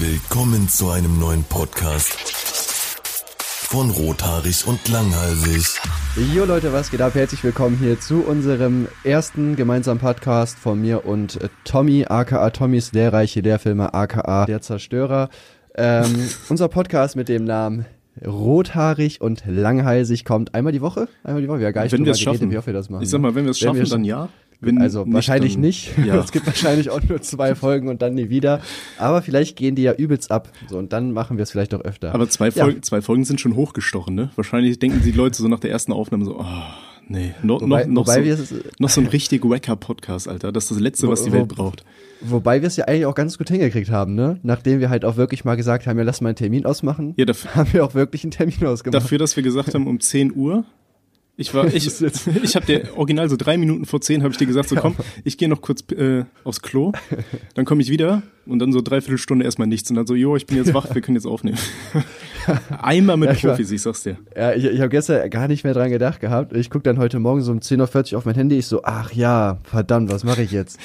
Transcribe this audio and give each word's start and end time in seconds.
Willkommen 0.00 0.66
zu 0.66 0.88
einem 0.88 1.18
neuen 1.20 1.44
Podcast 1.44 2.14
von 3.68 3.90
Rothaarig 3.90 4.66
und 4.66 4.88
Langhalsig. 4.88 5.78
Jo 6.34 6.46
Leute, 6.46 6.72
was 6.72 6.90
geht 6.90 7.02
ab? 7.02 7.14
Herzlich 7.14 7.44
willkommen 7.44 7.76
hier 7.76 8.00
zu 8.00 8.22
unserem 8.22 8.88
ersten 9.04 9.56
gemeinsamen 9.56 10.00
Podcast 10.00 10.58
von 10.58 10.80
mir 10.80 11.04
und 11.04 11.38
äh, 11.42 11.50
Tommy, 11.64 12.06
aka 12.08 12.48
Tommys 12.48 12.92
Lehrreiche 12.92 13.42
Lehrfilme, 13.42 13.92
aka 13.92 14.46
Der 14.46 14.62
Zerstörer. 14.62 15.28
Ähm, 15.74 16.30
unser 16.48 16.68
Podcast 16.68 17.14
mit 17.14 17.28
dem 17.28 17.44
Namen 17.44 17.84
Rothaarig 18.26 19.20
und 19.20 19.44
Langhalsig 19.46 20.24
kommt 20.24 20.54
einmal 20.54 20.72
die 20.72 20.80
Woche. 20.80 21.08
Einmal 21.24 21.42
die 21.42 21.48
Woche. 21.48 21.60
Ja, 21.60 21.82
nicht 21.82 21.92
Wenn 21.92 22.06
wir 22.06 22.12
es 22.12 22.18
drüber 22.20 22.32
geredet, 22.32 22.40
schaffen. 22.40 22.50
wie 22.50 22.56
oft 22.56 22.66
wir 22.66 22.72
das 22.72 22.88
machen. 22.88 23.02
Ich 23.02 23.10
sag 23.10 23.20
mal, 23.20 23.34
wenn 23.34 23.44
wir 23.44 23.50
es 23.50 23.58
schaffen, 23.58 23.76
wir 23.76 23.84
dann 23.84 24.04
ja. 24.04 24.30
Wenn 24.62 24.80
also 24.80 25.04
nicht, 25.04 25.14
wahrscheinlich 25.14 25.54
dann, 25.54 25.60
nicht. 25.62 25.92
Ja. 26.04 26.16
Es 26.22 26.32
gibt 26.32 26.46
wahrscheinlich 26.46 26.90
auch 26.90 27.00
nur 27.02 27.22
zwei 27.22 27.54
Folgen 27.54 27.88
und 27.88 28.02
dann 28.02 28.14
nie 28.14 28.28
wieder. 28.28 28.60
Aber 28.98 29.22
vielleicht 29.22 29.56
gehen 29.56 29.74
die 29.74 29.82
ja 29.82 29.92
übelst 29.94 30.30
ab. 30.30 30.50
So, 30.68 30.76
und 30.78 30.92
dann 30.92 31.12
machen 31.12 31.38
wir 31.38 31.44
es 31.44 31.50
vielleicht 31.50 31.74
auch 31.74 31.80
öfter. 31.80 32.14
Aber 32.14 32.28
zwei, 32.28 32.48
Ja. 32.50 32.64
Folgen, 32.64 32.82
zwei 32.82 33.00
Folgen 33.00 33.24
sind 33.24 33.40
schon 33.40 33.56
hochgestochen, 33.56 34.14
ne? 34.14 34.30
Wahrscheinlich 34.36 34.78
denken 34.78 35.00
die 35.02 35.12
Leute 35.12 35.36
so 35.40 35.48
nach 35.48 35.60
der 35.60 35.70
ersten 35.70 35.92
Aufnahme 35.92 36.24
so, 36.26 36.38
oh, 36.38 36.44
nee, 37.08 37.34
noch, 37.42 37.62
Wobei- 37.62 37.84
noch, 37.86 38.06
noch, 38.06 38.06
wobei 38.08 38.34
so, 38.36 38.56
noch 38.78 38.88
so 38.90 39.00
ein 39.00 39.06
richtig 39.06 39.44
wacker 39.44 39.76
Podcast, 39.76 40.28
Alter. 40.28 40.52
Das 40.52 40.64
ist 40.64 40.72
das 40.72 40.80
Letzte, 40.80 41.08
was 41.08 41.24
die 41.24 41.32
Welt 41.32 41.48
braucht. 41.48 41.84
Wobei 42.20 42.60
wir 42.60 42.66
es 42.66 42.76
ja 42.76 42.84
eigentlich 42.84 43.06
auch 43.06 43.14
ganz 43.14 43.38
gut 43.38 43.48
hingekriegt 43.48 43.88
haben, 43.90 44.14
ne? 44.14 44.38
Nachdem 44.42 44.80
wir 44.80 44.90
halt 44.90 45.06
auch 45.06 45.16
wirklich 45.16 45.46
mal 45.46 45.54
gesagt 45.56 45.86
haben, 45.86 45.96
ja, 45.96 46.04
lass 46.04 46.20
mal 46.20 46.28
einen 46.28 46.36
Termin 46.36 46.66
ausmachen, 46.66 47.14
Ja, 47.16 47.24
dafür, 47.24 47.54
haben 47.54 47.72
wir 47.72 47.82
auch 47.82 47.94
wirklich 47.94 48.24
einen 48.24 48.32
Termin 48.32 48.66
ausgemacht. 48.66 49.02
dafür, 49.02 49.16
dass 49.16 49.34
wir 49.36 49.42
gesagt 49.42 49.72
haben, 49.74 49.86
um 49.86 50.00
10 50.00 50.34
Uhr. 50.36 50.64
Ich 51.40 51.54
war, 51.54 51.64
ich, 51.72 51.86
ich 52.42 52.54
habe 52.54 52.66
dir 52.66 52.88
original 52.96 53.30
so 53.30 53.36
drei 53.36 53.56
Minuten 53.56 53.86
vor 53.86 54.02
zehn 54.02 54.22
habe 54.22 54.30
ich 54.32 54.36
dir 54.38 54.46
gesagt, 54.46 54.68
so 54.68 54.76
komm, 54.76 54.94
ich 55.24 55.38
gehe 55.38 55.48
noch 55.48 55.62
kurz 55.62 55.82
äh, 55.92 56.24
aufs 56.44 56.60
Klo, 56.60 56.92
dann 57.54 57.64
komme 57.64 57.80
ich 57.80 57.88
wieder 57.90 58.20
und 58.44 58.58
dann 58.58 58.72
so 58.72 58.82
dreiviertel 58.82 59.16
Stunde 59.16 59.46
erstmal 59.46 59.66
nichts 59.66 59.88
und 59.88 59.96
dann 59.96 60.06
so, 60.06 60.14
jo, 60.14 60.36
ich 60.36 60.44
bin 60.44 60.58
jetzt 60.58 60.74
wach, 60.74 60.94
wir 60.94 61.00
können 61.00 61.16
jetzt 61.16 61.24
aufnehmen. 61.26 61.56
Einmal 62.82 63.16
mit 63.16 63.30
Ja, 63.30 63.34
ich 63.34 63.44
war- 63.44 63.52
Profis, 63.52 63.70
ich 63.70 63.80
sag's 63.80 64.02
dir. 64.02 64.18
Ja, 64.36 64.52
ich, 64.52 64.64
ich 64.66 64.80
habe 64.80 64.90
gestern 64.90 65.30
gar 65.30 65.48
nicht 65.48 65.64
mehr 65.64 65.72
dran 65.72 65.90
gedacht 65.90 66.20
gehabt. 66.20 66.54
Ich 66.54 66.68
guck 66.68 66.84
dann 66.84 66.98
heute 66.98 67.18
Morgen 67.18 67.40
so 67.40 67.52
um 67.52 67.60
10.40 67.60 68.12
Uhr 68.12 68.18
auf 68.18 68.24
mein 68.26 68.34
Handy. 68.34 68.58
Ich 68.58 68.66
so, 68.66 68.82
ach 68.84 69.12
ja, 69.12 69.58
verdammt, 69.64 70.10
was 70.12 70.24
mache 70.24 70.42
ich 70.42 70.50
jetzt? 70.50 70.78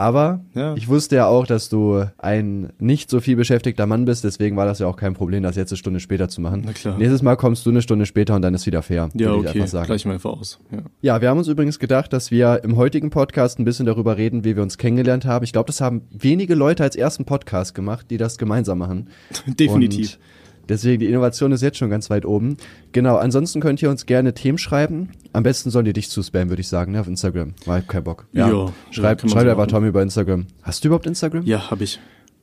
Aber 0.00 0.40
Ja. 0.54 0.74
ich 0.76 0.88
wusste 0.88 1.16
ja 1.16 1.26
auch, 1.26 1.46
dass 1.46 1.68
du 1.68 2.04
ein 2.16 2.70
nicht 2.78 3.10
so 3.10 3.20
viel 3.20 3.36
beschäftigter 3.36 3.84
Mann 3.86 4.06
bist. 4.06 4.24
Deswegen 4.24 4.56
war 4.56 4.64
das 4.64 4.78
ja 4.78 4.86
auch 4.86 4.96
kein 4.96 5.12
Problem, 5.12 5.42
das 5.42 5.56
jetzt 5.56 5.72
eine 5.72 5.76
Stunde 5.76 6.00
später 6.00 6.28
zu 6.30 6.40
machen. 6.40 6.62
Na 6.64 6.72
klar. 6.72 6.96
Nächstes 6.96 7.20
Mal 7.22 7.36
kommst 7.36 7.66
du 7.66 7.70
eine 7.70 7.82
Stunde 7.82 8.06
später 8.06 8.34
und 8.34 8.40
dann 8.42 8.54
ist 8.54 8.64
wieder 8.64 8.80
fair. 8.82 9.10
Ja, 9.12 9.34
ich 9.34 9.46
okay, 9.48 9.66
sagen. 9.66 9.86
gleich 9.86 10.06
mal 10.06 10.14
einfach 10.14 10.30
aus. 10.30 10.58
Ja. 10.70 10.78
Ja, 11.02 11.20
wir 11.20 11.28
haben 11.28 11.36
uns 11.38 11.48
übrigens 11.48 11.78
gedacht, 11.78 12.12
dass 12.14 12.30
wir 12.30 12.62
im 12.64 12.76
heutigen 12.76 13.10
Podcast 13.10 13.58
ein 13.58 13.64
bisschen 13.66 13.84
darüber 13.84 14.16
reden, 14.16 14.42
wie 14.42 14.56
wir 14.56 14.62
uns 14.62 14.78
kennengelernt 14.78 15.26
haben. 15.26 15.44
Ich 15.44 15.52
glaube, 15.52 15.66
das 15.66 15.82
haben 15.82 16.02
wenige 16.10 16.54
Leute 16.54 16.82
als 16.82 16.96
ersten 16.96 17.26
Podcast 17.26 17.74
gemacht, 17.74 18.06
die 18.10 18.16
das 18.16 18.38
gemeinsam 18.38 18.78
machen. 18.78 19.10
Definitiv. 19.46 20.14
Und 20.14 20.39
deswegen, 20.70 21.00
die 21.00 21.06
Innovation 21.06 21.52
ist 21.52 21.60
jetzt 21.62 21.76
schon 21.76 21.90
ganz 21.90 22.08
weit 22.08 22.24
oben. 22.24 22.56
Genau, 22.92 23.16
ansonsten 23.16 23.60
könnt 23.60 23.82
ihr 23.82 23.90
uns 23.90 24.06
gerne 24.06 24.32
Themen 24.32 24.56
schreiben. 24.56 25.10
Am 25.34 25.42
besten 25.42 25.70
sollen 25.70 25.84
die 25.84 25.92
dich 25.92 26.08
zuspammen, 26.08 26.48
würde 26.48 26.60
ich 26.62 26.68
sagen, 26.68 26.92
ne, 26.92 27.00
auf 27.00 27.08
Instagram. 27.08 27.52
War 27.66 27.80
kein 27.82 28.02
Bock. 28.04 28.26
Ja, 28.32 28.48
ja, 28.50 28.72
schreib, 28.90 29.20
schreib 29.28 29.46
einfach. 29.46 29.66
Tommy 29.66 29.88
über 29.88 30.02
Instagram. 30.02 30.46
Hast 30.62 30.82
du 30.84 30.88
überhaupt 30.88 31.06
Instagram? 31.06 31.44
Ja, 31.44 31.70
hab 31.70 31.80
ich. 31.82 32.00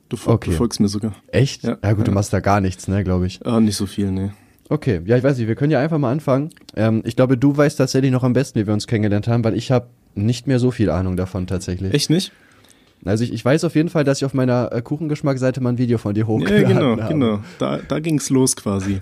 Du 0.08 0.16
Okay. 0.24 0.50
du 0.50 0.56
folgst 0.56 0.78
mir 0.80 0.88
sogar. 0.88 1.14
Echt? 1.26 1.64
Ja. 1.64 1.76
Ja, 1.82 1.92
gut, 1.92 2.06
du 2.06 2.10
Ja. 2.12 2.14
machst 2.14 2.32
da 2.32 2.40
gar 2.40 2.60
nichts, 2.60 2.86
ne, 2.88 3.02
glaube 3.04 3.26
ich. 3.26 3.44
Ah, 3.44 3.58
nicht 3.60 3.76
so 3.76 3.86
viel, 3.86 4.10
nee. 4.10 4.30
Okay, 4.70 5.00
ja, 5.06 5.16
ich 5.16 5.22
weiß 5.24 5.38
nicht, 5.38 5.48
wir 5.48 5.54
können 5.54 5.70
ja 5.72 5.80
einfach 5.80 5.98
mal 5.98 6.12
anfangen. 6.12 6.50
Ähm, 6.76 7.02
ich 7.04 7.16
glaube, 7.16 7.36
du 7.38 7.56
weißt 7.56 7.78
tatsächlich 7.78 8.10
noch 8.12 8.22
am 8.22 8.34
besten, 8.34 8.58
wie 8.60 8.66
wir 8.66 8.74
uns 8.74 8.86
kennengelernt 8.86 9.26
haben, 9.26 9.42
weil 9.44 9.54
ich 9.56 9.70
habe 9.70 9.88
nicht 10.14 10.46
mehr 10.46 10.58
so 10.58 10.70
viel 10.70 10.90
Ahnung 10.90 11.16
davon 11.16 11.46
tatsächlich. 11.46 11.94
Echt 11.94 12.10
nicht? 12.10 12.32
Also 13.04 13.24
ich, 13.24 13.32
ich 13.32 13.44
weiß 13.44 13.64
auf 13.64 13.74
jeden 13.74 13.88
Fall, 13.88 14.04
dass 14.04 14.18
ich 14.18 14.24
auf 14.24 14.34
meiner 14.34 14.72
äh, 14.72 14.82
Kuchengeschmacksseite 14.82 15.60
mal 15.60 15.70
ein 15.70 15.78
Video 15.78 15.98
von 15.98 16.14
dir 16.14 16.20
Ja, 16.20 16.26
hochgeladen 16.26 16.68
genau, 16.76 17.02
habe. 17.02 17.12
genau. 17.12 17.40
Da, 17.58 17.78
da 17.86 18.00
ging's 18.00 18.30
los 18.30 18.56
quasi. 18.56 19.00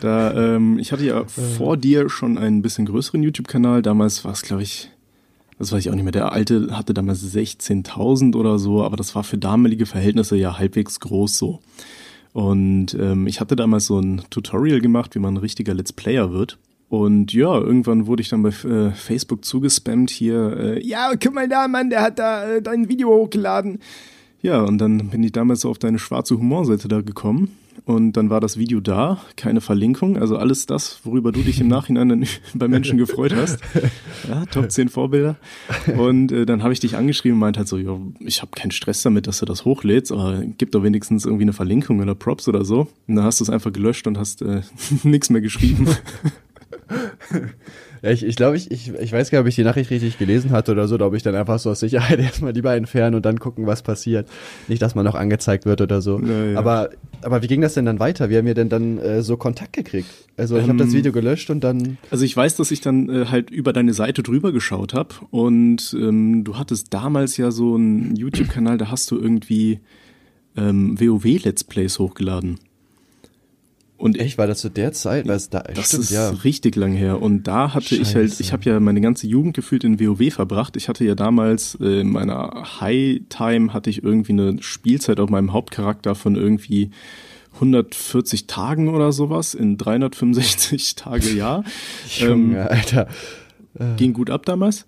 Da, 0.00 0.32
ähm, 0.56 0.78
ich 0.78 0.92
hatte 0.92 1.04
ja 1.04 1.24
vor 1.24 1.76
dir 1.76 2.08
schon 2.10 2.36
einen 2.38 2.62
bisschen 2.62 2.86
größeren 2.86 3.22
YouTube-Kanal. 3.22 3.82
Damals 3.82 4.24
war 4.24 4.32
es, 4.32 4.42
glaube 4.42 4.62
ich, 4.62 4.90
das 5.58 5.70
weiß 5.72 5.80
ich 5.80 5.90
auch 5.90 5.94
nicht 5.94 6.02
mehr. 6.04 6.12
Der 6.12 6.32
alte 6.32 6.76
hatte 6.76 6.92
damals 6.94 7.22
16.000 7.34 8.34
oder 8.36 8.58
so, 8.58 8.82
aber 8.82 8.96
das 8.96 9.14
war 9.14 9.22
für 9.24 9.38
damalige 9.38 9.86
Verhältnisse 9.86 10.36
ja 10.36 10.58
halbwegs 10.58 10.98
groß 11.00 11.38
so. 11.38 11.60
Und 12.32 12.94
ähm, 12.94 13.26
ich 13.26 13.40
hatte 13.40 13.56
damals 13.56 13.86
so 13.86 13.98
ein 14.00 14.22
Tutorial 14.30 14.80
gemacht, 14.80 15.14
wie 15.14 15.18
man 15.18 15.34
ein 15.34 15.38
richtiger 15.38 15.74
Let's 15.74 15.92
Player 15.92 16.32
wird. 16.32 16.58
Und 16.92 17.32
ja, 17.32 17.58
irgendwann 17.58 18.06
wurde 18.06 18.20
ich 18.20 18.28
dann 18.28 18.42
bei 18.42 18.50
äh, 18.50 18.90
Facebook 18.90 19.46
zugespammt 19.46 20.10
hier, 20.10 20.56
äh, 20.58 20.86
ja, 20.86 21.12
guck 21.18 21.32
mal 21.32 21.48
da, 21.48 21.66
Mann, 21.66 21.88
der 21.88 22.02
hat 22.02 22.18
da 22.18 22.44
äh, 22.44 22.60
dein 22.60 22.90
Video 22.90 23.08
hochgeladen. 23.08 23.78
Ja, 24.42 24.60
und 24.60 24.76
dann 24.76 25.08
bin 25.08 25.22
ich 25.22 25.32
damals 25.32 25.62
so 25.62 25.70
auf 25.70 25.78
deine 25.78 25.98
schwarze 25.98 26.36
Humorseite 26.36 26.88
da 26.88 27.00
gekommen. 27.00 27.56
Und 27.86 28.12
dann 28.12 28.28
war 28.28 28.40
das 28.40 28.58
Video 28.58 28.80
da, 28.80 29.22
keine 29.36 29.62
Verlinkung, 29.62 30.18
also 30.18 30.36
alles 30.36 30.66
das, 30.66 31.00
worüber 31.02 31.32
du 31.32 31.40
dich 31.40 31.62
im 31.62 31.68
Nachhinein 31.68 32.10
dann 32.10 32.26
bei 32.54 32.68
Menschen 32.68 32.98
gefreut 32.98 33.34
hast. 33.34 33.60
Ja, 34.28 34.44
Top 34.44 34.70
10 34.70 34.90
Vorbilder. 34.90 35.36
Und 35.96 36.30
äh, 36.30 36.44
dann 36.44 36.62
habe 36.62 36.74
ich 36.74 36.80
dich 36.80 36.94
angeschrieben 36.94 37.36
und 37.36 37.40
meint 37.40 37.56
halt 37.56 37.68
so, 37.68 37.78
ja, 37.78 37.98
ich 38.20 38.42
habe 38.42 38.50
keinen 38.54 38.70
Stress 38.70 39.00
damit, 39.00 39.26
dass 39.26 39.38
du 39.38 39.46
das 39.46 39.64
hochlädst, 39.64 40.12
aber 40.12 40.42
gib 40.58 40.72
doch 40.72 40.82
wenigstens 40.82 41.24
irgendwie 41.24 41.44
eine 41.44 41.54
Verlinkung 41.54 42.00
oder 42.00 42.14
Props 42.14 42.48
oder 42.48 42.66
so. 42.66 42.88
Und 43.08 43.16
dann 43.16 43.24
hast 43.24 43.40
du 43.40 43.44
es 43.44 43.50
einfach 43.50 43.72
gelöscht 43.72 44.06
und 44.06 44.18
hast 44.18 44.42
äh, 44.42 44.60
nichts 45.04 45.30
mehr 45.30 45.40
geschrieben. 45.40 45.88
Ja, 48.02 48.10
ich 48.10 48.24
ich, 48.24 48.34
glaube, 48.34 48.56
ich, 48.56 48.70
ich, 48.72 48.92
ich 48.92 49.12
weiß 49.12 49.30
gar 49.30 49.38
nicht, 49.38 49.44
ob 49.44 49.48
ich 49.48 49.54
die 49.54 49.62
Nachricht 49.62 49.90
richtig 49.90 50.18
gelesen 50.18 50.50
hatte 50.50 50.72
oder 50.72 50.88
so, 50.88 50.96
oder 50.96 51.06
ob 51.06 51.14
ich 51.14 51.22
dann 51.22 51.36
einfach 51.36 51.60
so 51.60 51.70
aus 51.70 51.78
Sicherheit 51.78 52.18
erstmal 52.20 52.52
lieber 52.52 52.74
entfernen 52.74 53.14
und 53.14 53.24
dann 53.24 53.38
gucken, 53.38 53.66
was 53.66 53.82
passiert. 53.82 54.28
Nicht, 54.66 54.82
dass 54.82 54.96
man 54.96 55.04
noch 55.04 55.14
angezeigt 55.14 55.66
wird 55.66 55.80
oder 55.80 56.02
so. 56.02 56.18
Ja, 56.20 56.44
ja. 56.46 56.58
Aber, 56.58 56.90
aber 57.22 57.42
wie 57.42 57.46
ging 57.46 57.60
das 57.60 57.74
denn 57.74 57.84
dann 57.84 58.00
weiter? 58.00 58.28
Wie 58.28 58.36
haben 58.36 58.46
wir 58.46 58.54
denn 58.54 58.68
dann 58.68 58.98
äh, 58.98 59.22
so 59.22 59.36
Kontakt 59.36 59.72
gekriegt? 59.72 60.08
Also 60.36 60.56
ich 60.56 60.66
habe 60.66 60.78
das 60.78 60.88
Ähm, 60.88 60.94
Video 60.94 61.12
gelöscht 61.12 61.48
und 61.50 61.62
dann... 61.62 61.98
Also 62.10 62.24
ich 62.24 62.36
weiß, 62.36 62.56
dass 62.56 62.72
ich 62.72 62.80
dann 62.80 63.08
äh, 63.08 63.26
halt 63.26 63.50
über 63.50 63.72
deine 63.72 63.94
Seite 63.94 64.24
drüber 64.24 64.50
geschaut 64.50 64.94
habe 64.94 65.14
und 65.30 65.94
ähm, 65.96 66.42
du 66.42 66.58
hattest 66.58 66.92
damals 66.92 67.36
ja 67.36 67.52
so 67.52 67.76
einen 67.76 68.16
YouTube-Kanal, 68.16 68.78
da 68.78 68.90
hast 68.90 69.12
du 69.12 69.18
irgendwie 69.18 69.78
ähm, 70.56 70.98
WoW-Let's 71.00 71.62
Plays 71.64 72.00
hochgeladen. 72.00 72.58
Und 74.02 74.18
Echt, 74.18 74.36
war 74.36 74.48
das 74.48 74.58
zu 74.58 74.68
der 74.68 74.92
Zeit? 74.92 75.28
Was 75.28 75.48
da, 75.48 75.60
das 75.60 75.86
stimmt, 75.86 76.02
ist 76.02 76.10
ja. 76.10 76.30
richtig 76.30 76.74
lang 76.74 76.90
her. 76.90 77.22
Und 77.22 77.44
da 77.44 77.72
hatte 77.72 77.94
ich 77.94 78.16
halt, 78.16 78.30
Scheiße. 78.30 78.42
ich 78.42 78.52
habe 78.52 78.64
ja 78.68 78.80
meine 78.80 79.00
ganze 79.00 79.28
Jugend 79.28 79.54
gefühlt 79.54 79.84
in 79.84 80.00
WoW 80.00 80.34
verbracht. 80.34 80.76
Ich 80.76 80.88
hatte 80.88 81.04
ja 81.04 81.14
damals 81.14 81.78
äh, 81.80 82.00
in 82.00 82.10
meiner 82.10 82.80
High-Time 82.80 83.72
hatte 83.72 83.90
ich 83.90 84.02
irgendwie 84.02 84.32
eine 84.32 84.60
Spielzeit 84.60 85.20
auf 85.20 85.30
meinem 85.30 85.52
Hauptcharakter 85.52 86.16
von 86.16 86.34
irgendwie 86.34 86.90
140 87.54 88.48
Tagen 88.48 88.88
oder 88.88 89.12
sowas 89.12 89.54
in 89.54 89.78
365 89.78 90.94
Tage 90.96 91.30
Jahr. 91.30 91.62
Ähm, 92.20 92.28
Junge, 92.28 92.68
Alter. 92.68 93.06
ging 93.98 94.14
gut 94.14 94.30
ab 94.30 94.44
damals. 94.46 94.84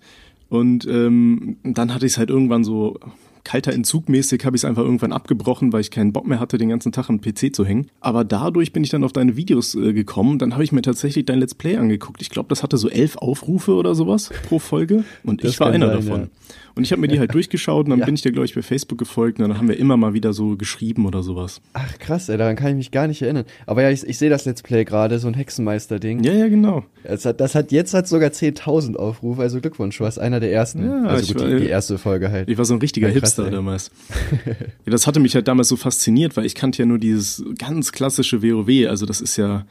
Und 0.49 0.85
ähm, 0.87 1.55
dann 1.63 1.93
hatte 1.93 2.05
ich 2.05 2.11
es 2.11 2.17
halt 2.17 2.29
irgendwann 2.29 2.65
so 2.65 2.99
kalter 3.45 3.71
Entzug 3.71 4.09
mäßig, 4.09 4.43
habe 4.43 4.57
ich 4.57 4.61
es 4.61 4.65
einfach 4.65 4.83
irgendwann 4.83 5.13
abgebrochen, 5.13 5.71
weil 5.71 5.79
ich 5.79 5.91
keinen 5.91 6.11
Bock 6.11 6.27
mehr 6.27 6.41
hatte, 6.41 6.57
den 6.57 6.67
ganzen 6.67 6.91
Tag 6.91 7.09
am 7.09 7.21
PC 7.21 7.55
zu 7.55 7.63
hängen. 7.65 7.87
Aber 8.01 8.25
dadurch 8.25 8.73
bin 8.73 8.83
ich 8.83 8.89
dann 8.89 9.05
auf 9.05 9.13
deine 9.13 9.37
Videos 9.37 9.75
äh, 9.75 9.93
gekommen. 9.93 10.37
Dann 10.39 10.53
habe 10.53 10.63
ich 10.65 10.73
mir 10.73 10.81
tatsächlich 10.81 11.25
dein 11.25 11.39
Let's 11.39 11.55
Play 11.55 11.77
angeguckt. 11.77 12.21
Ich 12.21 12.29
glaube, 12.29 12.49
das 12.49 12.61
hatte 12.63 12.77
so 12.77 12.89
elf 12.89 13.15
Aufrufe 13.15 13.75
oder 13.75 13.95
sowas 13.95 14.31
pro 14.49 14.59
Folge. 14.59 15.05
Und 15.23 15.43
Das 15.43 15.51
ich 15.51 15.59
war 15.61 15.67
einer 15.71 15.87
sein, 15.87 15.95
davon. 16.05 16.21
ja. 16.21 16.27
Und 16.75 16.83
ich 16.83 16.91
habe 16.91 16.99
mir 17.01 17.07
die 17.07 17.19
halt 17.19 17.33
durchgeschaut 17.33 17.85
und 17.85 17.91
dann 17.91 17.99
Ja. 17.99 18.05
bin 18.05 18.15
ich 18.15 18.21
dir, 18.21 18.31
glaube 18.33 18.45
ich, 18.45 18.53
bei 18.53 18.61
Facebook 18.61 18.97
gefolgt 18.97 19.39
und 19.39 19.47
dann 19.47 19.57
haben 19.57 19.69
wir 19.69 19.77
immer 19.79 19.95
mal 19.95 20.13
wieder 20.13 20.33
so 20.33 20.57
geschrieben 20.57 21.05
oder 21.05 21.23
sowas. 21.23 21.61
Ach 21.73 21.97
krass, 21.99 22.27
ey, 22.27 22.37
daran 22.37 22.55
kann 22.57 22.71
ich 22.71 22.75
mich 22.75 22.91
gar 22.91 23.07
nicht 23.07 23.21
erinnern. 23.21 23.45
Aber 23.65 23.81
ja, 23.81 23.89
ich, 23.91 24.03
ich 24.05 24.17
sehe 24.17 24.29
das 24.29 24.43
Let's 24.45 24.61
Play 24.61 24.83
gerade, 24.83 25.17
so 25.19 25.27
ein 25.29 25.33
Hexenmeister-Ding. 25.35 26.23
Ja, 26.23 26.33
ja, 26.33 26.47
genau. 26.49 26.83
Das 27.03 27.23
hat, 27.25 27.39
das 27.39 27.55
hat 27.55 27.71
jetzt 27.71 27.93
hat 27.93 28.07
sogar 28.09 28.29
10.000 28.29 28.95
Aufrufe, 28.97 29.41
also 29.41 29.61
Glückwunsch, 29.61 29.97
du 29.99 30.03
warst 30.03 30.19
einer 30.19 30.39
der 30.41 30.51
ersten. 30.51 30.83
Ja, 30.85 31.03
also 31.05 31.33
gut, 31.33 31.41
war- 31.43 31.49
die, 31.49 31.59
die 31.61 31.67
erste 31.67 31.97
Folge 31.97 32.29
halt. 32.29 32.49
Ich 32.49 32.57
war 32.57 32.65
so 32.65 32.73
ein 32.73 32.79
richtiger 32.81 33.07
krass, 33.07 33.15
Hipster 33.21 33.45
ey. 33.45 33.51
damals. 33.51 33.91
ja, 34.45 34.91
das 34.91 35.07
hatte 35.07 35.19
mich 35.21 35.33
halt 35.35 35.47
damals 35.47 35.69
so 35.69 35.77
fasziniert, 35.77 36.35
weil 36.35 36.45
ich 36.45 36.55
kannte 36.55 36.79
ja 36.81 36.85
nur 36.85 36.97
dieses 36.99 37.43
ganz 37.57 37.93
klassische 37.93 38.43
WoW. 38.43 38.89
Also 38.89 39.05
das 39.05 39.21
ist 39.21 39.37
ja, 39.37 39.65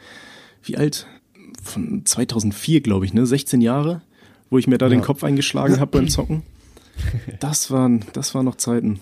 wie 0.62 0.76
alt? 0.78 1.06
Von 1.62 2.02
2004, 2.04 2.80
glaube 2.80 3.04
ich, 3.04 3.12
ne? 3.14 3.26
16 3.26 3.60
Jahre, 3.60 4.00
wo 4.50 4.56
ich 4.58 4.66
mir 4.66 4.78
da 4.78 4.88
den 4.88 5.00
Ja. 5.00 5.04
Kopf 5.04 5.22
eingeschlagen 5.24 5.80
habe 5.80 5.90
beim 5.98 6.08
Zocken. 6.08 6.42
Das 7.40 7.70
waren, 7.70 8.04
das 8.12 8.34
waren 8.34 8.44
noch 8.44 8.56
Zeiten. 8.56 9.00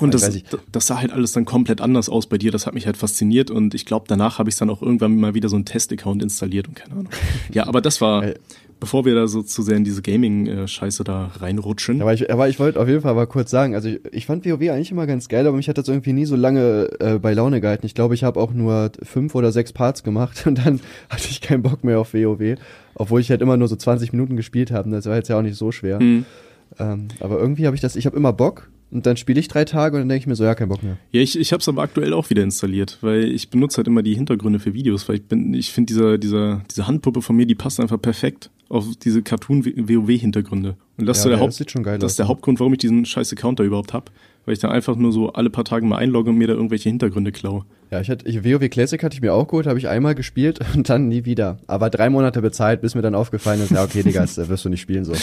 Und 0.00 0.14
das, 0.14 0.30
das 0.70 0.86
sah 0.86 1.00
halt 1.00 1.12
alles 1.12 1.32
dann 1.32 1.44
komplett 1.44 1.80
anders 1.80 2.08
aus 2.08 2.26
bei 2.26 2.38
dir. 2.38 2.50
Das 2.50 2.66
hat 2.66 2.74
mich 2.74 2.86
halt 2.86 2.96
fasziniert 2.96 3.50
und 3.50 3.74
ich 3.74 3.84
glaube, 3.84 4.06
danach 4.08 4.38
habe 4.38 4.48
ich 4.48 4.56
dann 4.56 4.70
auch 4.70 4.82
irgendwann 4.82 5.16
mal 5.16 5.34
wieder 5.34 5.48
so 5.48 5.56
einen 5.56 5.64
Test-Account 5.64 6.22
installiert 6.22 6.68
und 6.68 6.74
keine 6.74 6.92
Ahnung. 6.92 7.08
Ja, 7.52 7.66
aber 7.66 7.80
das 7.80 8.00
war, 8.00 8.22
Ey. 8.22 8.34
bevor 8.78 9.04
wir 9.04 9.14
da 9.14 9.26
so 9.26 9.42
zu 9.42 9.62
sehr 9.62 9.76
in 9.76 9.84
diese 9.84 10.02
Gaming-Scheiße 10.02 11.02
da 11.02 11.30
reinrutschen. 11.38 12.02
Aber 12.02 12.12
ich, 12.12 12.30
aber 12.30 12.48
ich 12.48 12.58
wollte 12.58 12.78
auf 12.78 12.88
jeden 12.88 13.00
Fall 13.00 13.14
mal 13.14 13.26
kurz 13.26 13.50
sagen, 13.50 13.74
also 13.74 13.88
ich, 13.88 14.00
ich 14.12 14.26
fand 14.26 14.44
WoW 14.44 14.60
eigentlich 14.70 14.90
immer 14.90 15.06
ganz 15.06 15.28
geil, 15.28 15.46
aber 15.46 15.56
mich 15.56 15.68
hat 15.68 15.78
das 15.78 15.88
irgendwie 15.88 16.12
nie 16.12 16.26
so 16.26 16.36
lange 16.36 16.90
äh, 17.00 17.18
bei 17.18 17.32
Laune 17.32 17.60
gehalten. 17.60 17.86
Ich 17.86 17.94
glaube, 17.94 18.14
ich 18.14 18.24
habe 18.24 18.38
auch 18.38 18.52
nur 18.52 18.92
fünf 19.02 19.34
oder 19.34 19.50
sechs 19.50 19.72
Parts 19.72 20.02
gemacht 20.02 20.42
und 20.46 20.64
dann 20.64 20.80
hatte 21.08 21.28
ich 21.30 21.40
keinen 21.40 21.62
Bock 21.62 21.84
mehr 21.84 21.98
auf 21.98 22.14
WoW, 22.14 22.56
obwohl 22.94 23.20
ich 23.20 23.30
halt 23.30 23.42
immer 23.42 23.56
nur 23.56 23.68
so 23.68 23.76
20 23.76 24.12
Minuten 24.12 24.36
gespielt 24.36 24.70
habe. 24.70 24.90
Das 24.90 25.06
war 25.06 25.16
jetzt 25.16 25.28
ja 25.28 25.38
auch 25.38 25.42
nicht 25.42 25.56
so 25.56 25.72
schwer. 25.72 25.98
Hm. 25.98 26.24
Ähm, 26.78 27.08
aber 27.20 27.38
irgendwie 27.38 27.66
habe 27.66 27.74
ich 27.74 27.80
das, 27.82 27.96
ich 27.96 28.06
habe 28.06 28.16
immer 28.16 28.32
Bock 28.32 28.70
und 28.90 29.04
dann 29.06 29.16
spiele 29.16 29.38
ich 29.38 29.48
drei 29.48 29.64
Tage 29.64 29.96
und 29.96 30.02
dann 30.02 30.08
denke 30.08 30.22
ich 30.22 30.26
mir 30.26 30.36
so, 30.36 30.44
ja, 30.44 30.54
kein 30.54 30.68
Bock 30.68 30.82
mehr. 30.82 30.96
Ja, 31.12 31.20
ich, 31.20 31.38
ich 31.38 31.52
habe 31.52 31.60
es 31.60 31.68
aber 31.68 31.82
aktuell 31.82 32.12
auch 32.12 32.30
wieder 32.30 32.42
installiert, 32.42 32.98
weil 33.00 33.24
ich 33.24 33.50
benutze 33.50 33.78
halt 33.78 33.86
immer 33.86 34.02
die 34.02 34.14
Hintergründe 34.14 34.58
für 34.60 34.74
Videos, 34.74 35.08
weil 35.08 35.16
ich 35.16 35.24
bin, 35.24 35.52
ich 35.54 35.72
finde 35.72 35.92
dieser, 35.92 36.18
dieser, 36.18 36.62
diese 36.70 36.86
Handpuppe 36.86 37.20
von 37.22 37.36
mir, 37.36 37.46
die 37.46 37.54
passt 37.54 37.80
einfach 37.80 38.00
perfekt 38.00 38.50
auf 38.68 38.84
diese 39.02 39.22
Cartoon-WoW-Hintergründe. 39.22 40.76
Und 40.96 41.06
das, 41.06 41.18
Ja, 41.18 41.20
ist 41.20 41.24
der 41.24 41.32
ja, 41.32 41.38
Haupt, 41.40 41.60
das 41.60 41.98
das 42.00 42.12
ist 42.12 42.18
der. 42.18 42.28
Hauptgrund, 42.28 42.60
warum 42.60 42.72
ich 42.74 42.78
diesen 42.78 43.04
scheiß 43.04 43.32
Account 43.32 43.60
da 43.60 43.64
überhaupt 43.64 43.92
hab, 43.92 44.10
weil 44.44 44.54
ich 44.54 44.60
da 44.60 44.70
einfach 44.70 44.96
nur 44.96 45.12
so 45.12 45.32
alle 45.32 45.50
paar 45.50 45.64
Tage 45.64 45.84
mal 45.84 45.98
einlogge 45.98 46.30
und 46.30 46.36
mir 46.36 46.46
da 46.46 46.54
irgendwelche 46.54 46.88
Hintergründe 46.88 47.32
klaue. 47.32 47.64
Ja, 47.90 48.00
ich 48.00 48.10
hatte, 48.10 48.28
ich, 48.28 48.44
WoW 48.44 48.68
Classic 48.68 49.02
hatte 49.02 49.14
ich 49.14 49.22
mir 49.22 49.32
auch 49.32 49.46
geholt, 49.46 49.66
habe 49.66 49.78
ich 49.78 49.88
einmal 49.88 50.14
gespielt 50.14 50.60
und 50.74 50.88
dann 50.88 51.08
nie 51.08 51.24
wieder. 51.24 51.58
Aber 51.66 51.90
drei 51.90 52.10
Monate 52.10 52.42
bezahlt, 52.42 52.80
bis 52.80 52.94
mir 52.94 53.02
dann 53.02 53.14
aufgefallen 53.14 53.60
ist, 53.62 53.70
ja, 53.70 53.82
okay, 53.84 54.02
Digga, 54.02 54.20
das 54.20 54.48
wirst 54.48 54.64
du 54.64 54.68
nicht 54.68 54.80
spielen 54.80 55.04
so. 55.04 55.14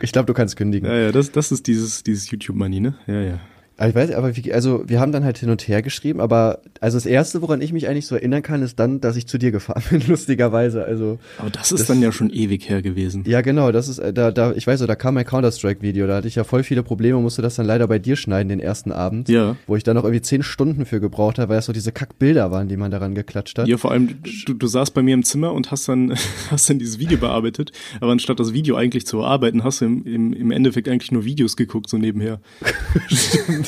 Ich 0.00 0.12
glaube, 0.12 0.26
du 0.26 0.34
kannst 0.34 0.56
kündigen. 0.56 0.88
Ja, 0.88 0.96
ja, 0.96 1.12
das, 1.12 1.32
das 1.32 1.52
ist 1.52 1.66
dieses, 1.66 2.02
dieses 2.02 2.30
YouTube-Money, 2.30 2.80
ne? 2.80 2.94
Ja, 3.06 3.20
ja. 3.20 3.40
Aber 3.78 3.88
ich 3.90 3.94
weiß, 3.94 4.10
aber 4.12 4.36
wie, 4.36 4.52
also 4.52 4.82
wir 4.88 4.98
haben 4.98 5.12
dann 5.12 5.22
halt 5.24 5.38
hin 5.38 5.50
und 5.50 5.66
her 5.68 5.82
geschrieben, 5.82 6.20
aber 6.20 6.58
also 6.80 6.96
das 6.96 7.06
erste, 7.06 7.42
woran 7.42 7.60
ich 7.60 7.72
mich 7.72 7.86
eigentlich 7.88 8.06
so 8.06 8.16
erinnern 8.16 8.42
kann, 8.42 8.60
ist 8.60 8.78
dann, 8.80 9.00
dass 9.00 9.14
ich 9.16 9.28
zu 9.28 9.38
dir 9.38 9.52
gefahren 9.52 9.82
bin, 9.88 10.02
lustigerweise. 10.08 10.84
Also 10.84 11.18
Aber 11.38 11.50
das 11.50 11.70
ist 11.70 11.80
Das- 11.82 11.86
dann 11.86 12.02
ja 12.02 12.10
schon 12.10 12.28
ewig 12.30 12.68
her 12.68 12.82
gewesen. 12.82 13.22
ja, 13.26 13.40
genau, 13.40 13.70
das 13.70 13.86
ist 13.88 13.98
äh, 14.00 14.12
da, 14.12 14.32
da, 14.32 14.52
ich 14.52 14.66
weiß 14.66 14.80
so, 14.80 14.86
da 14.88 14.96
kam 14.96 15.14
mein 15.14 15.24
Counter 15.24 15.52
Strike 15.52 15.80
Video, 15.80 16.08
da 16.08 16.16
hatte 16.16 16.26
ich 16.26 16.34
ja 16.34 16.42
voll 16.42 16.64
viele 16.64 16.82
Probleme, 16.82 17.20
musste 17.20 17.40
das 17.40 17.54
dann 17.54 17.66
leider 17.66 17.86
bei 17.86 18.00
dir 18.00 18.16
schneiden 18.16 18.48
den 18.48 18.58
ersten 18.58 18.90
Abend, 18.90 19.28
Ja. 19.28 19.54
wo 19.68 19.76
ich 19.76 19.84
dann 19.84 19.94
noch 19.94 20.02
irgendwie 20.02 20.22
zehn 20.22 20.42
Stunden 20.42 20.84
für 20.84 20.98
gebraucht 21.00 21.38
habe, 21.38 21.50
weil 21.50 21.58
das 21.58 21.66
so 21.66 21.72
diese 21.72 21.92
Kackbilder 21.92 22.50
waren, 22.50 22.66
die 22.66 22.76
man 22.76 22.90
daran 22.90 23.14
geklatscht 23.14 23.58
hat. 23.60 23.68
Ja, 23.68 23.76
vor 23.76 23.92
allem, 23.92 24.16
du, 24.46 24.54
du 24.54 24.66
saßt 24.66 24.92
bei 24.92 25.02
mir 25.02 25.14
im 25.14 25.22
Zimmer 25.22 25.52
und 25.52 25.70
hast 25.70 25.88
dann, 25.88 26.14
hast 26.50 26.68
dann 26.68 26.80
dieses 26.80 26.98
Video 26.98 27.16
bearbeitet, 27.18 27.70
aber 28.00 28.10
anstatt 28.10 28.40
das 28.40 28.52
Video 28.52 28.74
eigentlich 28.74 29.06
zu 29.06 29.18
bearbeiten, 29.18 29.62
hast 29.62 29.82
du 29.82 29.84
im, 29.84 30.04
im, 30.04 30.32
im 30.32 30.50
Endeffekt 30.50 30.88
eigentlich 30.88 31.12
nur 31.12 31.24
Videos 31.24 31.56
geguckt, 31.56 31.88
so 31.88 31.96
nebenher. 31.96 32.40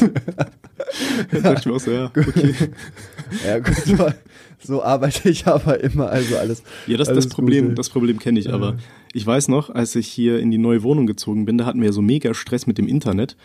da 1.32 1.38
dachte 1.40 1.60
ich 1.60 1.66
mir 1.66 1.74
auch 1.74 1.80
so, 1.80 1.90
ja, 1.90 2.06
okay. 2.16 2.54
Ja, 3.46 3.58
gut, 3.58 4.14
so, 4.62 4.82
arbeite 4.82 5.28
ich 5.30 5.46
aber 5.46 5.80
immer, 5.80 6.10
also 6.10 6.36
alles. 6.36 6.62
Ja, 6.86 6.96
das, 6.96 7.08
alles 7.08 7.26
das 7.26 7.34
Problem, 7.34 7.64
Gute. 7.64 7.74
das 7.76 7.88
Problem 7.88 8.18
kenne 8.18 8.40
ich, 8.40 8.52
aber 8.52 8.76
ich 9.12 9.26
weiß 9.26 9.48
noch, 9.48 9.70
als 9.70 9.94
ich 9.96 10.08
hier 10.08 10.38
in 10.38 10.50
die 10.50 10.58
neue 10.58 10.82
Wohnung 10.82 11.06
gezogen 11.06 11.44
bin, 11.44 11.58
da 11.58 11.66
hatten 11.66 11.80
wir 11.80 11.86
ja 11.86 11.92
so 11.92 12.02
mega 12.02 12.34
Stress 12.34 12.66
mit 12.66 12.78
dem 12.78 12.86
Internet, 12.86 13.36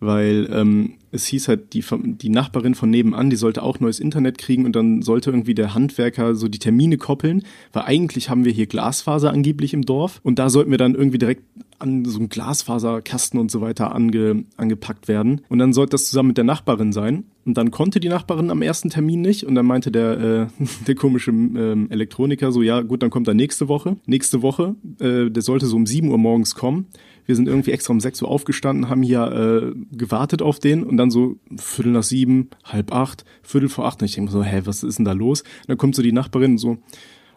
weil 0.00 0.48
ähm, 0.52 0.94
es 1.10 1.26
hieß 1.26 1.48
halt, 1.48 1.72
die, 1.72 1.84
die 2.02 2.28
Nachbarin 2.28 2.74
von 2.74 2.90
nebenan, 2.90 3.30
die 3.30 3.36
sollte 3.36 3.62
auch 3.62 3.80
neues 3.80 4.00
Internet 4.00 4.38
kriegen 4.38 4.64
und 4.64 4.76
dann 4.76 5.02
sollte 5.02 5.30
irgendwie 5.30 5.54
der 5.54 5.74
Handwerker 5.74 6.34
so 6.34 6.48
die 6.48 6.58
Termine 6.58 6.98
koppeln, 6.98 7.42
weil 7.72 7.84
eigentlich 7.84 8.30
haben 8.30 8.44
wir 8.44 8.52
hier 8.52 8.66
Glasfaser 8.66 9.32
angeblich 9.32 9.74
im 9.74 9.82
Dorf 9.82 10.20
und 10.22 10.38
da 10.38 10.50
sollten 10.50 10.70
wir 10.70 10.78
dann 10.78 10.94
irgendwie 10.94 11.18
direkt 11.18 11.42
an 11.78 12.04
so 12.04 12.18
einem 12.18 12.28
Glasfaserkasten 12.28 13.38
und 13.38 13.50
so 13.50 13.60
weiter 13.60 13.94
ange, 13.94 14.44
angepackt 14.56 15.08
werden 15.08 15.42
und 15.48 15.58
dann 15.58 15.72
sollte 15.72 15.90
das 15.90 16.06
zusammen 16.06 16.28
mit 16.28 16.36
der 16.36 16.44
Nachbarin 16.44 16.92
sein 16.92 17.24
und 17.48 17.56
dann 17.56 17.70
konnte 17.70 17.98
die 17.98 18.08
Nachbarin 18.08 18.50
am 18.50 18.60
ersten 18.60 18.90
Termin 18.90 19.22
nicht 19.22 19.44
und 19.44 19.54
dann 19.54 19.64
meinte 19.64 19.90
der, 19.90 20.20
äh, 20.20 20.64
der 20.86 20.94
komische 20.94 21.30
ähm, 21.30 21.88
Elektroniker 21.90 22.52
so, 22.52 22.62
ja 22.62 22.82
gut, 22.82 23.02
dann 23.02 23.10
kommt 23.10 23.26
er 23.26 23.34
nächste 23.34 23.68
Woche. 23.68 23.96
Nächste 24.04 24.42
Woche, 24.42 24.74
äh, 25.00 25.30
der 25.30 25.42
sollte 25.42 25.66
so 25.66 25.76
um 25.76 25.86
7 25.86 26.10
Uhr 26.10 26.18
morgens 26.18 26.54
kommen. 26.54 26.86
Wir 27.28 27.36
sind 27.36 27.46
irgendwie 27.46 27.72
extra 27.72 27.92
um 27.92 28.00
6 28.00 28.22
Uhr 28.22 28.28
aufgestanden, 28.30 28.88
haben 28.88 29.02
hier 29.02 29.72
äh, 29.74 29.96
gewartet 29.96 30.40
auf 30.40 30.60
den 30.60 30.82
und 30.82 30.96
dann 30.96 31.10
so 31.10 31.36
Viertel 31.58 31.92
nach 31.92 32.02
sieben, 32.02 32.48
halb 32.64 32.90
acht, 32.90 33.26
Viertel 33.42 33.68
vor 33.68 33.84
acht. 33.84 34.00
Und 34.00 34.06
ich 34.06 34.14
denke 34.14 34.32
so, 34.32 34.42
hä, 34.42 34.62
was 34.64 34.82
ist 34.82 34.96
denn 34.96 35.04
da 35.04 35.12
los? 35.12 35.42
Und 35.42 35.68
dann 35.68 35.76
kommt 35.76 35.94
so 35.94 36.00
die 36.00 36.12
Nachbarin 36.12 36.56
so, 36.56 36.78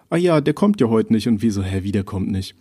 ah 0.09 0.15
ja, 0.15 0.39
der 0.39 0.53
kommt 0.53 0.79
ja 0.79 0.87
heute 0.87 1.11
nicht. 1.11 1.27
Und 1.27 1.41
wir 1.41 1.51
so, 1.51 1.61
hä, 1.61 1.81
wie 1.83 1.91
der 1.91 2.05
kommt 2.05 2.31
nicht? 2.31 2.55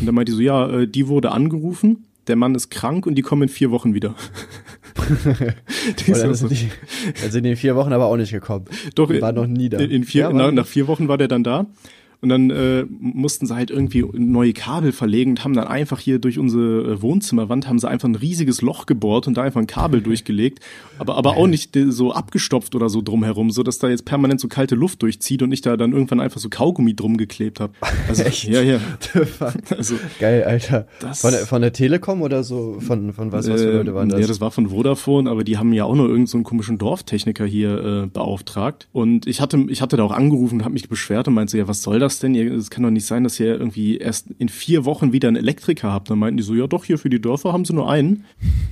Und 0.00 0.06
dann 0.06 0.14
meinte 0.16 0.32
die 0.32 0.36
so, 0.36 0.42
ja, 0.42 0.68
äh, 0.70 0.88
die 0.88 1.06
wurde 1.06 1.30
angerufen, 1.30 2.04
der 2.26 2.34
Mann 2.34 2.54
ist 2.56 2.70
krank 2.70 3.06
und 3.06 3.14
die 3.14 3.22
kommen 3.22 3.42
in 3.42 3.48
vier 3.48 3.70
Wochen 3.70 3.94
wieder. 3.94 4.14
Die 6.06 6.12
Und 6.12 6.18
so- 6.36 6.46
sind 6.48 6.50
die, 6.52 6.68
die 7.40 7.48
in 7.48 7.56
vier 7.56 7.74
Wochen 7.76 7.92
aber 7.92 8.06
auch 8.06 8.16
nicht 8.16 8.30
gekommen. 8.32 8.66
Doch, 8.94 9.10
Die 9.10 9.20
waren 9.20 9.34
noch 9.34 9.46
nie 9.46 9.68
da. 9.68 9.78
In, 9.78 10.04
vier, 10.04 10.22
Ja, 10.30 10.34
waren- 10.34 10.54
nach 10.54 10.66
vier 10.66 10.86
Wochen 10.86 11.08
war 11.08 11.18
der 11.18 11.28
dann 11.28 11.42
da. 11.44 11.66
Und 12.22 12.28
dann 12.28 12.50
äh, 12.50 12.86
mussten 13.00 13.46
sie 13.46 13.54
halt 13.54 13.70
irgendwie 13.72 14.04
neue 14.12 14.52
Kabel 14.52 14.92
verlegen 14.92 15.32
und 15.32 15.42
haben 15.44 15.54
dann 15.54 15.66
einfach 15.66 15.98
hier 15.98 16.20
durch 16.20 16.38
unsere 16.38 16.92
äh, 16.92 17.02
Wohnzimmerwand 17.02 17.66
haben 17.68 17.80
sie 17.80 17.88
einfach 17.88 18.08
ein 18.08 18.14
riesiges 18.14 18.62
Loch 18.62 18.86
gebohrt 18.86 19.26
und 19.26 19.36
da 19.36 19.42
einfach 19.42 19.60
ein 19.60 19.66
Kabel 19.66 20.00
durchgelegt. 20.02 20.60
Aber, 20.98 21.16
aber 21.16 21.36
auch 21.36 21.48
nicht 21.48 21.74
äh, 21.76 21.90
so 21.90 22.12
abgestopft 22.12 22.76
oder 22.76 22.88
so 22.88 23.02
drumherum, 23.02 23.50
so 23.50 23.64
dass 23.64 23.80
da 23.80 23.88
jetzt 23.88 24.04
permanent 24.04 24.40
so 24.40 24.46
kalte 24.46 24.76
Luft 24.76 25.02
durchzieht 25.02 25.42
und 25.42 25.50
ich 25.50 25.62
da 25.62 25.76
dann 25.76 25.92
irgendwann 25.92 26.20
einfach 26.20 26.38
so 26.40 26.48
Kaugummi 26.48 26.94
drum 26.94 27.16
geklebt 27.16 27.58
habe. 27.58 27.72
Also, 28.08 28.22
Echt? 28.24 28.44
Ja, 28.44 28.62
ja. 28.62 28.78
Also, 29.76 29.96
Geil, 30.20 30.44
Alter. 30.44 30.86
Von, 31.14 31.32
der- 31.32 31.46
von 31.46 31.60
der 31.60 31.72
Telekom 31.72 32.22
oder 32.22 32.44
so? 32.44 32.76
Von, 32.78 33.12
von 33.12 33.32
was, 33.32 33.48
was 33.50 33.62
für 33.62 33.72
Leute 33.72 33.94
waren 33.94 34.08
das? 34.08 34.20
Ja, 34.20 34.26
das 34.28 34.40
war 34.40 34.52
von 34.52 34.68
Vodafone, 34.68 35.28
aber 35.28 35.42
die 35.42 35.58
haben 35.58 35.72
ja 35.72 35.84
auch 35.84 35.94
noch 35.96 36.02
irgendeinen 36.04 36.26
so 36.28 36.36
einen 36.36 36.44
komischen 36.44 36.78
Dorftechniker 36.78 37.44
hier 37.46 38.04
äh, 38.04 38.06
beauftragt. 38.06 38.86
Und 38.92 39.26
ich 39.26 39.40
hatte, 39.40 39.64
ich 39.68 39.82
hatte 39.82 39.96
da 39.96 40.04
auch 40.04 40.12
angerufen 40.12 40.56
und 40.58 40.64
habe 40.64 40.74
mich 40.74 40.88
beschwert 40.88 41.26
und 41.26 41.34
meinte, 41.34 41.58
ja, 41.58 41.66
was 41.66 41.82
soll 41.82 41.98
das 41.98 42.11
denn? 42.20 42.34
Ihr- 42.34 42.52
Es 42.52 42.70
kann 42.70 42.82
doch 42.82 42.90
nicht 42.90 43.06
sein, 43.06 43.24
dass 43.24 43.38
ihr 43.40 43.46
irgendwie 43.48 43.96
erst 43.98 44.26
in 44.38 44.48
vier 44.48 44.84
Wochen 44.84 45.12
wieder 45.12 45.28
einen 45.28 45.36
Elektriker 45.36 45.92
habt. 45.92 46.10
Dann 46.10 46.18
meinten 46.18 46.36
die 46.38 46.42
so, 46.42 46.54
ja 46.54 46.66
doch, 46.66 46.84
hier 46.84 46.98
für 46.98 47.10
die 47.10 47.20
Dörfer 47.20 47.52
haben 47.52 47.64
sie 47.64 47.72
nur 47.74 47.90
einen. 47.90 48.24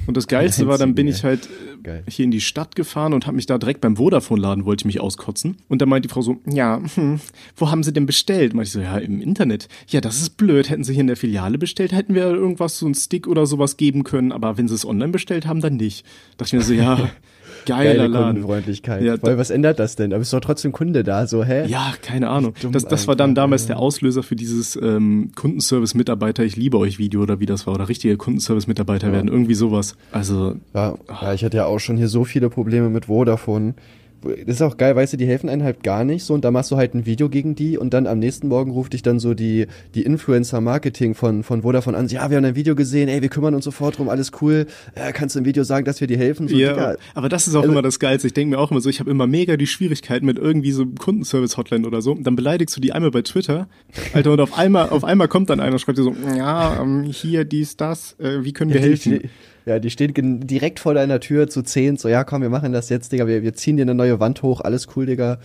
Und 0.07 0.17
das 0.17 0.27
Geilste 0.29 0.67
war, 0.67 0.79
dann 0.79 0.95
bin 0.95 1.09
ich 1.09 1.25
halt 1.25 1.47
äh, 1.47 1.83
Geil. 1.83 2.05
hier 2.09 2.25
in 2.25 2.31
die 2.31 2.41
Stadt 2.41 2.77
gefahren 2.77 3.13
und 3.13 3.27
habe 3.27 3.37
mich 3.37 3.47
da 3.47 3.59
direkt 3.59 3.81
beim 3.81 3.97
Vodafone-Laden, 3.97 4.65
wollte 4.65 4.83
ich 4.83 4.87
mich 4.87 5.01
auskotzen. 5.01 5.57
Und 5.69 5.81
dann 5.83 5.89
meinte 5.89 6.09
die 6.09 6.13
Frau 6.13 6.23
so, 6.23 6.39
ja, 6.47 6.81
hm, 6.95 7.21
wo 7.57 7.71
haben 7.71 7.83
sie 7.83 7.93
denn 7.93 8.07
bestellt? 8.07 8.55
Meinte 8.55 8.67
ich 8.69 8.73
so, 8.73 8.81
ja, 8.81 8.99
im 8.99 9.21
Internet. 9.21 9.69
Ja, 9.89 10.01
das 10.01 10.21
ist 10.21 10.37
blöd. 10.37 10.69
Hätten 10.71 10.85
sie 10.85 10.93
hier 10.93 11.01
in 11.03 11.07
der 11.07 11.17
Filiale 11.17 11.59
bestellt, 11.59 11.93
hätten 11.93 12.15
wir 12.15 12.25
irgendwas, 12.25 12.79
so 12.79 12.87
einen 12.87 12.95
Stick 12.95 13.27
oder 13.27 13.47
sowas 13.47 13.77
geben 13.77 14.05
können. 14.05 14.33
Aber 14.33 14.59
wenn 14.59 14.69
sie 14.69 14.75
es 14.75 14.85
online 14.87 15.13
bestellt 15.13 15.47
haben, 15.47 15.61
dann 15.61 15.77
nicht. 15.77 16.05
Dachte 16.37 16.49
ich 16.57 16.61
mir 16.61 16.63
so, 16.67 16.75
ja, 16.75 17.11
geiler 17.67 17.95
Geile 17.95 18.07
Laden. 18.09 18.27
Kundenfreundlichkeit. 18.27 19.03
Ja, 19.03 19.17
Weil, 19.23 19.39
was 19.39 19.51
ändert 19.51 19.79
das 19.79 19.97
denn? 19.97 20.11
Da 20.11 20.19
bist 20.19 20.33
du 20.33 20.37
doch 20.37 20.47
trotzdem 20.47 20.73
Kunde 20.73 21.05
da, 21.05 21.27
so, 21.27 21.45
hä? 21.45 21.67
Ja, 21.67 21.93
keine 22.03 22.29
Ahnung. 22.29 22.55
Dumm 22.61 22.73
Das, 22.73 22.85
das 22.85 23.09
war 23.09 23.17
dann 23.17 23.35
damals 23.35 23.63
ja. 23.63 23.69
der 23.69 23.79
Auslöser 23.79 24.23
für 24.23 24.37
dieses 24.37 24.77
ähm, 24.77 25.33
Kundenservice-Mitarbeiter, 25.35 26.45
ich 26.45 26.57
liebe 26.57 26.79
euch 26.79 26.99
Video 26.99 27.23
oder 27.23 27.41
wie 27.41 27.47
das 27.47 27.67
war. 27.67 27.75
Oder 27.75 27.89
richtige 27.89 28.17
Kundenservice-Mitarbeiter 28.17 29.13
werden, 29.13 29.29
irgendwie 29.29 29.55
sowas. 29.55 29.97
Also, 30.13 30.57
Ja, 30.75 30.95
ja, 31.23 31.35
ich 31.35 31.45
hatte 31.45 31.57
ja 31.57 31.67
auch 31.67 31.79
schon 31.79 31.97
hier 31.97 32.09
so 32.09 32.25
viele 32.25 32.51
Probleme 32.51 32.89
mit 32.91 33.07
Vodafone. 33.07 33.75
Das 34.23 34.57
ist 34.57 34.63
auch 34.63 34.77
geil, 34.77 34.95
weißt 34.97 35.15
du, 35.15 35.17
die 35.17 35.27
helfen 35.27 35.49
einem 35.49 35.63
halt 35.63 35.83
gar 35.83 36.05
nicht 36.05 36.25
so 36.25 36.35
und 36.35 36.45
da 36.45 36.51
machst 36.51 36.71
du 36.71 36.77
halt 36.77 36.95
ein 36.95 37.07
Video 37.07 37.31
gegen 37.31 37.55
die 37.55 37.79
und 37.79 37.95
dann 37.95 38.07
am 38.07 38.19
nächsten 38.19 38.49
Morgen 38.49 38.71
ruft 38.71 38.93
dich 38.93 39.01
dann 39.03 39.19
so 39.19 39.33
die, 39.33 39.67
die 39.95 40.03
Influencer-Marketing 40.03 41.15
von, 41.15 41.43
von 41.43 41.63
Vodafone 41.63 41.97
an. 41.97 42.07
Ja, 42.09 42.29
wir 42.31 42.37
haben 42.37 42.45
ein 42.45 42.55
Video 42.57 42.75
gesehen, 42.75 43.09
ey, 43.09 43.23
wir 43.23 43.29
kümmern 43.31 43.55
uns 43.55 43.65
sofort 43.65 43.99
drum, 43.99 44.09
alles 44.09 44.31
cool. 44.43 44.67
Äh, 44.95 45.13
kannst 45.13 45.35
du 45.37 45.39
im 45.41 45.45
Video 45.45 45.65
sagen, 45.65 45.85
dass 45.85 46.01
wir 46.01 46.07
dir 46.07 46.19
helfen? 46.19 46.49
So, 46.49 46.57
ja, 46.57 46.71
Digga, 46.73 46.97
aber 47.15 47.29
das 47.29 47.47
ist 47.49 47.55
auch 47.55 47.61
Also- 47.63 47.73
immer 47.73 47.83
das 47.83 47.99
Geilste. 47.99 48.27
Ich 48.27 48.35
denke 48.35 48.57
mir 48.57 48.61
auch 48.61 48.71
immer 48.71 48.81
so, 48.81 48.91
ich 48.91 49.01
habe 49.01 49.11
immer 49.11 49.27
mega 49.27 49.57
die 49.57 49.67
Schwierigkeiten 49.67 50.27
mit 50.27 50.39
irgendwie 50.39 50.73
so 50.73 50.85
Kundenservice-Hotline 50.87 51.87
oder 51.87 52.03
so. 52.03 52.15
Dann 52.15 52.37
beleidigst 52.37 52.77
du 52.77 52.81
die 52.81 52.93
einmal 52.93 53.11
bei 53.11 53.23
Twitter, 53.23 53.69
Alter, 54.13 54.33
und 54.33 54.41
auf 54.41 54.59
einmal, 54.59 54.91
auf 54.91 55.05
einmal 55.05 55.29
kommt 55.29 55.51
dann 55.51 55.61
einer 55.61 55.73
und 55.73 55.79
schreibt 55.79 55.99
dir 55.99 56.03
so, 56.03 56.15
ja, 56.37 56.81
ähm, 56.83 57.05
hier, 57.05 57.45
dies, 57.45 57.77
das, 57.77 58.17
äh, 58.19 58.45
wie 58.45 58.53
können 58.53 58.71
wir 58.73 58.81
Ja, 58.81 58.87
die, 58.87 58.91
helfen? 58.91 59.13
die, 59.23 59.29
ja, 59.67 59.79
die 59.79 59.91
stehen 59.91 60.13
direkt 60.47 60.81
vor 60.81 60.95
deiner 60.95 61.21
Tür 61.21 61.49
zu 61.49 61.63
zehn, 61.63 61.97
so, 61.97 62.09
ja, 62.09 62.25
komm, 62.25 62.43
wir 62.43 62.51
machen 62.51 62.73
das 62.73 62.89
jetzt, 62.89 63.13
Digga, 63.13 63.27
wir, 63.27 63.43
wir 63.43 63.55
ziehen 63.55 63.77
dir 63.77 63.83
eine 63.83 63.95
neue 63.95 64.21
Wand 64.21 64.43
hoch, 64.43 64.61
alles 64.61 64.89
cool, 64.97 65.07
Digga. 65.07 65.39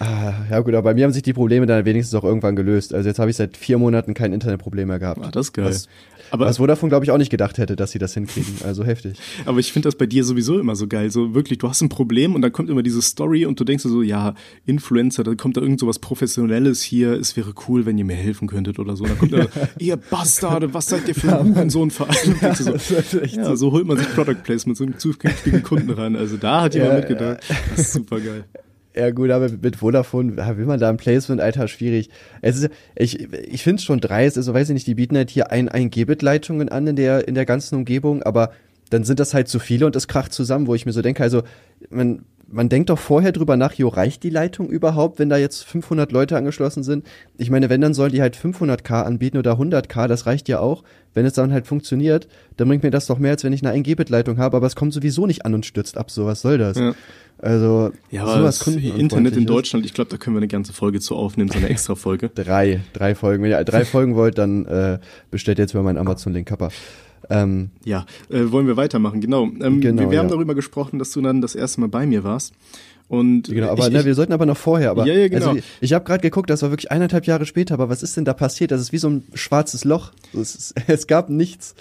Ah, 0.00 0.32
ja 0.50 0.60
gut, 0.60 0.74
aber 0.74 0.90
bei 0.90 0.94
mir 0.94 1.04
haben 1.04 1.12
sich 1.12 1.22
die 1.22 1.32
Probleme 1.32 1.66
dann 1.66 1.84
wenigstens 1.84 2.18
auch 2.18 2.24
irgendwann 2.24 2.54
gelöst. 2.54 2.94
Also 2.94 3.08
jetzt 3.08 3.18
habe 3.18 3.30
ich 3.30 3.36
seit 3.36 3.56
vier 3.56 3.78
Monaten 3.78 4.14
kein 4.14 4.32
Internetproblem 4.32 4.86
mehr 4.86 5.00
gehabt. 5.00 5.20
Ah, 5.24 5.30
das 5.32 5.46
ist 5.46 5.52
geil. 5.54 5.66
Was, 5.66 5.88
aber, 6.30 6.46
was 6.46 6.58
Vodafone, 6.58 6.90
glaube 6.90 7.04
ich, 7.04 7.10
auch 7.10 7.18
nicht 7.18 7.30
gedacht 7.30 7.58
hätte, 7.58 7.74
dass 7.74 7.90
sie 7.90 7.98
das 7.98 8.14
hinkriegen. 8.14 8.54
Also 8.64 8.84
heftig. 8.84 9.18
aber 9.44 9.58
ich 9.58 9.72
finde 9.72 9.88
das 9.88 9.96
bei 9.96 10.06
dir 10.06 10.22
sowieso 10.24 10.58
immer 10.60 10.76
so 10.76 10.86
geil. 10.86 11.10
So 11.10 11.34
wirklich, 11.34 11.58
du 11.58 11.68
hast 11.68 11.80
ein 11.80 11.88
Problem 11.88 12.34
und 12.34 12.42
dann 12.42 12.52
kommt 12.52 12.70
immer 12.70 12.82
diese 12.82 13.02
Story 13.02 13.44
und 13.44 13.58
du 13.58 13.64
denkst 13.64 13.82
so, 13.82 14.02
ja, 14.02 14.34
Influencer, 14.66 15.24
da 15.24 15.34
kommt 15.34 15.56
da 15.56 15.62
irgend 15.62 15.80
so 15.80 15.88
was 15.88 15.98
Professionelles 15.98 16.82
hier, 16.82 17.12
es 17.12 17.36
wäre 17.36 17.52
cool, 17.68 17.84
wenn 17.86 17.98
ihr 17.98 18.04
mir 18.04 18.16
helfen 18.16 18.46
könntet 18.46 18.78
oder 18.78 18.94
so. 18.94 19.04
Dann 19.04 19.18
kommt 19.18 19.32
da, 19.32 19.46
ihr 19.78 19.96
Bastarde, 19.96 20.72
was 20.74 20.86
seid 20.86 21.08
ihr 21.08 21.14
für 21.14 21.38
ein 21.38 21.54
Hurensohnverein? 21.54 22.36
Und 22.40 22.60
du 22.60 22.78
so, 22.78 23.18
Ja, 23.24 23.56
so 23.56 23.72
holt 23.72 23.86
man 23.86 23.96
sich 23.96 24.08
Product 24.14 24.42
Placement 24.44 24.76
so 24.76 24.84
einem 24.84 24.98
zukünftigen 24.98 25.62
Kunden 25.62 25.90
ran. 25.90 26.14
Also 26.14 26.36
da 26.36 26.62
hat 26.62 26.74
jemand 26.74 26.92
Ja, 26.92 26.98
mitgedacht. 26.98 27.40
Das 27.70 27.80
ist 27.80 27.92
super 27.94 28.20
geil. 28.20 28.44
Ja 28.98 29.10
gut, 29.10 29.30
aber 29.30 29.48
mit 29.48 29.76
Vodafone 29.76 30.34
ja, 30.36 30.56
will 30.56 30.66
man 30.66 30.80
da 30.80 30.88
ein 30.88 30.96
Placement, 30.96 31.40
Alter, 31.40 31.68
schwierig. 31.68 32.10
Es 32.42 32.56
ist, 32.56 32.70
ich 32.96 33.32
ich 33.32 33.62
finde 33.62 33.78
es 33.78 33.84
schon 33.84 34.00
dreist, 34.00 34.36
also 34.36 34.52
weiß 34.52 34.70
ich 34.70 34.74
nicht, 34.74 34.88
die 34.88 34.96
bieten 34.96 35.16
halt 35.16 35.30
hier 35.30 35.52
ein, 35.52 35.68
ein 35.68 35.90
Gbit-Leitungen 35.90 36.68
an 36.68 36.84
in 36.88 36.96
der, 36.96 37.28
in 37.28 37.36
der 37.36 37.46
ganzen 37.46 37.76
Umgebung, 37.76 38.24
aber 38.24 38.50
dann 38.90 39.04
sind 39.04 39.20
das 39.20 39.34
halt 39.34 39.46
zu 39.46 39.60
viele 39.60 39.86
und 39.86 39.94
es 39.94 40.08
kracht 40.08 40.32
zusammen, 40.32 40.66
wo 40.66 40.74
ich 40.74 40.84
mir 40.84 40.92
so 40.92 41.00
denke, 41.00 41.22
also 41.22 41.42
man, 41.90 42.24
man 42.50 42.68
denkt 42.68 42.90
doch 42.90 42.98
vorher 42.98 43.32
drüber 43.32 43.56
nach, 43.56 43.74
jo, 43.74 43.88
reicht 43.88 44.22
die 44.22 44.30
Leitung 44.30 44.68
überhaupt, 44.68 45.18
wenn 45.18 45.28
da 45.28 45.36
jetzt 45.36 45.64
500 45.64 46.12
Leute 46.12 46.36
angeschlossen 46.36 46.82
sind? 46.82 47.06
Ich 47.36 47.50
meine, 47.50 47.68
wenn, 47.68 47.80
dann 47.80 47.94
sollen 47.94 48.12
die 48.12 48.22
halt 48.22 48.36
500k 48.36 49.02
anbieten 49.02 49.36
oder 49.36 49.52
100k, 49.52 50.06
das 50.06 50.26
reicht 50.26 50.48
ja 50.48 50.60
auch. 50.60 50.82
Wenn 51.14 51.26
es 51.26 51.34
dann 51.34 51.52
halt 51.52 51.66
funktioniert, 51.66 52.28
dann 52.56 52.68
bringt 52.68 52.82
mir 52.82 52.90
das 52.90 53.06
doch 53.06 53.18
mehr, 53.18 53.32
als 53.32 53.44
wenn 53.44 53.52
ich 53.52 53.64
eine 53.66 53.76
1-Gbit-Leitung 53.78 54.38
habe, 54.38 54.56
aber 54.56 54.66
es 54.66 54.76
kommt 54.76 54.92
sowieso 54.92 55.26
nicht 55.26 55.44
an 55.44 55.54
und 55.54 55.66
stürzt 55.66 55.96
ab, 55.98 56.10
so, 56.10 56.26
was 56.26 56.40
soll 56.40 56.58
das? 56.58 56.78
Ja. 56.78 56.94
Also, 57.38 57.92
Ja, 58.10 58.26
sowas 58.26 58.58
das. 58.58 58.74
Internet 58.74 59.36
in 59.36 59.46
Deutschland, 59.46 59.86
ich 59.86 59.94
glaube, 59.94 60.10
da 60.10 60.16
können 60.16 60.34
wir 60.34 60.40
eine 60.40 60.48
ganze 60.48 60.72
Folge 60.72 61.00
zu 61.00 61.14
aufnehmen, 61.16 61.50
so 61.50 61.58
eine 61.58 61.68
extra 61.68 61.94
Folge. 61.94 62.28
Drei, 62.34 62.80
drei 62.92 63.14
Folgen. 63.14 63.42
Wenn 63.44 63.50
ihr 63.50 63.64
drei 63.64 63.84
Folgen 63.84 64.16
wollt, 64.16 64.38
dann 64.38 64.66
äh, 64.66 64.98
bestellt 65.30 65.58
jetzt 65.58 65.72
über 65.72 65.82
meinen 65.82 65.98
Amazon-Link 65.98 66.48
Kappa. 66.48 66.70
Ähm, 67.30 67.70
ja, 67.84 68.06
äh, 68.30 68.50
wollen 68.50 68.66
wir 68.66 68.76
weitermachen, 68.76 69.20
genau. 69.20 69.44
Ähm, 69.60 69.80
Genau, 69.80 70.02
wir, 70.02 70.10
wir 70.10 70.18
haben 70.18 70.28
ja. 70.28 70.34
darüber 70.34 70.54
gesprochen, 70.54 70.98
dass 70.98 71.12
du 71.12 71.20
dann 71.20 71.40
das 71.40 71.54
erste 71.54 71.80
Mal 71.80 71.88
bei 71.88 72.06
mir 72.06 72.24
warst. 72.24 72.54
Und 73.08 73.44
genau, 73.44 73.70
aber 73.70 73.86
ich, 73.86 73.92
ne, 73.92 74.00
ich, 74.00 74.04
wir 74.04 74.14
sollten 74.14 74.34
aber 74.34 74.44
noch 74.44 74.56
vorher. 74.56 74.90
Aber 74.90 75.06
Ja, 75.06 75.14
ja, 75.14 75.28
genau. 75.28 75.50
also, 75.50 75.62
ich 75.80 75.92
habe 75.94 76.04
gerade 76.04 76.20
geguckt, 76.20 76.50
das 76.50 76.60
war 76.62 76.70
wirklich 76.70 76.90
eineinhalb 76.90 77.26
Jahre 77.26 77.46
später. 77.46 77.74
Aber 77.74 77.88
was 77.88 78.02
ist 78.02 78.16
denn 78.18 78.26
da 78.26 78.34
passiert? 78.34 78.70
Das 78.70 78.82
ist 78.82 78.92
wie 78.92 78.98
so 78.98 79.08
ein 79.08 79.22
schwarzes 79.32 79.84
Loch. 79.84 80.12
Es, 80.38 80.74
es 80.86 81.06
gab 81.06 81.30
nichts. 81.30 81.74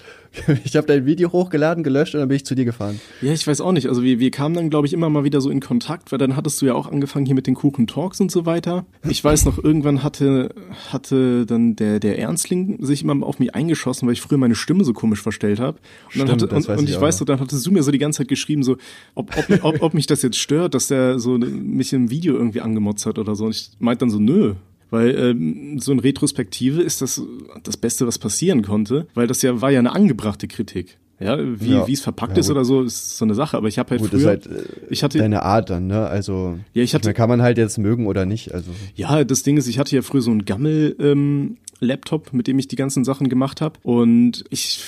Ich 0.63 0.75
habe 0.75 0.87
dein 0.87 1.05
Video 1.05 1.31
hochgeladen, 1.31 1.83
gelöscht 1.83 2.13
und 2.15 2.19
dann 2.19 2.27
bin 2.27 2.35
ich 2.35 2.45
zu 2.45 2.55
dir 2.55 2.65
gefahren. 2.65 2.99
Ja, 3.21 3.31
ich 3.31 3.45
weiß 3.45 3.61
auch 3.61 3.71
nicht. 3.71 3.87
Also 3.87 4.03
wir, 4.03 4.19
wir 4.19 4.31
kamen 4.31 4.55
dann, 4.55 4.69
glaube 4.69 4.87
ich, 4.87 4.93
immer 4.93 5.09
mal 5.09 5.23
wieder 5.23 5.41
so 5.41 5.49
in 5.49 5.59
Kontakt, 5.59 6.11
weil 6.11 6.19
dann 6.19 6.35
hattest 6.35 6.61
du 6.61 6.65
ja 6.65 6.73
auch 6.73 6.91
angefangen 6.91 7.25
hier 7.25 7.35
mit 7.35 7.47
den 7.47 7.55
Kuchen 7.55 7.87
Talks 7.87 8.19
und 8.19 8.31
so 8.31 8.45
weiter. 8.45 8.85
Ich 9.07 9.23
weiß 9.23 9.45
noch, 9.45 9.63
irgendwann 9.63 10.03
hatte, 10.03 10.49
hatte 10.91 11.45
dann 11.45 11.75
der, 11.75 11.99
der 11.99 12.19
Ernstling 12.19 12.83
sich 12.83 13.03
immer 13.03 13.25
auf 13.25 13.39
mich 13.39 13.55
eingeschossen, 13.55 14.07
weil 14.07 14.13
ich 14.13 14.21
früher 14.21 14.37
meine 14.37 14.55
Stimme 14.55 14.83
so 14.83 14.93
komisch 14.93 15.21
verstellt 15.21 15.59
habe. 15.59 15.77
Und, 15.77 16.19
dann 16.19 16.27
Stimmt, 16.27 16.41
hatte, 16.43 16.55
und, 16.55 16.67
weiß 16.67 16.79
und 16.79 16.89
ich 16.89 16.95
ich 16.95 17.01
weiß 17.01 17.15
noch. 17.15 17.19
so, 17.19 17.25
dann 17.25 17.39
hattest 17.39 17.65
du 17.65 17.71
mir 17.71 17.83
so 17.83 17.91
die 17.91 17.97
ganze 17.97 18.19
Zeit 18.19 18.27
geschrieben, 18.27 18.63
so, 18.63 18.77
ob, 19.15 19.35
ob, 19.37 19.63
ob, 19.63 19.81
ob 19.81 19.93
mich 19.93 20.07
das 20.07 20.21
jetzt 20.21 20.37
stört, 20.37 20.73
dass 20.73 20.87
der 20.87 21.19
so 21.19 21.37
mich 21.37 21.93
im 21.93 22.09
Video 22.09 22.35
irgendwie 22.35 22.61
angemotzt 22.61 23.05
hat 23.05 23.19
oder 23.19 23.35
so. 23.35 23.45
Und 23.45 23.51
ich 23.51 23.71
meinte 23.79 23.99
dann 23.99 24.09
so, 24.09 24.19
nö. 24.19 24.55
Weil 24.89 25.15
ähm, 25.17 25.79
so 25.79 25.91
in 25.91 25.99
Retrospektive 25.99 26.81
ist 26.81 27.01
das 27.01 27.21
das 27.63 27.75
Beste, 27.77 28.07
was 28.07 28.17
passieren 28.19 28.61
konnte, 28.61 29.07
weil 29.15 29.27
das 29.27 29.41
ja 29.41 29.59
war 29.61 29.69
ja 29.71 29.79
eine 29.79 29.93
angebrachte 29.93 30.47
Kritik. 30.47 30.97
Ja, 31.19 31.37
wie 31.39 31.71
Ja. 31.71 31.87
wie 31.87 31.93
es 31.93 32.01
verpackt 32.01 32.33
Ja, 32.33 32.41
ist 32.41 32.51
oder 32.51 32.63
so, 32.63 32.83
ist 32.83 33.17
so 33.17 33.25
eine 33.25 33.33
Sache. 33.33 33.57
Aber 33.57 33.67
ich 33.67 33.79
habe 33.79 33.89
halt 33.89 34.01
Gut, 34.01 34.11
früher, 34.11 34.27
halt 34.27 34.45
äh, 34.45 34.61
ich 34.89 35.01
hatte, 35.03 35.17
deine 35.17 35.41
Art 35.41 35.69
dann, 35.71 35.87
ne? 35.87 36.05
Also 36.05 36.59
Ja, 36.73 36.83
ich 36.83 36.93
hatte- 36.93 37.07
meine, 37.07 37.15
kann 37.15 37.27
man 37.27 37.41
halt 37.41 37.57
jetzt 37.57 37.79
mögen 37.79 38.05
oder 38.05 38.25
nicht. 38.27 38.53
Also 38.53 38.69
ja, 38.95 39.23
das 39.23 39.41
Ding 39.41 39.57
ist, 39.57 39.67
ich 39.67 39.79
hatte 39.79 39.95
ja 39.95 40.03
früher 40.03 40.21
so 40.21 40.29
einen 40.29 40.45
Gammel 40.45 40.95
ähm, 40.99 41.57
Laptop, 41.79 42.33
mit 42.33 42.47
dem 42.47 42.57
ich 42.59 42.67
die 42.67 42.75
ganzen 42.75 43.03
Sachen 43.03 43.29
gemacht 43.29 43.61
habe. 43.61 43.79
Und 43.83 44.43
ich, 44.49 44.81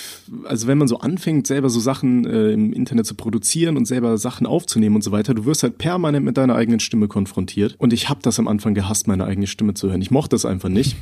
also 0.45 0.67
wenn 0.67 0.77
man 0.77 0.87
so 0.87 0.99
anfängt, 0.99 1.47
selber 1.47 1.69
so 1.69 1.79
Sachen 1.79 2.25
äh, 2.25 2.51
im 2.51 2.73
Internet 2.73 3.05
zu 3.05 3.15
produzieren 3.15 3.77
und 3.77 3.85
selber 3.85 4.17
Sachen 4.17 4.47
aufzunehmen 4.47 4.95
und 4.95 5.03
so 5.03 5.11
weiter, 5.11 5.33
du 5.33 5.45
wirst 5.45 5.63
halt 5.63 5.77
permanent 5.77 6.25
mit 6.25 6.37
deiner 6.37 6.55
eigenen 6.55 6.79
Stimme 6.79 7.07
konfrontiert. 7.07 7.75
Und 7.77 7.93
ich 7.93 8.09
habe 8.09 8.21
das 8.23 8.39
am 8.39 8.47
Anfang 8.47 8.73
gehasst, 8.73 9.07
meine 9.07 9.25
eigene 9.25 9.47
Stimme 9.47 9.73
zu 9.73 9.89
hören. 9.89 10.01
Ich 10.01 10.11
mochte 10.11 10.29
das 10.29 10.45
einfach 10.45 10.69
nicht. 10.69 10.95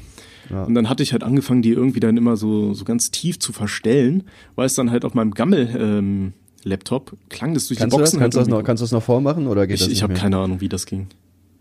Ja. 0.50 0.64
Und 0.64 0.76
dann 0.76 0.90
hatte 0.90 1.04
ich 1.04 1.12
halt 1.12 1.24
angefangen, 1.24 1.62
die 1.62 1.72
irgendwie 1.72 2.00
dann 2.00 2.18
immer 2.18 2.38
so, 2.38 2.74
so 2.74 2.86
ganz 2.86 3.12
tief 3.12 3.40
zu 3.40 3.52
verstellen, 3.52 4.24
weil 4.56 4.66
es 4.66 4.76
dann 4.76 4.92
halt 4.92 5.06
auf 5.06 5.14
meinem 5.14 5.34
Gammel 5.34 5.76
ähm, 5.78 6.34
Laptop 6.64 7.16
klang 7.30 7.54
das 7.54 7.68
durch 7.68 7.80
kannst 7.80 7.94
die 7.94 7.98
du 7.98 8.02
das? 8.02 8.12
Boxen 8.12 8.20
Kannst 8.20 8.36
du 8.36 8.40
das 8.40 8.48
halt 8.48 8.58
noch, 8.58 8.64
kannst 8.64 8.82
du 8.82 8.84
das 8.84 8.92
noch 8.92 9.04
vormachen 9.04 9.48
oder 9.48 9.68
geht 9.68 9.76
ich 9.76 9.84
das 9.84 9.92
ich 9.92 10.04
habe 10.04 10.14
keine 10.14 10.38
Ahnung, 10.38 10.62
wie 10.62 10.70
das 10.70 10.86
ging. 10.86 11.08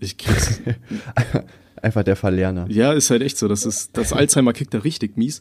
Ich 0.00 0.16
krieg's. 0.18 0.60
Einfach 1.86 2.02
der 2.02 2.16
Verlerner. 2.16 2.66
Ja, 2.68 2.92
ist 2.92 3.10
halt 3.10 3.22
echt 3.22 3.38
so. 3.38 3.46
Das 3.46 3.64
ist, 3.64 3.96
das 3.96 4.12
Alzheimer 4.12 4.52
kickt 4.52 4.74
da 4.74 4.78
richtig 4.78 5.16
mies. 5.16 5.40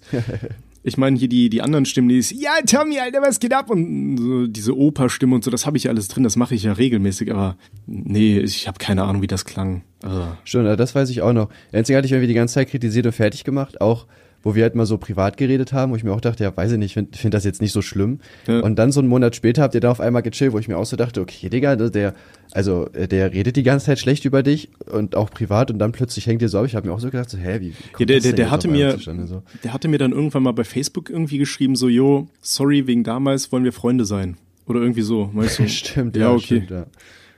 Ich 0.87 0.95
meine, 0.95 1.17
hier 1.17 1.27
die, 1.27 1.49
die 1.49 1.63
anderen 1.63 1.85
Stimmen, 1.85 2.09
die 2.09 2.19
ist, 2.19 2.29
ja, 2.29 2.51
Tommy, 2.63 2.99
Alter, 2.99 3.19
was 3.19 3.39
geht 3.39 3.51
ab? 3.51 3.71
Und 3.71 4.17
so 4.17 4.45
diese 4.45 4.77
Operstimme 4.77 5.33
und 5.33 5.43
so, 5.43 5.49
das 5.49 5.65
habe 5.65 5.77
ich 5.77 5.89
alles 5.89 6.09
drin, 6.09 6.23
das 6.23 6.35
mache 6.35 6.53
ich 6.53 6.61
ja 6.61 6.73
regelmäßig, 6.73 7.31
aber 7.31 7.57
nee, 7.87 8.37
ich 8.37 8.67
habe 8.67 8.77
keine 8.77 9.03
Ahnung, 9.03 9.23
wie 9.23 9.27
das 9.27 9.45
klang. 9.45 9.81
Also, 10.03 10.27
Stimmt, 10.43 10.79
das 10.79 10.93
weiß 10.93 11.09
ich 11.09 11.23
auch 11.23 11.33
noch. 11.33 11.49
Einzige 11.71 11.97
hatte 11.97 12.05
ich 12.05 12.11
irgendwie 12.11 12.27
die 12.27 12.35
ganze 12.35 12.53
Zeit 12.53 12.69
kritisiert 12.69 13.07
und 13.07 13.13
fertig 13.13 13.43
gemacht, 13.43 13.81
auch 13.81 14.05
wo 14.45 14.53
wir 14.53 14.61
halt 14.61 14.75
mal 14.75 14.85
so 14.85 14.99
privat 14.99 15.37
geredet 15.37 15.73
haben, 15.73 15.91
wo 15.91 15.95
ich 15.95 16.03
mir 16.03 16.13
auch 16.13 16.21
dachte, 16.21 16.43
ja, 16.43 16.55
weiß 16.55 16.71
ich 16.71 16.77
nicht, 16.77 16.91
ich 16.91 16.93
finde 16.93 17.17
find 17.17 17.33
das 17.33 17.43
jetzt 17.43 17.63
nicht 17.63 17.71
so 17.71 17.81
schlimm. 17.81 18.19
Ja. 18.47 18.59
Und 18.59 18.77
dann 18.77 18.91
so 18.91 18.99
einen 18.99 19.09
Monat 19.09 19.35
später 19.35 19.63
habt 19.63 19.73
ihr 19.73 19.81
da 19.81 19.89
auf 19.89 19.99
einmal 19.99 20.21
gechillt, 20.21 20.53
wo 20.53 20.59
ich 20.59 20.67
mir 20.67 20.77
auch 20.77 20.85
so 20.85 20.95
dachte, 20.95 21.19
okay, 21.19 21.49
Digga, 21.49 21.75
der, 21.75 22.13
also 22.51 22.87
äh, 22.93 23.07
der 23.07 23.33
redet 23.33 23.55
die 23.55 23.63
ganze 23.63 23.87
Zeit 23.87 23.97
schlecht 23.97 24.23
über 24.23 24.43
dich 24.43 24.69
und 24.85 25.15
auch 25.15 25.31
privat 25.31 25.71
und 25.71 25.79
dann 25.79 25.93
plötzlich 25.93 26.27
hängt 26.27 26.43
ihr 26.43 26.49
so 26.49 26.59
ab. 26.59 26.65
Ich 26.67 26.75
habe 26.75 26.87
mir 26.87 26.93
auch 26.93 26.99
so 26.99 27.09
gedacht, 27.09 27.31
so, 27.31 27.39
hä, 27.39 27.59
wie, 27.59 27.69
wie 27.69 27.73
Ja, 27.97 28.05
der, 28.05 28.17
das 28.17 28.23
der, 28.23 28.33
der 28.33 28.51
hatte 28.51 28.67
mir, 28.67 28.99
so? 29.25 29.41
der 29.63 29.73
hatte 29.73 29.87
mir 29.87 29.97
dann 29.97 30.11
irgendwann 30.11 30.43
mal 30.43 30.53
bei 30.53 30.63
Facebook 30.63 31.09
irgendwie 31.09 31.39
geschrieben, 31.39 31.75
so, 31.75 31.89
jo, 31.89 32.27
sorry, 32.39 32.85
wegen 32.85 33.03
damals 33.03 33.51
wollen 33.51 33.63
wir 33.63 33.73
Freunde 33.73 34.05
sein. 34.05 34.37
Oder 34.67 34.79
irgendwie 34.79 35.01
so. 35.01 35.31
Weißt 35.33 35.57
du? 35.57 35.67
Stimmt, 35.67 36.15
ja, 36.15 36.21
ja, 36.21 36.31
okay. 36.33 36.43
stimmt, 36.43 36.69
ja. 36.69 36.85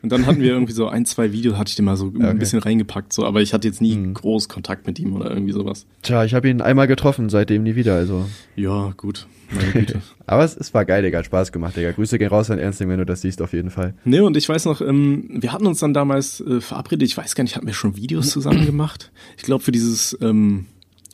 Und 0.03 0.11
dann 0.11 0.25
hatten 0.25 0.41
wir 0.41 0.51
irgendwie 0.51 0.73
so 0.73 0.87
ein, 0.87 1.05
zwei 1.05 1.31
Videos, 1.31 1.57
hatte 1.57 1.69
ich 1.69 1.75
den 1.75 1.85
mal 1.85 1.97
so 1.97 2.07
Okay. 2.07 2.19
Mhm. 2.19 2.25
ein 2.25 2.39
bisschen 2.39 2.59
reingepackt, 2.59 3.11
so, 3.11 3.25
aber 3.25 3.41
ich 3.41 3.53
hatte 3.53 3.67
jetzt 3.67 3.81
nie 3.81 4.13
groß 4.13 4.47
Kontakt 4.47 4.87
mit 4.87 4.99
ihm 4.99 5.15
oder 5.15 5.29
irgendwie 5.31 5.51
sowas. 5.53 5.85
Tja, 6.03 6.23
ich 6.23 6.33
habe 6.33 6.47
ihn 6.49 6.61
einmal 6.61 6.87
getroffen, 6.87 7.29
seitdem 7.29 7.63
nie 7.63 7.75
wieder, 7.75 7.95
also. 7.95 8.25
Ja, 8.55 8.93
gut. 8.95 9.27
Meine 9.51 9.71
Güte. 9.71 10.01
Aber 10.25 10.43
es, 10.43 10.55
es 10.57 10.73
war 10.73 10.83
geil, 10.85 11.03
Digga, 11.03 11.19
hat 11.19 11.25
Spaß 11.25 11.51
gemacht, 11.53 11.75
Digga. 11.77 11.91
Grüße 11.91 12.17
gehen 12.19 12.27
raus 12.27 12.51
an 12.51 12.59
Ernstling, 12.59 12.89
wenn 12.89 12.99
du 12.99 13.05
das 13.05 13.21
siehst, 13.21 13.41
auf 13.41 13.53
jeden 13.53 13.69
Fall. 13.69 13.93
Ne, 14.03 14.21
und 14.23 14.35
ich 14.37 14.47
weiß 14.49 14.65
noch, 14.65 14.81
ähm, 14.81 15.29
wir 15.29 15.53
hatten 15.53 15.65
uns 15.65 15.79
dann 15.79 15.93
damals 15.93 16.41
äh, 16.41 16.59
verabredet, 16.61 17.07
ich 17.07 17.15
weiß 17.17 17.33
gar 17.33 17.43
nicht, 17.43 17.55
hatten 17.55 17.65
wir 17.67 17.73
schon 17.73 17.95
Videos 17.95 18.29
zusammen 18.29 18.65
gemacht? 18.65 19.11
Ich 19.37 19.43
glaube, 19.43 19.63
für 19.63 19.71
dieses, 19.71 20.17
ähm, 20.21 20.65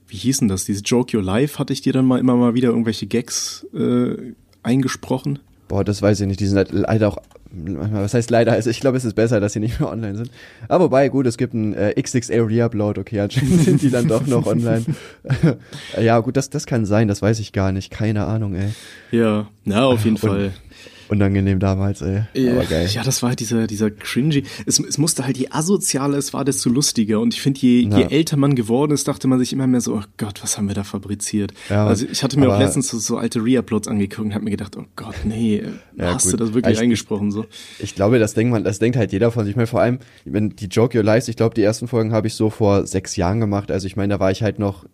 wie 0.08 0.18
hieß 0.18 0.40
denn 0.40 0.48
das, 0.48 0.66
dieses 0.66 0.82
Joke 0.86 1.16
Your 1.16 1.24
Life 1.24 1.60
hatte 1.60 1.74
ich 1.74 1.82
dir 1.82 1.94
dann 1.94 2.06
mal 2.06 2.20
immer 2.20 2.36
mal 2.36 2.54
wieder 2.56 2.70
irgendwelche 2.70 3.06
Gags 3.08 3.66
äh, 3.74 4.16
eingesprochen. 4.64 5.40
Boah, 5.68 5.84
das 5.84 6.02
weiß 6.02 6.20
ich 6.22 6.28
nicht. 6.28 6.40
Die 6.40 6.48
sind 6.48 6.58
halt 6.58 6.72
leider 6.72 7.08
auch, 7.10 7.18
was 7.56 8.14
heißt 8.14 8.32
leider? 8.32 8.52
Also 8.54 8.70
ich 8.70 8.80
glaube, 8.80 8.98
es 8.98 9.06
ist 9.06 9.14
besser, 9.14 9.40
dass 9.40 9.54
sie 9.54 9.60
nicht 9.60 9.80
mehr 9.80 9.90
online 9.92 10.16
sind. 10.18 10.32
Aber 10.68 10.86
wobei, 10.86 11.10
gut, 11.10 11.28
es 11.28 11.38
gibt 11.38 11.54
einen 11.54 11.74
äh, 11.74 11.94
XXL 12.02 12.42
Reupload, 12.42 13.00
okay, 13.00 13.20
anscheinend 13.22 13.62
sind 13.62 13.82
die 13.82 13.92
dann 13.92 14.08
doch 14.08 14.26
noch 14.26 14.46
online. 14.48 14.84
ja, 16.02 16.20
gut, 16.20 16.36
das, 16.36 16.50
das 16.50 16.66
kann 16.66 16.86
sein, 16.86 17.08
das 17.08 17.22
weiß 17.22 17.40
ich 17.40 17.54
gar 17.54 17.72
nicht. 17.72 17.92
Keine 17.92 18.26
Ahnung, 18.26 18.56
ey. 18.56 18.70
Ja, 19.12 19.48
na, 19.66 19.86
auf 19.86 20.04
jeden 20.04 20.16
Und- 20.18 20.28
Fall. 20.30 20.54
Unangenehm 21.10 21.60
damals, 21.60 22.02
ey. 22.02 22.24
Aber 22.52 22.64
geil. 22.66 22.88
Ja, 22.92 23.04
das 23.04 23.22
war 23.22 23.30
halt 23.30 23.40
dieser, 23.40 23.68
dieser 23.68 23.92
cringy. 23.92 24.44
Es, 24.66 24.80
es 24.80 24.98
musste 24.98 25.26
halt, 25.26 25.38
je 25.38 25.48
asozialer 25.50 26.18
es 26.18 26.34
war, 26.34 26.46
desto 26.46 26.70
lustiger. 26.70 27.20
Und 27.20 27.34
ich 27.34 27.42
finde, 27.42 27.60
je, 27.62 27.82
je 27.82 27.90
Ja. 28.02 28.08
älter 28.08 28.38
man 28.38 28.56
geworden 28.56 28.92
ist, 28.92 29.08
dachte 29.08 29.28
man 29.28 29.40
sich 29.40 29.54
immer 29.54 29.68
mehr 29.68 29.82
so, 29.82 29.96
oh 29.96 30.02
Gott, 30.18 30.42
was 30.44 30.58
haben 30.58 30.68
wir 30.68 30.76
da 30.76 30.84
fabriziert? 30.84 31.54
Ja, 31.70 31.86
also 31.88 32.06
ich 32.10 32.24
hatte 32.24 32.40
mir 32.40 32.52
auch 32.54 32.60
letztens 32.60 32.88
so, 32.90 32.98
so 33.00 33.18
alte 33.18 33.40
Reuploads 33.42 33.88
angeguckt 33.88 34.26
und 34.28 34.34
habe 34.34 34.44
mir 34.46 34.52
gedacht, 34.52 34.76
oh 34.78 34.86
Gott, 34.96 35.16
nee, 35.26 35.64
Ja, 35.98 36.14
hast 36.16 36.24
gut. 36.26 36.34
du 36.34 36.38
das 36.38 36.54
wirklich 36.54 36.76
Ich- 36.78 36.82
eingesprochen 36.82 37.32
so? 37.32 37.46
Ich 37.80 37.96
glaube, 37.96 38.20
das 38.20 38.34
denkt 38.34 38.52
man, 38.52 38.64
das 38.64 38.80
denkt 38.80 38.98
halt 38.98 39.12
jeder 39.12 39.32
von 39.32 39.44
sich. 39.46 39.52
Ich 39.52 39.56
meine, 39.58 39.68
vor 39.68 39.82
allem, 39.82 40.00
wenn 40.26 40.52
die 40.52 40.66
Joke 40.68 40.98
Your 40.98 41.04
Lives, 41.04 41.28
ich 41.28 41.36
glaube, 41.36 41.56
die 41.56 41.62
ersten 41.64 41.88
Folgen 41.88 42.14
habe 42.14 42.28
ich 42.28 42.34
so 42.36 42.50
vor 42.50 42.88
sechs 42.88 43.16
Jahren 43.16 43.40
gemacht. 43.40 43.70
Also 43.72 43.88
ich 43.88 43.96
meine, 43.96 44.14
da 44.16 44.20
war 44.20 44.32
ich 44.32 44.42
halt 44.44 44.58
noch 44.60 44.86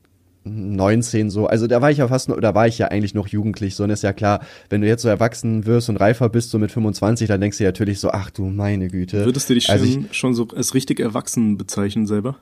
19 0.43 1.29
so. 1.29 1.47
Also 1.47 1.67
da 1.67 1.81
war 1.81 1.91
ich 1.91 1.97
ja 1.97 2.07
fast, 2.07 2.29
da 2.29 2.55
war 2.55 2.67
ich 2.67 2.77
ja 2.77 2.87
eigentlich 2.87 3.13
noch 3.13 3.27
jugendlich. 3.27 3.75
So 3.75 3.83
und 3.83 3.89
ist 3.89 4.03
ja 4.03 4.13
klar, 4.13 4.41
wenn 4.69 4.81
du 4.81 4.87
jetzt 4.87 5.01
so 5.01 5.09
erwachsen 5.09 5.65
wirst 5.65 5.89
und 5.89 5.97
reifer 5.97 6.29
bist, 6.29 6.49
so 6.49 6.59
mit 6.59 6.71
25, 6.71 7.27
dann 7.27 7.41
denkst 7.41 7.57
du 7.57 7.63
dir 7.63 7.67
natürlich 7.67 7.99
so, 7.99 8.11
ach 8.11 8.29
du 8.29 8.45
meine 8.45 8.87
Güte. 8.87 9.25
Würdest 9.25 9.49
du 9.49 9.53
dich 9.53 9.65
schon, 9.65 9.73
also 9.73 9.85
ich, 9.85 10.17
schon 10.17 10.33
so 10.33 10.47
als 10.55 10.73
richtig 10.73 10.99
erwachsen 10.99 11.57
bezeichnen 11.57 12.07
selber? 12.07 12.37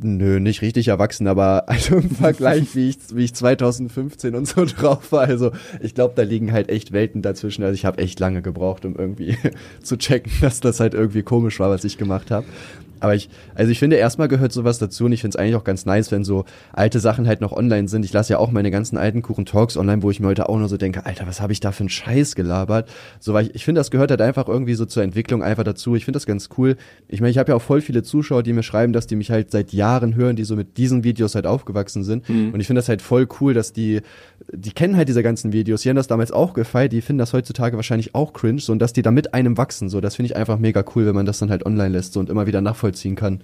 Nö, 0.00 0.38
nicht 0.38 0.62
richtig 0.62 0.88
erwachsen, 0.88 1.26
aber 1.26 1.64
also 1.68 1.96
im 1.96 2.10
Vergleich, 2.10 2.74
wie 2.74 2.90
ich, 2.90 2.98
wie 3.12 3.24
ich 3.24 3.34
2015 3.34 4.34
und 4.34 4.46
so 4.46 4.64
drauf 4.66 5.12
war. 5.12 5.22
Also 5.22 5.52
ich 5.80 5.94
glaube, 5.94 6.14
da 6.16 6.22
liegen 6.22 6.52
halt 6.52 6.68
echt 6.68 6.92
Welten 6.92 7.22
dazwischen. 7.22 7.62
Also 7.62 7.74
ich 7.74 7.84
habe 7.84 7.98
echt 7.98 8.20
lange 8.20 8.42
gebraucht, 8.42 8.84
um 8.84 8.96
irgendwie 8.96 9.36
zu 9.82 9.96
checken, 9.96 10.32
dass 10.40 10.60
das 10.60 10.80
halt 10.80 10.94
irgendwie 10.94 11.22
komisch 11.22 11.58
war, 11.60 11.70
was 11.70 11.84
ich 11.84 11.98
gemacht 11.98 12.30
habe. 12.30 12.46
Aber 13.00 13.14
ich, 13.14 13.28
also 13.54 13.70
ich 13.70 13.78
finde, 13.78 13.96
erstmal 13.96 14.28
gehört 14.28 14.52
sowas 14.52 14.78
dazu 14.78 15.06
und 15.06 15.12
ich 15.12 15.20
finde 15.20 15.36
es 15.36 15.40
eigentlich 15.40 15.56
auch 15.56 15.64
ganz 15.64 15.86
nice, 15.86 16.10
wenn 16.12 16.24
so 16.24 16.44
alte 16.72 17.00
Sachen 17.00 17.26
halt 17.26 17.40
noch 17.40 17.52
online 17.52 17.88
sind. 17.88 18.04
Ich 18.04 18.12
lasse 18.12 18.32
ja 18.32 18.38
auch 18.38 18.50
meine 18.50 18.70
ganzen 18.70 18.98
alten 18.98 19.22
Kuchen-Talks 19.22 19.76
online, 19.76 20.02
wo 20.02 20.10
ich 20.10 20.20
mir 20.20 20.26
heute 20.28 20.48
auch 20.48 20.58
nur 20.58 20.68
so 20.68 20.76
denke, 20.76 21.06
Alter, 21.06 21.26
was 21.26 21.40
habe 21.40 21.52
ich 21.52 21.60
da 21.60 21.72
für 21.72 21.80
einen 21.80 21.88
Scheiß 21.88 22.34
gelabert? 22.34 22.88
So, 23.20 23.34
weil 23.34 23.46
ich, 23.46 23.54
ich 23.54 23.64
finde, 23.64 23.80
das 23.80 23.90
gehört 23.90 24.10
halt 24.10 24.20
einfach 24.20 24.48
irgendwie 24.48 24.74
so 24.74 24.84
zur 24.84 25.02
Entwicklung 25.02 25.42
einfach 25.42 25.64
dazu. 25.64 25.94
Ich 25.94 26.04
finde 26.04 26.16
das 26.16 26.26
ganz 26.26 26.48
cool. 26.58 26.76
Ich 27.08 27.20
meine, 27.20 27.30
ich 27.30 27.38
habe 27.38 27.52
ja 27.52 27.56
auch 27.56 27.62
voll 27.62 27.80
viele 27.80 28.02
Zuschauer, 28.02 28.42
die 28.42 28.52
mir 28.52 28.62
schreiben, 28.62 28.92
dass 28.92 29.06
die 29.06 29.16
mich 29.16 29.30
halt 29.30 29.50
seit 29.50 29.72
Jahren 29.72 30.14
hören, 30.14 30.36
die 30.36 30.44
so 30.44 30.56
mit 30.56 30.76
diesen 30.76 31.04
Videos 31.04 31.34
halt 31.34 31.46
aufgewachsen 31.46 32.04
sind. 32.04 32.28
Und 32.52 32.60
ich 32.60 32.66
finde 32.66 32.78
das 32.78 32.88
halt 32.88 33.02
voll 33.02 33.26
cool, 33.40 33.54
dass 33.54 33.72
die, 33.72 34.00
die 34.52 34.72
kennen 34.72 34.96
halt 34.96 35.08
diese 35.08 35.22
ganzen 35.22 35.52
Videos, 35.52 35.82
die 35.82 35.88
haben 35.88 35.96
das 35.96 36.06
damals 36.06 36.32
auch 36.32 36.54
gefeiert, 36.54 36.92
die 36.92 37.00
finden 37.00 37.18
das 37.18 37.32
heutzutage 37.32 37.76
wahrscheinlich 37.76 38.14
auch 38.14 38.32
cringe, 38.32 38.60
so 38.60 38.72
und 38.72 38.78
dass 38.78 38.92
die 38.92 39.02
da 39.02 39.10
mit 39.10 39.34
einem 39.34 39.56
wachsen. 39.56 39.88
So, 39.88 40.00
das 40.00 40.16
finde 40.16 40.32
ich 40.32 40.36
einfach 40.36 40.58
mega 40.58 40.84
cool, 40.94 41.06
wenn 41.06 41.14
man 41.14 41.26
das 41.26 41.38
dann 41.38 41.50
halt 41.50 41.64
online 41.66 41.90
lässt 41.90 42.12
so, 42.12 42.20
und 42.20 42.30
immer 42.30 42.46
wieder 42.46 42.60
nachvollziehen 42.60 42.87
kann. 43.16 43.40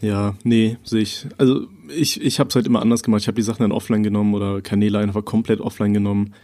Ja, 0.00 0.34
nee, 0.42 0.78
sehe 0.84 1.02
ich. 1.02 1.26
Also 1.36 1.66
ich, 1.94 2.22
ich 2.22 2.40
habe 2.40 2.48
es 2.48 2.54
halt 2.54 2.66
immer 2.66 2.80
anders 2.80 3.02
gemacht. 3.02 3.20
Ich 3.20 3.26
habe 3.26 3.36
die 3.36 3.42
Sachen 3.42 3.62
dann 3.62 3.72
offline 3.72 4.02
genommen 4.02 4.34
oder 4.34 4.62
Kanäle 4.62 4.98
einfach 4.98 5.24
komplett 5.24 5.60
offline 5.60 5.92
genommen. 5.92 6.34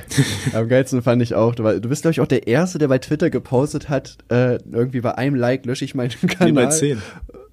Am 0.52 0.68
geilsten 0.68 1.02
fand 1.02 1.22
ich 1.22 1.34
auch, 1.34 1.54
du, 1.54 1.64
bist, 1.88 2.02
glaube 2.02 2.12
ich, 2.12 2.20
auch 2.20 2.26
der 2.26 2.46
Erste, 2.46 2.78
der 2.78 2.88
bei 2.88 2.98
Twitter 2.98 3.30
gepostet 3.30 3.88
hat, 3.88 4.18
äh, 4.28 4.58
irgendwie 4.70 5.00
bei 5.00 5.16
einem 5.16 5.36
Like 5.36 5.64
lösche 5.64 5.86
ich 5.86 5.94
meinen 5.94 6.10
Kanal. 6.10 6.52
Nee, 6.52 6.52
bei 6.52 6.66
10. 6.66 7.00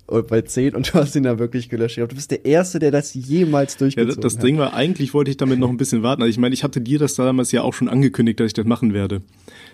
Und 0.08 0.28
bei 0.28 0.42
10 0.42 0.74
und 0.74 0.94
du 0.94 1.00
hast 1.00 1.16
ihn 1.18 1.24
da 1.24 1.38
wirklich 1.38 1.68
gelöscht. 1.68 1.96
Glaube, 1.96 2.10
du 2.10 2.16
bist 2.16 2.32
der 2.32 2.46
Erste, 2.46 2.80
der 2.80 2.92
das 2.92 3.14
jemals 3.14 3.74
Ja, 3.74 3.80
durchgezogen 3.80 4.22
das, 4.22 4.34
das 4.34 4.38
hat. 4.38 4.44
Ding 4.44 4.58
war, 4.58 4.74
eigentlich 4.74 5.14
wollte 5.14 5.32
ich 5.32 5.38
damit 5.38 5.60
noch 5.60 5.70
ein 5.70 5.76
bisschen 5.76 6.02
warten. 6.02 6.22
Also 6.22 6.30
ich 6.30 6.38
meine, 6.38 6.54
ich 6.54 6.64
hatte 6.64 6.80
dir 6.80 6.98
das 6.98 7.16
damals 7.16 7.52
ja 7.52 7.62
auch 7.62 7.74
schon 7.74 7.90
angekündigt, 7.90 8.40
dass 8.40 8.48
ich 8.48 8.54
das 8.54 8.66
machen 8.66 8.94
werde. 8.94 9.22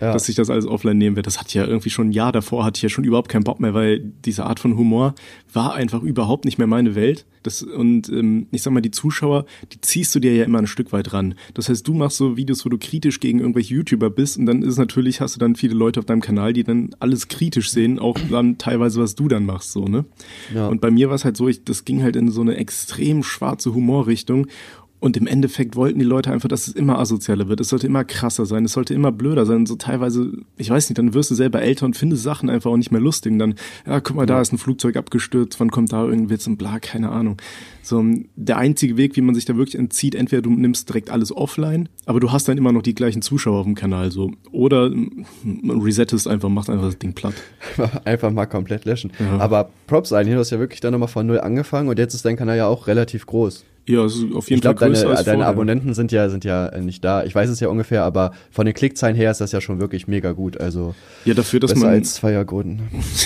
Ja. 0.00 0.12
Dass 0.12 0.28
ich 0.28 0.34
das 0.34 0.50
alles 0.50 0.66
offline 0.66 0.98
nehmen 0.98 1.16
werde. 1.16 1.26
Das 1.26 1.38
hatte 1.38 1.48
ich 1.48 1.54
ja 1.54 1.66
irgendwie 1.66 1.90
schon 1.90 2.08
ein 2.08 2.12
Jahr 2.12 2.32
davor, 2.32 2.64
hatte 2.64 2.78
ich 2.78 2.82
ja 2.82 2.88
schon 2.88 3.04
überhaupt 3.04 3.28
keinen 3.28 3.44
Bock 3.44 3.60
mehr, 3.60 3.74
weil 3.74 4.00
diese 4.24 4.44
Art 4.44 4.60
von 4.60 4.76
Humor 4.76 5.14
war 5.52 5.74
einfach 5.74 6.02
überhaupt 6.02 6.44
nicht 6.44 6.58
mehr 6.58 6.66
meine 6.66 6.94
Welt. 6.94 7.26
Das, 7.44 7.62
und 7.62 8.08
ähm, 8.08 8.46
ich 8.52 8.62
sag 8.62 8.72
mal, 8.72 8.80
die 8.80 8.90
Zuschauer, 8.90 9.44
die 9.72 9.80
ziehst 9.80 10.14
du 10.14 10.18
dir 10.18 10.34
ja 10.34 10.44
immer 10.44 10.58
ein 10.58 10.66
Stück 10.66 10.92
weit 10.92 11.12
ran. 11.12 11.34
Das 11.52 11.68
heißt, 11.68 11.86
du 11.86 11.92
machst 11.92 12.16
so 12.16 12.38
Videos, 12.38 12.64
wo 12.64 12.70
du 12.70 12.78
kritisch 12.78 13.20
gegen 13.20 13.38
irgendwelche 13.38 13.74
YouTuber 13.74 14.08
bist 14.08 14.38
und 14.38 14.46
dann 14.46 14.62
ist 14.62 14.78
natürlich, 14.78 15.20
hast 15.20 15.36
du 15.36 15.40
dann 15.40 15.54
viele 15.54 15.74
Leute 15.74 16.00
auf 16.00 16.06
deinem 16.06 16.22
Kanal, 16.22 16.54
die 16.54 16.64
dann 16.64 16.90
alles 17.00 17.28
kritisch 17.28 17.70
sehen, 17.70 17.98
auch 17.98 18.18
dann 18.30 18.56
teilweise, 18.56 19.00
was 19.00 19.14
du 19.14 19.28
dann 19.28 19.44
machst, 19.44 19.72
so, 19.72 19.84
ne? 19.84 20.06
Ja. 20.54 20.68
Und 20.68 20.80
bei 20.80 20.90
mir 20.90 21.08
war 21.08 21.16
es 21.16 21.24
halt 21.26 21.36
so, 21.36 21.46
ich, 21.46 21.64
das 21.64 21.84
ging 21.84 22.02
halt 22.02 22.16
in 22.16 22.30
so 22.30 22.40
eine 22.40 22.56
extrem 22.56 23.22
schwarze 23.22 23.74
Humorrichtung. 23.74 24.46
Und 25.04 25.18
im 25.18 25.26
Endeffekt 25.26 25.76
wollten 25.76 25.98
die 25.98 26.04
Leute 26.06 26.32
einfach, 26.32 26.48
dass 26.48 26.66
es 26.66 26.72
immer 26.72 26.98
asozialer 26.98 27.46
wird. 27.46 27.60
Es 27.60 27.68
sollte 27.68 27.86
immer 27.86 28.04
krasser 28.04 28.46
sein, 28.46 28.64
es 28.64 28.72
sollte 28.72 28.94
immer 28.94 29.12
blöder 29.12 29.44
sein. 29.44 29.66
So 29.66 29.76
teilweise, 29.76 30.32
ich 30.56 30.70
weiß 30.70 30.88
nicht, 30.88 30.96
dann 30.96 31.12
wirst 31.12 31.30
du 31.30 31.34
selber 31.34 31.60
älter 31.60 31.84
und 31.84 31.94
findest 31.94 32.22
Sachen 32.22 32.48
einfach 32.48 32.70
auch 32.70 32.78
nicht 32.78 32.90
mehr 32.90 33.02
lustig. 33.02 33.30
Und 33.32 33.38
dann, 33.38 33.54
ja, 33.86 34.00
guck 34.00 34.16
mal, 34.16 34.24
da 34.24 34.40
ist 34.40 34.54
ein 34.54 34.56
Flugzeug 34.56 34.96
abgestürzt, 34.96 35.60
wann 35.60 35.70
kommt 35.70 35.92
da 35.92 36.02
irgendein 36.04 36.30
Witz 36.30 36.46
und 36.46 36.56
bla, 36.56 36.78
keine 36.78 37.10
Ahnung. 37.10 37.36
So, 37.84 38.02
der 38.34 38.56
einzige 38.56 38.96
Weg, 38.96 39.14
wie 39.16 39.20
man 39.20 39.34
sich 39.34 39.44
da 39.44 39.56
wirklich 39.56 39.78
entzieht, 39.78 40.14
entweder 40.14 40.40
du 40.40 40.50
nimmst 40.50 40.88
direkt 40.88 41.10
alles 41.10 41.36
offline, 41.36 41.90
aber 42.06 42.18
du 42.18 42.32
hast 42.32 42.48
dann 42.48 42.56
immer 42.56 42.72
noch 42.72 42.80
die 42.80 42.94
gleichen 42.94 43.20
Zuschauer 43.20 43.58
auf 43.58 43.66
dem 43.66 43.74
Kanal, 43.74 44.10
so. 44.10 44.32
Oder 44.52 44.90
man 45.42 45.82
resettest 45.82 46.26
einfach, 46.26 46.48
macht 46.48 46.70
einfach 46.70 46.86
das 46.86 46.98
Ding 46.98 47.12
platt. 47.12 47.34
einfach 48.04 48.30
mal 48.30 48.46
komplett 48.46 48.86
löschen. 48.86 49.12
Ja. 49.18 49.38
Aber 49.38 49.68
Props 49.86 50.14
eigentlich, 50.14 50.34
du 50.34 50.40
hast 50.40 50.50
ja 50.50 50.58
wirklich 50.58 50.80
dann 50.80 50.92
nochmal 50.92 51.08
von 51.08 51.26
null 51.26 51.40
angefangen 51.40 51.90
und 51.90 51.98
jetzt 51.98 52.14
ist 52.14 52.24
dein 52.24 52.36
Kanal 52.36 52.56
ja 52.56 52.68
auch 52.68 52.86
relativ 52.86 53.26
groß. 53.26 53.64
Ja, 53.86 54.00
also 54.00 54.34
auf 54.34 54.48
jeden 54.48 54.58
ich 54.58 54.60
glaub, 54.62 54.78
Fall 54.78 54.88
größer 54.88 55.02
deine, 55.02 55.16
als 55.16 55.26
deine 55.26 55.46
Abonnenten 55.46 55.92
sind 55.92 56.10
ja 56.10 56.30
sind 56.30 56.44
ja 56.44 56.70
nicht 56.78 57.04
da. 57.04 57.24
Ich 57.24 57.34
weiß 57.34 57.50
es 57.50 57.60
ja 57.60 57.68
ungefähr, 57.68 58.02
aber 58.02 58.32
von 58.50 58.64
den 58.64 58.74
Klickzahlen 58.74 59.14
her 59.14 59.30
ist 59.30 59.42
das 59.42 59.52
ja 59.52 59.60
schon 59.60 59.78
wirklich 59.78 60.08
mega 60.08 60.32
gut. 60.32 60.58
Also 60.58 60.94
ja, 61.26 61.34
dafür, 61.34 61.60
dass 61.60 61.74
besser 61.74 61.84
man 61.84 61.94
als 61.94 62.14
Zweiergrund. 62.14 62.80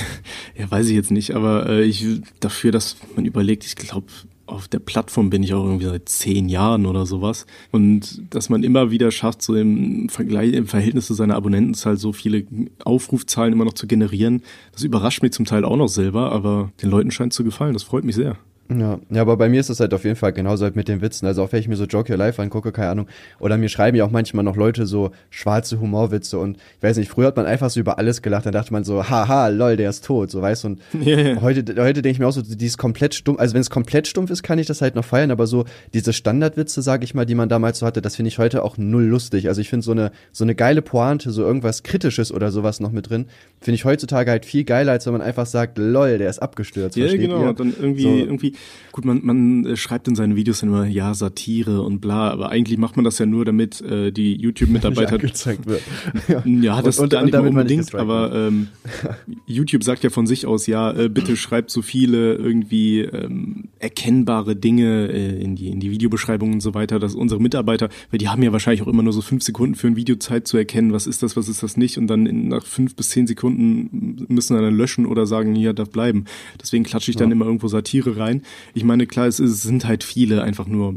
ja, 0.59 0.69
weiß 0.69 0.89
ich 0.89 0.97
jetzt 0.97 1.13
nicht, 1.13 1.37
aber 1.37 1.69
äh, 1.69 1.83
ich 1.83 2.23
dafür, 2.41 2.73
dass 2.73 2.97
man 3.15 3.25
überlegt, 3.25 3.65
ich 3.65 3.77
glaube 3.77 4.09
auf 4.49 4.69
der 4.69 4.79
Plattform 4.79 5.31
bin 5.31 5.43
ich 5.43 5.55
auch 5.55 5.65
irgendwie 5.65 5.87
seit 5.87 6.09
zehn 6.09 6.49
Jahren 6.49 6.87
oder 6.87 7.07
sowas. 7.07 7.47
Und 7.71 8.23
dass 8.31 8.49
man 8.49 8.63
immer 8.63 8.91
wieder 8.91 9.11
schafft, 9.11 9.43
so 9.43 9.55
im 9.55 10.09
Vergleich, 10.09 10.53
im 10.55 10.67
Verhältnis 10.67 11.07
zu 11.07 11.15
seiner 11.15 11.37
Abonnentenzahl 11.37 11.97
so 11.97 12.13
viele 12.13 12.45
Aufrufzahlen 12.85 13.53
immer 13.53 13.65
noch 13.65 13.75
zu 13.75 13.87
generieren, 13.87 14.43
das 14.73 14.83
überrascht 14.83 15.23
mich 15.23 15.33
zum 15.33 15.45
Teil 15.45 15.65
auch 15.65 15.77
noch 15.77 15.89
selber, 15.89 16.33
aber 16.33 16.73
den 16.83 16.91
Leuten 16.91 17.11
scheint 17.11 17.33
zu 17.33 17.45
gefallen. 17.45 17.75
Das 17.75 17.83
freut 17.83 18.05
mich 18.05 18.17
sehr. 18.17 18.37
Ja, 18.71 19.01
ja, 19.09 19.23
aber 19.23 19.39
bei 19.39 19.49
mir 19.49 19.61
ist 19.61 19.71
es 19.71 19.81
halt 19.81 19.95
auf 19.95 20.05
jeden 20.05 20.17
Fall 20.17 20.35
genauso 20.35 20.65
halt 20.65 20.77
mit 20.77 20.89
den 20.89 21.01
Witzen. 21.01 21.27
Also 21.27 21.43
auch 21.43 21.53
wenn 21.53 21.61
ich 21.61 21.69
mir 21.69 21.77
so 21.77 21.85
Joke 21.85 22.13
Your 22.13 22.19
Life 22.19 22.41
angucke, 22.43 22.71
keine 22.71 22.91
Ahnung. 22.91 23.07
Oder 23.41 23.57
mir 23.57 23.71
schreiben 23.71 23.97
ja 23.97 24.05
auch 24.05 24.11
manchmal 24.11 24.45
noch 24.45 24.57
Leute 24.57 24.85
so 24.85 25.11
schwarze 25.31 25.81
Humorwitze 25.81 26.39
und 26.39 26.59
ich 26.77 26.83
weiß 26.83 26.99
nicht, 26.99 27.11
früher 27.11 27.29
hat 27.29 27.37
man 27.37 27.47
einfach 27.47 27.71
so 27.71 27.81
über 27.81 27.99
alles 27.99 28.21
gelacht, 28.21 28.45
dann 28.45 28.53
dachte 28.53 28.73
man 28.73 28.85
so, 28.85 29.09
haha, 29.09 29.49
lol, 29.49 29.77
der 29.77 29.89
ist 29.89 30.05
tot, 30.05 30.31
so 30.31 30.43
weißt 30.43 30.65
du. 30.65 30.69
Und 30.69 30.81
ja, 31.01 31.19
ja. 31.19 31.41
heute, 31.41 31.65
heute 31.83 32.03
denke 32.03 32.11
ich 32.11 32.19
mir 32.19 32.27
auch 32.27 32.33
so, 32.33 32.43
die 32.43 32.67
ist 32.67 32.77
komplett 32.77 33.15
stumpf, 33.15 33.41
also 33.41 33.55
wenn 33.55 33.63
es 33.63 33.71
komplett 33.71 34.07
stumpf 34.07 34.31
ist, 34.31 34.43
kann 34.43 34.59
ich 34.59 34.67
das 34.67 34.83
halt 34.83 34.97
noch 34.97 35.05
feiern, 35.05 35.31
aber 35.31 35.47
so 35.47 35.65
diese 35.95 36.13
Standardwitze, 36.13 36.83
sag 36.83 37.03
ich 37.03 37.15
mal, 37.15 37.25
die 37.25 37.35
man 37.35 37.49
damals 37.49 37.79
so 37.79 37.87
hatte, 37.87 38.03
das 38.03 38.17
finde 38.17 38.29
ich 38.29 38.39
heute 38.39 38.63
auch 38.63 38.77
null 38.77 39.05
lustig. 39.05 39.49
Also 39.49 39.63
ich 39.63 39.71
finde 39.71 39.85
so 39.85 39.93
eine, 39.93 40.13
so 40.33 40.45
eine 40.45 40.55
geile 40.55 40.83
Pointe, 40.83 41.31
so 41.31 41.43
irgendwas 41.43 41.85
Kritisches 41.85 42.33
oder 42.33 42.51
sowas 42.51 42.81
noch 42.81 42.93
mit 42.93 43.09
drin, 43.09 43.27
finde 43.61 43.77
ich 43.77 43.87
heutzutage 43.87 44.31
halt 44.31 44.45
viel 44.45 44.65
geiler, 44.65 44.93
als 44.93 45.07
wenn 45.07 45.15
man 45.15 45.23
einfach 45.23 45.47
sagt, 45.47 45.79
lol, 45.79 46.19
der 46.19 46.29
ist 46.29 46.41
abgestürzt. 46.41 46.99
Ja, 46.99 47.07
genau, 47.17 47.47
ihr? 47.47 47.55
dann 47.55 47.75
irgendwie, 47.79 48.03
so. 48.03 48.09
irgendwie, 48.11 48.58
gut, 48.93 49.05
man, 49.05 49.21
man 49.25 49.65
äh, 49.65 49.77
schreibt 49.77 50.09
in 50.09 50.15
seinen 50.15 50.37
Videos 50.37 50.61
dann 50.61 50.71
immer, 50.71 50.87
ja, 50.87 51.15
Satire 51.15 51.83
und 51.83 52.01
bla, 52.01 52.31
aber 52.31 52.51
eigentlich 52.51 52.79
macht 52.79 52.97
man 52.97 53.05
das 53.05 53.19
ja 53.19 53.27
nur, 53.27 53.45
damit 53.45 53.81
äh, 53.81 54.11
die 54.11 54.35
YouTube-Mitarbeiter. 54.35 55.19
gezeigt 55.19 55.67
wird. 55.67 55.83
ja, 56.29 56.43
ja 56.45 56.83
das 56.83 56.99
und, 56.99 57.15
und, 57.15 57.23
und 57.23 57.35
damit 57.35 57.51
unbedingt, 57.51 57.95
aber 57.95 58.35
ähm, 58.35 58.69
YouTube 59.47 59.85
sagt 59.85 60.05
ja 60.05 60.11
von 60.11 60.27
sich 60.27 60.47
aus, 60.47 60.67
ja, 60.67 60.91
äh, 60.93 61.09
bitte 61.09 61.37
schreibt 61.37 61.71
so 61.71 61.83
viele 61.83 62.35
irgendwie 62.35 63.01
ähm, 63.01 63.69
erkennbare 63.79 64.57
Dinge 64.57 65.09
äh, 65.13 65.43
in, 65.43 65.55
die, 65.55 65.69
in 65.69 65.81
die 65.81 65.91
Videobeschreibungen 65.91 66.55
und 66.55 66.61
so 66.61 66.75
weiter, 66.75 66.99
dass 66.99 67.15
unsere 67.15 67.41
Mitarbeiter, 67.41 67.91
weil 68.11 68.19
die 68.19 68.29
haben 68.29 68.43
ja 68.43 68.53
wahrscheinlich 68.53 68.83
auch 68.83 68.89
immer 68.89 69.03
nur 69.03 69.13
so 69.13 69.21
fünf 69.21 69.43
Sekunden 69.43 69.75
für 69.75 69.87
ein 69.87 69.97
Video 69.97 70.17
Zeit 70.17 70.49
zu 70.49 70.57
erkennen, 70.57 70.93
was 70.93 71.07
ist 71.07 71.23
das, 71.23 71.37
was 71.37 71.49
ist 71.49 71.63
das 71.63 71.77
nicht, 71.77 71.99
und 71.99 72.09
dann 72.09 72.27
in, 72.27 72.49
nach 72.49 72.65
fünf 72.65 72.97
bis 72.97 73.11
zehn 73.11 73.27
Sekunden 73.27 74.27
müssen 74.29 74.57
dann 74.57 74.77
löschen 74.77 75.07
oder 75.07 75.27
sagen, 75.27 75.55
hier 75.55 75.73
darf 75.73 75.91
bleiben. 75.91 76.25
Deswegen 76.61 76.85
klatsche 76.85 77.11
ich 77.11 77.17
dann 77.17 77.29
ja. 77.29 77.37
immer 77.37 77.45
irgendwo 77.47 77.69
Satire 77.69 78.17
rein. 78.17 78.43
Ich 78.75 78.85
meine, 78.85 79.07
klar, 79.07 79.27
es, 79.27 79.39
es 79.39 79.63
sind 79.63 79.87
halt 79.87 80.05
viele 80.05 80.43
einfach 80.43 80.67
nur 80.67 80.95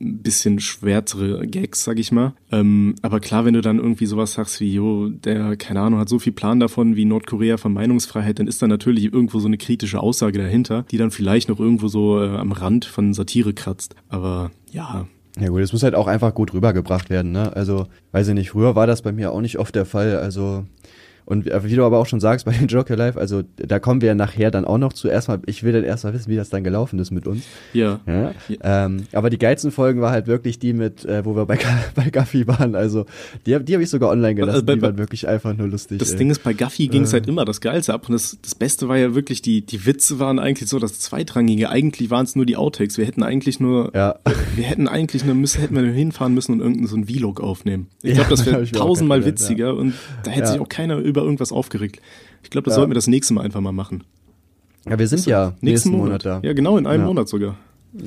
ein 0.00 0.18
bisschen 0.18 0.60
schwärzere 0.60 1.46
Gags, 1.46 1.84
sag 1.84 1.98
ich 1.98 2.12
mal. 2.12 2.34
Ähm, 2.52 2.94
aber 3.02 3.20
klar, 3.20 3.44
wenn 3.44 3.54
du 3.54 3.60
dann 3.60 3.78
irgendwie 3.78 4.06
sowas 4.06 4.34
sagst 4.34 4.60
wie, 4.60 4.72
jo, 4.72 5.08
der, 5.08 5.56
keine 5.56 5.80
Ahnung, 5.80 6.00
hat 6.00 6.08
so 6.08 6.18
viel 6.18 6.32
Plan 6.32 6.60
davon 6.60 6.96
wie 6.96 7.04
Nordkorea 7.04 7.56
von 7.56 7.72
Meinungsfreiheit, 7.72 8.38
dann 8.38 8.46
ist 8.46 8.60
da 8.60 8.66
natürlich 8.66 9.04
irgendwo 9.04 9.38
so 9.38 9.46
eine 9.46 9.58
kritische 9.58 10.00
Aussage 10.00 10.38
dahinter, 10.38 10.84
die 10.90 10.98
dann 10.98 11.10
vielleicht 11.10 11.48
noch 11.48 11.60
irgendwo 11.60 11.88
so 11.88 12.22
äh, 12.22 12.36
am 12.36 12.52
Rand 12.52 12.84
von 12.84 13.14
Satire 13.14 13.54
kratzt. 13.54 13.94
Aber 14.08 14.50
ja, 14.72 15.06
ja 15.40 15.48
gut, 15.48 15.62
es 15.62 15.72
muss 15.72 15.82
halt 15.82 15.94
auch 15.94 16.06
einfach 16.06 16.34
gut 16.34 16.52
rübergebracht 16.52 17.10
werden, 17.10 17.32
ne? 17.32 17.54
Also, 17.56 17.88
weiß 18.12 18.28
ich 18.28 18.34
nicht, 18.34 18.50
früher 18.50 18.76
war 18.76 18.86
das 18.86 19.02
bei 19.02 19.10
mir 19.10 19.32
auch 19.32 19.40
nicht 19.40 19.58
oft 19.58 19.74
der 19.74 19.84
Fall. 19.84 20.16
Also, 20.16 20.64
und 21.26 21.46
wie 21.46 21.74
du 21.74 21.84
aber 21.84 21.98
auch 21.98 22.06
schon 22.06 22.20
sagst 22.20 22.44
bei 22.46 22.52
den 22.52 22.68
Joker 22.68 22.96
Live, 22.96 23.16
also 23.16 23.42
da 23.56 23.78
kommen 23.78 24.00
wir 24.00 24.08
ja 24.08 24.14
nachher 24.14 24.50
dann 24.50 24.64
auch 24.64 24.78
noch 24.78 24.92
zu. 24.92 25.08
Erstmal, 25.08 25.40
ich 25.46 25.62
will 25.62 25.72
dann 25.72 25.84
erstmal 25.84 26.12
wissen, 26.14 26.30
wie 26.30 26.36
das 26.36 26.50
dann 26.50 26.64
gelaufen 26.64 26.98
ist 26.98 27.10
mit 27.10 27.26
uns. 27.26 27.44
Ja. 27.72 28.00
ja? 28.06 28.32
ja. 28.48 28.84
Ähm, 28.86 29.06
aber 29.12 29.30
die 29.30 29.38
geilsten 29.38 29.70
Folgen 29.70 30.00
war 30.00 30.10
halt 30.10 30.26
wirklich 30.26 30.58
die 30.58 30.72
mit, 30.72 31.04
äh, 31.04 31.24
wo 31.24 31.34
wir 31.36 31.46
bei, 31.46 31.58
bei 31.94 32.10
Gaffi 32.10 32.46
waren. 32.46 32.74
Also 32.74 33.06
die, 33.46 33.58
die 33.64 33.74
habe 33.74 33.82
ich 33.82 33.90
sogar 33.90 34.10
online 34.10 34.34
gelassen. 34.34 34.54
Also 34.54 34.66
bei, 34.66 34.74
die 34.74 34.82
waren 34.82 34.98
wirklich 34.98 35.26
einfach 35.28 35.56
nur 35.56 35.68
lustig. 35.68 35.98
Das 35.98 36.12
ey. 36.12 36.18
Ding 36.18 36.30
ist, 36.30 36.42
bei 36.42 36.52
Gaffi 36.52 36.88
ging 36.88 37.02
es 37.02 37.10
äh. 37.10 37.14
halt 37.14 37.28
immer 37.28 37.44
das 37.44 37.60
Geilste 37.60 37.94
ab. 37.94 38.08
Und 38.08 38.12
das, 38.12 38.38
das 38.42 38.54
Beste 38.54 38.88
war 38.88 38.98
ja 38.98 39.14
wirklich, 39.14 39.40
die, 39.42 39.62
die 39.62 39.86
Witze 39.86 40.18
waren 40.18 40.38
eigentlich 40.38 40.68
so 40.68 40.78
das 40.78 40.98
Zweitrangige. 41.00 41.70
Eigentlich 41.70 42.10
waren 42.10 42.24
es 42.24 42.36
nur 42.36 42.46
die 42.46 42.56
Outtakes. 42.56 42.98
Wir 42.98 43.06
hätten 43.06 43.22
eigentlich 43.22 43.60
nur, 43.60 43.92
ja. 43.94 44.16
wir 44.56 44.64
hätten 44.64 44.88
eigentlich 44.88 45.24
nur, 45.24 45.34
müssen, 45.34 45.60
hätten 45.60 45.74
wir 45.74 45.84
hinfahren 45.84 46.34
müssen 46.34 46.52
und 46.52 46.60
irgendeinen 46.60 46.86
so 46.86 46.96
einen 46.96 47.06
Vlog 47.06 47.40
aufnehmen. 47.40 47.88
Ich 48.02 48.14
glaube, 48.14 48.30
das 48.30 48.44
wäre 48.46 48.64
tausendmal 48.70 49.24
witziger 49.24 49.74
und 49.74 49.94
da 50.24 50.30
hätte 50.30 50.48
sich 50.48 50.60
auch 50.60 50.68
keiner 50.68 50.98
über 51.14 51.22
irgendwas 51.22 51.52
aufgeregt. 51.52 52.00
Ich 52.42 52.50
glaube, 52.50 52.64
das 52.66 52.72
ja. 52.72 52.76
sollten 52.76 52.90
wir 52.90 52.94
das 52.94 53.06
nächste 53.06 53.34
Mal 53.34 53.42
einfach 53.42 53.60
mal 53.60 53.72
machen. 53.72 54.04
Ja, 54.88 54.98
wir 54.98 55.08
sind 55.08 55.24
ja 55.26 55.46
nächsten, 55.46 55.66
nächsten 55.66 55.90
Monat. 55.90 56.24
Monat 56.24 56.24
da. 56.24 56.40
Ja, 56.46 56.52
genau, 56.52 56.76
in 56.76 56.86
einem. 56.86 57.04
Monat 57.04 57.28
sogar. 57.28 57.56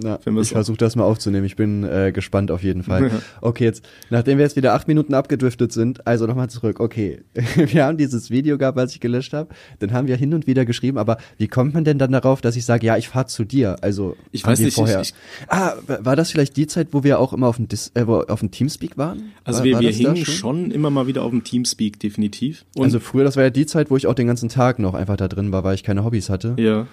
Ja, 0.03 0.19
ich 0.41 0.49
versuche 0.49 0.77
das 0.77 0.95
mal 0.95 1.05
aufzunehmen. 1.05 1.45
Ich 1.45 1.55
bin 1.55 1.83
äh, 1.83 2.11
gespannt 2.11 2.51
auf 2.51 2.61
jeden 2.63 2.83
Fall. 2.83 3.09
Okay, 3.41 3.63
jetzt, 3.63 3.87
nachdem 4.09 4.37
wir 4.37 4.43
jetzt 4.43 4.55
wieder 4.55 4.73
acht 4.73 4.87
Minuten 4.87 5.13
abgedriftet 5.13 5.71
sind, 5.71 6.05
also 6.05 6.25
nochmal 6.27 6.49
zurück. 6.49 6.79
Okay, 6.79 7.21
wir 7.55 7.85
haben 7.85 7.97
dieses 7.97 8.29
Video 8.29 8.57
gehabt, 8.57 8.77
was 8.77 8.91
ich 8.91 8.99
gelöscht 8.99 9.33
habe. 9.33 9.49
Dann 9.79 9.93
haben 9.93 10.07
wir 10.07 10.17
hin 10.17 10.33
und 10.33 10.47
wieder 10.47 10.65
geschrieben, 10.65 10.97
aber 10.97 11.17
wie 11.37 11.47
kommt 11.47 11.73
man 11.73 11.83
denn 11.83 11.97
dann 11.97 12.11
darauf, 12.11 12.41
dass 12.41 12.55
ich 12.55 12.65
sage, 12.65 12.85
ja, 12.85 12.97
ich 12.97 13.07
fahre 13.09 13.27
zu 13.27 13.45
dir? 13.45 13.77
Also 13.81 14.17
ich 14.31 14.45
weiß 14.45 14.59
nicht. 14.59 14.75
Vorher. 14.75 15.01
Ich, 15.01 15.09
ich, 15.09 15.15
ah, 15.47 15.75
war 15.87 16.15
das 16.15 16.31
vielleicht 16.31 16.57
die 16.57 16.67
Zeit, 16.67 16.89
wo 16.91 17.03
wir 17.03 17.19
auch 17.19 17.31
immer 17.31 17.47
auf 17.47 17.55
dem, 17.55 17.67
Dis, 17.67 17.91
äh, 17.95 18.03
auf 18.03 18.39
dem 18.39 18.51
Teamspeak 18.51 18.97
waren? 18.97 19.31
Also 19.43 19.59
war, 19.59 19.65
wir, 19.65 19.73
war 19.75 19.81
wir 19.81 19.91
hingen 19.91 20.17
schon? 20.17 20.35
schon? 20.35 20.71
immer 20.71 20.89
mal 20.89 21.07
wieder 21.07 21.23
auf 21.23 21.31
dem 21.31 21.43
Teamspeak, 21.43 21.99
definitiv. 21.99 22.65
Und 22.75 22.83
also 22.83 22.99
früher, 22.99 23.23
das 23.23 23.37
war 23.37 23.43
ja 23.43 23.49
die 23.49 23.65
Zeit, 23.65 23.89
wo 23.89 23.97
ich 23.97 24.07
auch 24.07 24.15
den 24.15 24.27
ganzen 24.27 24.49
Tag 24.49 24.79
noch 24.79 24.93
einfach 24.93 25.17
da 25.17 25.27
drin 25.27 25.51
war, 25.51 25.63
weil 25.63 25.75
ich 25.75 25.83
keine 25.83 26.03
Hobbys 26.03 26.29
hatte. 26.29 26.55
Ja. 26.57 26.87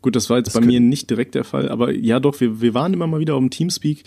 Gut, 0.00 0.14
das 0.14 0.30
war 0.30 0.36
jetzt 0.36 0.48
das 0.48 0.54
bei 0.54 0.60
mir 0.60 0.80
nicht 0.80 1.10
direkt 1.10 1.34
der 1.34 1.44
Fall, 1.44 1.68
aber 1.68 1.92
ja 1.92 2.20
doch, 2.20 2.40
wir, 2.40 2.60
wir 2.60 2.74
waren 2.74 2.92
immer 2.92 3.06
mal 3.06 3.20
wieder 3.20 3.34
auf 3.34 3.40
dem 3.40 3.50
Teamspeak 3.50 4.04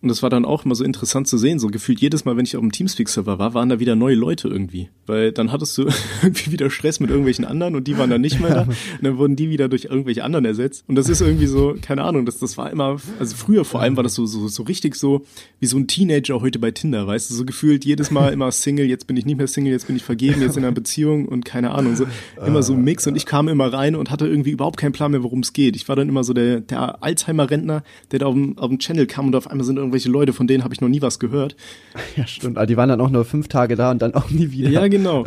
und 0.00 0.08
das 0.08 0.22
war 0.22 0.30
dann 0.30 0.44
auch 0.44 0.64
immer 0.64 0.76
so 0.76 0.84
interessant 0.84 1.26
zu 1.26 1.38
sehen. 1.38 1.58
So 1.58 1.68
gefühlt 1.68 2.00
jedes 2.00 2.24
Mal, 2.24 2.36
wenn 2.36 2.44
ich 2.44 2.56
auf 2.56 2.60
dem 2.60 2.70
Teamspeak-Server 2.70 3.40
war, 3.40 3.54
waren 3.54 3.68
da 3.68 3.80
wieder 3.80 3.96
neue 3.96 4.14
Leute 4.14 4.46
irgendwie. 4.46 4.90
Weil 5.06 5.32
dann 5.32 5.50
hattest 5.50 5.76
du 5.76 5.88
irgendwie 6.22 6.52
wieder 6.52 6.70
Stress 6.70 7.00
mit 7.00 7.10
irgendwelchen 7.10 7.44
anderen 7.44 7.74
und 7.74 7.88
die 7.88 7.98
waren 7.98 8.08
dann 8.08 8.20
nicht 8.20 8.38
mehr 8.38 8.54
da. 8.54 8.62
Und 8.62 8.76
dann 9.02 9.18
wurden 9.18 9.34
die 9.34 9.50
wieder 9.50 9.68
durch 9.68 9.86
irgendwelche 9.86 10.22
anderen 10.22 10.44
ersetzt. 10.44 10.84
Und 10.86 10.94
das 10.94 11.08
ist 11.08 11.20
irgendwie 11.20 11.46
so, 11.46 11.74
keine 11.82 12.04
Ahnung, 12.04 12.26
das, 12.26 12.38
das 12.38 12.56
war 12.56 12.70
immer, 12.70 12.98
also 13.18 13.36
früher 13.36 13.64
vor 13.64 13.80
allem 13.80 13.96
war 13.96 14.04
das 14.04 14.14
so, 14.14 14.24
so, 14.26 14.46
so 14.46 14.62
richtig 14.62 14.94
so, 14.94 15.24
wie 15.58 15.66
so 15.66 15.76
ein 15.76 15.88
Teenager 15.88 16.40
heute 16.40 16.60
bei 16.60 16.70
Tinder, 16.70 17.08
weißt 17.08 17.30
du? 17.30 17.34
So 17.34 17.44
gefühlt 17.44 17.84
jedes 17.84 18.12
Mal 18.12 18.32
immer 18.32 18.52
Single, 18.52 18.86
jetzt 18.86 19.08
bin 19.08 19.16
ich 19.16 19.26
nicht 19.26 19.36
mehr 19.36 19.48
Single, 19.48 19.72
jetzt 19.72 19.88
bin 19.88 19.96
ich 19.96 20.04
vergeben, 20.04 20.40
jetzt 20.42 20.56
in 20.56 20.64
einer 20.64 20.72
Beziehung 20.72 21.26
und 21.26 21.44
keine 21.44 21.72
Ahnung. 21.72 21.96
So, 21.96 22.06
immer 22.46 22.62
so 22.62 22.74
ein 22.74 22.84
Mix. 22.84 23.04
Und 23.08 23.16
ich 23.16 23.26
kam 23.26 23.48
immer 23.48 23.72
rein 23.72 23.96
und 23.96 24.12
hatte 24.12 24.28
irgendwie 24.28 24.50
überhaupt 24.50 24.78
keinen 24.78 24.92
Plan 24.92 25.10
mehr, 25.10 25.24
worum 25.24 25.40
es 25.40 25.52
geht. 25.52 25.74
Ich 25.74 25.88
war 25.88 25.96
dann 25.96 26.08
immer 26.08 26.22
so 26.22 26.32
der, 26.34 26.60
der 26.60 27.02
Alzheimer-Rentner, 27.02 27.82
der 28.12 28.18
da 28.20 28.26
auf 28.26 28.34
dem, 28.34 28.56
auf 28.58 28.68
dem 28.68 28.78
Channel 28.78 29.06
kam 29.06 29.26
und 29.26 29.34
auf 29.34 29.50
einmal 29.50 29.66
sind 29.66 29.87
irgendwelche 29.88 30.10
Leute, 30.10 30.32
von 30.32 30.46
denen 30.46 30.64
habe 30.64 30.74
ich 30.74 30.80
noch 30.80 30.88
nie 30.88 31.02
was 31.02 31.18
gehört. 31.18 31.56
Ja, 32.16 32.26
stimmt. 32.26 32.56
Aber 32.56 32.66
die 32.66 32.76
waren 32.76 32.88
dann 32.88 33.00
auch 33.00 33.10
nur 33.10 33.24
fünf 33.24 33.48
Tage 33.48 33.76
da 33.76 33.90
und 33.90 34.02
dann 34.02 34.14
auch 34.14 34.30
nie 34.30 34.50
wieder. 34.50 34.70
Ja, 34.70 34.88
genau. 34.88 35.24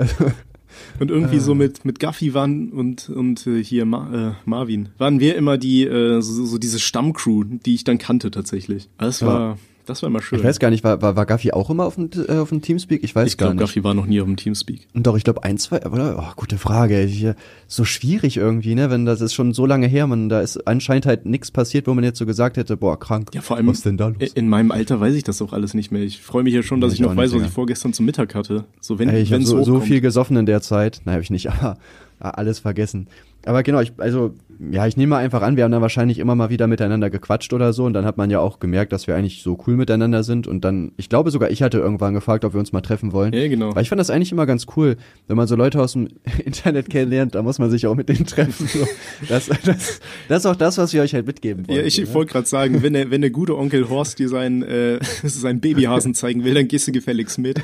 Und 0.99 1.11
irgendwie 1.11 1.39
so 1.39 1.55
mit, 1.55 1.85
mit 1.85 1.99
Guffy 1.99 2.33
waren 2.33 2.71
und, 2.71 3.09
und 3.09 3.45
äh, 3.47 3.63
hier 3.63 3.85
Ma, 3.85 4.31
äh, 4.31 4.49
Marvin, 4.49 4.89
waren 4.97 5.19
wir 5.19 5.35
immer 5.35 5.57
die, 5.57 5.83
äh, 5.83 6.21
so, 6.21 6.45
so 6.45 6.57
diese 6.57 6.79
Stammcrew, 6.79 7.43
die 7.43 7.75
ich 7.75 7.83
dann 7.83 7.97
kannte 7.97 8.31
tatsächlich. 8.31 8.89
Das 8.97 9.21
war, 9.21 9.39
ja. 9.39 9.57
Das 9.91 10.01
war 10.01 10.09
immer 10.09 10.21
schön. 10.21 10.39
Ich 10.39 10.45
weiß 10.45 10.59
gar 10.59 10.69
nicht, 10.69 10.83
war, 10.83 11.01
war, 11.01 11.15
war 11.15 11.25
Gaffi 11.25 11.51
auch 11.51 11.69
immer 11.69 11.85
auf 11.85 11.95
dem, 11.95 12.09
äh, 12.27 12.37
auf 12.37 12.49
dem 12.49 12.61
Teamspeak? 12.61 13.03
Ich 13.03 13.13
weiß 13.13 13.27
ich 13.27 13.37
glaub, 13.37 13.49
gar 13.49 13.53
nicht. 13.53 13.55
Ich 13.55 13.57
glaube, 13.57 13.69
Gaffi 13.69 13.83
war 13.83 13.93
noch 13.93 14.05
nie 14.05 14.21
auf 14.21 14.27
dem 14.27 14.37
Teamspeak. 14.37 14.87
Doch, 14.93 15.17
ich 15.17 15.23
glaube 15.23 15.43
ein, 15.43 15.57
zwei, 15.57 15.85
oder? 15.85 16.17
Oh, 16.17 16.33
gute 16.35 16.57
Frage. 16.57 17.03
Ich, 17.03 17.27
so 17.67 17.85
schwierig 17.85 18.37
irgendwie, 18.37 18.75
ne? 18.75 18.89
Wenn 18.89 19.05
das 19.05 19.21
ist 19.21 19.33
schon 19.33 19.53
so 19.53 19.65
lange 19.65 19.87
her, 19.87 20.07
man, 20.07 20.29
da 20.29 20.41
ist 20.41 20.65
anscheinend 20.67 21.05
halt 21.05 21.25
nichts 21.25 21.51
passiert, 21.51 21.87
wo 21.87 21.93
man 21.93 22.03
jetzt 22.03 22.17
so 22.19 22.25
gesagt 22.25 22.57
hätte, 22.57 22.77
boah, 22.77 22.99
krank. 22.99 23.29
Ja, 23.33 23.41
vor 23.41 23.57
allem, 23.57 23.67
was 23.67 23.81
denn 23.81 23.97
da 23.97 24.07
los? 24.07 24.31
In 24.33 24.47
meinem 24.47 24.71
Alter 24.71 24.99
weiß 24.99 25.15
ich 25.15 25.23
das 25.23 25.41
auch 25.41 25.53
alles 25.53 25.73
nicht 25.73 25.91
mehr. 25.91 26.03
Ich 26.03 26.21
freue 26.21 26.43
mich 26.43 26.53
ja 26.53 26.63
schon, 26.63 26.81
dass 26.81 26.91
ja, 26.91 26.93
ich, 26.93 26.99
ich 27.01 27.07
noch 27.07 27.15
weiß, 27.15 27.33
was 27.35 27.43
ich 27.43 27.49
vorgestern 27.49 27.93
zum 27.93 28.05
Mittag 28.05 28.33
hatte. 28.33 28.65
So, 28.79 28.97
wenn, 28.99 29.09
Ey, 29.09 29.21
ich 29.21 29.33
habe 29.33 29.43
so, 29.43 29.63
so 29.63 29.81
viel 29.81 30.01
gesoffen 30.01 30.37
in 30.37 30.45
der 30.45 30.61
Zeit. 30.61 31.01
Nein, 31.05 31.13
habe 31.13 31.23
ich 31.23 31.29
nicht, 31.29 31.51
aber 31.51 31.77
alles 32.19 32.59
vergessen. 32.59 33.07
Aber 33.45 33.63
genau, 33.63 33.79
ich, 33.81 33.93
also, 33.97 34.35
ja, 34.71 34.85
ich 34.85 34.95
nehme 34.95 35.11
mal 35.11 35.17
einfach 35.17 35.41
an, 35.41 35.57
wir 35.57 35.63
haben 35.63 35.71
dann 35.71 35.81
wahrscheinlich 35.81 36.19
immer 36.19 36.35
mal 36.35 36.51
wieder 36.51 36.67
miteinander 36.67 37.09
gequatscht 37.09 37.51
oder 37.53 37.73
so 37.73 37.85
und 37.85 37.93
dann 37.93 38.05
hat 38.05 38.17
man 38.17 38.29
ja 38.29 38.39
auch 38.39 38.59
gemerkt, 38.59 38.91
dass 38.91 39.07
wir 39.07 39.15
eigentlich 39.15 39.41
so 39.41 39.57
cool 39.65 39.75
miteinander 39.75 40.23
sind 40.23 40.45
und 40.45 40.63
dann, 40.63 40.91
ich 40.97 41.09
glaube 41.09 41.31
sogar, 41.31 41.49
ich 41.49 41.63
hatte 41.63 41.79
irgendwann 41.79 42.13
gefragt, 42.13 42.45
ob 42.45 42.53
wir 42.53 42.59
uns 42.59 42.71
mal 42.71 42.81
treffen 42.81 43.11
wollen. 43.11 43.33
Ja, 43.33 43.47
genau. 43.47 43.73
Weil 43.73 43.81
ich 43.81 43.89
fand 43.89 43.99
das 43.99 44.11
eigentlich 44.11 44.31
immer 44.31 44.45
ganz 44.45 44.67
cool, 44.75 44.97
wenn 45.27 45.37
man 45.37 45.47
so 45.47 45.55
Leute 45.55 45.81
aus 45.81 45.93
dem 45.93 46.09
Internet 46.45 46.89
kennenlernt, 46.89 47.33
da 47.33 47.41
muss 47.41 47.57
man 47.57 47.71
sich 47.71 47.87
auch 47.87 47.95
mit 47.95 48.09
denen 48.09 48.25
treffen. 48.25 48.67
So. 48.67 48.87
Das, 49.27 49.47
das, 49.47 50.01
das 50.27 50.39
ist 50.39 50.45
auch 50.45 50.55
das, 50.55 50.77
was 50.77 50.93
wir 50.93 51.01
euch 51.01 51.15
halt 51.15 51.25
mitgeben 51.25 51.67
wollen. 51.67 51.79
Ja, 51.79 51.85
ich 51.85 51.99
ne? 51.99 52.13
wollte 52.13 52.33
gerade 52.33 52.47
sagen, 52.47 52.83
wenn 52.83 52.93
der, 52.93 53.09
wenn 53.09 53.21
der 53.21 53.31
gute 53.31 53.57
Onkel 53.57 53.89
Horst 53.89 54.19
dir 54.19 54.29
seinen, 54.29 54.61
äh, 54.61 54.99
seinen 55.23 55.59
Babyhasen 55.59 56.13
zeigen 56.13 56.43
will, 56.43 56.53
dann 56.53 56.67
gehst 56.67 56.87
du 56.87 56.91
gefälligst 56.91 57.39
mit 57.39 57.61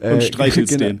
Äh, 0.00 0.14
und 0.14 0.22
streichelst 0.22 0.78
genau. 0.78 1.00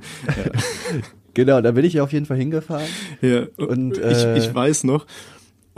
Genau, 1.38 1.60
da 1.60 1.70
bin 1.70 1.84
ich 1.84 2.00
auf 2.00 2.12
jeden 2.12 2.26
Fall 2.26 2.36
hingefahren. 2.36 2.88
Ja, 3.22 3.46
Und, 3.64 3.96
ich, 3.96 4.02
äh, 4.02 4.38
ich 4.38 4.52
weiß 4.52 4.82
noch. 4.82 5.06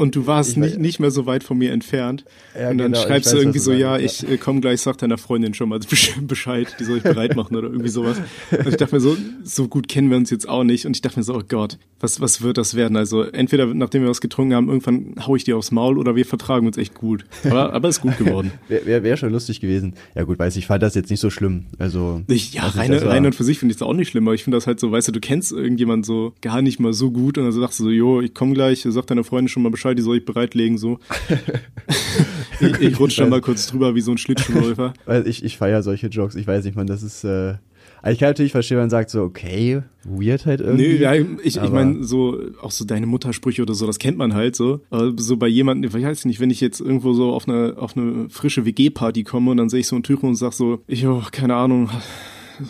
Und 0.01 0.17
du 0.17 0.27
warst 0.27 0.53
ich 0.53 0.57
nicht, 0.57 0.79
nicht 0.79 0.99
mehr 1.01 1.11
so 1.11 1.27
weit 1.27 1.45
von 1.45 1.59
mir 1.59 1.73
entfernt. 1.73 2.25
Ja, 2.59 2.71
und 2.71 2.79
dann 2.79 2.93
genau, 2.93 3.05
schreibst 3.05 3.33
du 3.33 3.37
irgendwie 3.37 3.59
so, 3.59 3.73
ja, 3.73 3.99
ich 3.99 4.29
äh, 4.29 4.39
komm 4.39 4.61
gleich, 4.61 4.81
sag 4.81 4.99
deiner 4.99 5.19
Freundin 5.19 5.55
schon 5.55 5.69
mal 5.69 5.79
besch- 5.91 6.21
Bescheid, 6.27 6.75
die 6.81 6.85
soll 6.85 6.97
ich 6.99 7.03
bereit 7.03 7.37
machen 7.37 7.55
oder 7.57 7.69
irgendwie 7.69 7.91
sowas. 7.91 8.17
Und 8.51 8.67
ich 8.67 8.77
dachte 8.77 8.95
mir 8.95 9.01
so, 9.01 9.17
so 9.45 9.69
gut 9.69 9.89
kennen 9.89 10.11
wir 10.11 10.17
uns 10.17 10.31
jetzt 10.31 10.49
auch 10.49 10.65
nicht. 10.65 10.87
Und 10.87 10.97
ich 10.97 11.03
dachte 11.03 11.19
mir 11.19 11.23
so, 11.25 11.35
oh 11.37 11.43
Gott, 11.47 11.79
was, 12.01 12.21
was 12.21 12.41
wird 12.41 12.57
das 12.57 12.75
werden? 12.75 12.97
Also 12.97 13.23
entweder 13.25 13.67
nachdem 13.67 14.03
wir 14.03 14.09
was 14.09 14.21
getrunken 14.23 14.55
haben, 14.55 14.69
irgendwann 14.69 15.15
hau 15.27 15.37
ich 15.37 15.45
dir 15.45 15.57
aufs 15.59 15.71
Maul 15.71 15.99
oder 15.99 16.17
wir 16.17 16.25
vertragen 16.25 16.67
uns 16.67 16.79
echt 16.79 16.95
gut. 16.95 17.27
Aber, 17.45 17.73
aber 17.75 17.89
ist 17.91 18.01
gut 18.01 18.17
geworden. 18.17 18.53
Wäre 18.69 18.87
wär, 18.87 19.03
wär 19.03 19.17
schon 19.19 19.31
lustig 19.33 19.61
gewesen. 19.61 19.95
Ja 20.15 20.25
gut, 20.25 20.39
weiß 20.39 20.57
ich, 20.57 20.67
fand 20.67 20.83
das 20.83 20.95
jetzt 20.95 21.11
nicht 21.11 21.21
so 21.21 21.29
schlimm. 21.29 21.67
Also 21.79 22.23
Ich, 22.29 22.55
ja, 22.55 22.65
weiß 22.75 22.89
nicht, 22.89 23.03
rein, 23.03 23.09
rein 23.09 23.27
und 23.27 23.35
für 23.35 23.45
sich 23.45 23.59
finde 23.59 23.73
ich 23.73 23.77
es 23.77 23.83
auch 23.83 23.93
nicht 23.93 24.09
schlimm, 24.09 24.27
aber 24.27 24.35
ich 24.35 24.45
finde 24.45 24.57
das 24.57 24.67
halt 24.67 24.81
so, 24.81 24.91
weißt 24.93 25.09
du, 25.09 25.13
du 25.13 25.21
kennst 25.21 25.53
irgendjemand 25.53 26.07
so 26.07 26.33
gar 26.41 26.63
nicht 26.63 26.81
mal 26.81 26.95
so 26.95 27.11
gut 27.11 27.37
und 27.37 27.45
dann 27.45 27.53
sagst 27.53 27.81
du 27.81 27.85
so, 27.85 27.91
jo, 27.91 28.21
ich 28.23 28.33
komm 28.33 28.55
gleich, 28.55 28.87
sag 28.89 29.07
deiner 29.07 29.25
Freundin 29.25 29.49
schon 29.49 29.63
mal 29.63 29.69
Bescheid, 29.71 29.90
die 29.95 30.03
soll 30.03 30.19
ich 30.19 30.25
bereitlegen, 30.25 30.79
so. 30.79 30.99
ich 32.61 32.81
ich 32.81 33.01
rutsche 33.01 33.23
dann 33.23 33.31
mal 33.31 33.41
kurz 33.41 33.67
drüber 33.67 33.95
wie 33.95 34.01
so 34.01 34.11
ein 34.11 34.19
Schlittschuhläufer. 34.19 34.93
Weil 35.05 35.27
ich, 35.27 35.45
ich 35.45 35.57
feiere 35.57 35.83
solche 35.83 36.09
Jokes. 36.09 36.35
Ich 36.35 36.47
weiß 36.47 36.65
nicht, 36.65 36.77
man, 36.77 36.87
das 36.87 37.03
ist. 37.03 37.25
Äh, 37.25 37.55
also 38.03 38.15
ich 38.15 38.19
kann 38.19 38.31
natürlich 38.31 38.53
verstehen, 38.53 38.77
wenn 38.77 38.85
man 38.85 38.91
sagt 38.91 39.11
so, 39.11 39.23
okay, 39.23 39.83
weird 40.05 40.47
halt 40.47 40.61
irgendwie. 40.61 40.95
Nee, 40.95 40.97
ja, 40.97 41.13
ich, 41.15 41.57
ich 41.57 41.71
meine, 41.71 42.03
so, 42.03 42.41
auch 42.63 42.71
so 42.71 42.87
deine 42.87 43.07
Muttersprüche 43.07 43.61
oder 43.61 43.75
so, 43.75 43.87
das 43.87 43.99
kennt 43.99 44.17
man 44.17 44.33
halt 44.33 44.57
so. 44.57 44.81
Aber 44.89 45.13
so 45.19 45.37
bei 45.37 45.49
jemandem, 45.49 45.95
ich 45.95 46.07
weiß 46.07 46.25
nicht, 46.25 46.41
wenn 46.41 46.51
ich 46.51 46.63
jetzt 46.63 46.81
irgendwo 46.81 47.13
so 47.13 47.33
auf 47.33 47.47
eine, 47.47 47.75
auf 47.77 47.97
eine 47.97 48.31
frische 48.31 48.65
WG-Party 48.65 49.25
komme 49.25 49.51
und 49.51 49.59
dann 49.59 49.69
sehe 49.69 49.81
ich 49.81 49.87
so 49.87 49.97
einen 49.97 50.03
Typen 50.03 50.31
und 50.31 50.37
sag 50.37 50.55
so, 50.55 50.83
ich, 50.87 51.07
oh, 51.07 51.23
keine 51.31 51.57
Ahnung, 51.57 51.91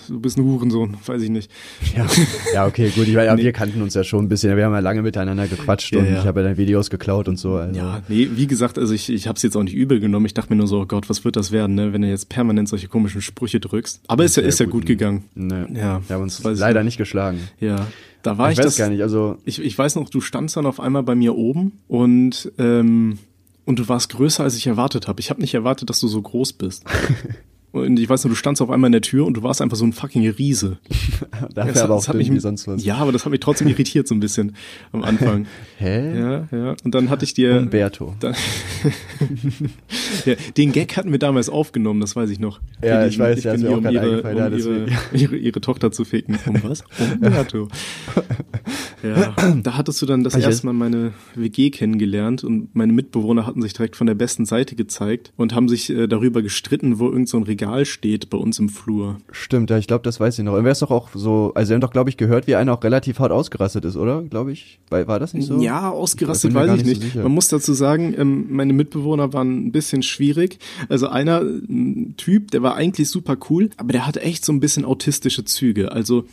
du 0.08 0.20
bist 0.20 0.38
ein 0.38 0.44
Hurensohn, 0.44 0.96
weiß 1.06 1.22
ich 1.22 1.30
nicht. 1.30 1.50
Ja, 1.96 2.06
ja 2.54 2.66
okay, 2.66 2.90
gut. 2.90 3.08
Ich 3.08 3.14
meine, 3.14 3.30
aber 3.30 3.42
wir 3.42 3.52
kannten 3.52 3.82
uns 3.82 3.94
ja 3.94 4.04
schon 4.04 4.24
ein 4.24 4.28
bisschen. 4.28 4.56
Wir 4.56 4.64
haben 4.64 4.72
ja 4.72 4.80
lange 4.80 5.02
miteinander 5.02 5.46
gequatscht 5.46 5.92
Ja, 5.92 6.00
und 6.00 6.06
ja. 6.06 6.20
ich 6.20 6.26
habe 6.26 6.40
ja 6.40 6.48
dann 6.48 6.56
Videos 6.56 6.90
geklaut 6.90 7.28
und 7.28 7.38
so. 7.38 7.54
Also. 7.54 7.78
Ja, 7.78 8.02
nee, 8.08 8.28
wie 8.34 8.46
gesagt, 8.46 8.78
also 8.78 8.94
ich, 8.94 9.10
ich 9.10 9.26
habe 9.26 9.36
es 9.36 9.42
jetzt 9.42 9.56
auch 9.56 9.62
nicht 9.62 9.74
übel 9.74 10.00
genommen. 10.00 10.26
Ich 10.26 10.34
dachte 10.34 10.50
mir 10.50 10.56
nur 10.56 10.66
so, 10.66 10.80
oh 10.80 10.86
Gott, 10.86 11.08
was 11.08 11.24
wird 11.24 11.36
das 11.36 11.52
werden, 11.52 11.74
ne, 11.74 11.92
wenn 11.92 12.02
du 12.02 12.08
jetzt 12.08 12.28
permanent 12.28 12.68
solche 12.68 12.88
komischen 12.88 13.20
Sprüche 13.20 13.60
drückst. 13.60 14.00
Aber 14.06 14.24
ist 14.24 14.36
ja, 14.36 14.42
ist 14.42 14.60
ja 14.60 14.66
gut, 14.66 14.72
gut 14.72 14.86
gegangen. 14.86 15.24
Ne, 15.34 15.68
Ja, 15.74 16.00
wir 16.06 16.16
haben 16.16 16.22
uns 16.22 16.42
leider 16.42 16.82
nicht 16.82 16.96
geschlagen. 16.96 17.40
Ja, 17.60 17.86
da 18.22 18.38
war 18.38 18.50
ich 18.50 18.52
ich, 18.54 18.58
weiß 18.58 18.66
das 18.66 18.76
gar 18.76 18.90
nicht, 18.90 19.02
also 19.02 19.38
Ich, 19.44 19.62
ich 19.62 19.76
weiß 19.76 19.96
noch, 19.96 20.08
du 20.08 20.20
standst 20.20 20.56
dann 20.56 20.66
auf 20.66 20.80
einmal 20.80 21.02
bei 21.02 21.14
mir 21.14 21.34
oben 21.36 21.72
und 21.88 22.52
ähm, 22.58 23.18
und 23.64 23.78
du 23.78 23.88
warst 23.88 24.10
größer, 24.10 24.42
als 24.42 24.56
ich 24.56 24.66
erwartet 24.66 25.06
habe. 25.06 25.20
Ich 25.20 25.30
habe 25.30 25.40
nicht 25.40 25.54
erwartet, 25.54 25.90
dass 25.90 26.00
du 26.00 26.08
so 26.08 26.20
groß 26.20 26.54
bist. 26.54 26.84
Und 27.72 27.98
ich 28.00 28.08
weiß 28.08 28.24
noch, 28.24 28.30
du 28.30 28.34
standst 28.34 28.60
auf 28.62 28.70
einmal 28.70 28.88
in 28.88 28.92
der 28.92 29.00
Tür 29.00 29.26
und 29.26 29.34
du 29.36 29.42
warst 29.44 29.62
einfach 29.62 29.76
so 29.76 29.84
ein 29.84 29.92
fucking 29.92 30.28
Riese. 30.28 30.78
dafür 31.54 31.72
Das 31.72 31.82
aber 31.82 31.82
hat- 31.82 31.90
auch 31.90 31.96
das 31.98 32.08
hat 32.08 32.16
mich, 32.16 32.32
wie 32.32 32.40
sonst 32.40 32.66
was. 32.66 32.84
Ja, 32.84 32.96
aber 32.96 33.12
das 33.12 33.24
hat 33.24 33.30
mich 33.30 33.40
trotzdem 33.40 33.68
irritiert 33.68 34.08
so 34.08 34.14
ein 34.14 34.20
bisschen 34.20 34.56
am 34.92 35.02
Anfang. 35.04 35.46
Hä? 35.78 36.18
Ja, 36.18 36.48
ja. 36.50 36.76
Und 36.84 36.94
dann 36.94 37.10
hatte 37.10 37.24
ich 37.24 37.34
dir. 37.34 37.56
Umberto. 37.58 38.14
Dann, 38.20 38.34
ja, 40.26 40.34
den 40.56 40.72
Gag 40.72 40.96
hatten 40.96 41.12
wir 41.12 41.18
damals 41.18 41.48
aufgenommen, 41.48 42.00
das 42.00 42.16
weiß 42.16 42.30
ich 42.30 42.38
noch. 42.40 42.60
Ja, 42.82 43.02
Für 43.02 43.06
ich 43.08 43.18
weiß, 43.18 43.44
ja, 43.44 43.52
ist 43.52 43.60
bin 43.60 43.68
hier, 43.68 43.76
auch 43.76 43.80
um, 43.80 43.88
ihre, 43.90 44.00
eingefallen, 44.10 44.38
ja, 44.38 44.46
um 44.46 44.52
ihre, 44.58 44.86
ihre, 45.12 45.36
ihre 45.36 45.60
Tochter 45.60 45.92
zu 45.92 46.04
ficken. 46.04 46.38
Um 46.46 46.60
was? 46.62 46.82
Umberto. 47.20 47.68
Ja, 49.02 49.34
da 49.62 49.76
hattest 49.76 50.02
du 50.02 50.06
dann 50.06 50.24
das 50.24 50.34
Ich 50.34 50.44
erste 50.44 50.66
Mal 50.66 50.72
meine 50.72 51.12
WG 51.34 51.70
kennengelernt 51.70 52.44
und 52.44 52.74
meine 52.74 52.92
Mitbewohner 52.92 53.46
hatten 53.46 53.62
sich 53.62 53.72
direkt 53.72 53.96
von 53.96 54.06
der 54.06 54.14
besten 54.14 54.44
Seite 54.44 54.74
gezeigt 54.76 55.32
und 55.36 55.54
haben 55.54 55.68
sich 55.68 55.88
äh, 55.90 56.06
darüber 56.06 56.42
gestritten, 56.42 56.98
wo 56.98 57.08
irgend 57.08 57.28
so 57.28 57.36
ein 57.38 57.44
Regal 57.44 57.59
steht 57.84 58.30
bei 58.30 58.38
uns 58.38 58.58
im 58.58 58.68
Flur. 58.68 59.18
Stimmt, 59.32 59.70
ja, 59.70 59.78
ich 59.78 59.86
glaube, 59.86 60.02
das 60.02 60.20
weiß 60.20 60.38
ich 60.38 60.44
noch. 60.44 60.54
Und 60.54 60.64
wer 60.64 60.72
ist 60.72 60.82
doch 60.82 60.90
auch 60.90 61.10
so, 61.14 61.52
also 61.54 61.70
wir 61.70 61.74
haben 61.74 61.80
doch, 61.80 61.90
glaube 61.92 62.10
ich, 62.10 62.16
gehört, 62.16 62.46
wie 62.46 62.54
einer 62.56 62.72
auch 62.72 62.82
relativ 62.82 63.18
hart 63.18 63.32
ausgerastet 63.32 63.84
ist, 63.84 63.96
oder? 63.96 64.22
Glaube 64.22 64.52
ich. 64.52 64.78
War, 64.90 65.06
war 65.06 65.20
das 65.20 65.34
nicht 65.34 65.46
so? 65.46 65.60
Ja, 65.60 65.88
Ich 65.90 65.94
ausgerastet 65.94 66.52
mir 66.52 66.60
weiß 66.60 66.80
ich 66.80 66.84
nicht 66.84 66.84
so 66.84 66.90
nicht. 67.02 67.12
sicher. 67.12 67.22
Man 67.22 67.32
muss 67.32 67.48
dazu 67.48 67.72
sagen, 67.72 68.14
ähm, 68.16 68.46
meine 68.50 68.72
Mitbewohner 68.72 69.32
waren 69.32 69.66
ein 69.66 69.72
bisschen 69.72 70.02
schwierig. 70.02 70.58
Also 70.88 71.08
einer, 71.08 71.40
ein 71.40 72.14
Typ, 72.16 72.50
der 72.50 72.62
war 72.62 72.74
eigentlich 72.76 73.08
super 73.08 73.36
cool, 73.50 73.70
aber 73.76 73.92
der 73.92 74.06
hatte 74.06 74.22
echt 74.22 74.44
so 74.44 74.52
ein 74.52 74.60
bisschen 74.60 74.84
autistische 74.84 75.44
Züge. 75.44 75.92
Also 75.92 76.24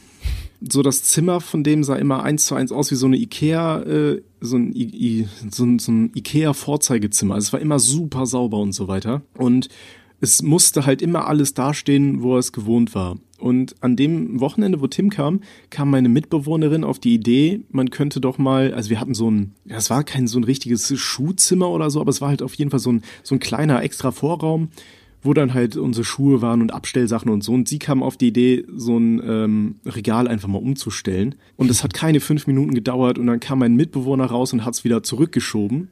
so 0.59 0.81
das 0.81 1.03
Zimmer 1.03 1.39
von 1.39 1.63
dem 1.63 1.83
sah 1.83 1.95
immer 1.97 2.23
eins 2.23 2.45
zu 2.47 2.55
eins 2.55 2.71
aus 2.71 2.89
wie 2.89 2.95
so 2.95 3.05
eine 3.05 3.17
Ikea, 3.17 3.81
äh, 3.83 4.21
so 4.41 4.55
ein, 4.57 4.73
I, 4.75 4.83
I, 5.21 5.27
so 5.51 5.63
ein, 5.63 5.77
so 5.77 5.91
ein 5.91 6.11
Ikea 6.15 6.53
Vorzeigezimmer. 6.53 7.35
Also 7.35 7.47
es 7.47 7.53
war 7.53 7.59
immer 7.59 7.77
super 7.77 8.25
sauber 8.25 8.57
und 8.57 8.71
so 8.73 8.87
weiter. 8.87 9.21
Und 9.37 9.69
es 10.19 10.41
musste 10.41 10.85
halt 10.85 11.01
immer 11.01 11.27
alles 11.27 11.53
dastehen, 11.53 12.21
wo 12.21 12.35
er 12.35 12.39
es 12.39 12.51
gewohnt 12.51 12.95
war. 12.95 13.17
Und 13.37 13.75
an 13.81 13.95
dem 13.95 14.39
Wochenende, 14.39 14.81
wo 14.81 14.87
Tim 14.87 15.11
kam, 15.11 15.41
kam 15.69 15.91
meine 15.91 16.09
Mitbewohnerin 16.09 16.83
auf 16.83 16.97
die 16.97 17.13
Idee, 17.13 17.61
man 17.69 17.91
könnte 17.91 18.19
doch 18.19 18.39
mal, 18.39 18.73
also 18.73 18.89
wir 18.89 18.99
hatten 18.99 19.13
so 19.13 19.29
ein, 19.29 19.53
es 19.67 19.91
war 19.91 20.03
kein 20.03 20.25
so 20.25 20.39
ein 20.39 20.43
richtiges 20.43 20.97
Schuhzimmer 20.97 21.69
oder 21.69 21.91
so, 21.91 22.01
aber 22.01 22.09
es 22.09 22.19
war 22.19 22.29
halt 22.29 22.41
auf 22.41 22.55
jeden 22.55 22.71
Fall 22.71 22.79
so 22.79 22.91
ein, 22.91 23.03
so 23.21 23.35
ein 23.35 23.39
kleiner 23.39 23.83
extra 23.83 24.11
Vorraum, 24.11 24.69
wo 25.27 25.33
dann 25.33 25.53
halt 25.53 25.75
unsere 25.75 26.05
Schuhe 26.05 26.41
waren 26.41 26.61
und 26.61 26.73
Abstellsachen 26.73 27.29
und 27.29 27.43
so. 27.43 27.53
Und 27.53 27.67
sie 27.67 27.79
kam 27.79 28.01
auf 28.01 28.15
die 28.15 28.29
Idee, 28.29 28.65
so 28.73 28.97
ein 28.97 29.21
ähm, 29.23 29.75
Regal 29.85 30.27
einfach 30.27 30.47
mal 30.47 30.57
umzustellen. 30.59 31.35
Und 31.57 31.69
es 31.69 31.83
hat 31.83 31.93
keine 31.93 32.21
fünf 32.21 32.47
Minuten 32.47 32.73
gedauert 32.73 33.19
und 33.19 33.27
dann 33.27 33.41
kam 33.41 33.59
mein 33.59 33.75
Mitbewohner 33.75 34.25
raus 34.25 34.53
und 34.53 34.63
hat 34.63 34.73
es 34.73 34.85
wieder 34.85 35.03
zurückgeschoben. 35.03 35.89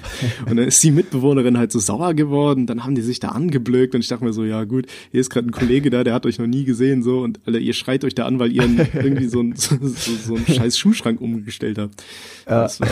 und 0.46 0.56
dann 0.56 0.66
ist 0.66 0.82
die 0.82 0.90
Mitbewohnerin 0.90 1.58
halt 1.58 1.70
so 1.70 1.78
sauer 1.78 2.14
geworden. 2.14 2.66
Dann 2.66 2.82
haben 2.82 2.94
die 2.94 3.02
sich 3.02 3.20
da 3.20 3.28
angeblökt 3.28 3.94
und 3.94 4.00
ich 4.00 4.08
dachte 4.08 4.24
mir 4.24 4.32
so, 4.32 4.44
ja 4.44 4.64
gut, 4.64 4.86
hier 5.10 5.20
ist 5.20 5.28
gerade 5.28 5.48
ein 5.48 5.52
Kollege 5.52 5.90
da, 5.90 6.02
der 6.02 6.14
hat 6.14 6.24
euch 6.24 6.38
noch 6.38 6.46
nie 6.46 6.64
gesehen 6.64 7.02
so 7.02 7.20
und 7.20 7.40
Alter, 7.44 7.58
ihr 7.58 7.74
schreit 7.74 8.04
euch 8.04 8.14
da 8.14 8.24
an, 8.24 8.38
weil 8.38 8.52
ihr 8.52 8.62
irgendwie 8.94 9.28
so, 9.28 9.40
ein, 9.40 9.54
so, 9.54 9.76
so, 9.82 10.12
so 10.14 10.34
einen 10.34 10.46
scheiß 10.46 10.78
Schuhschrank 10.78 11.20
umgestellt 11.20 11.76
habt. 11.76 12.02
Das 12.46 12.80
war 12.80 12.88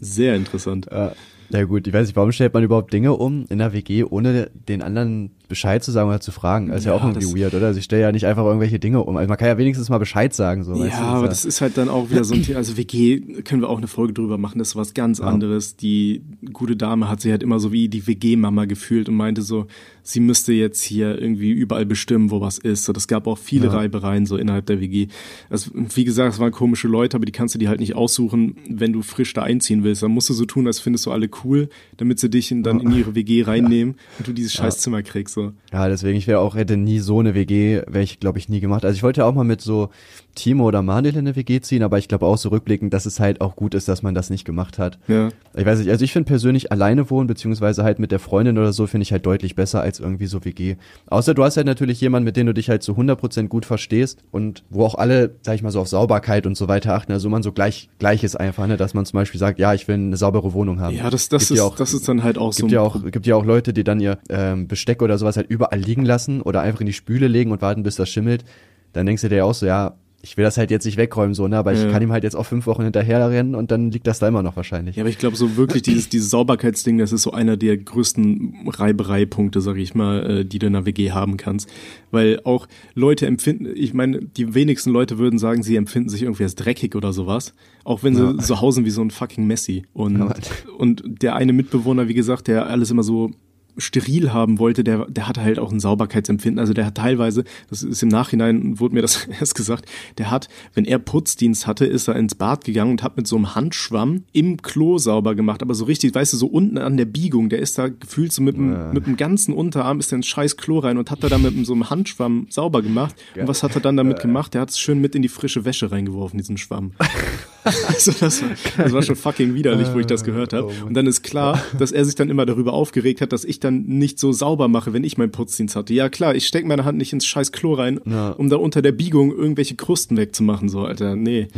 sehr 0.00 0.34
interessant. 0.34 0.88
Ja. 0.90 1.14
Ja 1.50 1.64
gut, 1.64 1.86
ich 1.86 1.92
weiß 1.92 2.08
nicht, 2.08 2.16
warum 2.16 2.32
stellt 2.32 2.54
man 2.54 2.64
überhaupt 2.64 2.92
Dinge 2.92 3.12
um 3.12 3.46
in 3.48 3.58
der 3.58 3.72
WG, 3.72 4.04
ohne 4.04 4.50
den 4.68 4.82
anderen 4.82 5.30
Bescheid 5.48 5.82
zu 5.84 5.92
sagen 5.92 6.08
oder 6.08 6.20
zu 6.20 6.32
fragen? 6.32 6.68
Das 6.68 6.78
ist 6.80 6.84
ja, 6.86 6.92
Ja, 6.92 6.98
auch 6.98 7.04
irgendwie 7.04 7.24
das- 7.26 7.36
weird, 7.36 7.54
oder? 7.54 7.66
Also 7.66 7.78
ich 7.78 7.84
stelle 7.84 8.02
ja 8.02 8.12
nicht 8.12 8.26
einfach 8.26 8.44
irgendwelche 8.44 8.78
Dinge 8.78 9.02
um. 9.02 9.16
Also 9.16 9.28
man 9.28 9.38
kann 9.38 9.48
ja 9.48 9.58
wenigstens 9.58 9.88
mal 9.88 9.98
Bescheid 9.98 10.34
sagen, 10.34 10.64
so. 10.64 10.72
weißt 10.78 10.92
Ja, 10.94 11.00
du? 11.00 11.06
aber 11.06 11.22
ja- 11.22 11.28
das 11.28 11.44
ist 11.44 11.60
halt 11.60 11.76
dann 11.78 11.88
auch 11.88 12.10
wieder 12.10 12.24
so 12.24 12.34
ein 12.34 12.42
Thema. 12.42 12.58
Also 12.58 12.76
WG 12.76 13.20
können 13.42 13.62
wir 13.62 13.68
auch 13.68 13.78
eine 13.78 13.86
Folge 13.88 14.12
drüber 14.12 14.38
machen. 14.38 14.58
Das 14.58 14.68
ist 14.68 14.76
was 14.76 14.94
ganz 14.94 15.20
anderes. 15.20 15.76
Die 15.76 16.22
gute 16.52 16.76
Dame 16.76 17.08
hat 17.08 17.20
sich 17.20 17.30
halt 17.30 17.42
immer 17.42 17.58
so 17.60 17.72
wie 17.72 17.88
die 17.88 18.06
WG-Mama 18.06 18.64
gefühlt 18.64 19.08
und 19.08 19.14
meinte 19.16 19.42
so, 19.42 19.66
sie 20.02 20.20
müsste 20.20 20.52
jetzt 20.52 20.82
hier 20.82 21.20
irgendwie 21.20 21.50
überall 21.50 21.84
bestimmen, 21.86 22.30
wo 22.30 22.40
was 22.40 22.58
ist. 22.58 22.84
So, 22.84 22.92
das 22.92 23.08
gab 23.08 23.26
auch 23.26 23.38
viele 23.38 23.66
Ja. 23.66 23.72
Reibereien 23.72 24.24
so 24.26 24.36
innerhalb 24.36 24.66
der 24.66 24.80
WG. 24.80 25.08
Also, 25.50 25.70
wie 25.74 26.04
gesagt, 26.04 26.34
es 26.34 26.38
waren 26.38 26.52
komische 26.52 26.86
Leute, 26.88 27.16
aber 27.16 27.26
die 27.26 27.32
kannst 27.32 27.54
du 27.54 27.58
dir 27.58 27.68
halt 27.68 27.80
nicht 27.80 27.96
aussuchen, 27.96 28.56
wenn 28.68 28.92
du 28.92 29.02
frisch 29.02 29.32
da 29.32 29.42
einziehen 29.42 29.82
willst. 29.84 30.02
Dann 30.02 30.12
musst 30.12 30.28
du 30.30 30.34
so 30.34 30.44
tun, 30.44 30.66
als 30.68 30.78
findest 30.78 31.06
du 31.06 31.10
alle 31.10 31.28
cool, 31.44 31.68
damit 31.96 32.20
sie 32.20 32.30
dich 32.30 32.54
dann 32.62 32.78
in 32.80 32.92
ihre 32.92 33.14
WG 33.16 33.42
reinnehmen 33.42 33.96
und 34.18 34.28
du 34.28 34.32
dieses 34.32 34.52
scheiß 34.52 34.78
Zimmer 34.78 35.02
kriegst. 35.02 35.35
So. 35.36 35.52
Ja, 35.70 35.86
deswegen, 35.86 36.16
ich 36.16 36.26
wäre 36.26 36.38
auch, 36.40 36.54
hätte 36.54 36.78
nie 36.78 36.98
so 36.98 37.20
eine 37.20 37.34
WG, 37.34 37.82
wäre 37.86 38.02
ich, 38.02 38.20
glaube 38.20 38.38
ich, 38.38 38.48
nie 38.48 38.60
gemacht. 38.60 38.86
Also 38.86 38.96
ich 38.96 39.02
wollte 39.02 39.20
ja 39.20 39.26
auch 39.26 39.34
mal 39.34 39.44
mit 39.44 39.60
so 39.60 39.90
Timo 40.36 40.64
oder 40.64 40.82
Manuel 40.82 41.14
in 41.14 41.20
eine 41.20 41.34
WG 41.34 41.60
ziehen, 41.60 41.82
aber 41.82 41.98
ich 41.98 42.06
glaube 42.06 42.24
auch 42.26 42.38
so 42.38 42.50
rückblickend, 42.50 42.94
dass 42.94 43.04
es 43.06 43.18
halt 43.18 43.40
auch 43.40 43.56
gut 43.56 43.74
ist, 43.74 43.88
dass 43.88 44.02
man 44.04 44.14
das 44.14 44.30
nicht 44.30 44.44
gemacht 44.44 44.78
hat. 44.78 44.98
Ja. 45.08 45.30
Ich 45.56 45.66
weiß 45.66 45.80
nicht, 45.80 45.90
also 45.90 46.04
ich 46.04 46.12
finde 46.12 46.28
persönlich 46.28 46.70
alleine 46.70 47.10
wohnen, 47.10 47.26
beziehungsweise 47.26 47.82
halt 47.82 47.98
mit 47.98 48.12
der 48.12 48.20
Freundin 48.20 48.56
oder 48.58 48.72
so, 48.72 48.86
finde 48.86 49.02
ich 49.02 49.10
halt 49.10 49.26
deutlich 49.26 49.56
besser 49.56 49.80
als 49.80 49.98
irgendwie 49.98 50.26
so 50.26 50.44
WG. 50.44 50.76
Außer 51.08 51.34
du 51.34 51.42
hast 51.42 51.56
halt 51.56 51.66
natürlich 51.66 52.00
jemanden, 52.00 52.24
mit 52.26 52.36
dem 52.36 52.46
du 52.46 52.54
dich 52.54 52.68
halt 52.68 52.84
zu 52.84 52.92
100% 52.92 53.48
gut 53.48 53.64
verstehst 53.66 54.22
und 54.30 54.62
wo 54.70 54.84
auch 54.84 54.94
alle, 54.94 55.34
sag 55.42 55.56
ich 55.56 55.62
mal 55.62 55.70
so, 55.72 55.80
auf 55.80 55.88
Sauberkeit 55.88 56.46
und 56.46 56.56
so 56.56 56.68
weiter 56.68 56.94
achten, 56.94 57.10
also 57.12 57.28
man 57.28 57.42
so 57.42 57.50
gleich, 57.52 57.88
gleich 57.98 58.22
ist 58.22 58.36
einfach, 58.36 58.66
ne, 58.68 58.76
dass 58.76 58.94
man 58.94 59.04
zum 59.06 59.16
Beispiel 59.18 59.40
sagt, 59.40 59.58
ja, 59.58 59.74
ich 59.74 59.88
will 59.88 59.94
eine 59.96 60.16
saubere 60.16 60.52
Wohnung 60.52 60.80
haben. 60.80 60.94
Ja, 60.94 61.10
das, 61.10 61.28
das, 61.28 61.48
Gibt 61.48 61.52
ist, 61.52 61.56
ja 61.58 61.64
auch- 61.64 61.76
das 61.76 61.94
ist 61.94 62.06
dann 62.08 62.22
halt 62.22 62.38
auch 62.38 62.52
so 62.52 62.58
Gibt 62.66 62.70
ein 62.70 62.74
ja 62.74 62.80
auch, 62.82 63.02
gibt 63.10 63.26
ja 63.26 63.34
auch 63.34 63.44
Leute, 63.44 63.72
die 63.72 63.84
dann 63.84 63.98
ihr 64.00 64.18
ähm, 64.28 64.68
Besteck 64.68 65.00
oder 65.00 65.16
sowas 65.18 65.36
halt 65.36 65.48
überall 65.48 65.78
liegen 65.78 66.04
lassen 66.04 66.42
oder 66.42 66.60
einfach 66.60 66.80
in 66.80 66.86
die 66.86 66.92
Spüle 66.92 67.26
legen 67.26 67.50
und 67.52 67.62
warten, 67.62 67.82
bis 67.82 67.96
das 67.96 68.10
schimmelt. 68.10 68.44
Dann 68.92 69.06
denkst 69.06 69.22
du 69.22 69.28
dir 69.28 69.44
auch 69.46 69.54
so, 69.54 69.66
ja, 69.66 69.94
ich 70.26 70.36
will 70.36 70.44
das 70.44 70.58
halt 70.58 70.70
jetzt 70.72 70.84
nicht 70.84 70.96
wegräumen, 70.96 71.34
so, 71.34 71.46
ne? 71.46 71.56
Aber 71.56 71.72
ich 71.72 71.82
Ja. 71.82 71.90
kann 71.90 72.02
ihm 72.02 72.10
halt 72.12 72.24
jetzt 72.24 72.34
auch 72.34 72.44
fünf 72.46 72.66
Wochen 72.66 72.82
hinterher 72.82 73.30
rennen 73.30 73.54
und 73.54 73.70
dann 73.70 73.90
liegt 73.92 74.06
das 74.06 74.18
da 74.18 74.26
immer 74.28 74.42
noch 74.42 74.56
wahrscheinlich. 74.56 74.96
Ja, 74.96 75.02
aber 75.04 75.10
ich 75.10 75.18
glaube, 75.18 75.36
so 75.36 75.56
wirklich 75.56 75.82
dieses, 75.82 76.08
dieses 76.10 76.30
Sauberkeitsding, 76.30 76.98
das 76.98 77.12
ist 77.12 77.22
so 77.22 77.30
einer 77.30 77.56
der 77.56 77.76
größten 77.76 78.68
Reibereipunkte, 78.68 79.60
sag 79.60 79.76
ich 79.76 79.94
mal, 79.94 80.40
äh, 80.40 80.44
die 80.44 80.58
du 80.58 80.66
in 80.66 80.74
einer 80.76 80.86
WG 80.86 81.12
haben 81.12 81.36
kannst. 81.36 81.68
Weil 82.10 82.40
auch 82.44 82.66
Leute 82.94 83.26
empfinden, 83.26 83.68
ich 83.74 83.94
meine, 83.94 84.20
die 84.20 84.54
wenigsten 84.54 84.90
Leute 84.90 85.18
würden 85.18 85.38
sagen, 85.38 85.62
sie 85.62 85.76
empfinden 85.76 86.08
sich 86.08 86.22
irgendwie 86.22 86.42
als 86.44 86.54
dreckig 86.54 86.94
oder 86.94 87.12
sowas. 87.12 87.54
Auch 87.84 88.02
wenn 88.02 88.14
sie 88.14 88.22
Ja. 88.22 88.34
so 88.40 88.60
hausen 88.60 88.84
wie 88.84 88.90
so 88.90 89.02
ein 89.02 89.10
fucking 89.10 89.46
Messi. 89.46 89.84
Und, 89.92 90.18
Ja, 90.18 90.34
und 90.78 91.02
der 91.22 91.36
eine 91.36 91.52
Mitbewohner, 91.52 92.08
wie 92.08 92.14
gesagt, 92.14 92.48
der 92.48 92.66
alles 92.66 92.90
immer 92.90 93.02
so 93.02 93.30
steril 93.78 94.32
haben 94.32 94.58
wollte, 94.58 94.84
der, 94.84 95.06
der 95.06 95.28
hatte 95.28 95.42
halt 95.42 95.58
auch 95.58 95.72
ein 95.72 95.80
Sauberkeitsempfinden. 95.80 96.58
Also 96.58 96.72
der 96.72 96.86
hat 96.86 96.96
teilweise, 96.96 97.44
das 97.70 97.82
ist 97.82 98.02
im 98.02 98.08
Nachhinein, 98.08 98.78
wurde 98.80 98.94
mir 98.94 99.02
das 99.02 99.26
erst 99.40 99.54
gesagt, 99.54 99.86
der 100.18 100.30
hat, 100.30 100.48
wenn 100.74 100.84
er 100.84 100.98
Putzdienst 100.98 101.66
hatte, 101.66 101.86
ist 101.86 102.08
er 102.08 102.16
ins 102.16 102.34
Bad 102.34 102.64
gegangen 102.64 102.92
und 102.92 103.02
hat 103.02 103.16
mit 103.16 103.26
so 103.26 103.36
einem 103.36 103.54
Handschwamm 103.54 104.24
im 104.32 104.62
Klo 104.62 104.98
sauber 104.98 105.34
gemacht. 105.34 105.62
Aber 105.62 105.74
so 105.74 105.84
richtig, 105.84 106.14
weißt 106.14 106.32
du, 106.32 106.36
so 106.36 106.46
unten 106.46 106.78
an 106.78 106.96
der 106.96 107.04
Biegung, 107.04 107.48
der 107.48 107.60
ist 107.60 107.78
da 107.78 107.88
gefühlt 107.88 108.32
so 108.32 108.42
mit 108.42 108.56
dem, 108.56 108.92
mit 108.92 109.06
dem 109.06 109.16
ganzen 109.16 109.54
Unterarm 109.54 110.00
ist 110.00 110.12
er 110.12 110.16
ins 110.16 110.26
scheiß 110.26 110.56
Klo 110.56 110.78
rein 110.78 110.98
und 110.98 111.10
hat 111.10 111.22
da 111.22 111.28
dann 111.28 111.42
mit 111.42 111.66
so 111.66 111.72
einem 111.72 111.90
Handschwamm 111.90 112.46
sauber 112.50 112.82
gemacht. 112.82 113.14
Und 113.36 113.48
was 113.48 113.62
hat 113.62 113.74
er 113.74 113.80
dann 113.80 113.96
damit 113.96 114.20
gemacht? 114.20 114.54
Der 114.54 114.62
hat 114.62 114.70
es 114.70 114.78
schön 114.78 115.00
mit 115.00 115.14
in 115.14 115.22
die 115.22 115.28
frische 115.28 115.64
Wäsche 115.64 115.90
reingeworfen, 115.90 116.38
diesen 116.38 116.56
Schwamm. 116.56 116.92
also 117.88 118.12
das 118.18 118.42
war, 118.42 118.50
das 118.78 118.92
war 118.92 119.02
schon 119.02 119.16
fucking 119.16 119.54
widerlich, 119.54 119.88
wo 119.92 119.98
ich 119.98 120.06
das 120.06 120.24
gehört 120.24 120.52
habe. 120.52 120.72
Und 120.86 120.94
dann 120.94 121.06
ist 121.06 121.22
klar, 121.22 121.60
dass 121.78 121.92
er 121.92 122.04
sich 122.04 122.14
dann 122.14 122.30
immer 122.30 122.46
darüber 122.46 122.72
aufgeregt 122.72 123.20
hat, 123.20 123.32
dass 123.32 123.44
ich 123.44 123.60
dann 123.60 123.82
nicht 123.86 124.18
so 124.18 124.32
sauber 124.32 124.68
mache, 124.68 124.92
wenn 124.92 125.04
ich 125.04 125.18
meinen 125.18 125.32
Putzdienst 125.32 125.76
hatte. 125.76 125.92
Ja 125.94 126.08
klar, 126.08 126.34
ich 126.34 126.46
steck 126.46 126.64
meine 126.66 126.84
Hand 126.84 126.98
nicht 126.98 127.12
ins 127.12 127.26
scheiß 127.26 127.52
Klo 127.52 127.74
rein, 127.74 128.00
Ja. 128.04 128.30
um 128.30 128.48
da 128.48 128.56
unter 128.56 128.82
der 128.82 128.92
Biegung 128.92 129.30
irgendwelche 129.36 129.74
Krusten 129.74 130.16
wegzumachen, 130.16 130.68
so, 130.68 130.80
Alter. 130.84 131.16
Nee. 131.16 131.48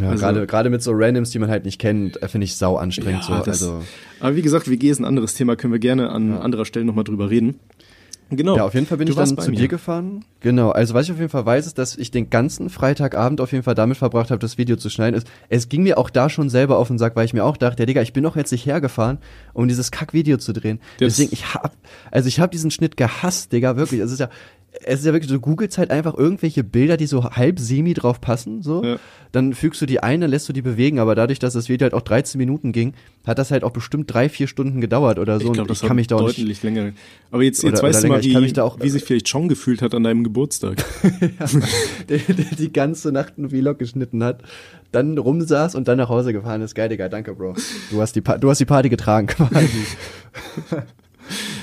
Ja, 0.00 0.08
Also- 0.10 0.22
gerade 0.24 0.46
gerade 0.46 0.70
mit 0.70 0.82
so 0.82 0.92
Randoms, 0.94 1.30
die 1.30 1.38
man 1.38 1.50
halt 1.50 1.64
nicht 1.64 1.78
kennt, 1.78 2.22
äh, 2.22 2.28
finde 2.28 2.44
ich 2.46 2.56
sau 2.56 2.76
anstrengend 2.76 3.24
so. 3.24 3.34
das, 3.34 3.46
Also 3.48 3.82
aber 4.20 4.36
wie 4.36 4.42
gesagt, 4.42 4.70
WG 4.70 4.88
ist 4.90 5.00
ein 5.00 5.04
anderes 5.04 5.34
Thema, 5.34 5.54
können 5.56 5.72
wir 5.72 5.80
gerne 5.80 6.10
an 6.10 6.32
anderer 6.32 6.64
Stelle 6.64 6.84
nochmal 6.86 7.04
drüber 7.04 7.28
reden. 7.30 7.56
Genau. 8.36 8.56
Ja, 8.56 8.64
auf 8.64 8.74
jeden 8.74 8.86
Fall 8.86 8.98
bin 8.98 9.06
Du 9.06 9.12
ich 9.12 9.16
dann 9.18 9.36
zu 9.38 9.50
mir. 9.50 9.56
dir 9.56 9.68
gefahren. 9.68 10.24
Genau, 10.40 10.70
also 10.70 10.94
was 10.94 11.04
ich 11.06 11.12
auf 11.12 11.18
jeden 11.18 11.28
Fall 11.30 11.44
weiß, 11.46 11.66
ist, 11.66 11.78
dass 11.78 11.96
ich 11.96 12.10
den 12.10 12.30
ganzen 12.30 12.70
Freitagabend 12.70 13.40
auf 13.40 13.52
jeden 13.52 13.62
Fall 13.64 13.74
damit 13.74 13.96
verbracht 13.98 14.30
habe, 14.30 14.38
das 14.38 14.58
Video 14.58 14.76
zu 14.76 14.88
schneiden. 14.90 15.16
Es, 15.16 15.24
es 15.48 15.68
ging 15.68 15.82
mir 15.82 15.98
auch 15.98 16.10
da 16.10 16.28
schon 16.30 16.48
selber 16.48 16.78
auf 16.78 16.88
den 16.88 16.98
Sack, 16.98 17.14
weil 17.16 17.24
ich 17.26 17.34
mir 17.34 17.44
auch 17.44 17.56
dachte, 17.56 17.82
ja 17.82 17.86
Digga, 17.86 18.02
ich 18.02 18.12
bin 18.12 18.22
doch 18.24 18.36
jetzt 18.36 18.50
nicht 18.52 18.66
hergefahren, 18.66 19.18
um 19.52 19.68
dieses 19.68 19.90
Kack-Video 19.90 20.36
zu 20.38 20.52
drehen. 20.52 20.80
Das- 20.98 21.16
Deswegen, 21.16 21.32
ich 21.32 21.54
hab, 21.54 21.76
also 22.10 22.26
ich 22.28 22.40
habe 22.40 22.50
diesen 22.50 22.70
Schnitt 22.70 22.96
gehasst, 22.96 23.52
Digga, 23.52 23.76
wirklich. 23.76 24.00
Es 24.00 24.10
ist 24.12 24.20
ja, 24.20 24.28
es 24.84 25.00
ist 25.00 25.06
ja 25.06 25.12
wirklich, 25.12 25.30
du 25.30 25.40
googelst 25.40 25.78
halt 25.78 25.90
einfach 25.90 26.14
irgendwelche 26.16 26.64
Bilder, 26.64 26.96
die 26.96 27.06
so 27.06 27.24
halb 27.24 27.58
semi 27.58 27.94
drauf 27.94 28.20
passen, 28.20 28.62
so. 28.62 28.82
Ja. 28.84 28.96
Dann 29.32 29.54
fügst 29.54 29.80
du 29.80 29.86
die 29.86 30.00
ein, 30.02 30.20
dann 30.20 30.28
lässt 30.30 30.48
du 30.48 30.52
die 30.52 30.60
bewegen, 30.60 30.98
aber 30.98 31.14
dadurch, 31.14 31.38
dass 31.38 31.54
das 31.54 31.68
Video 31.70 31.84
halt 31.86 31.94
auch 31.94 32.02
13 32.02 32.38
Minuten 32.38 32.72
ging, 32.72 32.92
hat 33.26 33.38
das 33.38 33.50
halt 33.50 33.64
auch 33.64 33.70
bestimmt 33.70 34.12
drei, 34.12 34.28
vier 34.28 34.46
Stunden 34.46 34.80
gedauert 34.82 35.18
oder 35.18 35.40
so. 35.40 35.46
Ich 35.46 35.52
glaube, 35.52 35.68
das 35.68 35.80
kann 35.80 35.96
mich 35.96 36.06
da 36.06 36.16
auch 36.16 36.26
nicht, 36.26 36.38
deutlich 36.38 36.62
länger. 36.62 36.92
Aber 37.30 37.42
jetzt, 37.42 37.60
Oder- 37.64 37.70
jetzt 37.70 37.78
oder 37.80 37.88
weißt 37.88 37.98
du 38.00 38.02
länger. 38.08 38.14
mal, 38.18 38.20
Ich 38.44 38.54
wie, 38.56 38.60
auch- 38.60 38.78
wie 38.80 38.90
sich 38.90 39.04
vielleicht 39.04 39.30
Chong 39.30 39.48
gefühlt 39.48 39.80
hat 39.80 39.94
an 39.94 40.02
deinem 40.02 40.22
Geburtstag. 40.24 40.84
der, 42.08 42.18
der 42.18 42.44
die 42.58 42.72
ganze 42.72 43.10
Nacht 43.12 43.34
einen 43.38 43.48
Vlog 43.50 43.78
geschnitten 43.78 44.22
hat, 44.22 44.42
dann 44.90 45.16
rumsaß 45.16 45.74
und 45.76 45.88
dann 45.88 45.96
nach 45.96 46.10
Hause 46.10 46.32
gefahren 46.34 46.60
ist. 46.60 46.74
Geil, 46.74 46.90
Digga, 46.90 47.08
danke, 47.08 47.34
Bro. 47.34 47.54
Du 47.90 48.00
hast 48.02 48.14
die, 48.14 48.20
pa 48.20 48.36
du 48.36 48.50
hast 48.50 48.58
die 48.58 48.66
Party 48.66 48.90
getragen, 48.90 49.26
quasi. 49.28 49.68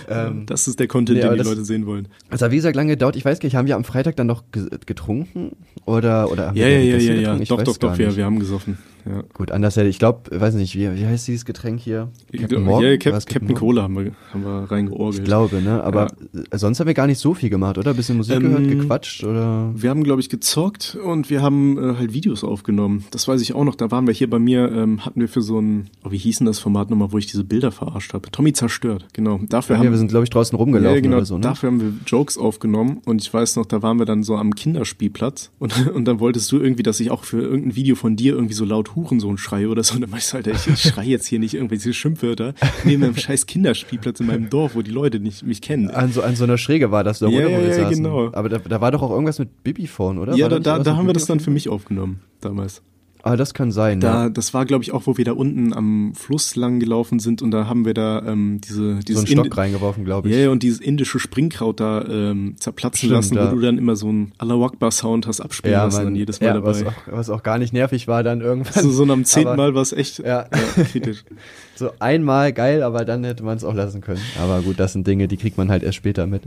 ähm, 0.10 0.46
Das 0.46 0.68
ist 0.68 0.80
der 0.80 0.88
Content, 0.88 1.18
Nee, 1.18 1.24
den 1.24 1.32
die 1.34 1.38
das- 1.38 1.48
Leute 1.48 1.66
sehen 1.66 1.86
wollen. 1.86 2.08
hat 2.42 2.52
wie 2.52 2.56
gesagt 2.58 2.76
lange 2.76 2.92
gedauert. 2.94 3.16
Ich 3.16 3.26
weiß 3.26 3.40
gar 3.40 3.48
nicht, 3.48 3.56
haben 3.56 3.68
wir 3.68 3.76
am 3.76 3.84
Freitag 3.84 4.16
dann 4.16 4.28
noch 4.28 4.44
ge 4.52 4.68
getrunken? 4.86 5.52
Oder, 5.86 6.32
oder 6.32 6.48
haben 6.48 6.58
Ja, 6.58 6.66
wir 6.68 6.84
ja, 6.84 6.98
ja, 6.98 7.14
ja, 7.14 7.34
ja. 7.38 7.46
Doch, 7.46 7.64
doch, 7.64 7.78
doch, 7.78 7.98
nicht. 7.98 8.18
wir 8.18 8.26
haben 8.26 8.40
gesoffen. 8.40 8.78
Ja. 9.10 9.24
Gut, 9.34 9.52
anders 9.52 9.76
hätte 9.76 9.88
ich 9.88 9.98
glaube, 9.98 10.30
weiß 10.40 10.54
nicht, 10.54 10.76
wie, 10.76 10.94
wie 10.96 11.06
heißt 11.06 11.28
dieses 11.28 11.46
Getränk 11.46 11.80
hier? 11.80 12.10
Captain 12.38 12.64
Morgan? 12.64 12.92
ja, 12.92 12.98
Cap 12.98 13.26
Captain? 13.26 13.56
Cola 13.56 13.84
haben 13.84 13.98
wir, 13.98 14.12
haben 14.34 14.44
wir 14.44 14.72
reingeorgelt. 14.72 15.20
Ich 15.20 15.26
glaube, 15.26 15.62
ne? 15.62 15.84
Aber 15.84 16.08
äh, 16.52 16.58
sonst 16.58 16.80
haben 16.80 16.88
wir 16.88 16.94
gar 16.94 17.08
nicht 17.08 17.18
so 17.20 17.34
viel 17.34 17.50
gemacht, 17.50 17.78
oder? 17.78 17.94
Bisschen 17.94 18.18
Musik 18.18 18.36
Ähm, 18.36 18.44
gehört, 18.44 18.68
gequatscht 18.68 19.24
oder? 19.24 19.72
Wir 19.76 19.90
haben, 19.90 20.04
glaube 20.04 20.22
ich, 20.22 20.30
gezockt 20.30 20.98
und 21.04 21.30
wir 21.30 21.42
haben 21.42 21.78
äh, 21.78 21.96
halt 21.98 22.14
Videos 22.14 22.44
aufgenommen. 22.44 23.06
Das 23.12 23.28
weiß 23.28 23.42
ich 23.42 23.56
auch 23.56 23.64
noch. 23.64 23.76
Da 23.76 23.90
waren 23.90 24.06
wir 24.06 24.14
hier 24.14 24.30
bei 24.30 24.40
mir, 24.40 24.72
ähm, 24.72 25.06
hatten 25.06 25.20
wir 25.20 25.28
für 25.28 25.42
so 25.42 25.60
ein, 25.60 25.90
oh, 26.04 26.12
wie 26.12 26.18
hieß 26.18 26.40
denn 26.40 26.46
das 26.48 26.60
Format 26.60 26.90
nochmal, 26.92 27.12
wo 27.12 27.18
ich 27.18 27.26
diese 27.26 27.44
Bilder 27.44 27.72
verarscht 27.72 28.14
habe? 28.14 28.30
Tommy 28.32 28.54
zerstört, 28.54 29.08
genau. 29.14 29.40
Dafür 29.50 29.76
Ja, 29.76 29.82
haben 29.82 29.92
wir 29.92 29.98
sind, 29.98 30.10
glaube 30.10 30.26
ich, 30.26 30.30
draußen 30.30 30.56
rumgelaufen 30.56 30.96
ja, 30.96 31.02
genau, 31.02 31.18
oder 31.18 31.26
so, 31.26 31.36
ne? 31.36 31.42
Dafür 31.42 31.72
haben 31.72 31.82
wir 31.82 31.94
Jokes 32.06 32.38
aufgenommen 32.38 33.02
und 33.06 33.22
ich 33.22 33.34
weiß 33.34 33.56
noch, 33.56 33.66
da 33.66 33.82
waren 33.82 33.98
wir 33.98 34.06
dann 34.06 34.24
so 34.24 34.36
am 34.36 34.54
Kinderspielplatz 34.54 35.52
und, 35.60 35.88
und 35.94 36.06
dann 36.06 36.20
wolltest 36.20 36.52
du 36.52 36.60
irgendwie, 36.60 36.84
dass 36.84 37.00
ich 37.00 37.10
auch 37.12 37.24
für 37.24 37.42
irgendein 37.42 37.76
Video 37.76 37.96
von 37.96 38.16
dir 38.16 38.34
irgendwie 38.34 38.54
so 38.54 38.66
laut 38.66 38.96
Hurensohn 39.00 39.38
schreie 39.38 39.70
oder 39.70 39.84
so. 39.84 39.96
Und 39.96 40.02
dann 40.02 40.10
meinte 40.10 40.26
ich, 40.28 40.34
Alter, 40.34 40.52
ich, 40.52 40.68
ich 40.68 40.82
schreie 40.82 41.08
jetzt 41.08 41.28
hier 41.28 41.40
nicht 41.40 41.54
irgendwelche 41.54 41.94
Schimpfwörter 41.94 42.54
neben 42.84 43.04
einem 43.04 43.16
scheiß 43.16 43.46
Kinderspielplatz 43.46 44.20
in 44.20 44.28
meinem 44.28 44.50
Dorf, 44.50 44.76
wo 44.76 44.82
die 44.82 44.92
Leute 44.92 45.20
nicht 45.20 45.46
mich 45.46 45.62
kennen. 45.62 45.90
An 45.90 46.12
so, 46.12 46.22
an 46.22 46.36
so 46.36 46.44
einer 46.44 46.58
Schräge 46.58 46.92
war 46.92 47.04
das, 47.04 47.20
da 47.20 47.28
Ja, 47.28 47.48
ja, 47.48 47.60
ja, 47.60 47.90
genau. 47.90 48.32
Aber 48.34 48.50
da, 48.50 48.60
da 48.60 48.82
war 48.82 48.92
doch 48.92 49.02
auch 49.02 49.12
irgendwas 49.12 49.40
mit 49.40 49.64
Bibiphone, 49.64 50.18
oder? 50.18 50.36
ja, 50.36 50.50
War 50.50 50.60
da, 50.60 50.78
da, 50.78 50.84
da 50.84 50.96
haben 50.96 51.08
wir 51.08 51.14
das 51.14 51.26
dann 51.26 51.40
für 51.40 51.52
mich 51.52 51.70
aufgenommen 51.70 52.22
damals. 52.42 52.82
Ah, 53.22 53.36
das 53.36 53.54
kann 53.54 53.72
sein, 53.72 54.00
Da, 54.00 54.24
ja. 54.26 54.30
das 54.30 54.54
war, 54.54 54.66
glaube 54.66 54.84
ich, 54.84 54.94
auch, 54.94 55.06
wo 55.06 55.18
wir 55.18 55.26
da 55.26 55.34
unten 55.34 55.74
am 55.74 56.14
Fluss 56.16 56.56
lang 56.56 56.80
gelaufen 56.80 57.20
sind 57.20 57.42
und 57.42 57.52
da 57.52 57.68
haben 57.68 57.86
wir 57.86 57.94
da 57.94 58.24
ähm, 58.26 58.62
diese, 58.64 58.96
So 58.96 59.00
dieses 59.02 59.26
einen 59.26 59.28
Stock 59.34 59.46
Indi- 59.48 59.58
reingeworfen, 59.58 60.06
glaube 60.06 60.30
ich. 60.30 60.36
Ja, 60.36 60.42
ja, 60.44 60.50
und 60.52 60.64
dieses 60.64 60.80
indische 60.80 61.20
Springkraut 61.20 61.80
da 61.82 62.06
ähm, 62.06 62.56
zerplatzen 62.60 62.98
Stimmt, 63.00 63.12
lassen, 63.14 63.36
ja. 63.36 63.52
wo 63.52 63.56
du 63.56 63.62
dann 63.62 63.78
immer 63.78 63.96
so 63.98 64.08
einen 64.08 64.32
Allahu 64.38 64.64
Akbar 64.66 64.92
Sound 64.92 65.28
hast 65.28 65.42
abspielen 65.42 65.74
Ja, 65.74 65.84
lassen 65.84 65.98
Mann. 65.98 66.06
dann 66.06 66.16
jedes 66.16 66.40
Mal 66.40 66.48
ja, 66.48 66.54
dabei. 66.54 66.68
was, 66.70 66.84
auch, 66.86 66.94
was 67.08 67.30
auch 67.30 67.44
gar 67.44 67.58
nicht 67.58 67.74
nervig 67.74 68.08
war 68.08 68.24
dann 68.24 68.40
irgendwann. 68.42 68.84
So, 68.84 68.90
so 68.92 69.04
am 69.12 69.26
zehnten 69.26 69.58
Mal 69.58 69.76
war 69.76 69.82
es 69.82 69.92
echt 69.92 70.20
Ja. 70.20 70.46
ja, 70.78 70.84
kritisch. 70.86 71.24
So 71.80 71.92
einmal 72.00 72.54
geil, 72.54 72.84
aber 72.84 73.06
dann 73.06 73.24
hätte 73.24 73.44
man 73.44 73.58
es 73.58 73.64
auch 73.64 73.74
lassen 73.74 74.02
können. 74.02 74.20
Aber 74.40 74.62
gut, 74.62 74.80
das 74.80 74.94
sind 74.94 75.08
Dinge, 75.08 75.28
die 75.28 75.38
kriegt 75.38 75.58
man 75.58 75.70
halt 75.72 75.82
erst 75.82 75.96
später 75.96 76.28
mit. 76.28 76.44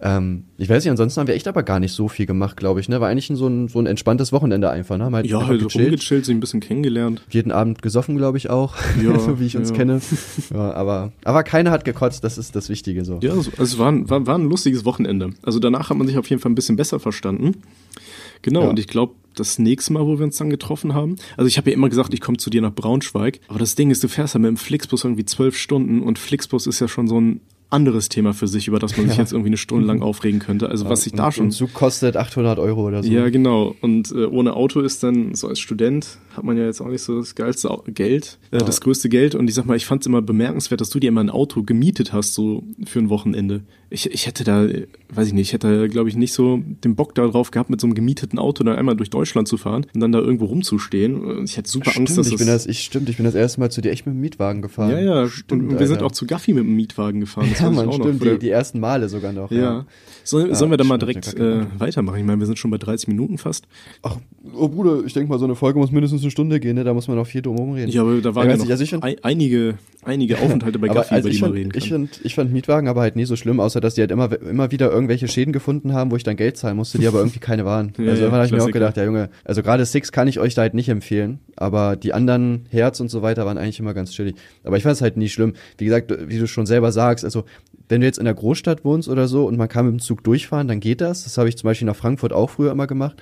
Ähm, 0.00 0.44
ich 0.58 0.68
weiß 0.70 0.84
nicht, 0.84 0.90
ansonsten 0.90 1.20
haben 1.20 1.26
wir 1.28 1.34
echt 1.34 1.48
aber 1.48 1.62
gar 1.64 1.80
nicht 1.80 1.92
so 1.92 2.08
viel 2.08 2.24
gemacht, 2.26 2.56
glaube 2.56 2.80
ich. 2.80 2.88
Ne? 2.88 3.00
War 3.00 3.08
eigentlich 3.08 3.28
ein, 3.28 3.36
so, 3.36 3.48
ein, 3.48 3.68
so 3.68 3.78
ein 3.80 3.86
entspanntes 3.86 4.32
Wochenende 4.32 4.70
einfach. 4.70 4.96
Ne? 4.96 5.04
Haben 5.04 5.14
halt 5.16 5.26
Ja, 5.26 5.38
einfach 5.38 5.50
halt 5.50 5.62
gechillt. 5.62 5.86
rumgechillt, 5.88 6.24
sich 6.24 6.34
ein 6.34 6.40
bisschen 6.40 6.60
kennengelernt. 6.60 7.22
jeden 7.30 7.50
Abend 7.52 7.82
gesoffen, 7.82 8.16
glaube 8.16 8.38
ich 8.38 8.48
auch, 8.48 8.76
Ja, 9.04 9.18
so 9.18 9.38
wie 9.40 9.46
ich 9.46 9.56
uns 9.56 9.70
ja. 9.70 9.76
kenne. 9.76 10.00
Ja, 10.54 10.72
aber, 10.74 11.12
aber 11.24 11.42
keiner 11.42 11.70
hat 11.72 11.84
gekotzt, 11.84 12.22
das 12.24 12.38
ist 12.38 12.54
das 12.54 12.68
Wichtige 12.68 13.04
so. 13.04 13.18
Ja, 13.22 13.32
also, 13.32 13.50
es 13.58 13.76
war, 13.78 13.90
ein- 13.90 14.08
war, 14.08 14.26
war 14.26 14.38
ein 14.38 14.44
lustiges 14.48 14.84
Wochenende. 14.84 15.30
Also 15.42 15.58
danach 15.58 15.90
hat 15.90 15.96
man 15.96 16.06
sich 16.06 16.16
auf 16.16 16.30
jeden 16.30 16.40
Fall 16.40 16.52
ein 16.52 16.54
bisschen 16.54 16.76
besser 16.76 17.00
verstanden. 17.00 17.62
Genau, 18.42 18.62
Ja. 18.62 18.68
und 18.68 18.78
ich 18.78 18.86
glaube, 18.86 19.14
das 19.38 19.58
nächste 19.58 19.92
Mal, 19.92 20.06
wo 20.06 20.18
wir 20.18 20.24
uns 20.24 20.36
dann 20.36 20.50
getroffen 20.50 20.94
haben, 20.94 21.16
also 21.36 21.46
ich 21.48 21.56
habe 21.58 21.70
ja 21.70 21.76
immer 21.76 21.88
gesagt, 21.88 22.12
ich 22.14 22.20
komme 22.20 22.38
zu 22.38 22.50
dir 22.50 22.62
nach 22.62 22.74
Braunschweig, 22.74 23.40
aber 23.48 23.58
das 23.58 23.74
Ding 23.74 23.90
ist, 23.90 24.02
du 24.02 24.08
fährst 24.08 24.34
ja 24.34 24.40
mit 24.40 24.48
dem 24.48 24.56
Flixbus 24.56 25.04
irgendwie 25.04 25.24
zwölf 25.24 25.56
Stunden 25.56 26.02
und 26.02 26.18
Flixbus 26.18 26.66
ist 26.66 26.80
ja 26.80 26.88
schon 26.88 27.08
so 27.08 27.20
ein 27.20 27.40
anderes 27.68 28.08
Thema 28.08 28.32
für 28.32 28.46
sich, 28.46 28.68
über 28.68 28.78
das 28.78 28.96
man 28.96 29.08
sich 29.08 29.16
Ja. 29.16 29.22
jetzt 29.24 29.32
irgendwie 29.32 29.48
eine 29.48 29.56
Stunde 29.56 29.86
lang 29.86 30.00
aufregen 30.00 30.38
könnte. 30.38 30.68
Also 30.68 30.88
was 30.88 31.04
ich 31.04 31.14
da 31.14 31.32
schon 31.32 31.46
Und 31.46 31.50
Zug 31.50 31.74
kostet 31.74 32.16
800 32.16 32.60
Euro 32.60 32.86
oder 32.86 33.02
so. 33.02 33.10
Ja, 33.10 33.28
genau. 33.28 33.74
Und 33.80 34.12
äh, 34.12 34.24
ohne 34.26 34.54
Auto 34.54 34.80
ist 34.80 35.02
dann, 35.02 35.34
so 35.34 35.48
als 35.48 35.58
Student, 35.58 36.18
hat 36.36 36.44
man 36.44 36.56
ja 36.56 36.64
jetzt 36.64 36.80
auch 36.80 36.86
nicht 36.86 37.02
so 37.02 37.18
das 37.18 37.34
geilste 37.34 37.68
Geld, 37.88 38.38
äh, 38.52 38.58
das 38.58 38.80
größte 38.80 39.08
Geld. 39.08 39.34
Und 39.34 39.48
ich 39.48 39.54
sag 39.56 39.66
mal, 39.66 39.76
ich 39.76 39.84
fand 39.84 40.02
es 40.02 40.06
immer 40.06 40.22
bemerkenswert, 40.22 40.80
dass 40.80 40.90
du 40.90 41.00
dir 41.00 41.08
immer 41.08 41.20
ein 41.22 41.28
Auto 41.28 41.64
gemietet 41.64 42.12
hast, 42.12 42.34
so 42.34 42.62
für 42.84 43.00
ein 43.00 43.08
Wochenende. 43.08 43.62
Ich, 43.88 44.10
ich 44.10 44.26
hätte 44.26 44.44
da, 44.44 44.66
weiß 45.14 45.28
ich 45.28 45.32
nicht, 45.32 45.48
ich 45.48 45.52
hätte, 45.52 45.88
glaube 45.88 46.08
ich, 46.08 46.16
nicht 46.16 46.32
so 46.32 46.60
den 46.84 46.96
Bock 46.96 47.14
darauf 47.14 47.50
gehabt, 47.50 47.70
mit 47.70 47.80
so 47.80 47.86
einem 47.86 47.94
gemieteten 47.94 48.38
Auto 48.38 48.64
dann 48.64 48.76
einmal 48.76 48.96
durch 48.96 49.10
Deutschland 49.10 49.46
zu 49.46 49.56
fahren 49.56 49.86
und 49.94 50.00
dann 50.00 50.12
da 50.12 50.18
irgendwo 50.18 50.46
rumzustehen. 50.46 51.44
Ich 51.44 51.56
hätte 51.56 51.70
super 51.70 51.90
Stimmt, 51.90 52.08
Angst, 52.08 52.18
dass 52.18 52.28
ich 52.28 52.36
bin 52.36 52.46
das, 52.46 52.66
ich, 52.66 52.80
stimmt, 52.80 53.08
ich 53.08 53.16
bin 53.16 53.24
das 53.24 53.34
erste 53.34 53.60
Mal 53.60 53.70
zu 53.70 53.80
dir 53.80 53.90
echt 53.90 54.06
mit 54.06 54.14
dem 54.14 54.20
Mietwagen 54.20 54.62
gefahren. 54.62 54.90
ja, 54.90 55.00
ja, 55.00 55.28
stimmt. 55.28 55.62
und 55.62 55.78
wir 55.78 55.86
sind 55.86 55.96
Alter. 55.96 56.06
auch 56.06 56.12
zu 56.12 56.26
Gaffi 56.26 56.52
mit 56.52 56.64
dem 56.64 56.74
Mietwagen 56.74 57.20
gefahren. 57.20 57.48
Das 57.50 57.60
ja, 57.60 57.70
noch. 57.70 57.94
stimmt, 57.94 58.22
die, 58.22 58.38
die 58.38 58.50
ersten 58.50 58.80
Male 58.80 59.08
sogar 59.08 59.32
noch. 59.32 59.50
ja. 59.50 59.86
Soll, 60.26 60.48
Ja, 60.48 60.54
sollen 60.56 60.72
wir 60.72 60.76
da 60.76 60.82
mal 60.82 60.98
direkt 60.98 61.38
ja, 61.38 61.62
äh, 61.62 61.66
weitermachen? 61.78 62.18
Ich 62.18 62.24
meine, 62.24 62.40
wir 62.40 62.46
sind 62.46 62.58
schon 62.58 62.72
bei 62.72 62.78
30 62.78 63.06
Minuten 63.06 63.38
fast. 63.38 63.68
Ach, 64.02 64.16
oh 64.54 64.68
Bruder, 64.68 65.04
ich 65.06 65.12
denke 65.12 65.30
mal, 65.30 65.38
so 65.38 65.44
eine 65.44 65.54
Folge 65.54 65.78
muss 65.78 65.92
mindestens 65.92 66.22
eine 66.22 66.32
Stunde 66.32 66.58
gehen, 66.58 66.74
ne? 66.74 66.82
Da 66.82 66.94
muss 66.94 67.06
man 67.06 67.16
noch 67.16 67.28
viel 67.28 67.42
drum 67.42 67.56
herum 67.56 67.72
reden. 67.74 67.92
Ja, 67.92 68.02
aber 68.02 68.20
da 68.20 68.34
waren 68.34 68.46
Ja, 68.46 68.56
ja, 68.56 68.64
noch 68.64 68.68
also 68.68 69.00
ein, 69.02 69.16
einige, 69.22 69.78
einige 70.02 70.38
Aufenthalte 70.42 70.80
bei 70.80 70.88
Gaffi, 70.88 71.14
also 71.14 71.28
über 71.28 71.34
die 71.36 71.40
man 71.40 71.52
reden 71.52 71.72
kann. 71.72 71.82
ich 71.82 71.90
fand, 71.90 72.20
ich 72.24 72.34
fand 72.34 72.52
Mietwagen 72.52 72.88
aber 72.88 73.02
halt 73.02 73.14
nie 73.14 73.24
so 73.24 73.36
schlimm, 73.36 73.60
außer 73.60 73.75
dass 73.80 73.94
die 73.94 74.00
halt 74.00 74.10
immer, 74.10 74.30
immer 74.42 74.70
wieder 74.70 74.90
irgendwelche 74.90 75.28
Schäden 75.28 75.52
gefunden 75.52 75.92
haben, 75.92 76.10
wo 76.10 76.16
ich 76.16 76.22
dann 76.22 76.36
Geld 76.36 76.56
zahlen 76.56 76.76
musste, 76.76 76.98
die 76.98 77.06
aber 77.06 77.18
irgendwie 77.18 77.38
keine 77.38 77.64
waren. 77.64 77.92
Ja, 77.98 78.10
also 78.10 78.22
ja, 78.22 78.26
irgendwann 78.26 78.32
habe 78.32 78.46
ich 78.46 78.52
mir 78.52 78.62
auch 78.62 78.72
gedacht, 78.72 78.96
ja 78.96 79.04
Junge, 79.04 79.30
also 79.44 79.62
gerade 79.62 79.84
Six 79.84 80.12
kann 80.12 80.28
ich 80.28 80.38
euch 80.38 80.54
da 80.54 80.62
halt 80.62 80.74
nicht 80.74 80.88
empfehlen, 80.88 81.40
aber 81.56 81.96
die 81.96 82.12
anderen 82.12 82.66
Herz 82.70 83.00
und 83.00 83.08
so 83.08 83.22
weiter 83.22 83.46
waren 83.46 83.58
eigentlich 83.58 83.80
immer 83.80 83.94
ganz 83.94 84.12
chillig. 84.12 84.36
Aber 84.64 84.76
ich 84.76 84.82
fand 84.82 84.94
es 84.94 85.02
halt 85.02 85.16
nie 85.16 85.28
schlimm. 85.28 85.54
Wie 85.78 85.86
gesagt, 85.86 86.12
wie 86.28 86.38
du 86.38 86.46
schon 86.46 86.66
selber 86.66 86.92
sagst, 86.92 87.24
also 87.24 87.44
wenn 87.88 88.00
du 88.00 88.06
jetzt 88.06 88.18
in 88.18 88.24
der 88.24 88.34
Großstadt 88.34 88.84
wohnst 88.84 89.08
oder 89.08 89.28
so 89.28 89.46
und 89.46 89.56
man 89.56 89.68
kann 89.68 89.86
mit 89.86 89.94
dem 89.94 90.00
Zug 90.00 90.24
durchfahren, 90.24 90.68
dann 90.68 90.80
geht 90.80 91.00
das. 91.00 91.24
Das 91.24 91.38
habe 91.38 91.48
ich 91.48 91.56
zum 91.56 91.68
Beispiel 91.68 91.86
nach 91.86 91.96
Frankfurt 91.96 92.32
auch 92.32 92.50
früher 92.50 92.72
immer 92.72 92.86
gemacht. 92.86 93.16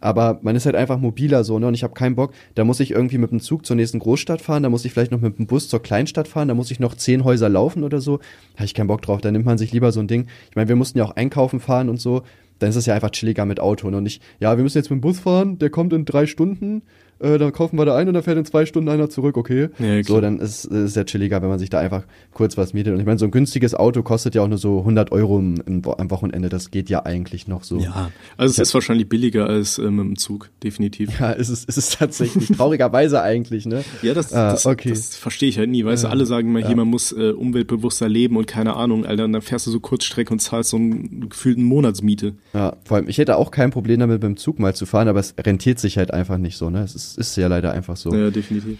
Aber 0.00 0.38
man 0.42 0.56
ist 0.56 0.66
halt 0.66 0.76
einfach 0.76 0.98
mobiler 0.98 1.44
so, 1.44 1.58
ne? 1.58 1.66
Und 1.66 1.74
ich 1.74 1.82
habe 1.82 1.94
keinen 1.94 2.16
Bock. 2.16 2.32
Da 2.54 2.64
muss 2.64 2.80
ich 2.80 2.92
irgendwie 2.92 3.18
mit 3.18 3.30
dem 3.30 3.40
Zug 3.40 3.66
zur 3.66 3.76
nächsten 3.76 3.98
Großstadt 3.98 4.40
fahren, 4.40 4.62
da 4.62 4.70
muss 4.70 4.84
ich 4.84 4.92
vielleicht 4.92 5.12
noch 5.12 5.20
mit 5.20 5.38
dem 5.38 5.46
Bus 5.46 5.68
zur 5.68 5.82
Kleinstadt 5.82 6.28
fahren, 6.28 6.48
da 6.48 6.54
muss 6.54 6.70
ich 6.70 6.80
noch 6.80 6.94
zehn 6.94 7.24
Häuser 7.24 7.48
laufen 7.48 7.84
oder 7.84 8.00
so. 8.00 8.20
Habe 8.56 8.64
ich 8.64 8.74
keinen 8.74 8.86
Bock 8.86 9.02
drauf. 9.02 9.20
Da 9.20 9.30
nimmt 9.30 9.46
man 9.46 9.58
sich 9.58 9.72
lieber 9.72 9.92
so 9.92 10.00
ein 10.00 10.08
Ding. 10.08 10.26
Ich 10.48 10.56
meine, 10.56 10.68
wir 10.68 10.76
mussten 10.76 10.98
ja 10.98 11.04
auch 11.04 11.16
einkaufen 11.16 11.60
fahren 11.60 11.88
und 11.88 12.00
so. 12.00 12.22
dann 12.60 12.70
ist 12.70 12.76
es 12.76 12.86
ja 12.86 12.94
einfach 12.94 13.10
chilliger 13.10 13.44
mit 13.46 13.58
Auto 13.58 13.88
und 13.88 14.02
nicht, 14.02 14.22
ja, 14.38 14.56
wir 14.56 14.62
müssen 14.62 14.78
jetzt 14.78 14.90
mit 14.90 14.98
dem 14.98 15.00
Bus 15.00 15.20
fahren, 15.20 15.58
der 15.58 15.70
kommt 15.70 15.92
in 15.92 16.04
drei 16.04 16.26
Stunden, 16.26 16.82
äh, 17.20 17.38
dann 17.38 17.52
kaufen 17.52 17.78
wir 17.78 17.84
da 17.84 17.96
ein 17.96 18.08
und 18.08 18.14
dann 18.14 18.22
fährt 18.22 18.38
in 18.38 18.44
zwei 18.44 18.66
Stunden 18.66 18.88
einer 18.88 19.10
zurück, 19.10 19.36
okay. 19.36 19.68
Ja, 19.78 20.02
so, 20.02 20.20
dann 20.20 20.38
ist 20.38 20.64
es 20.64 20.94
ja 20.94 21.04
chilliger, 21.04 21.42
wenn 21.42 21.48
man 21.48 21.58
sich 21.58 21.70
da 21.70 21.78
einfach 21.78 22.04
kurz 22.32 22.56
was 22.56 22.72
mietet. 22.72 22.94
Und 22.94 23.00
ich 23.00 23.06
meine, 23.06 23.18
so 23.18 23.26
ein 23.26 23.30
günstiges 23.30 23.74
Auto 23.74 24.02
kostet 24.02 24.34
ja 24.34 24.42
auch 24.42 24.48
nur 24.48 24.58
so 24.58 24.80
100 24.80 25.12
Euro 25.12 25.38
im, 25.38 25.62
im, 25.66 25.82
am 25.86 26.10
Wochenende, 26.10 26.48
das 26.48 26.70
geht 26.70 26.88
ja 26.88 27.04
eigentlich 27.04 27.46
noch 27.48 27.64
so. 27.64 27.78
Ja, 27.78 28.10
also 28.36 28.52
es 28.52 28.58
ist 28.58 28.74
wahrscheinlich 28.74 29.08
billiger 29.08 29.46
als 29.46 29.78
ähm, 29.78 29.98
im 30.00 30.16
Zug, 30.16 30.50
definitiv. 30.62 31.18
Ja, 31.20 31.32
es 31.32 31.48
ist, 31.48 31.68
es 31.68 31.76
ist 31.76 31.98
tatsächlich 31.98 32.48
traurigerweise 32.56 33.22
eigentlich, 33.22 33.66
ne? 33.66 33.84
Ja, 34.02 34.14
das, 34.14 34.32
ah, 34.32 34.52
das, 34.52 34.66
okay. 34.66 34.90
das 34.90 35.16
verstehe 35.16 35.48
ich 35.48 35.58
halt 35.58 35.70
nie, 35.70 35.84
weißt 35.84 36.04
du, 36.04 36.08
alle 36.08 36.26
sagen 36.26 36.48
immer, 36.48 36.60
ja. 36.60 36.68
hier, 36.68 36.76
man 36.76 36.88
muss 36.88 37.12
äh, 37.12 37.30
umweltbewusster 37.30 38.08
leben 38.08 38.36
und 38.36 38.46
keine 38.46 38.76
Ahnung, 38.76 39.04
Alter, 39.04 39.24
und 39.24 39.32
dann 39.32 39.42
fährst 39.42 39.66
du 39.66 39.70
so 39.70 39.80
Kurzstrecke 39.80 40.32
und 40.32 40.40
zahlst 40.40 40.70
so 40.70 40.76
einen 40.76 41.28
gefühlten 41.28 41.64
Monatsmiete. 41.64 42.34
Ja, 42.54 42.76
vor 42.84 42.96
allem, 42.96 43.08
ich 43.08 43.18
hätte 43.18 43.36
auch 43.36 43.50
kein 43.50 43.70
Problem 43.70 44.00
damit, 44.00 44.22
mit 44.22 44.22
dem 44.22 44.36
Zug 44.36 44.58
mal 44.58 44.74
zu 44.74 44.86
fahren, 44.86 45.08
aber 45.08 45.20
es 45.20 45.34
rentiert 45.38 45.78
sich 45.78 45.98
halt 45.98 46.12
einfach 46.12 46.38
nicht 46.38 46.56
so, 46.56 46.70
ne? 46.70 46.82
Es 46.82 46.94
ist, 46.94 47.09
ist 47.16 47.36
ja 47.36 47.46
leider 47.48 47.72
einfach 47.72 47.96
so. 47.96 48.14
Ja, 48.14 48.30
definitiv. 48.30 48.78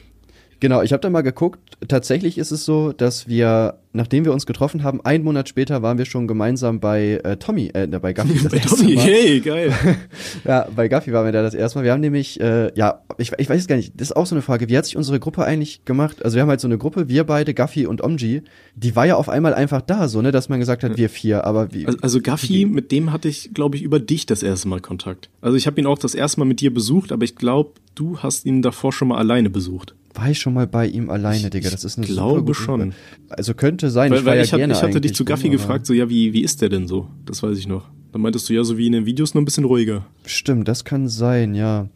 Genau, 0.61 0.83
ich 0.83 0.93
habe 0.93 1.01
da 1.01 1.09
mal 1.09 1.23
geguckt. 1.23 1.59
Tatsächlich 1.89 2.37
ist 2.37 2.51
es 2.51 2.67
so, 2.67 2.93
dass 2.93 3.27
wir, 3.27 3.79
nachdem 3.95 4.27
wir 4.27 4.33
uns 4.33 4.45
getroffen 4.45 4.83
haben, 4.83 5.01
einen 5.03 5.25
Monat 5.25 5.49
später 5.49 5.81
waren 5.81 5.97
wir 5.97 6.05
schon 6.05 6.29
gemeinsam 6.29 6.81
bei 6.81 7.19
äh, 7.25 7.39
Tommy, 7.39 7.71
äh, 7.73 7.87
bei 7.87 8.13
Gaffi 8.13 8.39
das 8.43 8.53
bei 8.53 8.59
Tommy, 8.59 8.95
Mal. 8.95 9.05
hey, 9.05 9.41
geil. 9.41 9.73
ja, 10.45 10.69
bei 10.77 10.89
Gaffi 10.89 11.15
waren 11.15 11.25
wir 11.25 11.33
da 11.33 11.41
das 11.41 11.55
erste 11.55 11.79
Mal. 11.79 11.85
Wir 11.87 11.93
haben 11.93 12.03
nämlich, 12.03 12.39
äh, 12.41 12.71
ja, 12.75 13.01
ich, 13.17 13.33
ich 13.39 13.49
weiß 13.49 13.67
gar 13.69 13.77
nicht, 13.77 13.99
das 13.99 14.11
ist 14.11 14.17
auch 14.17 14.27
so 14.27 14.35
eine 14.35 14.43
Frage, 14.43 14.69
wie 14.69 14.77
hat 14.77 14.85
sich 14.85 14.99
unsere 14.99 15.19
Gruppe 15.19 15.45
eigentlich 15.45 15.87
gemacht? 15.87 16.23
Also 16.23 16.35
wir 16.35 16.43
haben 16.43 16.51
halt 16.51 16.61
so 16.61 16.69
eine 16.69 16.77
Gruppe, 16.77 17.09
wir 17.09 17.25
beide, 17.25 17.55
Gaffi 17.55 17.87
und 17.87 18.05
Omji, 18.05 18.43
die 18.75 18.95
war 18.95 19.07
ja 19.07 19.17
auf 19.17 19.31
einmal 19.31 19.55
einfach 19.55 19.81
da, 19.81 20.09
so, 20.09 20.21
ne, 20.21 20.31
dass 20.31 20.51
man 20.51 20.61
gesagt 20.61 20.85
hat, 20.85 20.99
wir 20.99 21.09
vier, 21.09 21.45
aber 21.45 21.73
wie. 21.73 21.87
Also, 21.87 21.99
also 22.03 22.21
Gaffi, 22.21 22.67
mit 22.67 22.93
dem 22.93 23.13
hatte 23.13 23.29
ich, 23.29 23.55
glaube 23.55 23.77
ich, 23.77 23.83
über 23.83 23.99
dich 23.99 24.27
das 24.27 24.43
erste 24.43 24.69
Mal 24.69 24.81
Kontakt. 24.81 25.31
Also 25.41 25.57
ich 25.57 25.67
habe 25.67 25.81
ihn 25.81 25.87
auch 25.87 25.99
das 25.99 26.15
erste 26.15 26.41
Mal 26.41 26.47
mit 26.47 26.61
dir 26.61 26.73
besucht, 26.73 27.13
aber 27.13 27.25
ich 27.25 27.35
glaube, 27.35 27.73
du 27.95 28.19
hast 28.19 28.45
ihn 28.45 28.61
davor 28.61 28.93
schon 28.93 29.09
mal 29.09 29.17
alleine 29.17 29.49
besucht. 29.49 29.95
War 30.21 30.29
ich 30.29 30.39
schon 30.39 30.53
mal 30.53 30.67
bei 30.67 30.87
ihm 30.87 31.09
alleine, 31.09 31.45
ich, 31.45 31.51
Digga? 31.51 31.71
Das 31.71 31.83
ist 31.83 31.97
eine 31.97 32.07
Ich 32.07 32.13
glaube 32.13 32.53
schon. 32.53 32.93
Also 33.31 33.55
könnte 33.55 33.89
sein. 33.89 34.11
Weil, 34.11 34.19
ich, 34.19 34.25
weil 34.27 34.37
ja 34.37 34.43
ich, 34.45 34.53
hat, 34.53 34.61
ich 34.61 34.83
hatte 34.83 35.01
dich 35.01 35.15
zu 35.15 35.25
Gaffi 35.25 35.49
gefragt, 35.49 35.87
so 35.87 35.95
ja, 35.95 36.11
wie, 36.11 36.35
wie 36.35 36.43
ist 36.43 36.61
der 36.61 36.69
denn 36.69 36.87
so? 36.87 37.09
Das 37.25 37.43
weiß 37.43 37.57
ich 37.57 37.67
noch. 37.67 37.89
Dann 38.13 38.21
meintest 38.21 38.47
du 38.51 38.53
ja, 38.53 38.63
so 38.63 38.77
wie 38.77 38.87
in 38.87 38.93
den 38.93 39.07
Videos 39.07 39.33
nur 39.33 39.41
ein 39.41 39.47
bisschen 39.47 39.65
ruhiger. 39.65 40.05
Stimmt, 40.27 40.69
das 40.69 40.85
kann 40.85 41.09
sein, 41.09 41.55
ja. 41.55 41.89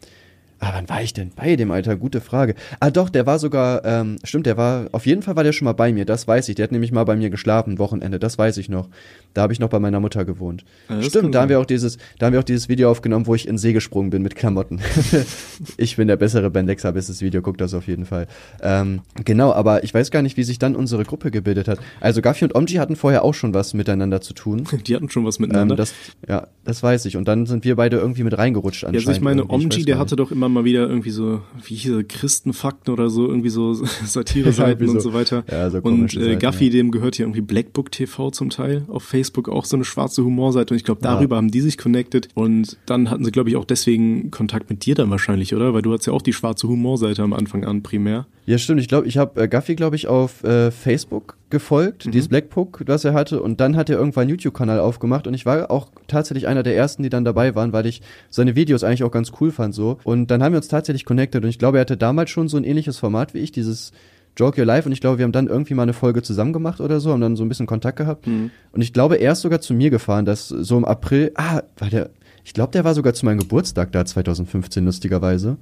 Ah, 0.59 0.71
wann 0.73 0.87
war 0.87 1.01
ich 1.01 1.13
denn 1.13 1.31
bei 1.35 1.57
dem, 1.57 1.69
Alter? 1.69 1.97
Gute 1.97 2.21
Frage. 2.21 2.55
Ah, 2.79 2.89
doch, 2.89 3.09
der 3.09 3.25
war 3.25 3.39
sogar, 3.39 3.83
ähm, 3.83 4.17
stimmt, 4.23 4.45
der 4.45 4.55
war, 4.55 4.87
auf 4.93 5.05
jeden 5.05 5.21
Fall 5.21 5.35
war 5.35 5.43
der 5.43 5.51
schon 5.51 5.65
mal 5.65 5.73
bei 5.73 5.91
mir, 5.91 6.05
das 6.05 6.27
weiß 6.27 6.47
ich. 6.47 6.55
Der 6.55 6.63
hat 6.63 6.71
nämlich 6.71 6.93
mal 6.93 7.03
bei 7.03 7.17
mir 7.17 7.29
geschlafen, 7.29 7.77
Wochenende, 7.77 8.19
das 8.19 8.37
weiß 8.37 8.57
ich 8.57 8.69
noch. 8.69 8.87
Da 9.33 9.41
habe 9.41 9.51
ich 9.51 9.59
noch 9.59 9.67
bei 9.67 9.79
meiner 9.79 9.99
Mutter 9.99 10.23
gewohnt. 10.23 10.63
Ja, 10.89 11.01
stimmt, 11.01 11.35
da 11.35 11.41
haben 11.41 11.49
wir 11.49 11.59
auch 11.59 11.65
dieses, 11.65 11.97
da 12.19 12.27
haben 12.27 12.33
wir 12.33 12.39
auch 12.39 12.45
dieses 12.45 12.69
Video 12.69 12.89
aufgenommen, 12.89 13.27
wo 13.27 13.35
ich 13.35 13.47
in 13.49 13.57
See 13.57 13.73
gesprungen 13.73 14.11
bin 14.11 14.21
mit 14.21 14.35
Klamotten. 14.35 14.79
ich 15.77 15.97
bin 15.97 16.07
der 16.07 16.15
bessere 16.15 16.49
Ben 16.49 16.65
Lexer, 16.67 16.93
bestes 16.93 17.21
Video, 17.21 17.41
guckt 17.41 17.59
das 17.59 17.73
auf 17.73 17.87
jeden 17.87 18.05
Fall. 18.05 18.27
Ähm, 18.61 19.01
genau, 19.25 19.51
aber 19.51 19.83
ich 19.83 19.93
weiß 19.93 20.09
gar 20.09 20.21
nicht, 20.21 20.37
wie 20.37 20.43
sich 20.43 20.57
dann 20.57 20.75
unsere 20.77 21.03
Gruppe 21.03 21.31
gebildet 21.31 21.67
hat. 21.67 21.79
Also 21.99 22.21
Gaffi 22.21 22.45
und 22.45 22.55
Omji 22.55 22.77
hatten 22.77 22.95
vorher 22.95 23.23
auch 23.23 23.33
schon 23.33 23.53
was 23.53 23.73
miteinander 23.73 24.21
zu 24.21 24.33
tun. 24.33 24.63
Die 24.87 24.95
hatten 24.95 25.09
schon 25.09 25.25
was 25.25 25.37
miteinander. 25.39 25.73
Ähm, 25.73 25.77
das, 25.77 25.93
ja, 26.27 26.47
das 26.63 26.81
weiß 26.81 27.05
ich. 27.05 27.17
Und 27.17 27.27
dann 27.27 27.45
sind 27.45 27.65
wir 27.65 27.75
beide 27.75 27.97
irgendwie 27.97 28.23
mit 28.23 28.37
reingerutscht 28.37 28.85
anscheinend. 28.85 29.03
Ja, 29.03 29.09
also 29.09 29.19
ich 29.19 29.23
meine, 29.23 29.49
Omji, 29.49 29.83
der 29.83 29.99
hatte 29.99 30.15
doch 30.15 30.31
immer 30.31 30.44
mal 30.49 30.65
wieder 30.65 30.87
irgendwie 30.87 31.11
so, 31.11 31.41
wie 31.63 31.75
hieß 31.75 32.05
Christenfakten 32.07 32.93
oder 32.93 33.09
so, 33.09 33.27
irgendwie 33.27 33.49
so 33.49 33.73
Satire-Seiten 34.05 34.85
ja, 34.85 34.91
und 34.91 35.01
so 35.01 35.13
weiter. 35.13 35.43
Ja, 35.49 35.69
so 35.69 35.79
und 35.79 36.15
äh, 36.15 36.35
Gaffi, 36.35 36.65
ja. 36.65 36.71
dem 36.71 36.91
gehört 36.91 37.17
ja 37.17 37.25
irgendwie 37.25 37.41
Blackbook 37.41 37.91
TV 37.91 38.31
zum 38.31 38.49
Teil 38.49 38.83
auf 38.87 39.03
Facebook, 39.03 39.49
auch 39.49 39.65
so 39.65 39.77
eine 39.77 39.85
schwarze 39.85 40.23
Humorseite. 40.23 40.73
Und 40.73 40.77
ich 40.77 40.83
glaube, 40.83 41.01
darüber 41.01 41.37
haben 41.37 41.51
die 41.51 41.61
sich 41.61 41.77
connected. 41.77 42.29
Und 42.33 42.77
dann 42.85 43.09
hatten 43.09 43.25
sie, 43.25 43.31
glaube 43.31 43.49
ich, 43.49 43.55
auch 43.55 43.65
deswegen 43.65 44.31
Kontakt 44.31 44.69
mit 44.69 44.85
dir 44.85 44.95
dann 44.95 45.09
wahrscheinlich, 45.09 45.53
oder? 45.55 45.73
Weil 45.73 45.81
du 45.81 45.91
hattest 45.91 46.07
ja 46.07 46.13
auch 46.13 46.21
die 46.21 46.33
schwarze 46.33 46.67
Humorseite 46.67 47.23
am 47.23 47.33
Anfang 47.33 47.65
an 47.65 47.83
primär. 47.83 48.27
Ja, 48.45 48.57
stimmt. 48.57 48.81
Ich 48.81 48.87
glaube, 48.87 49.07
ich 49.07 49.17
habe 49.17 49.41
äh, 49.41 49.47
Gaffi, 49.47 49.75
glaube 49.75 49.95
ich, 49.95 50.07
auf 50.07 50.43
äh, 50.43 50.71
Facebook 50.71 51.37
gefolgt, 51.55 52.05
mhm. 52.05 52.11
dieses 52.11 52.27
Blackbook, 52.27 52.83
das 52.85 53.05
er 53.05 53.13
hatte. 53.13 53.41
Und 53.41 53.61
dann 53.61 53.77
hat 53.77 53.89
er 53.89 53.97
irgendwann 53.97 54.23
einen 54.23 54.31
YouTube-Kanal 54.31 54.79
aufgemacht. 54.81 55.25
Und 55.25 55.33
ich 55.33 55.45
war 55.45 55.71
auch 55.71 55.87
tatsächlich 56.07 56.47
einer 56.47 56.63
der 56.63 56.75
ersten, 56.75 57.01
die 57.01 57.09
dann 57.09 57.23
dabei 57.23 57.55
waren, 57.55 57.71
weil 57.71 57.85
ich 57.85 58.01
seine 58.29 58.57
Videos 58.57 58.83
eigentlich 58.83 59.05
auch 59.05 59.11
ganz 59.11 59.31
cool 59.39 59.51
fand 59.51 59.73
so. 59.73 59.97
Und 60.03 60.29
dann 60.31 60.43
haben 60.43 60.51
wir 60.51 60.57
uns 60.57 60.67
tatsächlich 60.67 61.05
connected. 61.05 61.43
Und 61.43 61.49
ich 61.49 61.57
glaube, 61.57 61.77
er 61.77 61.81
hatte 61.81 61.95
damals 61.95 62.29
schon 62.29 62.49
so 62.49 62.57
ein 62.57 62.65
ähnliches 62.65 62.99
Format 62.99 63.33
wie 63.33 63.39
ich, 63.39 63.53
dieses 63.53 63.93
Joke 64.37 64.59
Your 64.59 64.65
Life 64.65 64.85
und 64.85 64.91
ich 64.91 64.99
glaube, 64.99 65.17
wir 65.17 65.23
haben 65.23 65.31
dann 65.31 65.47
irgendwie 65.47 65.75
mal 65.75 65.83
eine 65.83 65.93
Folge 65.93 66.21
zusammen 66.21 66.51
gemacht 66.51 66.81
oder 66.81 66.99
so, 66.99 67.11
haben 67.11 67.21
dann 67.21 67.37
so 67.37 67.45
ein 67.45 67.47
bisschen 67.47 67.67
Kontakt 67.67 67.97
gehabt. 67.97 68.27
Mhm. 68.27 68.51
Und 68.73 68.81
ich 68.81 68.91
glaube, 68.91 69.15
er 69.15 69.31
ist 69.31 69.41
sogar 69.41 69.61
zu 69.61 69.73
mir 69.73 69.89
gefahren, 69.89 70.25
dass 70.25 70.49
so 70.49 70.75
im 70.75 70.83
April, 70.83 71.31
ah, 71.35 71.61
war 71.77 71.89
der, 71.89 72.09
ich 72.43 72.53
glaube, 72.53 72.73
der 72.73 72.83
war 72.83 72.93
sogar 72.93 73.13
zu 73.13 73.25
meinem 73.25 73.39
Geburtstag 73.39 73.93
da 73.93 74.05
2015, 74.05 74.83
lustigerweise 74.83 75.55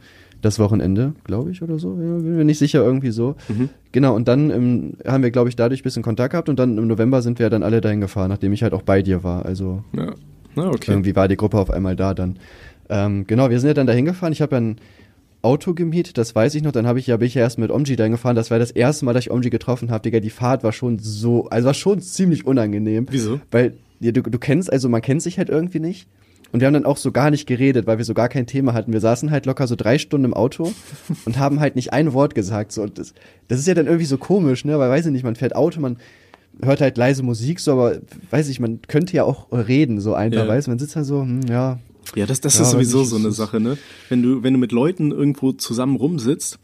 das 0.44 0.60
Wochenende, 0.60 1.14
glaube 1.24 1.52
ich, 1.52 1.62
oder 1.62 1.80
so. 1.80 1.92
Ja, 1.94 2.18
bin 2.18 2.36
mir 2.36 2.46
nicht 2.46 2.60
sicher, 2.60 2.84
irgendwie 2.84 3.12
so. 3.12 3.36
Mhm. 3.48 3.70
Genau, 3.92 4.16
und 4.16 4.28
dann 4.28 4.50
ähm, 4.52 4.94
haben 5.08 5.24
wir, 5.24 5.32
glaube 5.32 5.50
ich, 5.50 5.56
dadurch 5.56 5.82
ein 5.82 5.84
bisschen 5.84 6.04
Kontakt 6.04 6.32
gehabt 6.32 6.50
und 6.50 6.60
dann 6.60 6.78
im 6.78 6.88
November 6.88 7.22
sind 7.22 7.40
wir 7.40 7.50
dann 7.50 7.64
alle 7.64 7.82
dahin 7.82 8.02
gefahren, 8.02 8.30
nachdem 8.30 8.54
ich 8.54 8.62
halt 8.62 8.74
auch 8.74 8.82
bei 8.82 9.02
dir 9.02 9.24
war. 9.24 9.46
Also 9.46 9.84
ja. 9.96 10.14
Ah, 10.56 10.68
okay. 10.68 10.92
irgendwie 10.92 11.16
war 11.16 11.28
die 11.28 11.38
Gruppe 11.38 11.58
auf 11.58 11.72
einmal 11.72 11.96
da 11.96 12.14
dann. 12.14 12.38
Ähm, 12.90 13.26
genau, 13.26 13.50
wir 13.50 13.60
sind 13.60 13.70
ja 13.70 13.74
dann 13.74 13.88
dahin 13.88 14.06
gefahren. 14.06 14.34
Ich 14.34 14.42
habe 14.42 14.56
ja 14.56 14.62
ein 14.62 14.78
Auto 15.42 15.74
gemietet, 15.74 16.18
das 16.18 16.36
weiß 16.36 16.56
ich 16.56 16.64
noch. 16.64 16.72
Dann 16.72 16.86
habe 16.86 17.00
ich 17.00 17.08
ja 17.08 17.18
bin 17.18 17.28
ich 17.28 17.36
ja 17.36 17.42
erst 17.42 17.58
mit 17.58 17.72
Omji 17.72 17.96
dahin 17.96 18.12
gefahren. 18.12 18.36
Das 18.36 18.52
war 18.52 18.60
das 18.60 18.72
erste 18.72 19.06
Mal, 19.06 19.14
dass 19.14 19.26
ich 19.26 19.32
Omji 19.32 19.50
getroffen 19.50 19.92
habe. 19.92 20.04
Digga, 20.04 20.20
die 20.20 20.30
Fahrt 20.30 20.64
war 20.64 20.74
schon 20.74 21.00
so, 21.00 21.48
also 21.50 21.68
war 21.68 21.74
schon 21.74 22.02
ziemlich 22.02 22.46
unangenehm. 22.46 23.08
Wieso? 23.10 23.40
Weil 23.52 23.74
ja, 24.00 24.12
du, 24.12 24.22
du 24.22 24.38
kennst, 24.38 24.72
also 24.72 24.90
man 24.90 25.02
kennt 25.02 25.22
sich 25.22 25.38
halt 25.38 25.50
irgendwie 25.50 25.80
nicht. 25.80 26.08
Und 26.54 26.60
wir 26.60 26.68
haben 26.68 26.76
dann 26.76 26.86
auch 26.86 26.98
so 26.98 27.12
gar 27.12 27.32
nicht 27.32 27.48
geredet, 27.48 27.88
weil 27.88 27.98
wir 27.98 28.06
so 28.06 28.14
gar 28.14 28.30
kein 28.30 28.46
Thema 28.46 28.74
hatten. 28.74 28.94
Wir 28.94 29.00
saßen 29.00 29.32
halt 29.32 29.48
locker 29.48 29.66
so 29.66 29.76
drei 29.76 29.98
Stunden 29.98 30.26
im 30.26 30.34
Auto 30.36 30.72
und 31.26 31.40
haben 31.40 31.60
halt 31.60 31.76
nicht 31.76 31.92
ein 31.94 32.14
Wort 32.14 32.36
gesagt. 32.36 32.72
So, 32.72 32.84
und 32.84 33.00
das, 33.00 33.16
das 33.48 33.60
ist 33.60 33.68
ja 33.68 33.74
dann 33.74 33.88
irgendwie 33.88 34.06
so 34.06 34.20
komisch, 34.20 34.64
ne? 34.64 34.78
Weil 34.78 34.92
weiß 34.92 35.08
ich 35.08 35.12
nicht, 35.12 35.24
man 35.24 35.36
fährt 35.36 35.56
Auto, 35.56 35.82
man 35.82 35.98
hört 36.62 36.80
halt 36.80 36.96
leise 36.96 37.24
Musik, 37.24 37.60
so, 37.60 37.72
aber 37.72 37.98
weiß 38.30 38.50
ich, 38.50 38.60
man 38.60 38.84
könnte 38.84 39.16
ja 39.16 39.24
auch 39.24 39.52
reden, 39.52 40.00
so 40.00 40.14
einfach, 40.14 40.44
ja. 40.44 40.48
weiß 40.48 40.68
man 40.68 40.78
sitzt 40.78 40.96
da 40.96 41.04
so, 41.04 41.24
hm, 41.24 41.42
ja. 41.50 41.80
Ja, 42.16 42.28
das, 42.28 42.40
das 42.40 42.56
ja, 42.58 42.62
ist 42.62 42.72
sowieso 42.72 43.02
ich, 43.02 43.08
so 43.08 43.16
eine 43.16 43.32
Sache, 43.32 43.60
ne? 43.60 43.80
Wenn 44.10 44.22
du, 44.22 44.44
wenn 44.44 44.54
du 44.54 44.60
mit 44.60 44.72
Leuten 44.72 45.12
irgendwo 45.12 45.54
zusammen 45.54 45.96
rumsitzt 45.96 46.60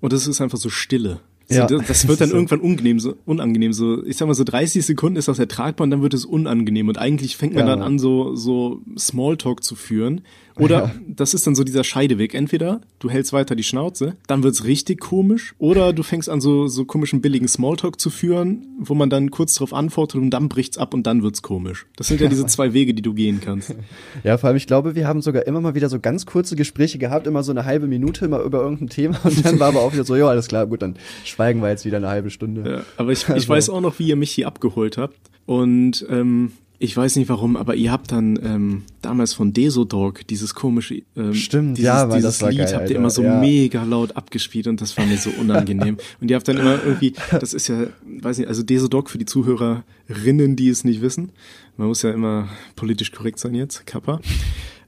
und 0.00 0.14
es 0.14 0.26
ist 0.26 0.40
einfach 0.40 0.56
so 0.56 0.70
Stille. 0.70 1.20
So, 1.48 1.54
ja. 1.56 1.66
das, 1.66 1.86
das 1.86 2.08
wird 2.08 2.20
dann 2.20 2.30
irgendwann 2.32 2.60
unangenehm, 2.60 3.00
so, 3.00 3.16
unangenehm. 3.26 3.72
So, 3.72 4.04
ich 4.04 4.16
sag 4.16 4.26
mal, 4.26 4.34
so 4.34 4.44
30 4.44 4.84
Sekunden 4.84 5.16
ist 5.16 5.28
das 5.28 5.38
ertragbar 5.38 5.84
und 5.84 5.90
dann 5.90 6.02
wird 6.02 6.14
es 6.14 6.24
unangenehm. 6.24 6.88
Und 6.88 6.98
eigentlich 6.98 7.36
fängt 7.36 7.54
man 7.54 7.66
ja. 7.66 7.74
dann 7.74 7.82
an, 7.82 7.98
so, 7.98 8.34
so 8.34 8.80
Smalltalk 8.98 9.62
zu 9.62 9.74
führen. 9.76 10.22
Oder 10.58 10.84
ja. 10.84 10.94
das 11.08 11.34
ist 11.34 11.46
dann 11.46 11.54
so 11.54 11.64
dieser 11.64 11.82
Scheideweg. 11.82 12.34
Entweder 12.34 12.80
du 13.00 13.10
hältst 13.10 13.32
weiter 13.32 13.56
die 13.56 13.62
Schnauze, 13.62 14.16
dann 14.26 14.42
wird's 14.42 14.64
richtig 14.64 15.00
komisch, 15.00 15.54
oder 15.58 15.92
du 15.92 16.02
fängst 16.02 16.28
an, 16.28 16.40
so, 16.40 16.68
so 16.68 16.84
komischen 16.84 17.20
billigen 17.20 17.48
Smalltalk 17.48 18.00
zu 18.00 18.10
führen, 18.10 18.66
wo 18.78 18.94
man 18.94 19.10
dann 19.10 19.30
kurz 19.30 19.54
darauf 19.54 19.72
antwortet 19.72 20.20
und 20.20 20.30
dann 20.30 20.48
bricht's 20.48 20.78
ab 20.78 20.94
und 20.94 21.06
dann 21.06 21.22
wird's 21.22 21.42
komisch. 21.42 21.86
Das 21.96 22.06
sind 22.08 22.20
ja 22.20 22.28
diese 22.28 22.46
zwei 22.46 22.72
Wege, 22.72 22.94
die 22.94 23.02
du 23.02 23.14
gehen 23.14 23.40
kannst. 23.40 23.74
Ja, 24.22 24.38
vor 24.38 24.48
allem, 24.48 24.56
ich 24.56 24.66
glaube, 24.66 24.94
wir 24.94 25.08
haben 25.08 25.22
sogar 25.22 25.46
immer 25.46 25.60
mal 25.60 25.74
wieder 25.74 25.88
so 25.88 25.98
ganz 25.98 26.26
kurze 26.26 26.56
Gespräche 26.56 26.98
gehabt, 26.98 27.26
immer 27.26 27.42
so 27.42 27.50
eine 27.50 27.64
halbe 27.64 27.86
Minute 27.86 28.24
immer 28.24 28.40
über 28.40 28.62
irgendein 28.62 28.88
Thema 28.88 29.18
und 29.24 29.44
dann 29.44 29.58
war 29.58 29.68
aber 29.68 29.80
auch 29.80 29.92
wieder 29.92 30.04
so, 30.04 30.16
ja, 30.16 30.26
alles 30.28 30.48
klar, 30.48 30.66
gut, 30.66 30.82
dann 30.82 30.96
schweigen 31.24 31.62
wir 31.62 31.68
jetzt 31.68 31.84
wieder 31.84 31.96
eine 31.96 32.08
halbe 32.08 32.30
Stunde. 32.30 32.70
Ja, 32.70 32.82
aber 32.96 33.12
ich, 33.12 33.22
ich 33.22 33.30
also. 33.30 33.48
weiß 33.48 33.70
auch 33.70 33.80
noch, 33.80 33.98
wie 33.98 34.08
ihr 34.08 34.16
mich 34.16 34.30
hier 34.30 34.46
abgeholt 34.46 34.98
habt. 34.98 35.16
Und 35.46 36.06
ähm, 36.08 36.52
ich 36.84 36.96
weiß 36.96 37.16
nicht 37.16 37.28
warum, 37.28 37.56
aber 37.56 37.74
ihr 37.74 37.90
habt 37.90 38.12
dann 38.12 38.38
ähm, 38.42 38.82
damals 39.00 39.32
von 39.32 39.52
Desodog 39.52 40.26
dieses 40.26 40.54
komische 40.54 41.02
ähm, 41.16 41.34
Stimmt, 41.34 41.78
dieses, 41.78 41.86
ja, 41.86 42.06
dieses 42.06 42.42
Lied 42.42 42.58
geil, 42.58 42.74
habt 42.74 42.90
ihr 42.90 42.96
immer 42.96 43.10
so 43.10 43.22
ja. 43.22 43.40
mega 43.40 43.82
laut 43.84 44.16
abgespielt 44.16 44.66
und 44.66 44.80
das 44.80 44.96
war 44.98 45.06
mir 45.06 45.16
so 45.16 45.30
unangenehm. 45.30 45.96
und 46.20 46.30
ihr 46.30 46.36
habt 46.36 46.46
dann 46.46 46.58
immer 46.58 46.78
irgendwie, 46.84 47.14
das 47.30 47.54
ist 47.54 47.68
ja, 47.68 47.86
weiß 48.20 48.38
nicht, 48.38 48.48
also 48.48 48.62
Desodog 48.62 49.08
für 49.08 49.18
die 49.18 49.24
Zuhörerinnen, 49.24 50.56
die 50.56 50.68
es 50.68 50.84
nicht 50.84 51.00
wissen. 51.00 51.30
Man 51.76 51.88
muss 51.88 52.02
ja 52.02 52.10
immer 52.10 52.48
politisch 52.76 53.12
korrekt 53.12 53.38
sein 53.38 53.54
jetzt, 53.54 53.86
Kappa. 53.86 54.20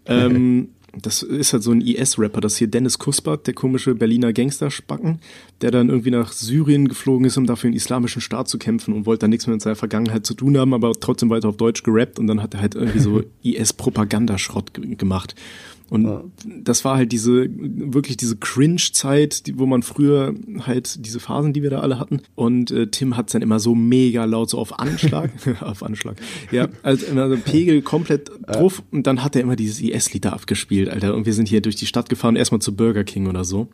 Ähm, 0.09 0.69
das 1.03 1.23
ist 1.23 1.53
halt 1.53 1.63
so 1.63 1.73
ein 1.73 1.81
IS-Rapper, 1.81 2.41
das 2.41 2.57
hier 2.57 2.69
Dennis 2.69 2.99
Kuspert, 2.99 3.47
der 3.47 3.55
komische 3.55 3.95
Berliner 3.95 4.33
Gangsterspacken, 4.33 5.21
der 5.61 5.71
dann 5.71 5.89
irgendwie 5.89 6.11
nach 6.11 6.33
Syrien 6.33 6.89
geflogen 6.89 7.27
ist, 7.27 7.37
um 7.37 7.47
dafür 7.47 7.71
den 7.71 7.77
islamischen 7.77 8.23
Staat 8.23 8.49
zu 8.49 8.59
kämpfen 8.59 8.95
und 8.95 9.07
wollte 9.07 9.21
dann 9.21 9.31
nichts 9.31 9.47
mehr 9.47 9.55
mit 9.55 9.63
seiner 9.63 9.77
Vergangenheit 9.77 10.27
zu 10.27 10.35
tun 10.35 10.57
haben, 10.57 10.75
aber 10.75 10.93
trotzdem 10.93 11.31
weiter 11.31 11.49
auf 11.49 11.57
Deutsch 11.57 11.83
gerappt 11.83 12.19
und 12.19 12.27
dann 12.27 12.43
hat 12.43 12.55
er 12.55 12.61
halt 12.61 12.75
irgendwie 12.75 13.01
so 13.01 13.23
IS-Propagandaschrott 13.43 14.73
gemacht. 14.99 15.35
Und 15.89 16.05
ja. 16.05 16.25
das 16.45 16.85
war 16.85 16.97
halt 16.97 17.13
diese, 17.13 17.49
wirklich 17.49 18.17
diese 18.17 18.37
Cringe-Zeit, 18.37 19.47
die, 19.47 19.59
wo 19.59 19.67
man 19.67 19.83
früher 19.83 20.35
halt 20.61 21.05
diese 21.07 21.21
Phasen, 21.21 21.53
die 21.53 21.63
wir 21.63 21.71
da 21.71 21.81
alle 21.81 22.01
hatten. 22.01 22.23
Und 22.35 22.71
äh, 22.73 22.89
Tim 22.89 23.17
hat's 23.17 23.33
dann 23.33 23.43
immer 23.43 23.61
so 23.61 23.75
mega 23.75 24.25
laut, 24.25 24.51
so 24.51 24.59
auf 24.59 24.79
Anschlag, 24.79 25.31
auf 25.61 25.83
Anschlag. 25.83 26.17
Ja, 26.51 26.69
also 26.83 27.07
immer 27.07 27.29
so 27.29 27.37
Pegel 27.37 27.83
komplett 27.83 28.31
drauf. 28.47 28.79
Ja. 28.79 28.85
Und 28.91 29.07
dann 29.07 29.23
hat 29.23 29.37
er 29.37 29.43
immer 29.43 29.57
dieses 29.57 29.81
IS-Lied 29.81 30.25
da 30.25 30.31
abgespielt, 30.31 30.89
Alter. 30.89 31.15
Und 31.15 31.25
wir 31.27 31.35
sind 31.35 31.49
hier 31.49 31.61
durch 31.61 31.77
die 31.77 31.87
Stadt 31.87 32.09
gefahren, 32.09 32.37
erstmal 32.37 32.61
zu 32.61 32.75
Burger 32.75 33.05
King 33.05 33.29
oder 33.29 33.45
so. 33.45 33.69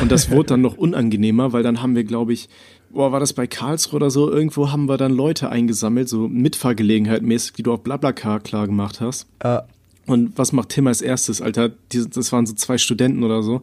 Und 0.00 0.10
das 0.10 0.30
wurde 0.30 0.48
dann 0.50 0.62
noch 0.62 0.78
unangenehmer, 0.78 1.52
weil 1.52 1.62
dann 1.62 1.82
haben 1.82 1.94
wir, 1.94 2.04
glaube 2.04 2.32
ich, 2.32 2.48
boah, 2.92 3.12
war 3.12 3.20
das 3.20 3.32
bei 3.34 3.46
Karlsruhe 3.46 3.96
oder 3.96 4.10
so? 4.10 4.30
Irgendwo 4.30 4.70
haben 4.70 4.88
wir 4.88 4.96
dann 4.96 5.12
Leute 5.12 5.50
eingesammelt, 5.50 6.08
so 6.08 6.28
Mitfahrgelegenheit 6.28 7.22
mäßig, 7.22 7.52
die 7.54 7.62
du 7.62 7.72
auf 7.72 7.82
Blablacar 7.82 8.40
klar 8.40 8.66
gemacht 8.66 9.00
hast. 9.00 9.26
Ja. 9.42 9.66
Und 10.06 10.36
was 10.36 10.52
macht 10.52 10.70
Tim 10.70 10.86
als 10.86 11.00
erstes, 11.00 11.40
Alter? 11.40 11.70
Die, 11.92 12.08
das 12.08 12.32
waren 12.32 12.46
so 12.46 12.54
zwei 12.54 12.78
Studenten 12.78 13.22
oder 13.22 13.42
so, 13.42 13.62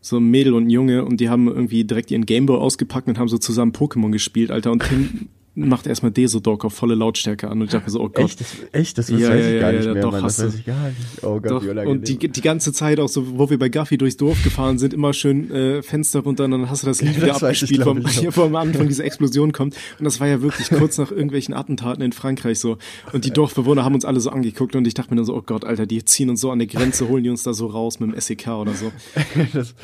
so 0.00 0.18
ein 0.18 0.30
Mädel 0.30 0.54
und 0.54 0.66
ein 0.66 0.70
Junge, 0.70 1.04
und 1.04 1.20
die 1.20 1.28
haben 1.28 1.48
irgendwie 1.48 1.84
direkt 1.84 2.10
ihren 2.10 2.26
Gameboy 2.26 2.58
ausgepackt 2.58 3.08
und 3.08 3.18
haben 3.18 3.28
so 3.28 3.38
zusammen 3.38 3.72
Pokémon 3.72 4.10
gespielt, 4.10 4.50
Alter. 4.50 4.72
Und 4.72 4.84
Tim 4.84 5.28
macht 5.68 5.86
erstmal 5.86 6.10
Desodog 6.12 6.64
auf 6.64 6.74
volle 6.74 6.94
Lautstärke 6.94 7.48
an 7.48 7.60
und 7.60 7.66
ich 7.66 7.70
dachte 7.70 7.86
mir 7.86 7.90
so, 7.90 8.00
oh 8.00 8.08
Gott. 8.08 8.24
Echt? 8.24 8.40
Das, 8.40 8.56
echt? 8.72 8.98
Das, 8.98 9.08
Ja, 9.08 9.16
weiß 9.16 9.22
ja, 9.22 9.54
ich 9.54 9.60
gar 9.60 9.72
ja, 9.72 9.76
nicht 9.78 9.86
ja, 9.86 9.92
mehr, 9.94 10.02
doch, 10.02 10.12
Mann. 10.12 10.22
Das 10.22 10.42
weiß 10.44 10.54
ich 10.54 10.64
gar 10.64 10.88
nicht. 10.88 10.96
Oh 11.22 11.40
Gott, 11.40 11.50
Doch, 11.50 11.62
wie 11.64 11.86
und 11.86 12.08
die, 12.08 12.16
die 12.18 12.40
ganze 12.40 12.72
Zeit 12.72 12.98
auch 13.00 13.08
so, 13.08 13.38
wo 13.38 13.50
wir 13.50 13.58
bei 13.58 13.68
Gaffi 13.68 13.98
durchs 13.98 14.16
Dorf 14.16 14.42
gefahren 14.42 14.78
sind, 14.78 14.94
immer 14.94 15.12
schön 15.12 15.50
äh, 15.50 15.82
Fenster 15.82 16.20
runter 16.20 16.44
und 16.44 16.52
dann 16.52 16.70
hast 16.70 16.82
du 16.82 16.86
das 16.86 17.00
Lied 17.00 17.12
Ja, 17.12 17.16
wieder 17.22 17.36
ich, 17.36 17.42
abgespielt, 17.42 17.82
vom, 17.82 17.98
ich, 18.06 18.18
hier 18.18 18.32
vom 18.40 18.54
Anfang 18.56 18.88
diese 18.88 19.02
Explosion 19.04 19.52
kommt. 19.52 19.74
Und 19.98 20.04
das 20.04 20.20
war 20.20 20.26
ja 20.26 20.42
wirklich 20.42 20.70
kurz 20.70 20.98
nach 20.98 21.10
irgendwelchen 21.10 21.54
Attentaten 21.54 22.02
in 22.02 22.12
Frankreich 22.12 22.58
so. 22.58 22.78
Und 23.12 23.24
die 23.24 23.30
Dorfbewohner 23.30 23.84
haben 23.84 23.94
uns 23.94 24.04
alle 24.04 24.20
so 24.20 24.30
angeguckt 24.30 24.76
und 24.76 24.86
ich 24.86 24.94
dachte 24.94 25.10
mir 25.10 25.16
dann 25.16 25.24
so, 25.26 25.34
oh 25.34 25.42
Gott, 25.42 25.64
Alter, 25.64 25.86
die 25.86 26.04
ziehen 26.04 26.30
uns 26.30 26.40
so 26.40 26.50
an 26.50 26.58
der 26.58 26.68
Grenze, 26.68 27.08
holen 27.08 27.24
die 27.24 27.30
uns 27.30 27.42
da 27.42 27.52
so 27.52 27.66
raus 27.66 28.00
mit 28.00 28.12
dem 28.12 28.20
SEK 28.20 28.48
oder 28.48 28.74
so. 28.74 28.92
das, 29.52 29.74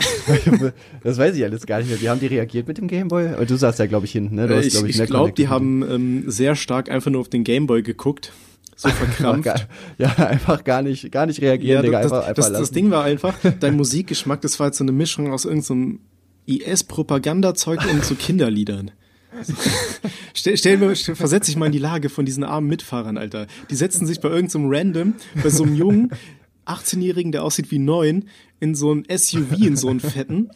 das 1.03 1.18
weiß 1.18 1.37
ich 1.37 1.45
alles 1.45 1.66
gar 1.66 1.79
nicht 1.79 1.89
mehr. 1.89 2.01
Wie 2.01 2.09
haben 2.09 2.20
die 2.20 2.27
reagiert 2.27 2.68
mit 2.68 2.79
dem 2.79 2.89
Gameboy? 2.89 3.47
Du 3.47 3.57
saßt 3.57 3.79
ja, 3.79 3.87
glaube 3.87 4.07
ich, 4.07 4.12
hinten, 4.12 4.37
ne? 4.37 4.47
Du 4.47 4.55
Äh, 4.55 4.59
hast, 4.59 4.66
ich 4.66 4.72
glaub 4.72 4.87
ich 4.87 4.97
mehr 4.99 5.07
glaube, 5.07 5.33
die 5.33 5.45
connected 5.45 5.51
haben 5.67 5.83
ähm, 5.91 6.31
sehr 6.31 6.55
stark 6.57 6.91
einfach 6.91 7.11
nur 7.11 7.21
auf 7.21 7.29
den 7.29 7.45
Gameboy 7.45 7.83
geguckt. 7.83 8.33
So 8.77 8.89
verkrampft. 8.91 9.45
Gar- 9.45 9.61
Ja, 9.99 10.14
einfach 10.27 10.62
gar 10.64 10.83
nicht, 10.83 11.11
gar 11.11 11.27
nicht 11.27 11.41
reagieren, 11.41 11.77
Ja, 11.77 11.83
Digga. 11.83 12.03
das, 12.03 12.12
Einfach, 12.12 12.35
das, 12.35 12.47
einfach 12.47 12.61
das, 12.61 12.71
Ding 12.73 12.91
war 12.91 13.05
einfach, 13.05 13.35
dein 13.61 13.77
Musikgeschmack, 13.77 14.41
das 14.43 14.61
war 14.61 14.67
jetzt 14.67 14.79
so 14.79 14.85
eine 14.85 14.93
Mischung 14.93 15.33
aus 15.33 15.45
irgendeinem 15.47 16.01
IS-Propagandazeug 16.47 17.81
und 17.91 18.05
so 18.05 18.14
Kinderliedern. 18.14 18.91
stell, 20.35 20.57
stell 20.57 20.79
mir, 20.79 20.95
stell, 20.95 21.14
versetz 21.14 21.47
dich 21.47 21.57
mal 21.57 21.67
in 21.67 21.73
die 21.73 21.79
Lage 21.79 22.09
von 22.09 22.25
diesen 22.25 22.45
armen 22.45 22.69
Mitfahrern, 22.69 23.19
Alter. 23.19 23.47
Die 23.71 23.75
setzen 23.75 24.07
sich 24.07 24.21
bei 24.21 24.29
irgendeinem 24.29 24.67
Random, 24.69 25.14
bei 25.43 25.51
so 25.51 25.64
einem 25.64 25.75
jungen 25.75 26.11
18-Jährigen, 26.67 27.33
der 27.33 27.45
aussieht 27.45 27.71
wie 27.71 27.79
neun, 27.79 28.25
in 28.61 28.75
so 28.75 28.93
ein 28.93 29.05
SUV, 29.14 29.53
in 29.61 29.77
so 29.77 29.89
einen 29.89 30.01
fetten. 30.01 30.51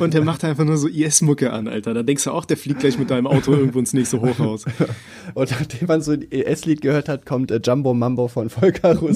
Und 0.00 0.14
der 0.14 0.22
macht 0.24 0.44
einfach 0.44 0.64
nur 0.64 0.76
so 0.76 0.88
IS-Mucke 0.88 1.52
an, 1.52 1.68
Alter. 1.68 1.94
Da 1.94 2.02
denkst 2.02 2.24
du 2.24 2.30
auch, 2.30 2.44
der 2.44 2.56
fliegt 2.56 2.80
gleich 2.80 2.98
mit 2.98 3.10
deinem 3.10 3.26
Auto 3.26 3.52
irgendwo 3.52 3.78
ins 3.78 3.92
nächste 3.92 4.20
Hochhaus. 4.20 4.64
Und 5.34 5.50
nachdem 5.50 5.88
man 5.88 6.02
so 6.02 6.12
ein 6.12 6.26
ES-Lied 6.30 6.80
gehört 6.80 7.08
hat, 7.08 7.26
kommt 7.26 7.50
äh, 7.50 7.60
Jumbo 7.62 7.94
Mambo 7.94 8.28
von 8.28 8.50
Volker 8.50 8.96
so 8.96 9.06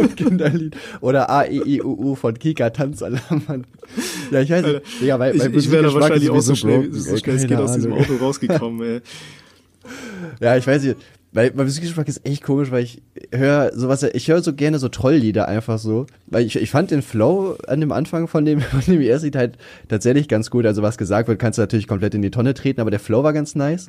ein 0.00 0.14
Kinderlied. 0.16 0.76
Oder 1.00 1.30
A, 1.30 1.44
E, 1.44 1.60
I, 1.64 1.82
U, 1.82 2.10
U 2.10 2.14
von 2.14 2.38
Kika 2.38 2.70
Tanzalarm. 2.70 3.64
Ja, 4.30 4.40
ich 4.40 4.50
weiß 4.50 4.64
nicht. 4.64 4.82
Digga, 5.00 5.18
weil, 5.18 5.36
Ich, 5.36 5.42
mein 5.42 5.54
ich 5.54 5.70
wäre 5.70 5.82
da 5.84 5.94
wahrscheinlich 5.94 6.30
auch 6.30 6.40
so 6.40 6.54
schnell, 6.54 6.92
so 6.92 7.16
schnell 7.16 7.36
es 7.36 7.46
geht 7.46 7.58
aus 7.58 7.72
diesem. 7.74 7.92
Auto 7.92 8.16
rausgekommen, 8.16 8.82
ey. 8.82 9.00
Ja, 10.40 10.56
ich 10.56 10.66
weiß 10.66 10.82
nicht. 10.82 10.96
Weil 11.34 11.50
mein 11.54 11.64
Musikgeschmack 11.64 12.08
ist 12.08 12.26
echt 12.26 12.42
komisch, 12.42 12.70
weil 12.70 12.84
ich 12.84 13.02
höre 13.32 13.72
sowas, 13.74 14.02
ich 14.02 14.28
höre 14.28 14.42
so 14.42 14.52
gerne 14.52 14.78
so 14.78 14.88
Trolllieder 14.88 15.48
einfach 15.48 15.78
so. 15.78 16.06
Weil 16.26 16.44
ich, 16.44 16.56
ich 16.56 16.70
fand 16.70 16.90
den 16.90 17.00
Flow 17.00 17.56
an 17.66 17.80
dem 17.80 17.90
Anfang 17.90 18.28
von 18.28 18.44
dem, 18.44 18.60
von 18.60 18.80
dem 18.80 19.00
ES-Lied 19.00 19.36
halt 19.36 19.58
tatsächlich 19.88 20.28
ganz 20.28 20.50
gut. 20.50 20.66
Also 20.66 20.82
was 20.82 20.98
gesagt 20.98 21.28
wird, 21.28 21.38
kannst 21.38 21.58
du 21.58 21.62
natürlich 21.62 21.88
komplett 21.88 22.14
in 22.14 22.22
die 22.22 22.30
Tonne 22.30 22.52
treten, 22.52 22.80
aber 22.80 22.90
der 22.90 23.00
Flow 23.00 23.22
war 23.22 23.32
ganz 23.32 23.54
nice. 23.54 23.86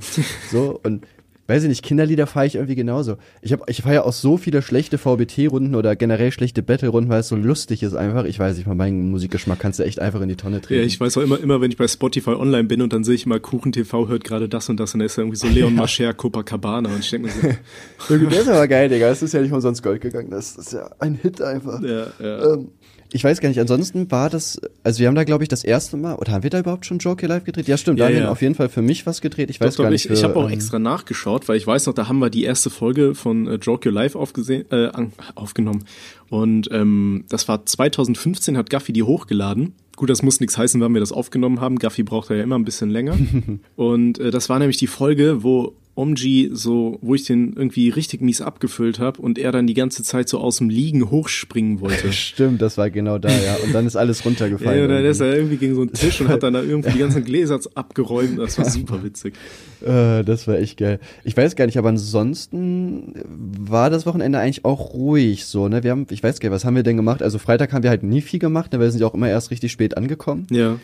So, 0.52 0.80
und 0.84 1.06
weiß 1.48 1.64
ich 1.64 1.70
nicht, 1.70 1.84
Kinderlieder 1.84 2.26
fahre 2.26 2.46
ich 2.46 2.56
irgendwie 2.56 2.76
genauso. 2.76 3.18
Ich 3.42 3.52
hab, 3.52 3.70
ich 3.70 3.82
fahre 3.82 3.96
ja 3.96 4.04
auch 4.04 4.14
so 4.14 4.38
viele 4.38 4.62
schlechte 4.62 4.98
VBT-Runden 4.98 5.76
oder 5.76 5.96
generell 5.96 6.32
schlechte 6.32 6.64
Battle-Runden, 6.64 7.10
weil 7.10 7.20
es 7.20 7.28
so 7.28 7.36
lustig 7.36 7.84
ist 7.84 7.96
einfach. 7.96 8.24
Ich 8.26 8.40
weiß 8.40 8.58
nicht, 8.58 8.66
mal 8.66 8.76
meinen 8.76 9.12
Musikgeschmack 9.12 9.60
kannst 9.60 9.80
du 9.80 9.84
echt 9.84 10.00
einfach 10.00 10.22
in 10.22 10.30
die 10.30 10.36
Tonne 10.36 10.62
treten. 10.62 10.80
Ja, 10.80 10.86
ich 10.86 11.00
weiß 11.00 11.18
auch 11.18 11.22
immer, 11.22 11.40
immer, 11.40 11.60
wenn 11.60 11.72
ich 11.72 11.78
bei 11.78 11.88
Spotify 11.88 12.32
online 12.32 12.66
bin 12.66 12.82
und 12.82 12.94
dann 12.94 13.04
sehe 13.04 13.16
ich 13.16 13.26
immer 13.26 13.40
Kuchen 13.40 13.72
TV 13.72 14.08
hört 14.08 14.24
gerade 14.24 14.48
das 14.48 14.70
und 14.70 14.80
das 14.80 14.94
und 14.94 15.00
da 15.00 15.06
ist 15.06 15.18
irgendwie 15.18 15.38
so 15.38 15.48
Leon 15.48 15.76
Mascher, 15.76 16.14
Copacabana 16.14 16.90
und 16.90 17.00
ich 17.00 17.10
denke 17.10 17.28
mir 17.28 17.34
so, 17.34 18.18
Der 18.18 18.42
ist 18.42 18.48
aber 18.48 18.68
geil, 18.68 18.90
Digga. 18.90 19.10
Das 19.10 19.22
ist 19.22 19.34
ja 19.34 19.42
nicht 19.42 19.52
umsonst 19.52 19.84
Gold 19.84 20.02
gegangen. 20.02 20.30
Das 20.32 20.56
ist 20.56 20.74
ja 20.74 20.90
ein 21.00 21.16
Hit 21.16 21.42
einfach. 21.42 21.82
ja, 21.82 22.08
ja. 22.20 22.54
Ähm, 22.54 22.70
ich 23.14 23.24
weiß 23.24 23.42
gar 23.42 23.50
nicht, 23.50 23.60
ansonsten 23.60 24.10
war 24.12 24.30
das, 24.30 24.60
also 24.84 25.00
wir 25.00 25.08
haben 25.08 25.16
da 25.16 25.24
glaube 25.24 25.44
ich 25.44 25.48
das 25.48 25.64
erste 25.64 25.98
Mal, 25.98 26.16
oder 26.16 26.32
haben 26.32 26.44
wir 26.44 26.50
da 26.50 26.60
überhaupt 26.60 26.86
schon 26.86 26.98
Joker 26.98 27.28
live 27.28 27.44
gedreht? 27.44 27.68
Ja 27.68 27.78
stimmt, 27.78 28.00
Ja, 28.00 28.06
da 28.06 28.10
haben 28.10 28.16
wir 28.16 28.24
ja. 28.24 28.32
auf 28.32 28.42
jeden 28.42 28.56
Fall 28.56 28.70
für 28.70 28.82
mich 28.82 29.06
was 29.06 29.22
gedreht. 29.22 29.50
Ich 29.52 29.62
weiß 29.62 29.76
Doch, 29.76 29.84
gar 29.84 29.90
doch, 29.90 29.92
nicht. 29.92 30.06
ich, 30.06 30.12
ich 30.12 30.24
habe 30.24 30.36
auch 30.36 30.48
ähm, 30.48 30.54
extra 30.54 30.80
nachgeschaut, 30.80 31.48
weil 31.48 31.58
ich 31.58 31.68
weiß 31.68 31.86
noch, 31.86 31.94
da 31.94 32.08
haben 32.08 32.20
wir 32.20 32.30
die 32.30 32.44
erste 32.44 32.70
Folge 32.70 33.14
von 33.14 33.48
äh, 33.48 33.56
Joke 33.56 33.88
Your 33.88 33.94
Life 33.94 34.18
aufgesehen, 34.18 34.66
äh, 34.72 34.90
aufgenommen. 35.36 35.86
Und 36.30 36.70
ähm, 36.72 37.26
das 37.30 37.48
war 37.48 37.66
2015, 37.66 38.58
hat 38.58 38.72
Gaffi 38.72 38.94
die 38.94 39.04
hochgeladen. 39.04 39.76
Gut, 39.96 40.10
das 40.10 40.24
muss 40.24 40.40
nichts 40.40 40.58
heißen, 40.58 40.82
wann 40.82 40.94
wir 40.94 41.00
das 41.00 41.12
aufgenommen 41.12 41.62
haben. 41.62 41.78
Gaffi 41.78 42.02
braucht 42.02 42.32
ja 42.32 42.42
immer 42.42 42.58
ein 42.58 42.66
bisschen 42.66 42.90
länger. 42.90 43.16
und 43.76 44.18
äh, 44.18 44.32
das 44.32 44.50
war 44.50 44.58
nämlich 44.58 44.78
die 44.78 44.88
Folge, 44.88 45.44
wo 45.44 45.74
Omji 45.96 46.50
so, 46.54 46.98
wo 47.02 47.14
ich 47.14 47.26
den 47.26 47.54
irgendwie 47.56 47.90
richtig 47.90 48.22
mies 48.22 48.42
abgefüllt 48.42 48.98
habe 48.98 49.22
und 49.22 49.38
er 49.38 49.52
dann 49.52 49.68
die 49.68 49.76
ganze 49.76 50.02
Zeit 50.02 50.28
so 50.28 50.40
aus 50.40 50.58
dem 50.58 50.70
Liegen 50.70 51.12
hochspringen 51.12 51.82
wollte. 51.82 52.12
Stimmt, 52.14 52.64
das 52.64 52.78
war 52.80 52.90
genau 52.90 53.20
da, 53.20 53.30
ja. 53.30 53.58
Und 53.64 53.74
dann 53.74 53.86
ist 53.86 53.96
alles 53.96 54.26
runtergefallen. 54.26 54.80
ja, 54.82 54.88
dann 54.88 55.06
ist 55.06 55.22
irgendwie. 55.22 55.32
er 55.32 55.38
irgendwie 55.38 55.58
gegen 55.58 55.76
so 55.76 55.82
einen 55.82 55.94
Tisch 55.94 56.20
und 56.22 56.30
hat 56.30 56.42
dann 56.42 56.54
da 56.54 56.64
irgendwie 56.64 56.92
die 56.92 57.00
ganzen 57.00 57.24
Gläser 57.24 57.60
abgeräumt. 57.76 58.40
Das 58.40 58.58
war 58.58 58.66
super 58.66 59.04
witzig. 59.04 59.36
äh, 59.82 60.24
das 60.24 60.48
war 60.48 60.56
echt 60.56 60.78
geil. 60.78 61.00
Ich 61.24 61.38
weiß 61.38 61.56
gar 61.56 61.68
nicht, 61.68 61.78
aber 61.78 61.90
ansonsten 61.90 63.14
war 63.28 63.92
das 63.92 64.08
Wochenende 64.08 64.40
eigentlich 64.40 64.66
auch 64.66 64.94
ruhig 64.94 65.46
so, 65.46 65.68
ne? 65.68 65.84
Wir 65.84 65.92
haben, 65.92 66.08
ich 66.10 66.24
weiß 66.24 66.40
gar 66.40 66.50
nicht, 66.50 66.56
was 66.56 66.66
haben 66.66 66.76
wir 66.76 66.84
denn 66.84 66.98
gemacht? 66.98 67.22
Also 67.22 67.38
Freitag 67.38 67.72
haben 67.72 67.84
wir 67.84 67.92
halt 67.92 68.02
nie 68.02 68.22
viel 68.22 68.40
gemacht, 68.40 68.74
ne? 68.74 68.80
Wir 68.80 68.90
sind 68.90 69.02
ja 69.02 69.06
auch 69.06 69.14
immer 69.14 69.30
erst 69.30 69.52
richtig 69.52 69.72
spät 69.72 69.96
angekommen. 69.96 70.48
Ja. 70.50 70.80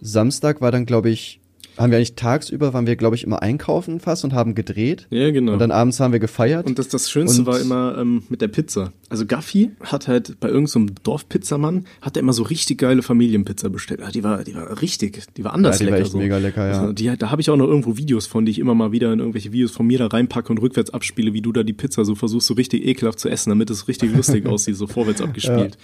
Samstag 0.00 0.62
war 0.62 0.72
dann, 0.72 0.86
glaube 0.86 1.10
ich, 1.10 1.41
haben 1.78 1.90
wir 1.90 1.96
eigentlich 1.98 2.14
tagsüber, 2.14 2.72
waren 2.74 2.86
wir, 2.86 2.96
glaube 2.96 3.16
ich, 3.16 3.24
immer 3.24 3.42
einkaufen 3.42 4.00
fast 4.00 4.24
und 4.24 4.32
haben 4.34 4.54
gedreht. 4.54 5.06
Ja, 5.10 5.30
genau. 5.30 5.52
Und 5.54 5.58
dann 5.58 5.70
abends 5.70 6.00
haben 6.00 6.12
wir 6.12 6.20
gefeiert. 6.20 6.66
Und 6.66 6.78
das, 6.78 6.88
das 6.88 7.10
Schönste 7.10 7.40
Und- 7.40 7.46
war 7.46 7.60
immer 7.60 7.96
ähm, 7.98 8.22
mit 8.28 8.40
der 8.42 8.48
Pizza. 8.48 8.92
Also 9.08 9.26
Gaffi 9.26 9.70
hat 9.82 10.08
halt 10.08 10.40
bei 10.40 10.48
irgendeinem 10.48 10.94
Dorfpizzamann, 11.02 11.84
hat 12.00 12.16
er 12.16 12.20
immer 12.20 12.32
so 12.32 12.42
richtig 12.44 12.78
geile 12.78 13.02
Familienpizza 13.02 13.68
bestellt. 13.68 14.00
Ah, 14.02 14.10
die 14.10 14.24
war, 14.24 14.42
die 14.44 14.54
war 14.54 14.80
richtig, 14.80 15.22
die 15.36 15.44
war 15.44 15.52
anders 15.52 15.78
Ja, 15.80 15.86
die 15.86 15.90
war 15.92 15.98
lecker. 15.98 16.02
echt 16.04 16.12
so. 16.12 16.18
mega 16.18 16.38
lecker, 16.38 16.66
ja. 16.70 16.80
Also 16.80 16.92
die, 16.94 17.14
da 17.18 17.30
habe 17.30 17.40
ich 17.42 17.50
auch 17.50 17.56
noch 17.56 17.66
irgendwo 17.66 17.96
Videos 17.98 18.26
von, 18.26 18.44
die 18.46 18.52
ich 18.52 18.58
immer 18.58 18.74
mal 18.74 18.90
wieder 18.92 19.12
in 19.12 19.18
irgendwelche 19.18 19.52
Videos 19.52 19.70
von 19.72 19.86
mir 19.86 19.98
da 19.98 20.06
reinpacke 20.06 20.50
und 20.50 20.58
rückwärts 20.62 20.90
abspiele, 20.94 21.34
wie 21.34 21.42
du 21.42 21.52
da 21.52 21.62
die 21.62 21.74
Pizza 21.74 22.04
so 22.06 22.14
versuchst, 22.14 22.46
so 22.46 22.54
richtig 22.54 22.86
ekelhaft 22.86 23.18
zu 23.20 23.28
essen, 23.28 23.50
damit 23.50 23.68
es 23.68 23.86
richtig 23.86 24.14
lustig 24.14 24.46
aussieht, 24.46 24.76
so 24.76 24.86
vorwärts 24.86 25.20
abgespielt. 25.20 25.76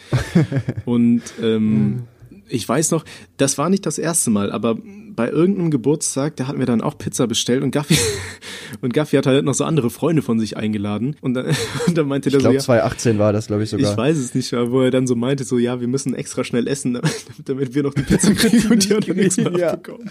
Und 0.85 1.23
ähm, 1.43 2.05
ich 2.49 2.69
weiß 2.69 2.91
noch, 2.91 3.05
das 3.37 3.59
war 3.59 3.69
nicht 3.71 3.87
das 3.87 3.99
erste 3.99 4.31
Mal, 4.31 4.51
aber 4.53 4.77
bei 5.15 5.31
irgendeinem 5.31 5.71
Geburtstag, 5.71 6.37
da 6.37 6.47
hatten 6.47 6.59
wir 6.59 6.67
dann 6.67 6.81
auch 6.81 6.97
Pizza 6.97 7.27
bestellt 7.27 7.63
und 7.63 7.71
Gaffi, 7.73 7.97
und 8.81 8.95
Gaffi 8.95 9.17
hat 9.17 9.27
halt 9.27 9.45
noch 9.45 9.55
so 9.55 9.65
andere 9.65 9.91
Freunde 9.91 10.23
von 10.23 10.39
sich 10.39 10.57
eingeladen 10.57 11.17
und 11.21 11.35
dann, 11.35 11.47
und 11.87 11.99
dann 11.99 12.07
meinte 12.09 12.29
ich 12.29 12.33
der 12.33 12.41
so, 12.41 12.45
glaube, 12.45 12.57
ja, 12.57 12.61
2018 12.63 13.19
war 13.19 13.33
das, 13.33 13.49
glaube 13.49 13.65
ich, 13.65 13.71
sogar. 13.71 13.91
ich 13.91 13.97
weiß 13.97 14.17
es 14.17 14.35
nicht, 14.35 14.53
aber 14.55 14.71
wo 14.71 14.81
er 14.83 14.91
dann 14.91 15.07
so 15.07 15.17
meinte, 15.17 15.45
so, 15.45 15.59
ja, 15.59 15.81
wir 15.81 15.89
müssen 15.89 16.15
extra 16.15 16.45
schnell 16.45 16.67
essen, 16.69 16.95
damit, 16.95 17.25
damit 17.45 17.75
wir 17.75 17.83
noch 17.83 17.95
die 17.95 18.03
Pizza 18.03 18.33
kriegen 18.35 18.71
und 18.71 18.89
die 18.89 18.95
hat 18.95 19.09
nichts 19.09 19.37
mehr 19.37 19.53
Ja. 19.59 19.73
abbekommen. 19.73 20.09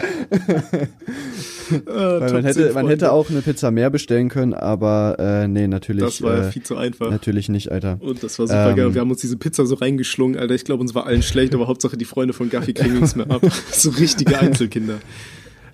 Weil 1.86 2.32
man 2.34 2.46
hätte, 2.46 2.72
man 2.74 2.88
hätte 2.88 3.12
auch 3.12 3.30
eine 3.30 3.42
Pizza 3.42 3.72
mehr 3.72 3.90
bestellen 3.90 4.30
können, 4.30 4.54
aber 4.54 5.16
äh, 5.20 5.48
nee, 5.48 5.68
natürlich. 5.68 6.04
Das 6.04 6.22
war 6.22 6.38
ja 6.38 6.48
äh, 6.48 6.52
viel 6.52 6.64
zu 6.64 6.78
einfach. 6.78 7.10
Natürlich 7.12 7.50
nicht, 7.50 7.72
Alter. 7.72 7.98
Und 8.00 8.24
das 8.24 8.40
war 8.40 8.48
super 8.48 8.70
Ähm, 8.72 8.76
geil. 8.76 8.94
Wir 8.94 9.02
haben 9.02 9.12
uns 9.12 9.22
diese 9.22 9.38
Pizza 9.38 9.66
so 9.66 9.76
reingeschlungen, 9.76 10.38
Alter. 10.38 10.56
Ich 10.56 10.66
glaube, 10.66 10.82
uns 10.82 10.96
war 10.96 11.06
allen 11.06 11.24
schlecht, 11.24 11.54
aber 11.54 11.68
Hauptsache 11.68 11.98
die 11.98 12.06
Freunde 12.06 12.34
von 12.34 12.50
Gaffi 12.50 12.74
kriegen 12.74 12.96
nichts 12.96 13.16
mehr 13.16 13.30
ab. 13.30 13.42
So 13.72 13.90
richtige 13.92 14.40
Einzelkinder. 14.40 14.96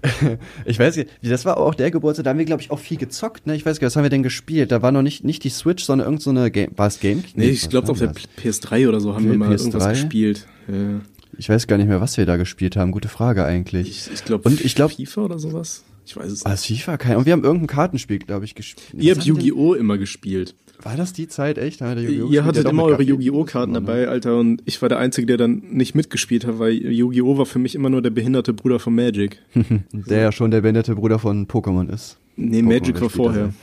Ich 0.65 0.79
weiß 0.79 0.97
nicht, 0.97 1.09
das 1.21 1.45
war 1.45 1.55
auch 1.55 1.75
der 1.75 1.89
Geburtstag, 1.89 2.25
da 2.25 2.31
haben 2.31 2.37
wir, 2.37 2.43
glaube 2.45 2.61
ich, 2.61 2.71
auch 2.71 2.79
viel 2.79 2.97
gezockt, 2.97 3.47
ne? 3.47 3.55
Ich 3.55 3.65
weiß 3.65 3.79
gar 3.79 3.85
nicht, 3.87 3.91
was 3.91 3.95
haben 3.95 4.03
wir 4.03 4.09
denn 4.09 4.21
gespielt? 4.21 4.71
Da 4.71 4.81
war 4.81 4.91
noch 4.91 5.01
nicht, 5.01 5.23
nicht 5.23 5.45
die 5.45 5.49
Switch, 5.49 5.85
sondern 5.85 6.07
irgend 6.07 6.21
so 6.21 6.29
eine 6.29 6.51
Game, 6.51 6.71
war 6.75 6.87
es 6.87 6.99
Game? 6.99 7.23
Nee, 7.35 7.49
ich 7.49 7.69
glaube, 7.69 7.89
auf 7.89 7.99
der 7.99 8.07
das? 8.09 8.23
PS3 8.37 8.89
oder 8.89 8.99
so 8.99 9.15
haben 9.15 9.29
wir 9.29 9.37
mal 9.37 9.49
PS3? 9.49 9.59
irgendwas 9.59 9.89
gespielt. 9.89 10.47
Ja. 10.67 11.01
Ich 11.37 11.49
weiß 11.49 11.67
gar 11.67 11.77
nicht 11.77 11.87
mehr, 11.87 12.01
was 12.01 12.17
wir 12.17 12.25
da 12.25 12.37
gespielt 12.37 12.75
haben. 12.75 12.91
Gute 12.91 13.07
Frage 13.07 13.43
eigentlich. 13.45 13.89
Ich, 13.89 14.13
ich 14.13 14.23
glaube, 14.25 14.49
glaub- 14.51 14.91
FIFA 14.91 15.21
oder 15.23 15.39
sowas. 15.39 15.83
Ich 16.05 16.15
weiß 16.17 16.31
es 16.31 16.43
War 16.45 16.51
nicht. 16.51 16.69
es 16.69 16.77
FIFA? 16.79 16.97
Kein. 16.97 17.15
Und 17.17 17.25
wir 17.25 17.33
haben 17.33 17.43
irgendein 17.43 17.67
Kartenspiel, 17.67 18.19
glaube 18.19 18.45
ich, 18.45 18.55
gespielt. 18.55 19.01
Ihr 19.01 19.15
habt 19.15 19.23
Yu-Gi-Oh! 19.25 19.73
immer 19.73 19.97
gespielt. 19.97 20.53
War 20.81 20.97
das 20.97 21.13
die 21.13 21.29
Zeit, 21.29 21.57
echt? 21.57 21.79
Da 21.79 21.93
Yu-Gi-Oh! 21.95 22.27
Ihr 22.29 22.43
hattet 22.43 22.67
immer 22.67 22.83
eure. 22.83 23.01
Yu-Gi-Oh! 23.01 23.45
Karten 23.45 23.71
Ne? 23.71 23.79
dabei, 23.79 24.09
Alter, 24.09 24.37
und 24.37 24.61
ich 24.65 24.81
war 24.81 24.89
der 24.89 24.97
Einzige, 24.99 25.25
der 25.27 25.37
dann 25.37 25.63
nicht 25.71 25.95
mitgespielt 25.95 26.45
hat, 26.45 26.59
weil 26.59 26.73
Yu-Gi-Oh! 26.73 27.37
war 27.37 27.45
für 27.45 27.59
mich 27.59 27.73
immer 27.73 27.89
nur 27.89 28.01
der 28.01 28.09
behinderte 28.09 28.53
Bruder 28.53 28.79
von 28.79 28.93
Magic. 28.93 29.39
Der 29.93 30.19
ja 30.21 30.31
schon 30.33 30.51
der 30.51 30.59
behinderte 30.61 30.93
Bruder 30.95 31.19
von 31.19 31.47
Pokémon 31.47 31.89
ist. 31.93 32.17
Nee, 32.35 32.59
Pokémon, 32.59 32.63
Magic 32.63 33.01
war 33.01 33.09
vorher. 33.09 33.53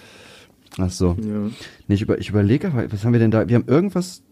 das 0.76 0.78
Ach 0.78 0.90
so. 0.90 1.16
Ja. 1.20 1.50
Nee, 1.88 1.94
ich, 1.94 2.02
über, 2.02 2.18
ich 2.18 2.30
überlege, 2.30 2.72
was 2.90 3.04
haben 3.04 3.12
wir 3.12 3.20
denn 3.20 3.30
da? 3.32 3.46
Wir 3.48 3.56
haben 3.56 3.66
irgendwas, 3.66 4.22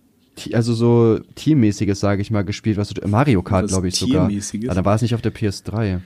also 0.54 0.74
so 0.74 1.20
Teammäßiges, 1.34 2.00
sage 2.00 2.22
ich 2.22 2.30
mal, 2.30 2.42
gespielt, 2.42 2.76
was 2.76 2.92
Mario 3.06 3.42
Kart, 3.42 3.68
glaube 3.68 3.88
ich 3.88 3.96
sogar. 3.96 4.28
Teammäßiges? 4.28 4.68
Ja, 4.68 4.74
da 4.74 4.84
war 4.84 4.94
es 4.96 5.02
nicht 5.02 5.14
auf 5.14 5.22
der 5.22 5.32
PS3. 5.34 6.00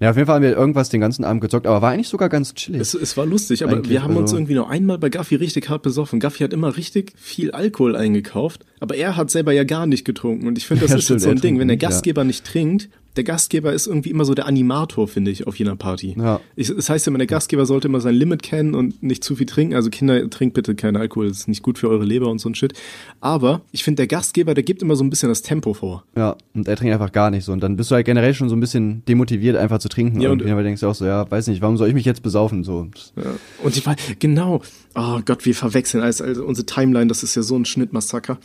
Ja, 0.00 0.10
auf 0.10 0.16
jeden 0.16 0.26
Fall 0.26 0.36
haben 0.36 0.42
wir 0.44 0.56
irgendwas 0.56 0.90
den 0.90 1.00
ganzen 1.00 1.24
Abend 1.24 1.40
gezockt, 1.40 1.66
aber 1.66 1.82
war 1.82 1.90
eigentlich 1.90 2.06
sogar 2.08 2.28
ganz 2.28 2.54
chillig. 2.54 2.80
Es, 2.80 2.94
es 2.94 3.16
war 3.16 3.26
lustig, 3.26 3.64
aber 3.64 3.72
Eigentlich, 3.78 3.90
wir 3.90 4.02
haben 4.04 4.16
uns 4.16 4.30
also- 4.30 4.36
irgendwie 4.36 4.54
noch 4.54 4.68
einmal 4.68 4.96
bei 4.98 5.08
Gaffi 5.08 5.34
richtig 5.34 5.68
hart 5.68 5.82
besoffen. 5.82 6.20
Gaffi 6.20 6.44
hat 6.44 6.52
immer 6.52 6.76
richtig 6.76 7.12
viel 7.16 7.50
Alkohol 7.50 7.96
eingekauft, 7.96 8.64
aber 8.78 8.94
er 8.94 9.16
hat 9.16 9.30
selber 9.30 9.52
ja 9.52 9.64
gar 9.64 9.86
nicht 9.86 10.04
getrunken. 10.04 10.46
Und 10.46 10.56
ich 10.56 10.66
finde, 10.66 10.82
das 10.82 10.92
Ja, 10.92 10.98
ist 10.98 11.04
stimmt, 11.04 11.16
jetzt 11.20 11.24
so 11.24 11.30
ein 11.30 11.40
Ding. 11.40 11.58
Wenn 11.58 11.66
der 11.66 11.74
nicht, 11.76 11.82
ja. 11.82 11.88
Gastgeber 11.88 12.22
nicht 12.22 12.44
trinkt, 12.46 12.88
der 13.18 13.24
Gastgeber 13.24 13.72
ist 13.72 13.86
irgendwie 13.88 14.10
immer 14.10 14.24
so 14.24 14.32
der 14.32 14.46
Animator, 14.46 15.08
finde 15.08 15.30
ich, 15.32 15.46
auf 15.46 15.58
jener 15.58 15.74
Party. 15.76 16.14
Ja. 16.16 16.40
Ich, 16.54 16.72
das 16.74 16.88
heißt 16.88 17.06
immer, 17.08 17.18
der 17.18 17.26
Gastgeber 17.26 17.66
sollte 17.66 17.88
immer 17.88 18.00
sein 18.00 18.14
Limit 18.14 18.42
kennen 18.44 18.74
und 18.74 19.02
nicht 19.02 19.24
zu 19.24 19.34
viel 19.36 19.46
trinken. 19.46 19.74
Also 19.74 19.90
Kinder, 19.90 20.30
trinkt 20.30 20.54
bitte 20.54 20.74
keinen 20.76 20.96
Alkohol, 20.96 21.28
das 21.28 21.38
ist 21.40 21.48
nicht 21.48 21.62
gut 21.62 21.78
für 21.78 21.88
eure 21.90 22.04
Leber 22.04 22.28
und 22.28 22.38
so 22.38 22.48
ein 22.48 22.54
Shit. 22.54 22.74
Aber 23.20 23.62
ich 23.72 23.82
finde, 23.82 23.96
der 23.96 24.06
Gastgeber, 24.06 24.54
der 24.54 24.62
gibt 24.62 24.82
immer 24.82 24.94
so 24.94 25.02
ein 25.02 25.10
bisschen 25.10 25.28
das 25.28 25.42
Tempo 25.42 25.74
vor. 25.74 26.04
Ja, 26.16 26.36
und 26.54 26.68
er 26.68 26.76
trinkt 26.76 26.92
einfach 26.94 27.10
gar 27.12 27.30
nicht 27.30 27.44
so. 27.44 27.52
Und 27.52 27.60
dann 27.60 27.76
bist 27.76 27.90
du 27.90 27.96
halt 27.96 28.06
generell 28.06 28.34
schon 28.34 28.48
so 28.48 28.54
ein 28.56 28.60
bisschen 28.60 29.02
demotiviert, 29.08 29.56
einfach 29.56 29.80
zu 29.80 29.88
trinken. 29.88 30.20
Ja, 30.20 30.30
und 30.30 30.40
und- 30.42 30.48
weil 30.48 30.56
du 30.56 30.62
denkst 30.62 30.84
auch 30.84 30.94
so, 30.94 31.04
ja, 31.04 31.28
weiß 31.30 31.48
nicht, 31.48 31.60
warum 31.60 31.76
soll 31.76 31.88
ich 31.88 31.94
mich 31.94 32.04
jetzt 32.04 32.22
besaufen? 32.22 32.62
So. 32.62 32.86
Ja. 33.16 33.24
Und 33.64 33.76
ich 33.76 33.84
war, 33.84 33.96
genau, 34.20 34.62
oh 34.98 35.20
Gott, 35.24 35.44
wir 35.46 35.54
verwechseln 35.54 36.02
alles. 36.02 36.20
Also 36.20 36.44
unsere 36.44 36.66
Timeline, 36.66 37.06
das 37.06 37.22
ist 37.22 37.34
ja 37.34 37.42
so 37.42 37.56
ein 37.56 37.64
Schnittmassaker. 37.64 38.38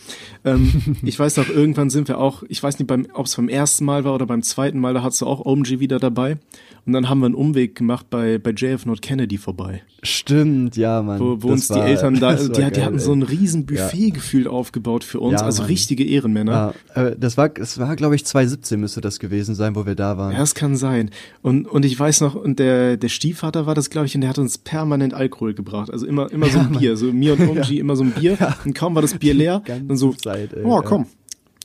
Ähm, 0.45 0.97
ich 1.03 1.17
weiß 1.17 1.37
noch, 1.37 1.49
irgendwann 1.49 1.89
sind 1.89 2.07
wir 2.07 2.19
auch, 2.19 2.43
ich 2.47 2.61
weiß 2.61 2.79
nicht, 2.79 2.91
ob 3.13 3.25
es 3.25 3.35
beim 3.35 3.49
ersten 3.49 3.85
Mal 3.85 4.03
war 4.03 4.13
oder 4.13 4.25
beim 4.25 4.43
zweiten 4.43 4.79
Mal, 4.79 4.93
da 4.93 5.03
hattest 5.03 5.21
du 5.21 5.25
auch 5.25 5.45
OMG 5.45 5.79
wieder 5.79 5.99
dabei. 5.99 6.37
Und 6.85 6.91
dann 6.91 7.07
haben 7.07 7.19
wir 7.21 7.27
einen 7.27 7.35
Umweg 7.35 7.75
gemacht 7.75 8.07
bei, 8.09 8.37
bei 8.37 8.49
JF 8.51 8.85
Not 8.85 9.01
Kennedy 9.01 9.37
vorbei. 9.37 9.83
Stimmt, 10.01 10.75
ja, 10.75 11.01
Mann. 11.01 11.17
Wo, 11.17 11.41
wo 11.41 11.47
uns 11.53 11.69
die 11.69 11.75
war- 11.75 11.87
Eltern 11.87 12.19
da, 12.19 12.33
die, 12.35 12.41
war 12.49 12.49
die 12.49 12.61
geil, 12.75 12.85
hatten 12.85 12.95
ey. 12.95 12.99
so 12.99 13.13
ein 13.13 13.23
riesen 13.23 13.65
Buffet 13.65 14.09
gefühlt 14.11 14.47
aufgebaut 14.47 15.05
für 15.05 15.21
uns, 15.21 15.39
Ja, 15.39 15.45
also 15.45 15.61
Mann. 15.61 15.69
richtige 15.71 16.03
Ehrenmänner. 16.03 16.73
Ja, 16.93 17.03
äh, 17.07 17.15
das 17.17 17.37
war, 17.37 17.47
das 17.47 17.79
war, 17.79 17.95
glaube 17.95 18.15
ich, 18.15 18.25
2017 18.25 18.81
müsste 18.81 18.99
das 18.99 19.19
gewesen 19.19 19.55
sein, 19.55 19.77
wo 19.77 19.85
wir 19.85 19.95
da 19.95 20.17
waren. 20.17 20.33
Ja, 20.33 20.39
das 20.39 20.55
kann 20.55 20.75
sein. 20.75 21.09
Und, 21.41 21.67
und 21.67 21.85
ich 21.85 21.97
weiß 21.97 22.19
noch, 22.19 22.35
und 22.35 22.59
der, 22.59 22.97
der 22.97 23.07
Stiefvater 23.09 23.65
war 23.65 23.75
das, 23.75 23.89
glaube 23.89 24.07
ich, 24.07 24.15
und 24.15 24.21
der 24.21 24.29
hat 24.29 24.37
uns 24.37 24.57
permanent 24.57 25.13
Alkohol 25.13 25.53
gebracht. 25.53 25.89
Also 25.89 26.05
immer, 26.05 26.29
immer 26.33 26.42
so 26.49 26.59
ein 26.59 26.71
Bier. 26.71 26.97
So 26.97 27.05
mir 27.07 27.33
und 27.33 27.47
Umji 27.47 27.79
immer 27.79 27.95
so 27.95 28.03
ein 28.03 28.11
Bier. 28.11 28.37
Und 28.65 28.73
kaum 28.73 28.95
war 28.95 29.01
das 29.01 29.17
Bier 29.17 29.33
leer, 29.33 29.61
dann 29.65 29.97
so, 29.97 30.13
Zeit, 30.13 30.53
ey, 30.53 30.63
oh 30.63 30.75
ja. 30.75 30.81
komm. 30.81 31.05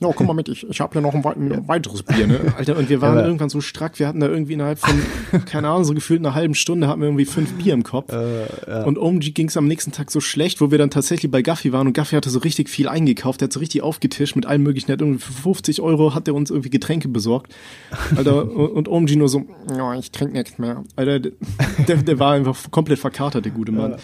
Ja, 0.01 0.09
komm 0.15 0.27
mal 0.27 0.33
mit, 0.33 0.47
ich, 0.47 0.65
ich 0.69 0.79
habe 0.79 0.93
hier 0.93 1.01
noch 1.01 1.13
ein, 1.13 1.25
ein 1.25 1.67
weiteres 1.67 2.03
Bier, 2.03 2.25
ne? 2.25 2.53
Alter, 2.57 2.77
und 2.77 2.87
wir 2.87 3.01
waren 3.01 3.17
Ja, 3.17 3.25
irgendwann 3.25 3.49
so 3.49 3.59
strack, 3.59 3.99
wir 3.99 4.07
hatten 4.07 4.21
da 4.21 4.29
irgendwie 4.29 4.53
innerhalb 4.53 4.79
von, 4.79 4.97
keine 5.45 5.67
Ahnung, 5.67 5.83
so 5.83 5.93
gefühlt 5.93 6.21
einer 6.21 6.33
halben 6.33 6.55
Stunde 6.55 6.87
hatten 6.87 7.01
wir 7.01 7.07
irgendwie 7.07 7.25
fünf 7.25 7.51
Bier 7.55 7.73
im 7.73 7.83
Kopf. 7.83 8.13
Äh, 8.13 8.83
Und 8.85 8.97
OMG 8.97 9.33
ging 9.33 9.49
es 9.49 9.57
am 9.57 9.67
nächsten 9.67 9.91
Tag 9.91 10.09
so 10.09 10.21
schlecht, 10.21 10.61
wo 10.61 10.71
wir 10.71 10.77
dann 10.77 10.89
tatsächlich 10.89 11.29
bei 11.29 11.41
Gaffy 11.41 11.73
waren 11.73 11.85
und 11.85 11.91
Gaffy 11.93 12.15
hatte 12.15 12.29
so 12.29 12.39
richtig 12.39 12.69
viel 12.69 12.87
eingekauft, 12.87 13.41
der 13.41 13.47
hat 13.47 13.53
so 13.53 13.59
richtig 13.59 13.81
aufgetischt 13.81 14.37
mit 14.37 14.45
allem 14.45 14.63
möglichen, 14.63 14.87
der 14.87 14.93
hat 14.93 15.01
irgendwie 15.01 15.19
für 15.19 15.33
50 15.33 15.81
Euro 15.81 16.15
hat 16.15 16.29
er 16.29 16.33
uns 16.33 16.49
irgendwie 16.49 16.69
Getränke 16.69 17.09
besorgt. 17.09 17.53
Alter, 18.15 18.49
und, 18.49 18.69
und 18.69 18.87
OMG 18.87 19.17
nur 19.17 19.27
so, 19.27 19.47
ja, 19.75 19.95
ich 19.95 20.11
trinke 20.11 20.33
nichts 20.37 20.57
mehr. 20.57 20.81
Alter, 20.95 21.19
der, 21.19 21.97
der 21.97 22.19
war 22.19 22.35
einfach 22.35 22.71
komplett 22.71 22.99
verkatert, 22.99 23.43
der 23.43 23.51
gute 23.51 23.73
Mann. 23.73 23.91
Ja, 23.91 23.97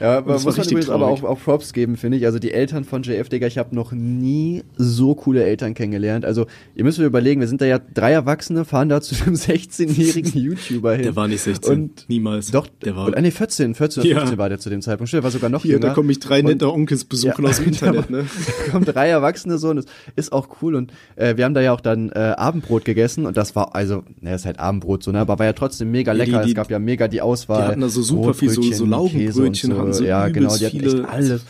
aber 0.00 0.32
das 0.34 0.44
war 0.44 0.50
muss 0.52 0.58
man 0.58 0.66
übrigens 0.68 0.90
aber 0.90 1.06
auch, 1.06 1.22
auch 1.24 1.38
Props 1.42 1.72
geben, 1.72 1.96
finde 1.96 2.18
ich. 2.18 2.26
Also 2.26 2.38
die 2.38 2.52
Eltern 2.52 2.84
von 2.84 3.02
JF, 3.02 3.28
Digga, 3.28 3.46
ich 3.46 3.58
habe 3.58 3.74
noch 3.74 3.92
nie 3.92 4.62
so 4.76 5.14
coole 5.14 5.44
Eltern 5.44 5.74
kennengelernt. 5.74 6.24
Also 6.24 6.46
ihr 6.74 6.84
müsst 6.84 6.98
euch 6.98 7.06
überlegen, 7.06 7.40
wir 7.40 7.48
sind 7.48 7.60
da 7.60 7.66
ja 7.66 7.78
drei 7.78 8.12
Erwachsene, 8.12 8.64
fahren 8.64 8.88
da 8.88 9.00
zu 9.00 9.14
einem 9.24 9.34
16-jährigen 9.80 10.40
YouTuber 10.40 10.94
hin. 10.94 11.02
Der 11.02 11.16
war 11.16 11.28
nicht 11.28 11.40
16, 11.42 11.72
Und 11.72 12.04
niemals. 12.08 12.50
Doch, 12.50 12.66
der 12.84 12.96
war. 12.96 13.08
Oder, 13.08 13.20
nee, 13.20 13.30
14, 13.30 13.74
14 13.74 14.02
oder 14.02 14.10
Ja. 14.10 14.18
15 14.18 14.38
war 14.38 14.48
der 14.48 14.58
zu 14.58 14.70
dem 14.70 14.82
Zeitpunkt. 14.82 15.08
Stimmt, 15.08 15.20
der 15.20 15.24
war 15.24 15.30
sogar 15.30 15.50
noch 15.50 15.62
hier, 15.62 15.72
jünger. 15.72 15.88
da 15.88 15.94
kommen 15.94 16.08
mich 16.08 16.18
drei 16.20 16.40
Und- 16.40 16.46
nette 16.46 16.72
Onkels 16.72 17.04
besuchen 17.04 17.44
Ja. 17.44 17.50
aus 17.50 17.56
dem 17.56 17.66
Internet, 17.68 18.10
ne? 18.10 18.24
Da 18.66 18.72
kommen 18.72 18.84
drei 18.84 19.08
Erwachsene 19.08 19.58
so 19.58 19.70
und 19.70 19.76
das 19.76 19.86
ist 20.16 20.32
auch 20.32 20.48
cool 20.62 20.74
und 20.74 20.92
äh, 21.16 21.36
wir 21.36 21.44
haben 21.44 21.54
da 21.54 21.60
ja 21.60 21.72
auch 21.72 21.80
dann 21.80 22.10
äh, 22.10 22.18
Abendbrot 22.36 22.84
gegessen 22.84 23.26
und 23.26 23.36
das 23.36 23.54
war 23.56 23.74
also, 23.74 24.02
naja, 24.20 24.36
ist 24.36 24.46
halt 24.46 24.58
Abendbrot 24.60 25.02
so, 25.02 25.12
ne, 25.12 25.20
aber 25.20 25.38
war 25.38 25.46
ja 25.46 25.52
trotzdem 25.52 25.90
mega 25.90 26.12
Die- 26.12 26.18
lecker. 26.18 26.42
die- 26.42 26.50
es 26.50 26.54
gab 26.54 26.70
ja 26.70 26.78
mega 26.78 27.08
die 27.08 27.20
Auswahl. 27.20 27.62
Die 27.62 27.68
hatten 27.68 27.80
da 27.80 27.88
so 27.88 28.02
super 28.02 28.34
viel, 28.34 28.50
so, 28.50 28.62
so 28.62 28.84
Laugenbrötchen, 28.84 29.72
und 29.72 29.85
hatten 29.88 29.98
so 29.98 30.04
ja, 30.04 30.28
genau, 30.28 30.56
die 30.56 30.66
hatten 30.66 30.80
echt 30.80 31.04
alles. 31.08 31.42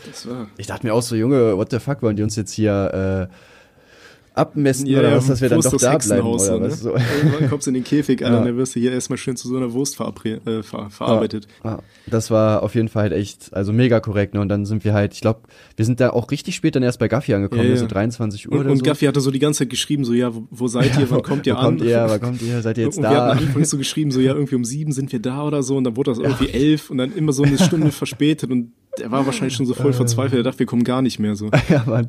Ich 0.57 0.67
dachte 0.67 0.85
mir 0.85 0.93
auch 0.93 1.01
so, 1.01 1.15
Junge, 1.15 1.57
what 1.57 1.71
the 1.71 1.79
fuck, 1.79 2.01
wollen 2.01 2.15
die 2.15 2.23
uns 2.23 2.35
jetzt 2.35 2.51
hier 2.51 3.29
äh, 3.29 3.33
abmessen 4.37 4.85
Ja, 4.87 4.99
oder 4.99 5.09
ja, 5.09 5.17
was, 5.17 5.27
dass 5.27 5.41
wir 5.41 5.49
dann 5.49 5.61
doch 5.61 5.77
da 5.77 5.97
bleiben 5.97 6.27
oder 6.27 6.39
so, 6.39 6.57
ne? 6.57 6.65
was? 6.65 6.79
So. 6.81 6.89
Irgendwann 6.95 7.49
kommst 7.49 7.67
du 7.67 7.71
in 7.71 7.75
den 7.75 7.83
Käfig, 7.83 8.23
Alter, 8.23 8.33
Ja. 8.35 8.39
und 8.41 8.45
dann 8.47 8.57
wirst 8.57 8.75
du 8.75 8.79
hier 8.79 8.91
erstmal 8.91 9.17
schön 9.17 9.35
zu 9.35 9.47
so 9.47 9.57
einer 9.57 9.73
Wurst 9.73 9.99
äh, 9.99 10.63
ver 10.63 10.89
verarbeitet. 10.89 11.47
Ja, 11.63 11.79
das 12.05 12.31
war 12.31 12.63
auf 12.63 12.75
jeden 12.75 12.87
Fall 12.87 13.03
halt 13.03 13.13
echt, 13.13 13.53
also 13.53 13.73
mega 13.73 13.99
korrekt. 13.99 14.33
Ne? 14.33 14.41
Und 14.41 14.49
dann 14.49 14.65
sind 14.65 14.83
wir 14.85 14.93
halt, 14.93 15.13
ich 15.13 15.21
glaube, 15.21 15.41
wir 15.75 15.85
sind 15.85 15.99
da 15.99 16.11
auch 16.11 16.31
richtig 16.31 16.55
spät 16.55 16.75
dann 16.75 16.83
erst 16.83 16.99
bei 16.99 17.07
Gaffy 17.07 17.33
angekommen, 17.33 17.63
Ja, 17.63 17.69
ne? 17.69 17.77
so 17.77 17.87
23 17.87 18.47
Uhr 18.47 18.53
Und, 18.53 18.59
oder 18.61 18.71
und 18.71 18.77
so. 18.77 18.83
Gaffy 18.83 19.05
hatte 19.05 19.21
so 19.21 19.31
die 19.31 19.39
ganze 19.39 19.59
Zeit 19.59 19.69
geschrieben, 19.69 20.05
so, 20.05 20.13
ja, 20.13 20.33
wo, 20.33 20.47
wo 20.51 20.67
seid 20.67 20.97
ihr, 20.99 21.09
wann 21.09 21.21
kommt 21.23 21.47
ihr 21.47 21.57
an? 21.57 21.65
Kommt 21.77 21.81
ihr, 21.83 22.05
wann 22.07 22.21
kommt 22.21 22.41
ihr, 22.41 22.61
seid 22.61 22.77
ihr 22.77 22.85
jetzt 22.85 22.97
und 22.97 23.03
wir 23.03 23.09
hatten 23.09 23.17
da? 23.17 23.31
am 23.31 23.37
Anfang 23.39 23.65
so 23.65 23.77
geschrieben, 23.77 24.11
so, 24.11 24.19
ja, 24.19 24.33
irgendwie 24.33 24.55
um 24.55 24.65
sieben 24.65 24.91
sind 24.91 25.11
wir 25.11 25.19
da 25.19 25.43
oder 25.43 25.63
so, 25.63 25.77
und 25.77 25.83
dann 25.83 25.95
wurde 25.97 26.11
das 26.11 26.19
irgendwie 26.19 26.49
elf 26.49 26.89
und 26.89 26.97
dann 26.99 27.13
immer 27.13 27.33
so 27.33 27.43
eine 27.43 27.57
Stunde 27.57 27.91
verspätet 27.91 28.49
und 28.51 28.71
der 28.99 29.11
war 29.11 29.25
wahrscheinlich 29.25 29.55
schon 29.55 29.65
so 29.65 29.73
voll 29.73 29.93
verzweifelt, 29.93 30.39
er 30.39 30.43
dachte, 30.43 30.59
wir 30.59 30.65
kommen 30.65 30.83
gar 30.83 31.01
nicht 31.01 31.19
mehr 31.19 31.35
so. 31.35 31.49
ja, 31.69 31.83
Mann. 31.85 32.07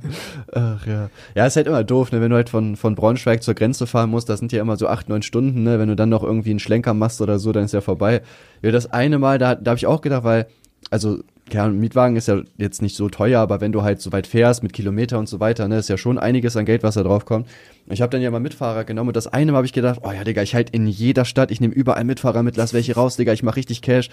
Ach 0.53 0.87
ja. 0.87 1.11
Ja, 1.35 1.47
ist 1.47 1.57
halt 1.57 1.67
immer 1.67 1.85
doof, 1.85 2.13
ne? 2.13 2.21
wenn 2.21 2.31
du 2.31 2.37
halt 2.37 2.49
von, 2.49 2.77
von 2.77 2.95
Braunschweig 2.95 3.43
zur 3.43 3.55
Grenze 3.55 3.87
fahren 3.87 4.11
musst, 4.11 4.29
das 4.29 4.39
sind 4.41 4.53
ja 4.53 4.61
immer 4.61 4.77
so 4.77 4.89
acht, 4.89 5.09
neun 5.09 5.23
Stunden, 5.23 5.63
ne? 5.63 5.79
Wenn 5.79 5.89
du 5.89 5.97
dann 5.97 6.09
noch 6.09 6.23
irgendwie 6.23 6.51
einen 6.51 6.59
Schlenker 6.59 6.95
machst 6.95 7.21
oder 7.21 7.39
so, 7.39 7.53
dann 7.53 7.65
ist 7.65 7.73
ja 7.73 7.81
vorbei. 7.81 8.23
Ja, 8.63 8.71
das 8.71 8.93
eine 8.93 9.19
Mal, 9.19 9.39
da, 9.39 9.55
da 9.55 9.71
habe 9.71 9.79
ich 9.79 9.87
auch 9.87 10.01
gedacht, 10.01 10.25
weil, 10.25 10.47
also, 10.91 11.23
ja, 11.53 11.65
ein 11.65 11.79
Mietwagen 11.79 12.17
ist 12.17 12.29
ja 12.29 12.43
jetzt 12.57 12.83
nicht 12.83 12.97
so 12.97 13.09
teuer, 13.09 13.41
aber 13.41 13.61
wenn 13.61 13.73
du 13.73 13.83
halt 13.83 14.01
so 14.01 14.13
weit 14.13 14.27
fährst 14.27 14.63
mit 14.63 14.73
Kilometer 14.73 15.19
und 15.19 15.29
so 15.29 15.41
weiter, 15.41 15.67
ne, 15.69 15.79
ist 15.79 15.89
ja 15.89 15.97
schon 15.97 16.19
einiges 16.19 16.57
an 16.57 16.65
Geld, 16.65 16.83
was 16.83 16.95
da 16.95 17.03
drauf 17.03 17.25
kommt. 17.25 17.49
Ich 17.87 18.03
habe 18.03 18.11
dann 18.11 18.21
ja 18.21 18.31
mal 18.31 18.41
Mitfahrer 18.41 18.85
genommen 18.85 19.09
und 19.09 19.17
das 19.17 19.27
eine 19.27 19.53
Mal 19.53 19.59
habe 19.59 19.67
ich 19.67 19.73
gedacht, 19.73 20.01
oh 20.03 20.13
ja, 20.13 20.25
Digga, 20.25 20.43
ich 20.43 20.55
halt 20.55 20.71
in 20.71 20.87
jeder 20.87 21.25
Stadt, 21.25 21.51
ich 21.51 21.61
nehme 21.61 21.75
überall 21.75 22.05
Mitfahrer 22.05 22.43
mit, 22.43 22.57
lass 22.57 22.75
welche 22.75 22.95
raus, 22.95 23.17
Digga, 23.17 23.33
ich 23.33 23.43
mach 23.43 23.57
richtig 23.57 23.83
Cash. 23.83 24.11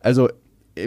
Also, 0.00 0.28
äh, 0.28 0.32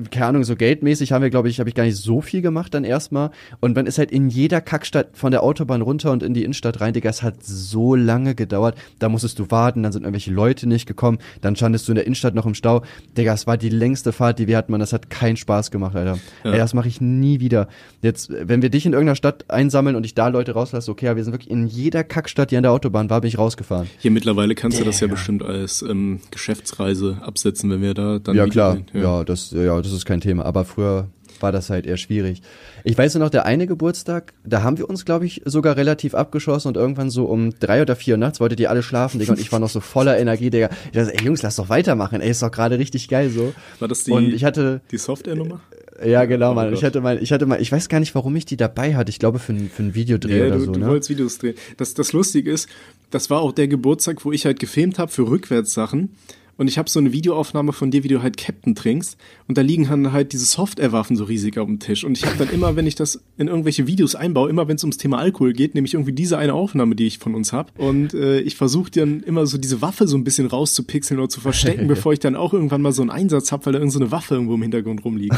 keine 0.10 0.26
Ahnung, 0.26 0.44
so 0.44 0.56
geldmäßig 0.56 1.12
haben 1.12 1.22
wir, 1.22 1.30
glaube 1.30 1.50
ich, 1.50 1.60
habe 1.60 1.70
ich 1.70 1.76
gar 1.76 1.84
nicht 1.84 1.98
so 1.98 2.22
viel 2.22 2.42
gemacht 2.42 2.74
dann 2.74 2.84
erstmal. 2.84 3.30
Und 3.60 3.76
man 3.76 3.86
ist 3.86 3.98
halt 3.98 4.12
in 4.12 4.30
jeder 4.30 4.60
Kackstadt 4.62 5.10
von 5.14 5.32
der 5.32 5.44
Autobahn 5.44 5.82
runter 5.82 6.12
und 6.12 6.24
in 6.24 6.34
die 6.34 6.44
Innenstadt 6.44 6.82
rein, 6.82 6.94
Digga, 6.94 7.10
es 7.10 7.22
hat 7.22 7.44
so 7.44 7.94
lange 7.94 8.34
gedauert. 8.34 8.76
Da 9.00 9.10
musstest 9.10 9.38
du 9.38 9.52
warten, 9.52 9.84
dann 9.84 9.92
sind 9.92 10.02
irgendwelche 10.04 10.32
Leute 10.32 10.68
nicht 10.68 10.88
gekommen, 10.88 11.20
dann 11.42 11.56
standest 11.56 11.88
du 11.88 11.92
in 11.92 11.98
der 11.98 12.06
Innenstadt 12.06 12.34
noch 12.34 12.48
im 12.48 12.56
Stau. 12.56 12.82
Digga, 13.16 13.34
es 13.34 13.46
war 13.46 13.58
die 13.58 13.70
längste 13.70 14.12
Fahrt, 14.12 14.40
die 14.40 14.48
wir 14.48 14.58
hatten, 14.58 14.72
man, 14.72 14.80
das 14.80 14.92
hat 14.92 15.10
keinen 15.10 15.38
Spaß 15.38 15.70
gemacht, 15.70 15.96
Alter. 15.96 16.18
Ja. 16.44 16.54
Ey, 16.54 16.58
das 16.58 16.74
mache 16.74 16.88
ich 16.88 17.00
nie 17.00 17.40
wieder. 17.40 17.68
Jetzt, 18.02 18.32
wenn 18.32 18.62
wir 18.64 18.70
dich 18.70 18.86
in 18.88 18.94
irgendeiner 18.94 19.16
Stadt 19.16 19.46
einsammeln 19.50 19.96
und 19.96 20.06
ich 20.06 20.16
da 20.16 20.30
Leute 20.30 20.54
rauslasse, 20.54 20.90
okay, 20.90 21.08
aber 21.10 21.18
wir 21.18 21.24
sind 21.24 21.34
wirklich 21.34 21.52
in 21.52 21.68
jeder 21.68 22.04
Kackstadt, 22.04 22.50
die 22.50 22.58
an 22.58 22.64
der 22.64 22.72
Autobahn 22.72 23.10
war, 23.12 23.22
bin 23.22 23.28
ich 23.28 23.38
rausgefahren. 23.38 23.88
Hier 24.00 24.12
mittlerweile 24.12 24.56
kannst 24.56 24.80
du 24.80 24.84
das 24.84 25.00
ja 25.00 25.08
Digga. 25.08 25.16
bestimmt 25.16 25.44
als 25.44 25.84
ähm, 25.84 26.22
Geschäftsreise 26.32 27.18
absetzen, 27.22 27.70
wenn 27.70 27.82
wir 27.82 27.94
da 27.94 28.18
dann 28.20 28.36
Ja 28.36 28.48
klar, 28.48 28.74
sind. 28.74 28.92
ja. 28.94 29.24
das, 29.24 29.52
ja, 29.52 29.75
das 29.82 29.92
ist 29.92 30.06
kein 30.06 30.22
Thema. 30.22 30.46
Aber 30.46 30.66
früher 30.66 31.08
war 31.42 31.52
das 31.52 31.70
halt 31.70 31.86
eher 31.86 31.98
schwierig. 31.98 32.42
Ich 32.86 32.98
weiß 32.98 33.14
nur 33.16 33.24
noch, 33.26 33.30
der 33.30 33.46
eine 33.46 33.68
Geburtstag, 33.68 34.34
da 34.46 34.64
haben 34.64 34.78
wir 34.78 34.90
uns, 34.90 35.04
glaube 35.04 35.26
ich, 35.26 35.42
sogar 35.46 35.76
relativ 35.76 36.16
abgeschossen 36.16 36.70
und 36.70 36.78
irgendwann 36.78 37.10
so 37.10 37.26
um 37.26 37.52
drei 37.60 37.82
oder 37.82 37.96
vier 37.98 38.16
nachts 38.16 38.40
wolltet 38.40 38.60
ihr 38.62 38.70
alle 38.70 38.84
schlafen, 38.84 39.20
Digga, 39.20 39.34
und 39.34 39.40
ich 39.42 39.52
war 39.52 39.60
noch 39.60 39.70
so 39.70 39.82
voller 39.82 40.18
Energie, 40.20 40.50
Digga. 40.50 40.70
Ich 40.86 40.92
dachte, 40.92 41.14
ey 41.14 41.26
Jungs, 41.26 41.42
lass 41.42 41.58
doch 41.58 41.68
weitermachen, 41.68 42.22
ey, 42.22 42.30
ist 42.30 42.42
doch 42.42 42.52
gerade 42.52 42.80
richtig 42.80 43.10
geil 43.10 43.30
so. 43.30 43.54
War 43.80 43.88
das 43.90 44.06
die, 44.06 44.12
und 44.12 44.34
ich 44.34 44.46
hatte, 44.46 44.80
die 44.92 44.98
Software-Nummer? 44.98 45.60
ja 46.06 46.24
genau, 46.26 46.52
Oh 46.52 46.54
Mann, 46.54 46.70
Gott. 46.70 46.78
ich 46.78 46.84
hatte 46.86 47.02
mal, 47.02 47.22
ich 47.22 47.32
hatte 47.34 47.46
mal, 47.46 47.62
ich 47.62 47.72
weiß 47.72 47.90
gar 47.90 48.00
nicht, 48.00 48.16
warum 48.16 48.36
ich 48.38 48.46
die 48.46 48.58
dabei 48.58 48.96
hatte. 48.96 49.10
Ich 49.10 49.20
glaube 49.20 49.40
für, 49.40 49.54
ein- 49.54 49.70
für 49.70 49.84
ein 49.84 49.94
Videodreh 49.96 50.40
Ja, 50.40 50.46
oder 50.48 50.56
du, 50.58 50.62
so, 50.66 50.72
du 50.74 50.80
ne? 50.80 50.88
wolltest 50.88 51.10
Videos 51.10 51.38
drehen. 51.38 51.56
Das, 51.78 51.94
das 51.96 52.14
Lustige 52.14 52.50
ist, 52.52 52.70
das 53.12 53.30
war 53.30 53.42
auch 53.42 53.52
der 53.52 53.68
Geburtstag, 53.68 54.24
wo 54.26 54.32
ich 54.32 54.46
halt 54.46 54.60
gefilmt 54.60 55.00
habe 55.00 55.12
für 55.12 55.28
Rückwärtssachen. 55.30 56.10
Und 56.58 56.68
ich 56.68 56.78
habe 56.78 56.90
so 56.90 57.00
eine 57.00 57.12
Videoaufnahme 57.12 57.74
von 57.74 57.92
dir, 57.92 58.04
wie 58.04 58.08
du 58.08 58.22
halt 58.22 58.38
Captain 58.38 58.76
trinkst. 58.76 59.18
Und 59.48 59.58
da 59.58 59.62
liegen 59.62 59.88
dann 59.88 60.14
halt 60.14 60.34
diese 60.34 60.46
Software-Waffen 60.46 61.16
so 61.16 61.26
riesig 61.26 61.58
auf 61.58 61.68
dem 61.68 61.80
Tisch. 61.80 62.04
Und 62.04 62.18
ich 62.18 62.26
habe 62.26 62.38
dann 62.38 62.50
immer, 62.50 62.76
wenn 62.76 62.88
ich 62.88 62.96
das 62.96 63.22
in 63.38 63.48
irgendwelche 63.48 63.88
Videos 63.88 64.16
einbaue, 64.16 64.50
immer 64.50 64.68
wenn 64.68 64.78
es 64.78 64.84
ums 64.84 64.98
Thema 64.98 65.18
Alkohol 65.18 65.54
geht, 65.54 65.76
nehme 65.76 65.86
ich 65.86 65.94
irgendwie 65.94 66.14
diese 66.14 66.38
eine 66.38 66.54
Aufnahme, 66.54 66.96
die 66.96 67.08
ich 67.08 67.20
von 67.20 67.36
uns 67.36 67.52
habe. 67.52 67.72
Und 67.78 68.14
äh, 68.14 68.40
ich 68.40 68.56
versuche 68.56 68.92
dann 68.92 69.22
immer 69.22 69.46
so 69.46 69.58
diese 69.58 69.82
Waffe 69.82 70.08
so 70.08 70.18
ein 70.18 70.24
bisschen 70.24 70.48
rauszupixeln 70.48 71.20
oder 71.20 71.30
zu 71.30 71.42
verstecken, 71.42 71.88
bevor 71.90 72.14
ich 72.14 72.20
dann 72.20 72.36
auch 72.36 72.54
irgendwann 72.54 72.82
mal 72.82 72.92
so 72.92 73.02
einen 73.02 73.12
Einsatz 73.12 73.52
habe, 73.52 73.66
weil 73.66 73.74
da 73.74 73.80
irgend 73.80 73.94
so 73.94 74.00
eine 74.00 74.12
Waffe 74.12 74.36
irgendwo 74.36 74.56
im 74.56 74.62
Hintergrund 74.62 75.04
rumliegt. 75.04 75.36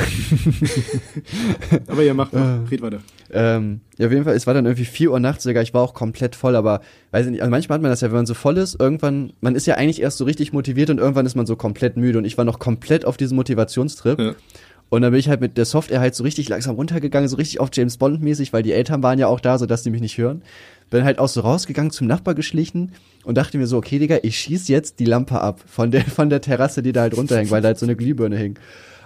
Aber 1.87 2.03
ja, 2.03 2.13
mach 2.13 2.31
mal. 2.31 2.65
Red 2.69 2.81
weiter. 2.81 2.99
Ähm, 3.31 3.81
ja, 3.97 4.07
auf 4.07 4.11
jeden 4.11 4.23
Fall, 4.23 4.35
es 4.35 4.47
war 4.47 4.53
dann 4.53 4.65
irgendwie 4.65 4.85
4 4.85 5.11
Uhr 5.11 5.19
nachts, 5.19 5.43
Digga, 5.43 5.61
ich 5.61 5.73
war 5.73 5.81
auch 5.81 5.93
komplett 5.93 6.35
voll, 6.35 6.55
aber 6.55 6.81
weiß 7.11 7.25
ich 7.25 7.31
nicht, 7.31 7.41
also 7.41 7.51
manchmal 7.51 7.77
hat 7.77 7.81
man 7.81 7.91
das 7.91 8.01
ja, 8.01 8.09
wenn 8.09 8.17
man 8.17 8.25
so 8.25 8.35
voll 8.35 8.57
ist, 8.57 8.79
irgendwann, 8.79 9.33
man 9.41 9.55
ist 9.55 9.65
ja 9.65 9.75
eigentlich 9.75 10.01
erst 10.01 10.17
so 10.17 10.25
richtig 10.25 10.53
motiviert 10.53 10.89
und 10.89 10.99
irgendwann 11.07 11.25
ist 11.25 11.35
man 11.35 11.45
so 11.45 11.55
komplett 11.55 11.97
müde 11.97 12.17
und 12.17 12.25
ich 12.25 12.37
war 12.37 12.45
noch 12.45 12.59
komplett 12.59 13.05
auf 13.05 13.17
diesem 13.17 13.35
Motivationstrip. 13.35 14.19
Ja. 14.19 14.35
Und 14.89 15.01
dann 15.01 15.11
bin 15.11 15.19
ich 15.19 15.27
halt 15.27 15.41
mit 15.41 15.57
der 15.57 15.65
Software 15.65 15.99
halt 15.99 16.15
so 16.15 16.23
richtig 16.23 16.47
langsam 16.47 16.75
runtergegangen, 16.75 17.27
so 17.27 17.35
richtig 17.35 17.59
auf 17.59 17.69
James 17.73 17.97
Bond 17.97 18.21
mäßig, 18.21 18.53
weil 18.53 18.63
die 18.63 18.71
Eltern 18.71 19.03
waren 19.03 19.19
ja 19.19 19.27
auch 19.27 19.39
da, 19.39 19.57
so 19.57 19.65
dass 19.65 19.83
die 19.83 19.89
mich 19.89 20.01
nicht 20.01 20.17
hören. 20.17 20.43
Bin 20.89 21.03
halt 21.03 21.19
auch 21.19 21.27
so 21.27 21.41
rausgegangen, 21.41 21.91
zum 21.91 22.07
Nachbar 22.07 22.35
geschlichen 22.35 22.93
und 23.25 23.37
dachte 23.37 23.57
mir 23.57 23.67
so, 23.67 23.77
okay, 23.77 23.99
Digga, 23.99 24.19
ich 24.23 24.39
schieß 24.39 24.69
jetzt 24.69 24.99
die 24.99 25.05
Lampe 25.05 25.41
ab 25.41 25.61
von 25.65 25.91
der, 25.91 26.05
von 26.05 26.29
der 26.29 26.39
Terrasse, 26.39 26.81
die 26.81 26.93
da 26.93 27.01
halt 27.01 27.17
runterhängt, 27.17 27.51
weil 27.51 27.61
da 27.61 27.67
halt 27.67 27.79
so 27.79 27.85
eine 27.85 27.97
Glühbirne 27.97 28.37
hing. 28.37 28.57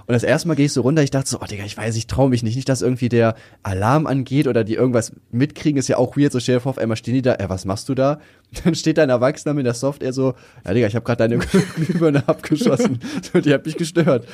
Und 0.05 0.13
das 0.13 0.23
erste 0.23 0.47
Mal 0.47 0.55
gehe 0.55 0.65
ich 0.65 0.73
so 0.73 0.81
runter, 0.81 1.03
ich 1.03 1.11
dachte 1.11 1.29
so, 1.29 1.39
oh 1.41 1.45
Digga, 1.45 1.63
ich 1.63 1.77
weiß, 1.77 1.95
ich 1.95 2.05
traue 2.05 2.29
mich 2.29 2.43
nicht. 2.43 2.55
Nicht, 2.55 2.69
dass 2.69 2.81
irgendwie 2.81 3.09
der 3.09 3.35
Alarm 3.63 4.07
angeht 4.07 4.47
oder 4.47 4.63
die 4.63 4.73
irgendwas 4.75 5.13
mitkriegen, 5.31 5.79
ist 5.79 5.87
ja 5.87 5.97
auch 5.97 6.17
weird. 6.17 6.31
So 6.31 6.39
stell 6.39 6.55
dir 6.55 6.61
vor, 6.61 6.71
auf 6.71 6.77
einmal 6.77 6.97
stehen 6.97 7.13
die 7.13 7.21
da, 7.21 7.33
ey, 7.33 7.49
was 7.49 7.65
machst 7.65 7.89
du 7.89 7.95
da? 7.95 8.19
Dann 8.63 8.75
steht 8.75 8.97
da 8.97 9.03
ein 9.03 9.09
Erwachsener 9.09 9.53
mit 9.53 9.65
der 9.65 9.73
Software 9.73 10.11
so, 10.11 10.33
ja 10.65 10.73
Digga, 10.73 10.87
ich 10.87 10.95
habe 10.95 11.05
gerade 11.05 11.29
deine 11.29 11.37
Glühbirne 11.75 12.27
abgeschossen. 12.27 12.99
Die 13.33 13.53
hat 13.53 13.65
mich 13.65 13.77
gestört. 13.77 14.27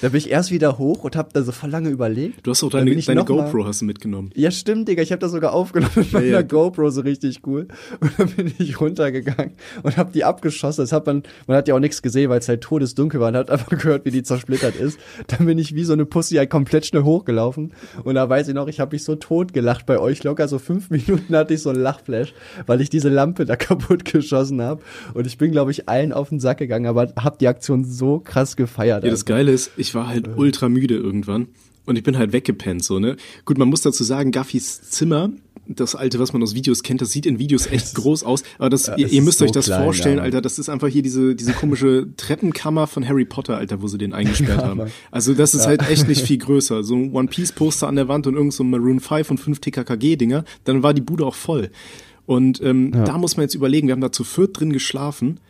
Da 0.00 0.08
bin 0.08 0.18
ich 0.18 0.30
erst 0.30 0.50
wieder 0.50 0.78
hoch 0.78 1.04
und 1.04 1.14
habe 1.14 1.28
da 1.32 1.42
so 1.42 1.52
voll 1.52 1.70
lange 1.70 1.90
überlegt. 1.90 2.46
Du 2.46 2.50
hast 2.50 2.64
auch 2.64 2.70
deine, 2.70 2.96
deine 2.96 3.24
GoPro 3.24 3.58
mal, 3.58 3.66
hast 3.66 3.82
du 3.82 3.84
mitgenommen. 3.84 4.30
Ja, 4.34 4.50
stimmt, 4.50 4.88
Digga. 4.88 5.02
Ich 5.02 5.12
habe 5.12 5.20
das 5.20 5.30
sogar 5.30 5.52
aufgenommen 5.52 5.92
mit 5.94 6.12
meiner 6.12 6.26
ja, 6.26 6.32
ja. 6.32 6.42
GoPro, 6.42 6.90
so 6.90 7.02
richtig 7.02 7.42
cool. 7.46 7.68
Und 8.00 8.12
dann 8.18 8.28
bin 8.30 8.52
ich 8.58 8.80
runtergegangen 8.80 9.52
und 9.82 9.96
habe 9.96 10.10
die 10.12 10.24
abgeschossen. 10.24 10.82
Das 10.82 10.92
hat 10.92 11.06
man, 11.06 11.22
man 11.46 11.56
hat 11.56 11.68
ja 11.68 11.74
auch 11.74 11.80
nichts 11.80 12.02
gesehen, 12.02 12.30
weil 12.30 12.40
es 12.40 12.48
halt 12.48 12.62
todesdunkel 12.62 13.20
war. 13.20 13.30
Man 13.30 13.40
hat 13.40 13.50
einfach 13.50 13.68
gehört, 13.68 14.04
wie 14.04 14.10
die 14.10 14.22
zersplittert 14.22 14.74
ist. 14.76 14.98
Dann 15.28 15.46
bin 15.46 15.58
ich 15.58 15.74
wie 15.74 15.84
so 15.84 15.92
eine 15.92 16.06
Pussy 16.06 16.36
halt 16.36 16.50
komplett 16.50 16.86
schnell 16.86 17.02
hochgelaufen. 17.02 17.72
Und 18.02 18.16
da 18.16 18.28
weiß 18.28 18.48
ich 18.48 18.54
noch, 18.54 18.68
ich 18.68 18.80
habe 18.80 18.96
mich 18.96 19.04
so 19.04 19.14
tot 19.14 19.52
gelacht 19.52 19.86
bei 19.86 19.98
euch. 19.98 20.24
Locker 20.24 20.48
so 20.48 20.58
fünf 20.58 20.90
Minuten 20.90 21.36
hatte 21.36 21.54
ich 21.54 21.62
so 21.62 21.70
einen 21.70 21.80
Lachflash, 21.80 22.32
weil 22.66 22.80
ich 22.80 22.90
diese 22.90 23.10
Lampe 23.10 23.44
da 23.44 23.56
kaputt 23.60 24.04
geschossen 24.04 24.60
habe. 24.60 24.82
Und 25.14 25.26
ich 25.26 25.38
bin, 25.38 25.52
glaube 25.52 25.70
ich, 25.70 25.88
allen 25.88 26.12
auf 26.12 26.30
den 26.30 26.40
Sack 26.40 26.58
gegangen, 26.58 26.86
aber 26.86 27.12
habe 27.16 27.36
die 27.40 27.46
Aktion 27.46 27.84
so 27.84 28.18
krass 28.18 28.56
gefeiert. 28.56 29.04
Ja, 29.04 29.10
das 29.10 29.24
Geile 29.24 29.52
ist, 29.52 29.70
ich 29.76 29.94
war 29.94 30.08
halt 30.08 30.28
ultra 30.36 30.68
müde 30.68 30.96
irgendwann. 30.96 31.46
Und 31.86 31.96
ich 31.96 32.02
bin 32.02 32.18
halt 32.18 32.32
weggepennt, 32.32 32.84
so, 32.84 32.98
ne? 32.98 33.16
Gut, 33.44 33.58
man 33.58 33.68
muss 33.68 33.82
dazu 33.82 34.04
sagen, 34.04 34.30
Gaffys 34.30 34.82
Zimmer, 34.90 35.30
das 35.66 35.94
alte, 35.94 36.18
was 36.18 36.32
man 36.32 36.42
aus 36.42 36.54
Videos 36.54 36.82
kennt, 36.82 37.00
das 37.00 37.10
sieht 37.10 37.26
in 37.26 37.38
Videos 37.38 37.66
echt 37.66 37.94
groß 37.96 38.22
aus. 38.24 38.42
Aber 38.58 38.70
das, 38.70 38.86
ja, 38.86 38.96
ihr, 38.96 39.08
ihr, 39.08 39.22
müsst 39.22 39.38
so 39.38 39.44
euch 39.44 39.52
das 39.52 39.66
klein, 39.66 39.84
vorstellen, 39.84 40.18
ja. 40.18 40.24
Alter. 40.24 40.40
Das 40.40 40.58
ist 40.58 40.68
einfach 40.68 40.88
hier 40.88 41.02
diese, 41.02 41.34
diese 41.34 41.52
komische 41.52 42.08
Treppenkammer 42.16 42.86
von 42.86 43.08
Harry 43.08 43.24
Potter, 43.24 43.56
Alter, 43.56 43.80
wo 43.82 43.88
sie 43.88 43.98
den 43.98 44.12
eingesperrt 44.12 44.60
ja, 44.62 44.68
haben. 44.68 44.82
Also 45.10 45.34
das 45.34 45.54
ist 45.54 45.66
halt 45.66 45.88
echt 45.88 46.08
nicht 46.08 46.22
viel 46.26 46.38
größer. 46.38 46.82
So 46.82 46.96
ein 46.96 47.12
One 47.12 47.28
Piece 47.28 47.52
Poster 47.52 47.88
an 47.88 47.96
der 47.96 48.08
Wand 48.08 48.26
und 48.26 48.34
irgend 48.34 48.52
so 48.52 48.64
ein 48.64 48.70
Maroon 48.70 49.00
5 49.00 49.30
und 49.30 49.38
5 49.38 49.60
TKKG 49.60 50.16
Dinger, 50.16 50.44
dann 50.64 50.82
war 50.82 50.92
die 50.92 51.02
Bude 51.02 51.24
auch 51.24 51.34
voll. 51.34 51.70
Und 52.30 52.62
ähm, 52.62 52.92
da 52.92 53.18
muss 53.18 53.36
man 53.36 53.42
jetzt 53.42 53.56
überlegen, 53.56 53.88
wir 53.88 53.92
haben 53.92 54.00
da 54.00 54.12
zu 54.12 54.22
viert 54.22 54.60
drin 54.60 54.72
geschlafen 54.72 55.40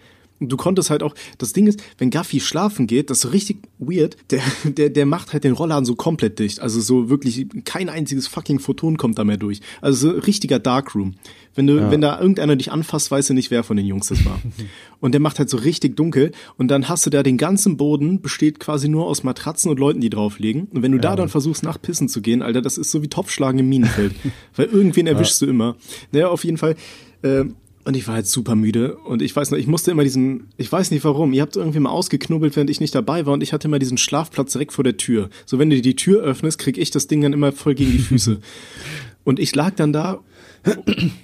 du 0.40 0.56
konntest 0.56 0.90
halt 0.90 1.02
auch, 1.02 1.14
das 1.38 1.52
Ding 1.52 1.66
ist, 1.66 1.82
wenn 1.98 2.10
Gaffy 2.10 2.40
schlafen 2.40 2.86
geht, 2.86 3.10
das 3.10 3.24
ist 3.24 3.32
richtig 3.32 3.58
weird, 3.78 4.16
der, 4.30 4.42
der, 4.64 4.88
der 4.88 5.06
macht 5.06 5.32
halt 5.32 5.44
den 5.44 5.52
Rollladen 5.52 5.84
so 5.84 5.94
komplett 5.94 6.38
dicht. 6.38 6.60
Also 6.60 6.80
so 6.80 7.10
wirklich, 7.10 7.46
kein 7.64 7.88
einziges 7.88 8.26
fucking 8.26 8.58
Photon 8.58 8.96
kommt 8.96 9.18
da 9.18 9.24
mehr 9.24 9.36
durch. 9.36 9.60
Also 9.80 10.12
so 10.12 10.18
richtiger 10.18 10.58
Darkroom. 10.58 11.14
Wenn 11.54 11.66
du, 11.66 11.76
ja. 11.76 11.90
wenn 11.90 12.00
da 12.00 12.20
irgendeiner 12.20 12.56
dich 12.56 12.70
anfasst, 12.70 13.10
weißt 13.10 13.30
du 13.30 13.34
nicht, 13.34 13.50
wer 13.50 13.64
von 13.64 13.76
den 13.76 13.86
Jungs 13.86 14.08
das 14.08 14.24
war. 14.24 14.40
und 15.00 15.12
der 15.12 15.20
macht 15.20 15.38
halt 15.38 15.50
so 15.50 15.56
richtig 15.56 15.96
dunkel 15.96 16.32
und 16.56 16.68
dann 16.68 16.88
hast 16.88 17.06
du 17.06 17.10
da 17.10 17.22
den 17.22 17.38
ganzen 17.38 17.76
Boden, 17.76 18.20
besteht 18.20 18.60
quasi 18.60 18.88
nur 18.88 19.06
aus 19.06 19.24
Matratzen 19.24 19.70
und 19.70 19.78
Leuten, 19.78 20.00
die 20.00 20.10
drauf 20.10 20.38
liegen. 20.38 20.68
Und 20.72 20.82
wenn 20.82 20.92
du 20.92 20.98
ja. 20.98 21.02
da 21.02 21.16
dann 21.16 21.28
versuchst, 21.28 21.62
nach 21.62 21.80
Pissen 21.80 22.08
zu 22.08 22.22
gehen, 22.22 22.42
Alter, 22.42 22.62
das 22.62 22.78
ist 22.78 22.90
so 22.90 23.02
wie 23.02 23.08
Topfschlagen 23.08 23.58
im 23.58 23.68
Minenfeld. 23.68 24.14
Weil 24.56 24.66
irgendwen 24.66 25.06
erwischst 25.06 25.40
ja. 25.40 25.46
du 25.46 25.50
immer. 25.50 25.76
Naja, 26.12 26.28
auf 26.28 26.44
jeden 26.44 26.56
Fall. 26.56 26.76
Äh, 27.22 27.44
und 27.84 27.96
ich 27.96 28.06
war 28.06 28.14
halt 28.14 28.26
super 28.26 28.54
müde 28.54 28.96
und 28.96 29.22
ich 29.22 29.34
weiß 29.34 29.50
noch, 29.50 29.58
ich 29.58 29.66
musste 29.66 29.90
immer 29.90 30.04
diesen, 30.04 30.48
ich 30.58 30.70
weiß 30.70 30.90
nicht 30.90 31.02
warum, 31.02 31.32
ihr 31.32 31.40
habt 31.40 31.56
irgendwie 31.56 31.80
mal 31.80 31.90
ausgeknubbelt, 31.90 32.54
während 32.54 32.68
ich 32.68 32.80
nicht 32.80 32.94
dabei 32.94 33.24
war 33.24 33.32
und 33.32 33.42
ich 33.42 33.52
hatte 33.52 33.68
immer 33.68 33.78
diesen 33.78 33.96
Schlafplatz 33.96 34.52
direkt 34.52 34.72
vor 34.72 34.84
der 34.84 34.98
Tür. 34.98 35.30
So 35.46 35.58
wenn 35.58 35.70
du 35.70 35.80
die 35.80 35.96
Tür 35.96 36.22
öffnest, 36.22 36.58
krieg 36.58 36.76
ich 36.76 36.90
das 36.90 37.06
Ding 37.06 37.22
dann 37.22 37.32
immer 37.32 37.52
voll 37.52 37.74
gegen 37.74 37.92
die 37.92 37.98
Füße. 37.98 38.40
und 39.24 39.40
ich 39.40 39.54
lag 39.54 39.74
dann 39.76 39.92
da 39.92 40.20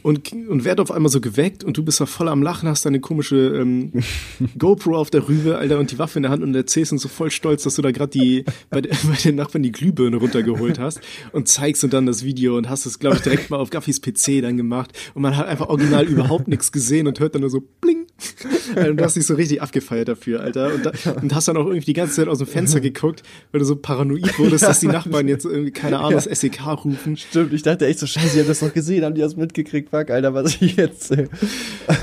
und, 0.03 0.33
und 0.33 0.65
werd 0.65 0.81
auf 0.81 0.91
einmal 0.91 1.11
so 1.11 1.21
geweckt 1.21 1.63
und 1.65 1.77
du 1.77 1.85
bist 1.85 2.01
da 2.01 2.07
voll 2.07 2.29
am 2.29 2.43
Lachen, 2.43 2.69
hast 2.69 2.87
deine 2.87 3.01
komische 3.01 3.37
ähm, 3.37 3.93
GoPro 4.59 4.97
auf 4.97 5.11
der 5.11 5.29
Rübe, 5.29 5.59
Alter, 5.59 5.79
und 5.79 5.91
die 5.91 5.99
Waffe 5.99 6.19
in 6.19 6.23
der 6.23 6.33
Hand 6.33 6.43
und 6.43 6.55
erzählst 6.55 6.93
und 6.93 6.99
so 6.99 7.09
voll 7.09 7.31
stolz, 7.31 7.65
dass 7.65 7.75
du 7.75 7.83
da 7.83 7.91
gerade 7.91 8.11
die 8.11 8.45
bei, 8.71 8.81
bei 8.81 8.89
den 9.25 9.37
Nachbarn 9.37 9.63
die 9.63 9.73
Glühbirne 9.73 10.17
runtergeholt 10.17 10.79
hast 10.79 11.01
und 11.33 11.49
zeigst 11.49 11.85
und 11.85 11.93
dann 11.93 12.07
das 12.07 12.25
Video 12.25 12.57
und 12.57 12.69
hast 12.69 12.87
es, 12.87 12.99
glaube 12.99 13.17
ich, 13.17 13.23
direkt 13.23 13.51
mal 13.51 13.59
auf 13.59 13.71
Gaffys 13.71 14.01
PC 14.01 14.43
dann 14.43 14.57
gemacht 14.57 14.93
und 15.15 15.23
man 15.23 15.37
hat 15.37 15.47
einfach 15.47 15.69
original 15.69 16.07
überhaupt 16.07 16.49
nichts 16.49 16.73
gesehen 16.73 17.07
und 17.07 17.21
hört 17.21 17.35
dann 17.35 17.43
nur 17.43 17.51
so 17.51 17.63
bling. 17.81 18.06
Und 18.77 18.97
du 18.97 19.05
hast 19.05 19.17
dich 19.17 19.27
so 19.27 19.35
richtig 19.35 19.61
abgefeiert 19.61 20.09
dafür, 20.09 20.41
Alter. 20.41 20.75
Und, 20.75 20.87
da, 20.87 20.93
und 21.21 21.35
hast 21.35 21.49
dann 21.49 21.57
auch 21.57 21.67
irgendwie 21.67 21.87
die 21.87 21.93
ganze 21.93 22.15
Zeit 22.15 22.29
aus 22.29 22.39
dem 22.39 22.47
Fenster 22.47 22.81
geguckt, 22.81 23.23
weil 23.53 23.59
du 23.59 23.67
so 23.67 23.77
paranoid 23.77 24.39
wurdest, 24.39 24.65
dass 24.65 24.81
die 24.81 24.87
Nachbarn 24.87 25.29
jetzt 25.29 25.45
irgendwie, 25.45 25.71
keine 25.71 25.99
Ahnung, 25.99 26.13
das 26.13 26.25
SEK 26.25 26.67
rufen. 26.67 27.17
Stimmt, 27.17 27.53
ich 27.53 27.63
dachte 27.63 27.87
echt 27.87 27.99
so, 27.99 28.07
scheiße, 28.07 28.37
ihr 28.37 28.41
habt 28.41 28.51
das 28.51 28.61
doch 28.61 28.73
gesehen, 28.73 29.05
haben 29.05 29.15
die 29.15 29.21
das 29.21 29.37
mitgekriegt, 29.37 29.91
fuck, 29.91 30.11
Alter, 30.11 30.35
was 30.35 30.61
ich 30.61 30.77
jetzt 30.77 31.09
sehe. 31.09 31.29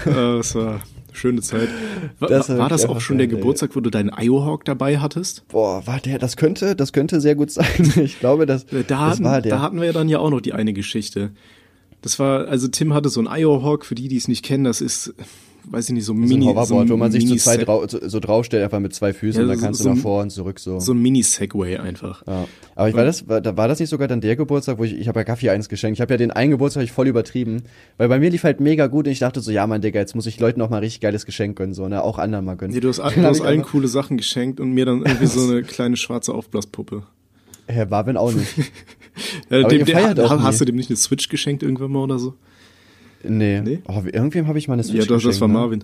das 0.05 0.55
war 0.55 0.81
schöne 1.13 1.41
Zeit. 1.41 1.69
War 2.19 2.29
das, 2.29 2.49
war 2.49 2.69
das 2.69 2.85
auch 2.85 3.01
schon 3.01 3.17
der 3.17 3.27
Geburtstag, 3.27 3.75
wo 3.75 3.79
du 3.79 3.89
deinen 3.89 4.11
Iohawk 4.15 4.65
dabei 4.65 4.99
hattest? 4.99 5.47
Boah, 5.47 5.85
war 5.87 5.99
der, 5.99 6.19
das 6.19 6.37
könnte, 6.37 6.75
das 6.75 6.93
könnte 6.93 7.21
sehr 7.21 7.35
gut 7.35 7.51
sein. 7.51 7.63
Ich 8.03 8.19
glaube, 8.19 8.45
das, 8.45 8.65
da 8.65 8.81
das 8.81 8.99
hatten, 8.99 9.23
war 9.23 9.41
der. 9.41 9.51
Da 9.51 9.61
hatten 9.61 9.77
wir 9.77 9.85
ja 9.85 9.93
dann 9.93 10.09
ja 10.09 10.19
auch 10.19 10.29
noch 10.29 10.41
die 10.41 10.53
eine 10.53 10.73
Geschichte. 10.73 11.31
Das 12.01 12.19
war, 12.19 12.47
also 12.47 12.67
Tim 12.67 12.93
hatte 12.93 13.09
so 13.09 13.21
ein 13.21 13.27
Iohawk, 13.27 13.85
für 13.85 13.95
die, 13.95 14.07
die 14.07 14.17
es 14.17 14.27
nicht 14.27 14.43
kennen, 14.43 14.63
das 14.65 14.81
ist, 14.81 15.13
weiß 15.69 15.89
ich 15.89 15.95
nicht, 15.95 16.05
so, 16.05 16.13
so 16.13 16.19
Mini. 16.19 16.45
Ein 16.45 16.49
Hoverboard, 16.49 16.67
so 16.67 16.79
ein 16.79 16.89
wo 16.89 16.97
man 16.97 17.11
sich 17.11 17.27
zu 17.27 17.35
zwei 17.35 17.57
drau 17.57 17.87
so, 17.87 17.99
so 18.01 18.19
draufstellt, 18.19 18.63
einfach 18.63 18.79
mit 18.79 18.93
zwei 18.93 19.13
Füßen, 19.13 19.41
ja, 19.41 19.43
und 19.43 19.49
dann 19.49 19.59
kannst 19.59 19.81
so 19.81 19.89
du 19.89 19.95
nach 19.95 20.01
vor 20.01 20.21
und 20.21 20.29
zurück 20.31 20.59
so. 20.59 20.79
So 20.79 20.93
ein 20.93 21.01
Mini-Segway 21.01 21.77
einfach. 21.77 22.23
Ja. 22.27 22.45
Aber 22.75 22.89
ich 22.89 22.95
war 22.95 23.05
das, 23.05 23.27
war, 23.27 23.43
war 23.57 23.67
das 23.67 23.79
nicht 23.79 23.89
sogar 23.89 24.07
dann 24.07 24.21
der 24.21 24.35
Geburtstag, 24.35 24.77
wo 24.77 24.83
ich, 24.83 24.97
ich 24.97 25.07
habe 25.07 25.19
ja 25.19 25.23
Gaffi 25.23 25.49
eins 25.49 25.69
geschenkt. 25.69 25.97
Ich 25.97 26.01
habe 26.01 26.13
ja 26.13 26.17
den 26.17 26.31
einen 26.31 26.51
Geburtstag 26.51 26.83
ich 26.83 26.91
voll 26.91 27.07
übertrieben, 27.07 27.63
weil 27.97 28.09
bei 28.09 28.19
mir 28.19 28.29
lief 28.29 28.43
halt 28.43 28.59
mega 28.59 28.87
gut 28.87 29.05
und 29.05 29.11
ich 29.11 29.19
dachte 29.19 29.41
so, 29.41 29.51
ja 29.51 29.65
Mann, 29.67 29.81
Digga, 29.81 29.99
jetzt 29.99 30.15
muss 30.15 30.25
ich 30.25 30.39
Leuten 30.39 30.59
noch 30.59 30.69
mal 30.69 30.79
richtig 30.79 31.01
geiles 31.01 31.25
Geschenk 31.25 31.57
gönnen, 31.57 31.73
so, 31.73 31.87
ne, 31.87 32.03
auch 32.03 32.17
anderen 32.17 32.45
mal 32.45 32.55
gönnen. 32.55 32.73
Nee, 32.73 32.81
du 32.81 32.89
hast, 32.89 32.97
du 33.15 33.23
hast 33.23 33.41
allen 33.41 33.61
coole 33.63 33.87
Sachen 33.87 34.17
geschenkt 34.17 34.59
und 34.59 34.71
mir 34.71 34.85
dann 34.85 35.03
irgendwie 35.03 35.27
so 35.27 35.41
eine 35.41 35.61
kleine 35.63 35.97
schwarze 35.97 36.33
Aufblaspuppe. 36.33 37.03
Herr 37.67 37.85
Marvin 37.85 38.17
auch 38.17 38.33
nicht. 38.33 38.53
ja, 39.49 39.63
dem, 39.63 39.85
der, 39.85 40.25
auch 40.25 40.41
hast 40.41 40.55
nie. 40.55 40.59
du 40.59 40.65
dem 40.65 40.75
nicht 40.75 40.89
eine 40.89 40.97
Switch 40.97 41.29
geschenkt 41.29 41.63
irgendwann 41.63 41.91
mal 41.91 41.99
oder 41.99 42.19
so? 42.19 42.35
Nee. 43.23 43.61
nee? 43.61 43.79
Oh, 43.87 44.01
irgendwem 44.05 44.47
habe 44.47 44.57
ich 44.57 44.67
mal 44.67 44.75
eine 44.75 44.83
Switch 44.83 45.01
Ja, 45.01 45.05
doch, 45.05 45.21
das 45.21 45.39
war 45.41 45.47
ne? 45.47 45.53
Marvin. 45.53 45.83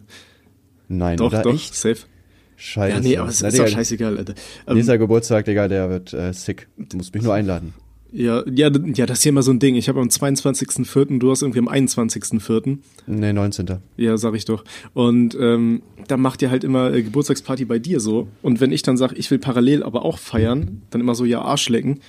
Nein, 0.87 1.17
doch, 1.17 1.27
oder 1.27 1.41
doch, 1.41 1.53
echt? 1.53 1.75
safe. 1.75 1.99
Scheiße. 2.55 2.95
Ja, 2.95 3.01
nee, 3.01 3.17
aber 3.17 3.29
es 3.29 3.41
ist 3.41 3.57
doch 3.57 3.67
scheißegal, 3.67 4.17
Alter. 4.17 4.33
Ähm, 4.67 4.75
Dieser 4.75 4.97
Geburtstag, 4.97 5.45
Digga, 5.45 5.69
der 5.69 5.89
wird 5.89 6.13
äh, 6.13 6.33
sick. 6.33 6.67
Du 6.77 6.97
musst 6.97 7.13
mich 7.13 7.23
nur 7.23 7.33
einladen. 7.33 7.73
Ja, 8.11 8.43
ja, 8.49 8.71
ja, 8.71 9.05
das 9.05 9.19
ist 9.19 9.25
ja 9.25 9.29
immer 9.29 9.43
so 9.43 9.51
ein 9.51 9.59
Ding. 9.59 9.75
Ich 9.75 9.87
habe 9.87 10.01
am 10.01 10.07
22.04., 10.07 11.19
du 11.19 11.29
hast 11.29 11.43
irgendwie 11.43 11.59
am 11.59 11.69
21.04. 11.69 12.79
Nee, 13.05 13.33
19. 13.33 13.77
Ja, 13.97 14.17
sag 14.17 14.33
ich 14.33 14.45
doch. 14.45 14.63
Und 14.93 15.37
ähm, 15.39 15.83
da 16.07 16.17
macht 16.17 16.41
ihr 16.41 16.49
halt 16.49 16.63
immer 16.63 16.91
äh, 16.91 17.03
Geburtstagsparty 17.03 17.65
bei 17.65 17.77
dir 17.77 17.99
so. 17.99 18.27
Und 18.41 18.61
wenn 18.61 18.71
ich 18.71 18.81
dann 18.81 18.97
sage, 18.97 19.15
ich 19.15 19.29
will 19.29 19.39
parallel 19.39 19.83
aber 19.83 20.03
auch 20.03 20.17
feiern, 20.17 20.81
dann 20.89 21.01
immer 21.01 21.13
so, 21.13 21.23
ja, 21.23 21.41
Arsch 21.41 21.69
lecken. 21.69 21.99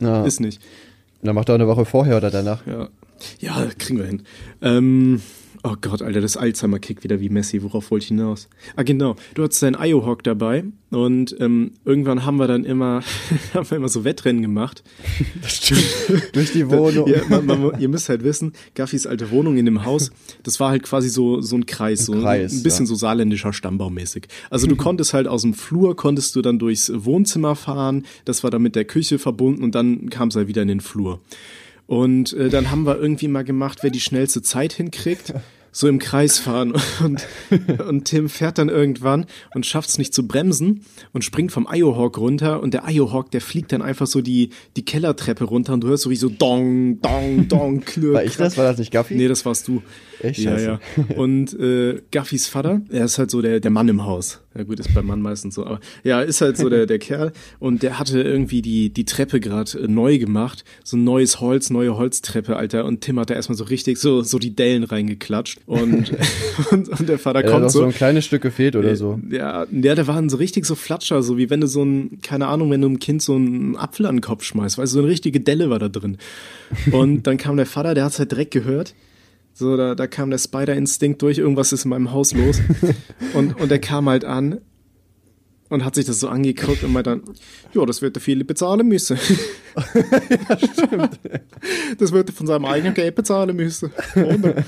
Ja. 0.00 0.24
Ist 0.24 0.40
nicht. 0.40 0.62
Dann 1.22 1.34
macht 1.34 1.48
er 1.50 1.56
eine 1.56 1.68
Woche 1.68 1.84
vorher 1.84 2.16
oder 2.16 2.30
danach. 2.30 2.66
Ja, 2.66 2.88
ja 3.40 3.66
kriegen 3.78 3.98
wir 3.98 4.06
hin. 4.06 4.22
Ähm, 4.60 5.20
Oh 5.64 5.76
Gott, 5.80 6.02
Alter, 6.02 6.20
das 6.20 6.36
Alzheimer-Kick 6.36 7.04
wieder 7.04 7.20
wie 7.20 7.28
Messi. 7.28 7.62
Worauf 7.62 7.92
wollte 7.92 8.02
ich 8.02 8.08
hinaus? 8.08 8.48
Ah, 8.74 8.82
genau. 8.82 9.14
Du 9.34 9.44
hattest 9.44 9.62
deinen 9.62 9.76
Iohawk 9.76 10.24
dabei 10.24 10.64
und 10.90 11.36
ähm, 11.38 11.70
irgendwann 11.84 12.24
haben 12.24 12.38
wir 12.38 12.48
dann 12.48 12.64
immer, 12.64 13.02
haben 13.54 13.70
wir 13.70 13.76
immer 13.76 13.88
so 13.88 14.02
Wettrennen 14.02 14.42
gemacht. 14.42 14.82
Das 15.40 15.56
stimmt. 15.56 15.84
Durch 16.32 16.52
die 16.52 16.68
Wohnung. 16.70 17.08
ja, 17.08 17.22
man, 17.28 17.46
man, 17.46 17.80
ihr 17.80 17.88
müsst 17.88 18.08
halt 18.08 18.24
wissen, 18.24 18.52
Gaffis 18.74 19.06
alte 19.06 19.30
Wohnung 19.30 19.56
in 19.56 19.64
dem 19.64 19.84
Haus, 19.84 20.10
das 20.42 20.58
war 20.58 20.70
halt 20.70 20.82
quasi 20.82 21.08
so, 21.08 21.40
so 21.40 21.56
ein 21.56 21.66
Kreis, 21.66 22.00
ein 22.00 22.04
so 22.06 22.12
Kreis, 22.20 22.52
ein 22.52 22.62
bisschen 22.62 22.86
ja. 22.86 22.88
so 22.88 22.94
saarländischer 22.94 23.52
Stammbaumäßig. 23.52 24.28
Also 24.50 24.66
du 24.66 24.76
konntest 24.76 25.14
halt 25.14 25.28
aus 25.28 25.42
dem 25.42 25.54
Flur, 25.54 25.96
konntest 25.96 26.34
du 26.36 26.42
dann 26.42 26.58
durchs 26.58 26.92
Wohnzimmer 26.94 27.56
fahren, 27.56 28.04
das 28.24 28.42
war 28.42 28.50
dann 28.50 28.62
mit 28.62 28.76
der 28.76 28.84
Küche 28.84 29.18
verbunden 29.18 29.62
und 29.62 29.74
dann 29.74 30.10
kam 30.10 30.28
es 30.28 30.36
halt 30.36 30.48
wieder 30.48 30.62
in 30.62 30.68
den 30.68 30.80
Flur. 30.80 31.20
Und 31.86 32.32
äh, 32.32 32.48
dann 32.48 32.70
haben 32.70 32.86
wir 32.86 32.98
irgendwie 32.98 33.28
mal 33.28 33.44
gemacht, 33.44 33.78
wer 33.82 33.90
die 33.90 34.00
schnellste 34.00 34.42
Zeit 34.42 34.72
hinkriegt. 34.72 35.34
So 35.74 35.88
im 35.88 35.98
Kreis 35.98 36.38
fahren. 36.38 36.74
Und, 37.02 37.26
und 37.88 38.04
Tim 38.04 38.28
fährt 38.28 38.58
dann 38.58 38.68
irgendwann 38.68 39.24
und 39.54 39.64
schafft 39.64 39.88
es 39.88 39.96
nicht 39.96 40.12
zu 40.12 40.26
bremsen 40.28 40.84
und 41.12 41.24
springt 41.24 41.50
vom 41.50 41.66
Iohawk 41.66 42.18
runter. 42.18 42.62
Und 42.62 42.74
der 42.74 42.86
Iohawk, 42.86 43.30
der 43.30 43.40
fliegt 43.40 43.72
dann 43.72 43.80
einfach 43.80 44.06
so 44.06 44.20
die, 44.20 44.50
die 44.76 44.84
Kellertreppe 44.84 45.44
runter 45.44 45.72
und 45.72 45.82
du 45.82 45.88
hörst 45.88 46.02
so 46.02 46.10
wie 46.10 46.16
so 46.16 46.28
Dong, 46.28 47.00
Dong, 47.00 47.48
Dong, 47.48 47.80
klirr. 47.86 48.12
War 48.12 48.24
ich 48.24 48.36
das? 48.36 48.58
War 48.58 48.64
das 48.64 48.78
nicht 48.78 48.92
Gaffi? 48.92 49.14
Nee, 49.14 49.28
das 49.28 49.46
warst 49.46 49.66
du. 49.66 49.82
Echt? 50.20 50.40
Ja, 50.40 50.58
ja. 50.58 50.80
Und 51.16 51.58
äh, 51.58 52.02
Gaffis 52.10 52.48
Vater, 52.48 52.82
er 52.90 53.06
ist 53.06 53.18
halt 53.18 53.30
so 53.30 53.40
der, 53.40 53.58
der 53.60 53.70
Mann 53.70 53.88
im 53.88 54.04
Haus. 54.04 54.42
Ja 54.56 54.64
gut, 54.64 54.80
ist 54.80 54.92
beim 54.94 55.06
Mann 55.06 55.22
meistens 55.22 55.54
so, 55.54 55.64
aber 55.64 55.80
ja, 56.04 56.20
ist 56.20 56.40
halt 56.40 56.56
so 56.56 56.68
der, 56.68 56.86
der 56.86 56.98
Kerl. 57.00 57.32
Und 57.58 57.82
der 57.82 57.98
hatte 57.98 58.20
irgendwie 58.20 58.60
die, 58.60 58.90
die 58.90 59.04
Treppe 59.04 59.40
gerade 59.40 59.78
äh, 59.78 59.88
neu 59.88 60.18
gemacht. 60.18 60.64
So 60.84 60.96
ein 60.96 61.04
neues 61.04 61.40
Holz, 61.40 61.70
neue 61.70 61.96
Holztreppe, 61.96 62.56
Alter. 62.56 62.84
Und 62.84 63.00
Tim 63.00 63.18
hat 63.18 63.30
da 63.30 63.34
erstmal 63.34 63.56
so 63.56 63.64
richtig 63.64 63.98
so, 63.98 64.22
so 64.22 64.38
die 64.38 64.54
Dellen 64.54 64.84
reingeklatscht. 64.84 65.60
Und, 65.66 66.12
und, 66.70 66.88
und 66.88 67.08
der 67.08 67.18
Vater 67.18 67.44
ja, 67.44 67.50
kommt 67.50 67.70
so. 67.70 67.80
so 67.80 67.84
ein 67.84 67.94
kleines 67.94 68.26
Stück 68.26 68.42
gefehlt 68.42 68.76
oder 68.76 68.94
so. 68.96 69.18
Ja, 69.30 69.66
ja, 69.70 69.94
der 69.94 70.06
waren 70.06 70.28
so 70.28 70.36
richtig 70.36 70.66
so 70.66 70.74
Flatscher, 70.74 71.22
so 71.22 71.38
wie 71.38 71.48
wenn 71.48 71.60
du 71.60 71.66
so 71.66 71.82
ein, 71.82 72.18
keine 72.22 72.48
Ahnung, 72.48 72.70
wenn 72.70 72.80
du 72.80 72.88
einem 72.88 72.98
Kind 72.98 73.22
so 73.22 73.34
einen 73.34 73.76
Apfel 73.76 74.06
an 74.06 74.16
den 74.16 74.22
Kopf 74.22 74.44
schmeißt. 74.44 74.78
Weißt 74.78 74.92
du, 74.92 74.96
so 74.96 75.02
eine 75.02 75.08
richtige 75.08 75.40
Delle 75.40 75.70
war 75.70 75.78
da 75.78 75.88
drin. 75.88 76.18
Und 76.90 77.26
dann 77.26 77.38
kam 77.38 77.56
der 77.56 77.66
Vater, 77.66 77.94
der 77.94 78.04
hat's 78.04 78.18
halt 78.18 78.32
direkt 78.32 78.50
gehört 78.50 78.94
so, 79.52 79.76
da, 79.76 79.94
da 79.94 80.06
kam 80.06 80.30
der 80.30 80.38
Spider-Instinkt 80.38 81.20
durch, 81.22 81.38
irgendwas 81.38 81.72
ist 81.72 81.84
in 81.84 81.90
meinem 81.90 82.12
Haus 82.12 82.32
los. 82.32 82.60
und, 83.34 83.60
und 83.60 83.70
er 83.70 83.78
kam 83.78 84.08
halt 84.08 84.24
an 84.24 84.60
und 85.72 85.86
hat 85.86 85.94
sich 85.94 86.04
das 86.04 86.20
so 86.20 86.28
angeguckt 86.28 86.84
und 86.84 86.92
meint 86.92 87.06
dann, 87.06 87.22
ja, 87.72 87.86
das 87.86 88.02
wird 88.02 88.16
der 88.16 88.22
Philipp 88.22 88.46
bezahlen 88.46 88.86
müssen. 88.86 89.18
ja, 89.94 90.58
stimmt. 90.58 91.18
Das 91.98 92.12
wird 92.12 92.28
er 92.28 92.34
von 92.34 92.46
seinem 92.46 92.66
eigenen 92.66 92.92
Geld 92.92 93.14
bezahlen 93.14 93.56
müssen. 93.56 93.90
Oder? 94.14 94.64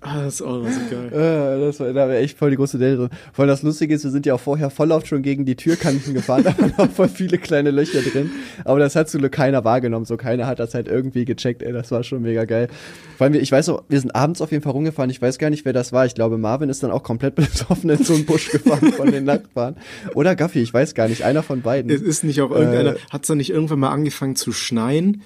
Ah, 0.00 0.22
das 0.22 0.34
ist 0.34 0.42
auch 0.42 0.62
so 0.62 0.80
geil. 0.90 1.60
Das 1.60 1.80
war, 1.80 1.88
da 1.88 2.08
wäre 2.08 2.18
echt 2.18 2.38
voll 2.38 2.50
die 2.50 2.56
große 2.56 2.78
Delle. 2.78 3.08
Vor 3.32 3.42
allem 3.42 3.48
das 3.48 3.62
Lustige 3.62 3.94
ist, 3.94 4.04
wir 4.04 4.12
sind 4.12 4.26
ja 4.26 4.34
auch 4.34 4.40
vorher 4.40 4.70
voll 4.70 4.92
oft 4.92 5.08
schon 5.08 5.22
gegen 5.22 5.44
die 5.44 5.56
Türkanten 5.56 6.14
gefahren, 6.14 6.44
da 6.44 6.56
waren 6.56 6.74
auch 6.76 6.90
voll 6.90 7.08
viele 7.08 7.38
kleine 7.38 7.70
Löcher 7.70 8.02
drin. 8.02 8.30
Aber 8.64 8.78
das 8.78 8.94
hat 8.94 9.10
Glück 9.10 9.32
keiner 9.32 9.64
wahrgenommen. 9.64 10.04
So 10.04 10.16
keiner 10.16 10.46
hat 10.46 10.60
das 10.60 10.74
halt 10.74 10.86
irgendwie 10.86 11.24
gecheckt, 11.24 11.62
ey, 11.62 11.72
das 11.72 11.90
war 11.90 12.04
schon 12.04 12.22
mega 12.22 12.44
geil. 12.44 12.68
Vor 13.16 13.26
allem, 13.26 13.34
ich 13.34 13.50
weiß 13.50 13.70
auch, 13.70 13.82
wir 13.88 14.00
sind 14.00 14.14
abends 14.14 14.40
auf 14.40 14.52
jeden 14.52 14.62
Fall 14.62 14.72
rumgefahren, 14.72 15.10
ich 15.10 15.20
weiß 15.20 15.38
gar 15.38 15.50
nicht, 15.50 15.64
wer 15.64 15.72
das 15.72 15.92
war. 15.92 16.06
Ich 16.06 16.14
glaube, 16.14 16.38
Marvin 16.38 16.68
ist 16.68 16.82
dann 16.82 16.90
auch 16.90 17.02
komplett 17.02 17.34
besoffen 17.34 17.90
in 17.90 18.04
so 18.04 18.14
einen 18.14 18.26
Busch 18.26 18.50
gefahren 18.50 18.92
von 18.92 19.10
den 19.10 19.24
Nachbarn. 19.24 19.76
Oder 20.14 20.36
Gaffi, 20.44 20.60
ich 20.60 20.74
weiß 20.74 20.94
gar 20.94 21.08
nicht, 21.08 21.22
einer 21.22 21.42
von 21.42 21.62
beiden. 21.62 21.90
Es 21.90 22.02
ist 22.02 22.22
nicht 22.22 22.42
auch 22.42 22.50
irgendeiner, 22.50 22.96
äh, 22.96 22.98
hat 23.10 23.22
es 23.22 23.28
dann 23.28 23.38
nicht 23.38 23.48
irgendwann 23.48 23.78
mal 23.78 23.90
angefangen 23.90 24.36
zu 24.36 24.52
schneien 24.52 25.22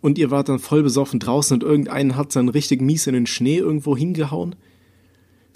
und 0.00 0.16
ihr 0.16 0.30
wart 0.30 0.48
dann 0.48 0.58
voll 0.58 0.82
besoffen 0.82 1.20
draußen 1.20 1.54
und 1.54 1.62
irgendeinen 1.62 2.16
hat 2.16 2.34
dann 2.34 2.48
richtig 2.48 2.80
mies 2.80 3.06
in 3.06 3.12
den 3.12 3.26
Schnee 3.26 3.58
irgendwo 3.58 3.94
hingehauen? 3.94 4.56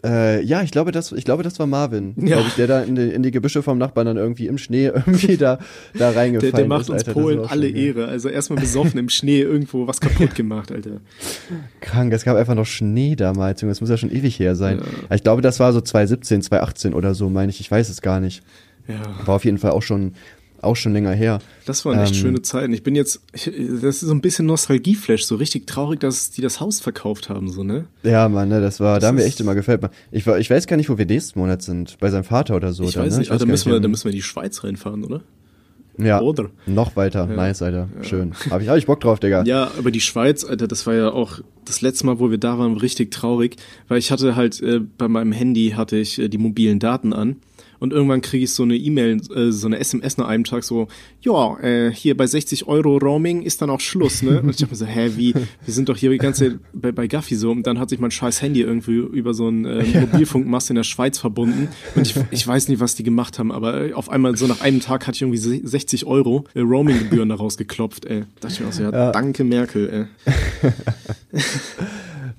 Äh, 0.04 0.44
ja, 0.44 0.62
ich 0.62 0.70
glaube, 0.70 0.92
das, 0.92 1.10
ich 1.10 1.24
glaube, 1.24 1.42
das 1.42 1.58
war 1.58 1.66
Marvin, 1.66 2.12
ja. 2.16 2.36
glaube 2.36 2.48
ich, 2.48 2.54
der 2.54 2.66
da 2.68 2.82
in 2.82 2.94
die, 2.94 3.08
in 3.08 3.22
die 3.22 3.30
Gebüsche 3.32 3.62
vom 3.62 3.78
Nachbarn 3.78 4.06
dann 4.06 4.16
irgendwie 4.18 4.46
im 4.46 4.56
Schnee 4.56 4.86
irgendwie 4.94 5.38
da, 5.38 5.58
da 5.94 6.10
reingefallen 6.10 6.52
der, 6.52 6.60
der 6.60 6.68
macht 6.68 6.82
ist, 6.82 6.90
uns 6.90 6.98
Alter, 7.00 7.14
Polen 7.14 7.40
alle 7.40 7.68
Ehre. 7.68 8.06
Also 8.06 8.28
erstmal 8.28 8.60
besoffen 8.60 8.98
im 9.00 9.08
Schnee 9.08 9.40
irgendwo 9.40 9.88
was 9.88 10.00
kaputt 10.00 10.34
gemacht, 10.34 10.70
Alter. 10.70 11.00
Krank, 11.80 12.12
es 12.12 12.24
gab 12.24 12.36
einfach 12.36 12.54
noch 12.54 12.66
Schnee 12.66 13.16
damals, 13.16 13.62
Junge, 13.62 13.72
das 13.72 13.80
muss 13.80 13.90
ja 13.90 13.96
schon 13.96 14.12
ewig 14.12 14.38
her 14.38 14.54
sein. 14.54 14.80
Ja. 15.08 15.16
Ich 15.16 15.24
glaube, 15.24 15.42
das 15.42 15.58
war 15.58 15.72
so 15.72 15.80
2017, 15.80 16.42
2018 16.42 16.94
oder 16.94 17.14
so, 17.14 17.28
meine 17.28 17.50
ich, 17.50 17.58
ich 17.58 17.70
weiß 17.70 17.88
es 17.88 18.00
gar 18.00 18.20
nicht. 18.20 18.42
Ja. 18.88 19.26
War 19.26 19.36
auf 19.36 19.44
jeden 19.44 19.58
Fall 19.58 19.72
auch 19.72 19.82
schon, 19.82 20.14
auch 20.60 20.76
schon 20.76 20.92
länger 20.92 21.12
her. 21.12 21.38
Das 21.66 21.84
waren 21.84 21.98
echt 22.00 22.14
ähm, 22.14 22.20
schöne 22.20 22.42
Zeiten. 22.42 22.72
Ich 22.72 22.82
bin 22.82 22.96
jetzt, 22.96 23.20
ich, 23.32 23.44
das 23.44 23.96
ist 23.96 24.00
so 24.00 24.12
ein 24.12 24.20
bisschen 24.20 24.46
Nostalgieflash, 24.46 25.24
so 25.24 25.36
richtig 25.36 25.66
traurig, 25.66 26.00
dass 26.00 26.30
die 26.30 26.40
das 26.40 26.60
Haus 26.60 26.80
verkauft 26.80 27.28
haben, 27.28 27.48
so, 27.48 27.62
ne? 27.62 27.86
Ja, 28.02 28.28
Mann, 28.28 28.48
ne, 28.48 28.60
das 28.60 28.80
war, 28.80 28.94
das 28.94 29.02
da 29.02 29.08
haben 29.08 29.18
wir 29.18 29.24
echt 29.24 29.40
immer 29.40 29.54
gefällt 29.54 29.82
mir. 29.82 29.90
Ich, 30.10 30.26
ich 30.26 30.50
weiß 30.50 30.66
gar 30.66 30.76
nicht, 30.76 30.88
wo 30.88 30.98
wir 30.98 31.06
nächsten 31.06 31.38
Monat 31.38 31.62
sind. 31.62 31.98
Bei 32.00 32.10
seinem 32.10 32.24
Vater 32.24 32.56
oder 32.56 32.72
so. 32.72 32.84
Ich 32.84 32.94
dann, 32.94 33.04
weiß 33.04 33.14
ne? 33.14 33.18
nicht, 33.20 33.30
also 33.30 33.44
da 33.44 33.50
müssen, 33.50 33.70
wir, 33.70 33.78
da 33.80 33.88
müssen 33.88 34.04
wir 34.04 34.10
in 34.10 34.16
die 34.16 34.22
Schweiz 34.22 34.64
reinfahren, 34.64 35.04
oder? 35.04 35.22
Ja, 35.98 36.20
oder? 36.20 36.50
noch 36.66 36.94
weiter. 36.96 37.26
Ja. 37.28 37.36
Nice, 37.36 37.60
Alter. 37.60 37.88
Ja. 37.96 38.04
Schön. 38.04 38.32
Hab 38.50 38.62
ich, 38.62 38.68
hab 38.68 38.76
ich 38.76 38.86
Bock 38.86 39.00
drauf, 39.00 39.18
Digga. 39.18 39.42
Ja, 39.44 39.70
aber 39.76 39.90
die 39.90 40.00
Schweiz, 40.00 40.44
Alter, 40.44 40.68
das 40.68 40.86
war 40.86 40.94
ja 40.94 41.10
auch 41.10 41.40
das 41.64 41.80
letzte 41.80 42.06
Mal, 42.06 42.20
wo 42.20 42.30
wir 42.30 42.38
da 42.38 42.58
waren, 42.58 42.76
richtig 42.76 43.10
traurig, 43.10 43.56
weil 43.88 43.98
ich 43.98 44.12
hatte 44.12 44.36
halt, 44.36 44.62
äh, 44.62 44.80
bei 44.80 45.08
meinem 45.08 45.32
Handy 45.32 45.74
hatte 45.76 45.96
ich 45.96 46.18
äh, 46.18 46.28
die 46.28 46.38
mobilen 46.38 46.78
Daten 46.78 47.12
an 47.12 47.36
und 47.80 47.92
irgendwann 47.92 48.20
kriege 48.20 48.44
ich 48.44 48.52
so 48.52 48.62
eine 48.62 48.76
E-Mail, 48.76 49.20
äh, 49.34 49.50
so 49.50 49.66
eine 49.66 49.78
SMS 49.78 50.16
nach 50.16 50.28
einem 50.28 50.44
Tag 50.44 50.64
so, 50.64 50.88
ja, 51.22 51.58
äh, 51.60 51.92
hier 51.92 52.16
bei 52.16 52.26
60 52.26 52.66
Euro 52.66 52.96
Roaming 52.96 53.42
ist 53.42 53.62
dann 53.62 53.70
auch 53.70 53.80
Schluss, 53.80 54.22
ne? 54.22 54.40
Und 54.42 54.50
ich 54.50 54.56
dachte 54.56 54.72
mir 54.72 54.76
so, 54.76 54.86
hä, 54.86 55.12
wie, 55.16 55.34
wir 55.34 55.74
sind 55.74 55.88
doch 55.88 55.96
hier 55.96 56.10
die 56.10 56.18
ganze 56.18 56.58
bei, 56.72 56.92
bei 56.92 57.06
Gaffi 57.06 57.36
so 57.36 57.50
und 57.50 57.66
dann 57.66 57.78
hat 57.78 57.90
sich 57.90 57.98
mein 57.98 58.10
scheiß 58.10 58.42
Handy 58.42 58.62
irgendwie 58.62 58.96
über 58.96 59.34
so 59.34 59.48
einen 59.48 59.64
äh, 59.64 60.00
Mobilfunkmast 60.00 60.70
in 60.70 60.76
der 60.76 60.82
Schweiz 60.84 61.18
verbunden 61.18 61.68
und 61.94 62.02
ich, 62.02 62.14
ich 62.30 62.46
weiß 62.46 62.68
nicht, 62.68 62.80
was 62.80 62.94
die 62.94 63.02
gemacht 63.02 63.38
haben, 63.38 63.52
aber 63.52 63.88
äh, 63.88 63.92
auf 63.92 64.10
einmal 64.10 64.36
so 64.36 64.46
nach 64.46 64.60
einem 64.60 64.80
Tag 64.80 65.06
hatte 65.06 65.16
ich 65.16 65.22
irgendwie 65.22 65.38
60 65.66 66.06
Euro 66.06 66.44
äh, 66.54 66.60
Roaming-Gebühren 66.60 67.28
daraus 67.28 67.56
geklopft, 67.56 68.04
ey. 68.06 68.20
Da 68.20 68.48
dachte 68.48 68.54
ich 68.54 68.60
mir 68.60 68.68
auch 68.68 68.72
so, 68.72 68.82
ja, 68.82 68.90
ja. 68.90 69.12
danke 69.12 69.44
Merkel, 69.44 70.08
ey. 70.24 70.32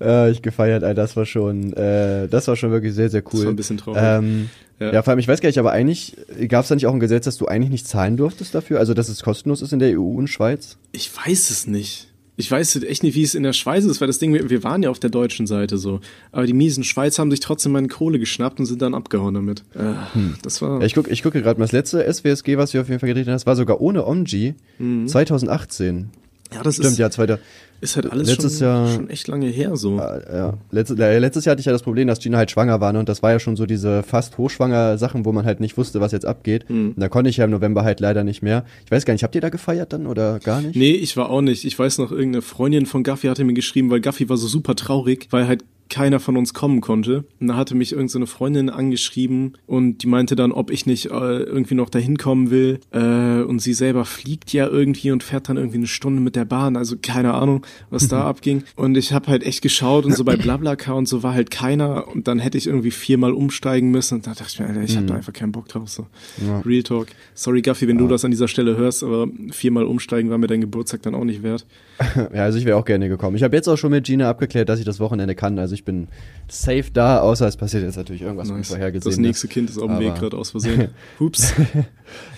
äh, 0.00 0.30
ich 0.30 0.42
gefeiert, 0.42 0.82
ey, 0.82 0.94
das 0.94 1.16
war 1.16 1.26
schon, 1.26 1.72
äh, 1.72 2.28
das 2.28 2.48
war 2.48 2.56
schon 2.56 2.70
wirklich 2.70 2.94
sehr, 2.94 3.10
sehr 3.10 3.22
cool. 3.26 3.30
Das 3.32 3.44
war 3.44 3.52
ein 3.52 3.56
bisschen 3.56 3.78
traurig. 3.78 4.02
Ähm, 4.02 4.50
ja. 4.80 4.92
ja, 4.92 5.02
vor 5.02 5.10
allem, 5.12 5.18
ich 5.20 5.28
weiß 5.28 5.40
gar 5.40 5.48
nicht, 5.48 5.58
aber 5.58 5.72
eigentlich 5.72 6.16
gab 6.48 6.62
es 6.62 6.68
da 6.68 6.74
nicht 6.74 6.86
auch 6.86 6.94
ein 6.94 7.00
Gesetz, 7.00 7.24
dass 7.24 7.36
du 7.36 7.46
eigentlich 7.46 7.70
nicht 7.70 7.86
zahlen 7.86 8.16
durftest 8.16 8.54
dafür? 8.54 8.78
Also, 8.78 8.94
dass 8.94 9.08
es 9.08 9.22
kostenlos 9.22 9.62
ist 9.62 9.72
in 9.72 9.78
der 9.78 9.98
EU 9.98 10.02
und 10.02 10.28
Schweiz? 10.28 10.78
Ich 10.92 11.10
weiß 11.14 11.50
es 11.50 11.66
nicht. 11.66 12.08
Ich 12.40 12.50
weiß 12.50 12.76
echt 12.84 13.02
nicht, 13.02 13.14
wie 13.14 13.22
es 13.22 13.34
in 13.34 13.42
der 13.42 13.52
Schweiz 13.52 13.84
ist, 13.84 14.00
weil 14.00 14.06
das 14.06 14.18
Ding, 14.18 14.32
wir 14.32 14.64
waren 14.64 14.82
ja 14.82 14.88
auf 14.88 14.98
der 14.98 15.10
deutschen 15.10 15.46
Seite 15.46 15.76
so. 15.76 16.00
Aber 16.32 16.46
die 16.46 16.54
miesen 16.54 16.84
Schweiz 16.84 17.18
haben 17.18 17.30
sich 17.30 17.40
trotzdem 17.40 17.72
meine 17.72 17.88
Kohle 17.88 18.18
geschnappt 18.18 18.58
und 18.58 18.64
sind 18.64 18.80
dann 18.80 18.94
abgehauen 18.94 19.34
damit. 19.34 19.62
Äh, 19.74 19.92
hm. 20.14 20.36
Das 20.42 20.62
war. 20.62 20.80
Ja, 20.80 20.86
ich 20.86 20.94
gucke 20.94 21.10
ich 21.10 21.22
guck 21.22 21.34
gerade 21.34 21.60
mal, 21.60 21.64
das 21.64 21.72
letzte 21.72 22.10
SWSG, 22.10 22.56
was 22.56 22.72
wir 22.72 22.80
auf 22.80 22.88
jeden 22.88 22.98
Fall 22.98 23.08
gedreht 23.08 23.26
haben, 23.26 23.34
das 23.34 23.44
war 23.44 23.56
sogar 23.56 23.82
ohne 23.82 24.06
OMG 24.06 24.54
mhm. 24.78 25.06
2018. 25.06 26.08
Ja, 26.52 26.62
das 26.62 26.76
Stimmt, 26.76 26.92
ist. 26.92 26.98
ja, 26.98 27.10
zweiter. 27.10 27.38
Ist 27.80 27.96
halt 27.96 28.10
alles 28.10 28.28
letztes 28.28 28.58
schon, 28.58 28.66
Jahr, 28.66 28.88
schon 28.94 29.10
echt 29.10 29.26
lange 29.28 29.46
her 29.46 29.76
so. 29.76 29.96
Ja, 29.96 30.54
letztes, 30.70 30.98
letztes 30.98 31.44
Jahr 31.44 31.52
hatte 31.52 31.60
ich 31.60 31.66
ja 31.66 31.72
das 31.72 31.82
Problem, 31.82 32.08
dass 32.08 32.18
Gina 32.18 32.36
halt 32.36 32.50
schwanger 32.50 32.80
war 32.80 32.92
ne? 32.92 32.98
und 32.98 33.08
das 33.08 33.22
war 33.22 33.32
ja 33.32 33.38
schon 33.38 33.56
so 33.56 33.64
diese 33.64 34.02
fast 34.02 34.36
hochschwanger 34.36 34.98
Sachen, 34.98 35.24
wo 35.24 35.32
man 35.32 35.46
halt 35.46 35.60
nicht 35.60 35.78
wusste, 35.78 36.00
was 36.00 36.12
jetzt 36.12 36.26
abgeht. 36.26 36.68
Mhm. 36.68 36.90
Und 36.90 37.00
da 37.00 37.08
konnte 37.08 37.30
ich 37.30 37.38
ja 37.38 37.46
im 37.46 37.50
November 37.50 37.82
halt 37.82 38.00
leider 38.00 38.22
nicht 38.22 38.42
mehr. 38.42 38.64
Ich 38.84 38.90
weiß 38.90 39.06
gar 39.06 39.14
nicht, 39.14 39.22
habt 39.22 39.34
ihr 39.34 39.40
da 39.40 39.48
gefeiert 39.48 39.92
dann 39.92 40.06
oder 40.06 40.38
gar 40.40 40.60
nicht? 40.60 40.76
Nee, 40.76 40.92
ich 40.92 41.16
war 41.16 41.30
auch 41.30 41.40
nicht. 41.40 41.64
Ich 41.64 41.78
weiß 41.78 41.98
noch, 41.98 42.10
irgendeine 42.10 42.42
Freundin 42.42 42.84
von 42.84 43.02
Gaffi 43.02 43.28
hatte 43.28 43.44
mir 43.44 43.54
geschrieben, 43.54 43.90
weil 43.90 44.00
Gaffi 44.00 44.28
war 44.28 44.36
so 44.36 44.46
super 44.46 44.74
traurig, 44.74 45.28
weil 45.30 45.46
halt 45.46 45.64
keiner 45.90 46.20
von 46.20 46.36
uns 46.36 46.54
kommen 46.54 46.80
konnte. 46.80 47.24
Und 47.40 47.48
da 47.48 47.56
hatte 47.56 47.74
mich 47.74 47.92
irgendeine 47.92 48.26
so 48.26 48.32
Freundin 48.32 48.70
angeschrieben 48.70 49.58
und 49.66 49.98
die 49.98 50.06
meinte 50.06 50.36
dann, 50.36 50.52
ob 50.52 50.70
ich 50.70 50.86
nicht 50.86 51.06
äh, 51.06 51.08
irgendwie 51.10 51.74
noch 51.74 51.90
dahin 51.90 52.16
kommen 52.16 52.50
will. 52.50 52.80
Äh, 52.92 53.42
und 53.42 53.60
sie 53.60 53.74
selber 53.74 54.04
fliegt 54.04 54.52
ja 54.52 54.66
irgendwie 54.66 55.10
und 55.10 55.22
fährt 55.22 55.48
dann 55.48 55.56
irgendwie 55.56 55.78
eine 55.78 55.86
Stunde 55.86 56.22
mit 56.22 56.36
der 56.36 56.44
Bahn. 56.44 56.76
Also 56.76 56.96
keine 57.00 57.34
Ahnung, 57.34 57.66
was 57.90 58.08
da 58.08 58.24
abging. 58.26 58.62
Und 58.76 58.96
ich 58.96 59.12
habe 59.12 59.26
halt 59.26 59.42
echt 59.42 59.62
geschaut 59.62 60.06
und 60.06 60.14
so 60.14 60.24
bei 60.24 60.36
Blablacar 60.36 60.96
und 60.96 61.06
so 61.06 61.22
war 61.22 61.34
halt 61.34 61.50
keiner. 61.50 62.08
Und 62.08 62.28
dann 62.28 62.38
hätte 62.38 62.56
ich 62.56 62.66
irgendwie 62.66 62.90
viermal 62.90 63.32
umsteigen 63.32 63.90
müssen. 63.90 64.16
Und 64.16 64.26
da 64.26 64.30
dachte 64.30 64.46
ich 64.48 64.60
mir, 64.60 64.66
Alter, 64.66 64.82
ich 64.82 64.96
habe 64.96 65.06
da 65.06 65.14
mhm. 65.14 65.18
einfach 65.18 65.32
keinen 65.32 65.52
Bock 65.52 65.68
drauf. 65.68 65.88
So. 65.88 66.06
Ja. 66.46 66.60
Real 66.60 66.82
Talk. 66.82 67.08
Sorry, 67.34 67.62
Gaffi, 67.62 67.88
wenn 67.88 67.96
ja. 67.96 68.02
du 68.02 68.08
das 68.08 68.24
an 68.24 68.30
dieser 68.30 68.48
Stelle 68.48 68.76
hörst, 68.76 69.02
aber 69.02 69.26
viermal 69.50 69.84
umsteigen 69.84 70.30
war 70.30 70.38
mir 70.38 70.46
dein 70.46 70.60
Geburtstag 70.60 71.02
dann 71.02 71.14
auch 71.14 71.24
nicht 71.24 71.42
wert. 71.42 71.66
ja, 72.34 72.44
also 72.44 72.58
ich 72.58 72.64
wäre 72.64 72.76
auch 72.76 72.84
gerne 72.84 73.08
gekommen. 73.08 73.36
Ich 73.36 73.42
habe 73.42 73.56
jetzt 73.56 73.68
auch 73.68 73.76
schon 73.76 73.90
mit 73.90 74.04
Gina 74.04 74.28
abgeklärt, 74.28 74.68
dass 74.68 74.78
ich 74.78 74.84
das 74.84 75.00
Wochenende 75.00 75.34
kann. 75.34 75.58
Also 75.58 75.74
ich 75.74 75.79
bin 75.84 76.08
safe 76.48 76.90
da, 76.92 77.20
außer 77.20 77.46
es 77.46 77.56
passiert 77.56 77.82
jetzt 77.84 77.96
natürlich 77.96 78.22
irgendwas 78.22 78.48
nice. 78.48 78.70
unvorhergesehen. 78.70 79.10
Das 79.10 79.18
nächste 79.18 79.48
Kind 79.48 79.70
ist 79.70 79.78
auf 79.78 79.88
dem 79.88 80.00
Weg 80.00 80.14
gerade 80.16 80.36
aus 80.36 80.50
Versehen. 80.50 80.88
Hups. 81.20 81.54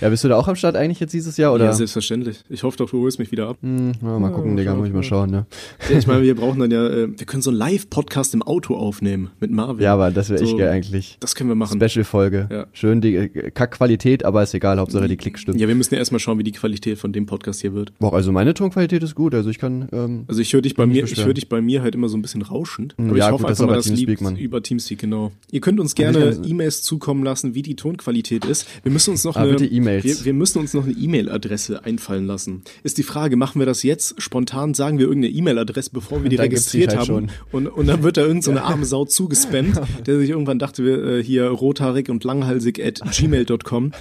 Ja, 0.01 0.09
bist 0.09 0.25
du 0.25 0.29
da 0.29 0.37
auch 0.37 0.49
am 0.49 0.57
Start 0.57 0.77
eigentlich 0.77 1.01
jetzt 1.01 1.13
dieses 1.13 1.37
Jahr, 1.37 1.53
oder? 1.53 1.67
Ja, 1.67 1.73
selbstverständlich. 1.73 2.41
Ich 2.49 2.63
hoffe 2.63 2.79
doch, 2.79 2.91
du 2.91 3.03
holst 3.03 3.19
mich 3.19 3.33
wieder 3.33 3.49
ab. 3.49 3.59
Hm, 3.63 3.93
ja, 4.03 4.19
mal 4.19 4.31
gucken, 4.31 4.57
Digga, 4.57 4.75
muss 4.75 4.89
ich 4.89 4.95
mal 4.95 5.03
schauen, 5.03 5.31
ne? 5.31 5.47
Ja, 5.91 5.99
ich 5.99 6.07
meine, 6.07 6.23
wir 6.23 6.35
brauchen 6.35 6.61
dann 6.61 6.71
ja, 6.71 6.87
äh, 6.87 7.09
wir 7.17 7.27
können 7.27 7.43
so 7.43 7.51
einen 7.51 7.59
Live-Podcast 7.59 8.35
im 8.35 8.43
Auto 8.43 8.75
aufnehmen 8.77 9.31
mit 9.41 9.51
Marvin. 9.51 9.83
Ja, 9.83 9.95
aber 9.95 10.11
das 10.11 10.31
wäre 10.31 10.39
so, 10.39 10.45
echt 10.45 10.59
geil 10.59 10.69
eigentlich. 10.69 11.17
Das 11.21 11.35
können 11.35 11.51
wir 11.51 11.55
machen. 11.55 11.81
Special-Folge. 11.81 12.49
Ja. 12.51 12.67
Schön 12.73 13.01
die 13.01 13.17
äh, 13.17 13.51
Kack-Qualität, 13.51 14.25
aber 14.25 14.43
ist 14.43 14.55
egal, 14.55 14.79
Hauptsache 14.79 15.09
die 15.09 15.17
Klick 15.17 15.39
stimmt. 15.39 15.61
Ja, 15.61 15.69
wir 15.69 15.75
müssen 15.75 15.95
ja 15.95 15.99
erstmal 15.99 16.19
schauen, 16.19 16.39
wie 16.39 16.45
die 16.45 16.53
Qualität 16.53 16.99
von 16.99 17.13
dem 17.13 17.27
Podcast 17.27 17.61
hier 17.61 17.75
wird. 17.75 17.99
Boah, 17.99 18.15
also 18.15 18.33
meine 18.33 18.55
Tonqualität 18.55 19.03
ist 19.03 19.15
gut, 19.15 19.35
also 19.35 19.51
ich 19.51 19.59
kann, 19.59 19.89
ähm, 19.93 20.25
Also 20.29 20.41
ich 20.41 20.53
höre 20.53 20.63
dich 20.63 20.75
bei 20.75 20.87
mir, 20.87 21.05
ich 21.05 21.25
höre 21.25 21.35
dich 21.35 21.49
bei 21.49 21.61
mir 21.61 21.83
halt 21.83 21.95
immer 21.95 22.09
so 22.09 22.17
ein 22.17 22.23
bisschen 22.23 22.43
rauschend. 22.43 22.95
Aber 22.99 23.17
ja, 23.17 23.27
ich 23.27 23.33
hoffe 23.33 23.43
gut, 23.43 23.51
einfach 23.51 23.67
das 23.67 23.67
mal, 23.67 23.75
dass 23.75 23.87
lieb 23.87 24.21
über 24.39 24.63
Teamspeak, 24.63 24.99
genau. 24.99 25.33
Ihr 25.51 25.61
könnt 25.61 25.81
uns 25.81 25.95
gerne 25.95 26.37
E-Mails 26.45 26.83
zukommen 26.83 27.25
lassen, 27.25 27.55
wie 27.55 27.63
die 27.63 27.77
Tonqualität 27.77 28.45
ist. 28.45 28.67
Wir 28.83 28.93
müssen 28.93 29.11
uns 29.11 29.25
noch 29.25 29.37
ah, 29.67 29.77
eine, 29.77 30.05
wir, 30.05 30.25
wir, 30.25 30.33
müssen 30.33 30.59
uns 30.59 30.75
noch 30.75 30.85
eine 30.85 30.93
E-Mail-Adresse 30.93 31.85
einfallen 31.85 32.27
lassen. 32.27 32.63
Ist 32.83 32.99
die 32.99 33.03
Frage, 33.03 33.37
machen 33.37 33.59
wir 33.59 33.67
das 33.67 33.83
jetzt 33.83 34.21
spontan, 34.21 34.75
sagen 34.75 34.99
wir 34.99 35.07
irgendeine 35.07 35.35
E-Mail-Adresse, 35.35 35.91
bevor 35.93 36.23
wir 36.23 36.31
die 36.31 36.37
registriert 36.37 36.97
halt 36.97 37.09
haben 37.09 37.29
und, 37.51 37.67
und 37.67 37.87
dann 37.87 38.03
wird 38.03 38.17
da 38.17 38.23
irgendeine 38.23 38.59
so 38.59 38.65
arme 38.65 38.85
Sau 38.85 39.05
zugespammt, 39.05 39.81
der 40.07 40.19
sich 40.19 40.31
irgendwann 40.31 40.59
dachte, 40.59 40.85
wir 40.85 41.05
äh, 41.05 41.23
hier 41.23 41.47
rothaarig 41.49 42.09
und 42.09 42.25
langhalsig 42.25 42.81
at 42.85 43.01
gmail.com. 43.11 43.93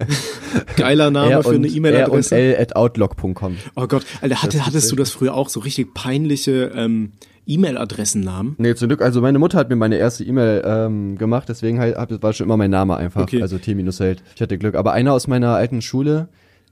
Geiler 0.76 1.10
Name 1.10 1.42
für 1.42 1.50
eine 1.50 1.68
E-Mail-Adresse. 1.68 2.56
at 2.58 2.76
outlook.com. 2.76 3.56
Oh 3.76 3.86
Gott, 3.86 4.04
Alter, 4.20 4.42
hatte, 4.42 4.66
hattest 4.66 4.90
du 4.90 4.96
das 4.96 5.10
früher 5.10 5.34
auch 5.34 5.48
so 5.48 5.60
richtig 5.60 5.94
peinliche 5.94 6.72
ähm, 6.74 7.12
E-Mail-Adressennamen? 7.48 8.54
Nee, 8.58 8.74
zum 8.74 8.88
Glück, 8.88 9.02
also 9.02 9.20
meine 9.20 9.38
Mutter 9.38 9.58
hat 9.58 9.70
mir 9.70 9.76
meine 9.76 9.96
erste 9.96 10.22
E-Mail 10.22 10.62
ähm, 10.64 11.18
gemacht, 11.18 11.48
deswegen 11.48 11.80
halt, 11.80 11.96
war 12.22 12.32
schon 12.32 12.46
immer 12.46 12.56
mein 12.56 12.70
Name 12.70 12.96
einfach, 12.96 13.22
okay. 13.22 13.42
also 13.42 13.58
T-Held. 13.58 14.22
Ich 14.34 14.42
hatte 14.42 14.58
Glück. 14.58 14.74
Aber 14.74 14.92
einer 14.92 15.12
aus 15.12 15.26
meiner 15.26 15.54
alten 15.54 15.82
Schule, 15.82 16.28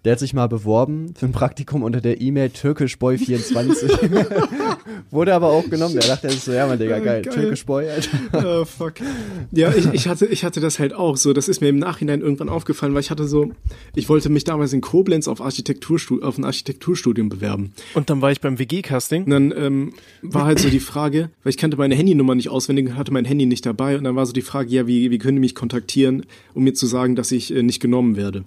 der 0.06 0.12
hat 0.12 0.20
sich 0.20 0.34
mal 0.34 0.46
beworben 0.46 1.14
für 1.16 1.26
ein 1.26 1.32
Praktikum 1.32 1.82
unter 1.82 2.00
der 2.00 2.20
E-Mail 2.20 2.50
türkischboy24. 2.50 4.08
Wurde 5.10 5.34
aber 5.34 5.48
auch 5.48 5.68
genommen. 5.68 5.94
Der 5.94 6.06
dachte 6.06 6.30
sich 6.30 6.42
so, 6.42 6.52
ja, 6.52 6.64
man, 6.68 6.78
Digga, 6.78 7.00
geil. 7.00 7.22
geil. 7.22 7.34
Türkischboy, 7.34 7.90
Alter. 7.90 8.60
Oh, 8.60 8.64
fuck. 8.64 8.94
Ja, 9.50 9.74
ich, 9.74 9.92
ich, 9.92 10.06
hatte, 10.06 10.26
ich 10.26 10.44
hatte 10.44 10.60
das 10.60 10.78
halt 10.78 10.94
auch 10.94 11.16
so. 11.16 11.32
Das 11.32 11.48
ist 11.48 11.60
mir 11.60 11.70
im 11.70 11.80
Nachhinein 11.80 12.20
irgendwann 12.20 12.48
aufgefallen, 12.48 12.94
weil 12.94 13.00
ich 13.00 13.10
hatte 13.10 13.26
so, 13.26 13.50
ich 13.96 14.08
wollte 14.08 14.28
mich 14.28 14.44
damals 14.44 14.72
in 14.72 14.80
Koblenz 14.80 15.26
auf, 15.26 15.40
Architekturstu 15.40 16.22
auf 16.22 16.38
ein 16.38 16.44
Architekturstudium 16.44 17.28
bewerben. 17.28 17.72
Und 17.94 18.08
dann 18.08 18.22
war 18.22 18.30
ich 18.30 18.40
beim 18.40 18.60
WG-Casting. 18.60 19.24
Und 19.24 19.30
dann 19.30 19.52
ähm, 19.56 19.92
war 20.22 20.44
halt 20.44 20.60
so 20.60 20.70
die 20.70 20.78
Frage, 20.78 21.30
weil 21.42 21.50
ich 21.50 21.56
kannte 21.56 21.76
meine 21.78 21.96
Handynummer 21.96 22.36
nicht 22.36 22.50
auswendig, 22.50 22.92
hatte 22.92 23.12
mein 23.12 23.24
Handy 23.24 23.46
nicht 23.46 23.66
dabei. 23.66 23.98
Und 23.98 24.04
dann 24.04 24.14
war 24.14 24.24
so 24.24 24.32
die 24.32 24.42
Frage, 24.42 24.70
ja, 24.70 24.86
wie, 24.86 25.10
wie 25.10 25.18
können 25.18 25.38
die 25.38 25.40
mich 25.40 25.56
kontaktieren, 25.56 26.26
um 26.54 26.62
mir 26.62 26.74
zu 26.74 26.86
sagen, 26.86 27.16
dass 27.16 27.32
ich 27.32 27.52
äh, 27.52 27.64
nicht 27.64 27.80
genommen 27.80 28.14
werde. 28.14 28.44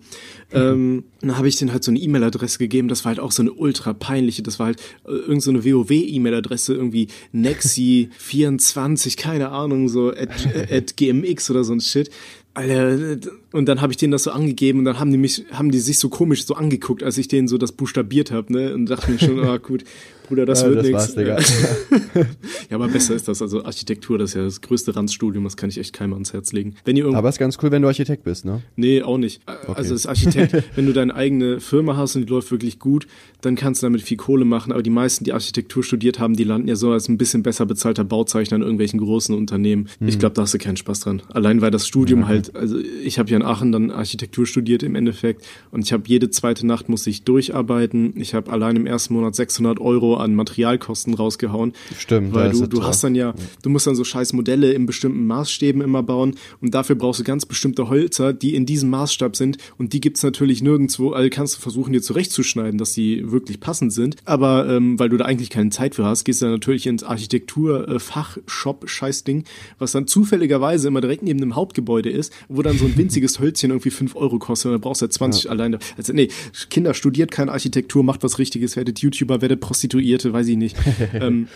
Ähm, 0.52 1.04
dann 1.22 1.38
habe 1.38 1.48
ich 1.48 1.58
denen 1.58 1.72
halt 1.72 1.84
so 1.84 1.92
eine 1.92 2.00
E-Mail-Adresse 2.00 2.58
gegeben, 2.58 2.88
das 2.88 3.06
war 3.06 3.10
halt 3.10 3.20
auch 3.20 3.32
so 3.32 3.44
eine 3.44 3.52
ultra 3.52 3.94
peinliche, 3.94 4.42
das 4.42 4.58
war 4.58 4.68
halt 4.68 4.82
äh, 5.06 5.12
irgend 5.12 5.44
so 5.44 5.52
eine 5.52 5.64
WoW-E-Mail-Adresse, 5.64 6.74
irgendwie 6.74 7.08
Nexi24, 7.34 9.18
keine 9.22 9.50
Ahnung, 9.50 9.90
so 9.90 10.10
at, 10.10 10.30
at 10.72 10.98
GMX 10.98 11.52
oder 11.52 11.64
so 11.64 11.74
ein 11.74 11.82
Shit. 11.82 12.10
Alter, 12.56 13.20
und 13.54 13.68
dann 13.68 13.80
habe 13.80 13.94
ich 13.94 13.98
denen 13.98 14.12
das 14.12 14.24
so 14.24 14.32
angegeben 14.32 14.80
und 14.80 14.86
dann 14.86 15.00
haben 15.00 15.12
die 15.12 15.18
mich, 15.18 15.46
haben 15.52 15.72
die 15.72 15.80
sich 15.80 16.00
so 16.00 16.10
komisch 16.10 16.46
so 16.46 16.56
angeguckt, 16.56 17.04
als 17.04 17.18
ich 17.18 17.28
denen 17.28 17.48
so 17.48 17.58
das 17.58 17.72
buchstabiert 17.72 18.32
habe, 18.32 18.52
ne? 18.52 18.74
Und 18.74 18.88
dachte 18.88 19.12
mir 19.12 19.20
schon, 19.20 19.40
ah 19.46 19.58
gut, 19.58 19.84
Bruder, 20.30 20.46
das 20.46 20.62
Ja, 20.62 20.70
wird 20.70 20.86
nichts. 20.86 21.16
ja, 22.70 22.76
aber 22.76 22.88
besser 22.88 23.16
ist 23.16 23.28
das. 23.28 23.42
Also 23.42 23.66
Architektur, 23.66 24.18
das 24.20 24.32
ist 24.32 24.36
ja 24.36 24.44
das 24.44 24.62
größte 24.62 24.96
Randstudium, 24.96 25.44
das 25.44 25.58
kann 25.58 25.70
ich 25.70 25.80
echt 25.80 25.92
keinem 25.92 26.14
ans 26.14 26.34
Herz 26.34 26.54
legen. 26.54 26.76
Wenn 26.86 26.96
ihr 26.96 27.08
Aber 27.08 27.30
ist 27.30 27.40
ganz 27.40 27.58
cool, 27.62 27.72
wenn 27.72 27.82
du 27.82 27.88
Architekt 27.88 28.24
bist, 28.24 28.46
ne? 28.46 28.62
Nee, 28.76 29.02
auch 29.02 29.18
nicht. 29.18 29.42
Also 29.74 29.94
als 29.94 30.06
Architekt, 30.06 30.64
wenn 30.76 30.86
du 30.86 30.94
deine 30.94 31.16
eigene 31.16 31.60
Firma 31.60 31.98
hast 31.98 32.16
und 32.16 32.28
die 32.28 32.30
läuft 32.30 32.52
wirklich 32.52 32.78
gut, 32.78 33.08
dann 33.42 33.56
kannst 33.56 33.82
du 33.82 33.88
damit 33.88 34.02
viel 34.04 34.18
Kohle 34.18 34.46
machen. 34.46 34.72
Aber 34.72 34.84
die 34.84 34.90
meisten, 34.90 35.24
die 35.24 35.34
Architektur 35.34 35.84
studiert 35.84 36.20
haben, 36.20 36.36
die 36.36 36.44
landen 36.44 36.68
ja 36.68 36.76
so 36.76 36.92
als 36.92 37.10
ein 37.10 37.18
bisschen 37.18 37.42
besser 37.42 37.66
bezahlter 37.66 38.04
Bauzeichner 38.04 38.58
in 38.58 38.62
irgendwelchen 38.62 39.00
großen 39.00 39.36
Unternehmen. 39.36 39.90
Ich 40.00 40.20
glaube, 40.20 40.36
da 40.36 40.44
hast 40.44 40.54
du 40.54 40.60
keinen 40.60 40.78
Spaß 40.78 41.00
dran. 41.02 41.22
Allein 41.30 41.62
weil 41.62 41.72
das 41.72 41.88
Studium 41.88 42.28
halt, 42.28 42.56
also 42.56 42.78
ich 43.04 43.18
habe 43.18 43.30
ja 43.32 43.38
in 43.38 43.44
Aachen 43.44 43.72
dann 43.72 43.90
Architektur 43.92 44.46
studiert 44.46 44.84
im 44.84 44.96
Endeffekt 44.96 45.46
und 45.72 45.84
ich 45.84 45.92
habe 45.94 46.04
jede 46.06 46.30
zweite 46.30 46.68
Nacht 46.68 46.90
musste 46.90 47.10
ich 47.10 47.24
durcharbeiten. 47.24 48.14
Ich 48.16 48.34
habe 48.34 48.52
allein 48.52 48.76
im 48.76 48.86
ersten 48.86 49.14
Monat 49.14 49.36
600 49.36 49.80
Euro 49.80 50.18
an 50.20 50.36
Materialkosten 50.36 51.14
rausgehauen. 51.14 51.74
Stimmt, 51.98 52.34
Weil 52.34 52.52
du, 52.52 52.68
du 52.68 52.84
hast 52.84 53.04
dann 53.04 53.16
ja, 53.16 53.34
du 53.62 53.70
musst 53.70 53.88
dann 53.88 53.96
so 53.96 54.04
scheiß 54.04 54.34
Modelle 54.34 54.74
in 54.74 54.86
bestimmten 54.86 55.26
Maßstäben 55.28 55.82
immer 55.82 56.04
bauen 56.04 56.36
und 56.62 56.74
dafür 56.74 56.96
brauchst 56.96 57.20
du 57.20 57.24
ganz 57.24 57.46
bestimmte 57.46 57.90
Holzer, 57.90 58.34
die 58.34 58.56
in 58.56 58.66
diesem 58.66 58.90
Maßstab 58.90 59.36
sind 59.36 59.58
und 59.78 59.94
die 59.94 60.02
gibt's 60.02 60.24
natürlich 60.24 60.62
nirgendwo, 60.62 61.12
also 61.12 61.30
kannst 61.32 61.58
du 61.58 61.62
versuchen 61.62 61.94
dir 61.94 62.02
zurechtzuschneiden, 62.02 62.78
dass 62.78 62.94
die 62.94 63.32
wirklich 63.32 63.60
passend 63.60 63.94
sind, 63.94 64.18
aber 64.26 64.68
ähm, 64.70 65.00
weil 65.00 65.10
du 65.10 65.18
da 65.18 65.26
eigentlich 65.26 65.50
keine 65.50 65.70
Zeit 65.70 65.96
für 65.96 66.06
hast, 66.06 66.24
gehst 66.24 66.42
du 66.42 66.46
dann 66.46 66.54
natürlich 66.54 66.88
ins 66.88 67.04
Architektur-Fachshop-Scheißding, 67.04 69.44
was 69.78 69.92
dann 69.92 70.08
zufälligerweise 70.08 70.88
immer 70.88 71.02
direkt 71.02 71.24
neben 71.24 71.40
dem 71.40 71.56
Hauptgebäude 71.56 72.10
ist, 72.10 72.34
wo 72.48 72.62
dann 72.62 72.78
so 72.78 72.86
ein 72.86 72.96
winziges 72.98 73.40
Hölzchen 73.40 73.72
irgendwie 73.72 73.92
5 73.92 74.16
Euro 74.16 74.40
kostet 74.40 74.68
und 74.68 74.74
dann 74.74 74.82
brauchst 74.82 75.02
du 75.02 75.06
halt 75.06 75.14
20 75.14 75.50
alleine. 75.50 75.80
Also 75.98 76.14
nee, 76.14 76.30
Kinder, 76.70 76.94
studiert 76.94 77.32
keine 77.32 77.52
Architektur, 77.52 78.04
macht 78.04 78.24
was 78.24 78.40
Richtiges, 78.40 78.76
werdet 78.76 79.00
YouTuber, 79.00 79.42
werdet 79.42 79.60
Prostituierte, 79.60 80.09
weiß 80.34 80.48
ich 80.48 80.58
nicht. 80.58 80.78
ähm, 81.14 81.48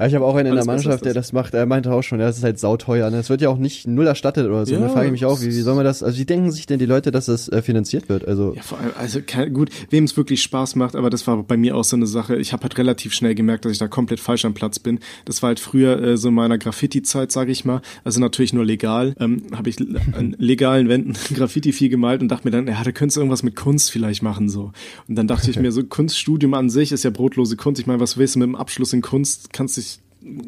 Ja, 0.00 0.06
ich 0.06 0.14
habe 0.14 0.24
auch 0.24 0.34
einen 0.34 0.48
in 0.48 0.54
der 0.54 0.64
Mannschaft, 0.64 1.04
der 1.04 1.12
das. 1.12 1.32
macht. 1.32 1.52
Er 1.52 1.66
meinte 1.66 1.92
auch 1.92 2.02
schon, 2.02 2.20
ja, 2.20 2.26
das 2.26 2.38
ist 2.38 2.44
halt 2.44 2.58
sauteuer. 2.58 3.10
Ne? 3.10 3.18
Das 3.18 3.28
wird 3.28 3.42
ja 3.42 3.50
auch 3.50 3.58
nicht 3.58 3.86
null 3.86 4.06
erstattet 4.06 4.46
oder 4.46 4.64
so. 4.64 4.72
Ja, 4.72 4.80
da 4.80 4.88
frage 4.88 5.06
ich 5.06 5.12
mich 5.12 5.26
auch, 5.26 5.40
wie, 5.42 5.46
wie 5.46 5.60
soll 5.60 5.74
man 5.74 5.84
das, 5.84 6.02
also 6.02 6.18
wie 6.18 6.24
denken 6.24 6.50
sich 6.50 6.66
denn 6.66 6.78
die 6.78 6.86
Leute, 6.86 7.10
dass 7.10 7.26
das 7.26 7.48
äh, 7.48 7.60
finanziert 7.60 8.08
wird? 8.08 8.26
Also, 8.26 8.54
Ja, 8.56 8.62
vor 8.62 8.78
allem, 8.78 8.92
also 8.98 9.20
gut, 9.52 9.70
wem 9.90 10.04
es 10.04 10.16
wirklich 10.16 10.42
Spaß 10.42 10.74
macht, 10.76 10.96
aber 10.96 11.10
das 11.10 11.26
war 11.26 11.42
bei 11.42 11.56
mir 11.56 11.76
auch 11.76 11.84
so 11.84 11.96
eine 11.96 12.06
Sache. 12.06 12.36
Ich 12.36 12.52
habe 12.52 12.62
halt 12.62 12.78
relativ 12.78 13.12
schnell 13.12 13.34
gemerkt, 13.34 13.64
dass 13.64 13.72
ich 13.72 13.78
da 13.78 13.88
komplett 13.88 14.20
falsch 14.20 14.44
am 14.44 14.54
Platz 14.54 14.78
bin. 14.78 15.00
Das 15.26 15.42
war 15.42 15.48
halt 15.48 15.60
früher 15.60 16.02
äh, 16.02 16.16
so 16.16 16.28
in 16.28 16.34
meiner 16.34 16.56
Graffiti-Zeit, 16.56 17.30
sage 17.30 17.52
ich 17.52 17.64
mal. 17.64 17.82
Also 18.04 18.20
natürlich 18.20 18.52
nur 18.52 18.64
legal. 18.64 19.14
Ähm, 19.20 19.42
habe 19.54 19.68
ich 19.68 19.78
an 19.80 20.34
legalen 20.38 20.88
Wänden 20.88 21.14
Graffiti 21.34 21.72
viel 21.72 21.88
gemalt 21.88 22.22
und 22.22 22.28
dachte 22.28 22.46
mir 22.46 22.52
dann, 22.52 22.66
ja, 22.66 22.82
da 22.82 22.92
könntest 22.92 23.16
du 23.16 23.20
irgendwas 23.20 23.42
mit 23.42 23.56
Kunst 23.56 23.90
vielleicht 23.90 24.22
machen 24.22 24.48
so. 24.48 24.72
Und 25.08 25.16
dann 25.16 25.26
dachte 25.26 25.50
ich 25.50 25.58
mir, 25.58 25.72
so 25.72 25.84
Kunststudium 25.88 26.54
an 26.54 26.70
sich 26.70 26.92
ist 26.92 27.04
ja 27.04 27.10
brotlose 27.10 27.56
Kunst. 27.56 27.80
Ich 27.80 27.86
meine, 27.86 28.00
was 28.00 28.16
willst 28.16 28.34
du 28.36 28.38
mit 28.38 28.48
dem 28.48 28.56
Abschluss 28.56 28.92
in 28.92 29.02
Kunst? 29.02 29.52
Kannst 29.52 29.76
dich, 29.76 29.89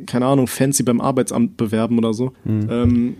keine 0.06 0.26
Ahnung, 0.26 0.46
fancy 0.46 0.82
beim 0.82 1.00
Arbeitsamt 1.00 1.56
bewerben 1.56 1.98
oder 1.98 2.14
so. 2.14 2.32
Ähm, 2.70 3.16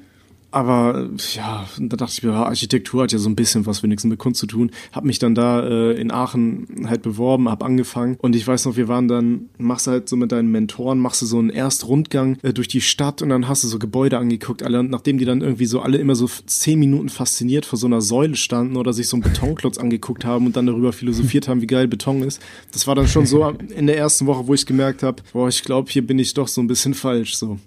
aber 0.53 1.09
ja, 1.34 1.66
da 1.78 1.96
dachte 1.96 2.12
ich 2.12 2.22
mir, 2.22 2.30
ja, 2.30 2.44
Architektur 2.44 3.03
hat 3.03 3.12
ja 3.12 3.18
so 3.18 3.28
ein 3.28 3.36
bisschen 3.36 3.66
was 3.66 3.82
wenigstens 3.82 4.11
mit 4.11 4.18
Kunst 4.18 4.40
zu 4.40 4.46
tun. 4.46 4.70
Hab 4.92 5.05
mich 5.05 5.18
dann 5.18 5.34
da 5.34 5.66
äh, 5.66 5.92
in 6.00 6.11
Aachen 6.11 6.86
halt 6.88 7.03
beworben, 7.03 7.48
hab 7.48 7.64
angefangen 7.64 8.16
und 8.20 8.36
ich 8.36 8.46
weiß 8.46 8.66
noch, 8.66 8.76
wir 8.76 8.88
waren 8.88 9.09
dann, 9.09 9.48
machst 9.59 9.86
du 9.86 9.92
halt 9.92 10.09
so 10.09 10.16
mit 10.16 10.30
deinen 10.30 10.50
Mentoren, 10.50 10.98
machst 10.98 11.22
du 11.22 11.26
so 11.26 11.38
einen 11.38 11.50
Erstrundgang 11.50 12.38
äh, 12.42 12.53
durch 12.53 12.68
die 12.68 12.80
Stadt 12.80 13.22
und 13.22 13.30
dann 13.30 13.48
hast 13.48 13.64
du 13.64 13.68
so 13.68 13.78
Gebäude 13.78 14.18
angeguckt, 14.18 14.62
alle, 14.62 14.80
und 14.80 14.90
nachdem 14.90 15.18
die 15.18 15.24
dann 15.24 15.40
irgendwie 15.40 15.66
so 15.66 15.80
alle 15.80 15.98
immer 15.98 16.14
so 16.14 16.28
zehn 16.46 16.78
Minuten 16.78 17.09
fasziniert 17.09 17.66
vor 17.66 17.78
so 17.78 17.86
einer 17.86 18.00
Säule 18.00 18.36
standen 18.36 18.76
oder 18.76 18.92
sich 18.92 19.09
so 19.09 19.16
einen 19.16 19.22
Betonklotz 19.22 19.78
angeguckt 19.78 20.24
haben 20.24 20.46
und 20.46 20.57
dann 20.57 20.66
darüber 20.66 20.92
philosophiert 20.92 21.48
haben, 21.48 21.62
wie 21.62 21.66
geil 21.66 21.88
Beton 21.88 22.22
ist. 22.22 22.40
Das 22.72 22.86
war 22.86 22.94
dann 22.94 23.09
schon 23.09 23.26
so 23.26 23.48
in 23.74 23.86
der 23.86 23.96
ersten 23.96 24.26
Woche, 24.26 24.46
wo 24.46 24.55
ich 24.55 24.66
gemerkt 24.66 25.03
habe, 25.03 25.22
boah, 25.32 25.48
ich 25.48 25.62
glaube, 25.62 25.90
hier 25.90 26.07
bin 26.07 26.18
ich 26.18 26.34
doch 26.34 26.48
so 26.48 26.61
ein 26.61 26.66
bisschen 26.66 26.94
falsch 26.94 27.36
so. 27.36 27.59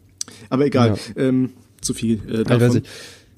Aber 0.50 0.66
egal, 0.66 0.98
ähm, 1.18 1.52
zu 1.86 1.94
viel 1.94 2.20
äh, 2.28 2.42
ich 2.42 2.44
davon. 2.44 2.82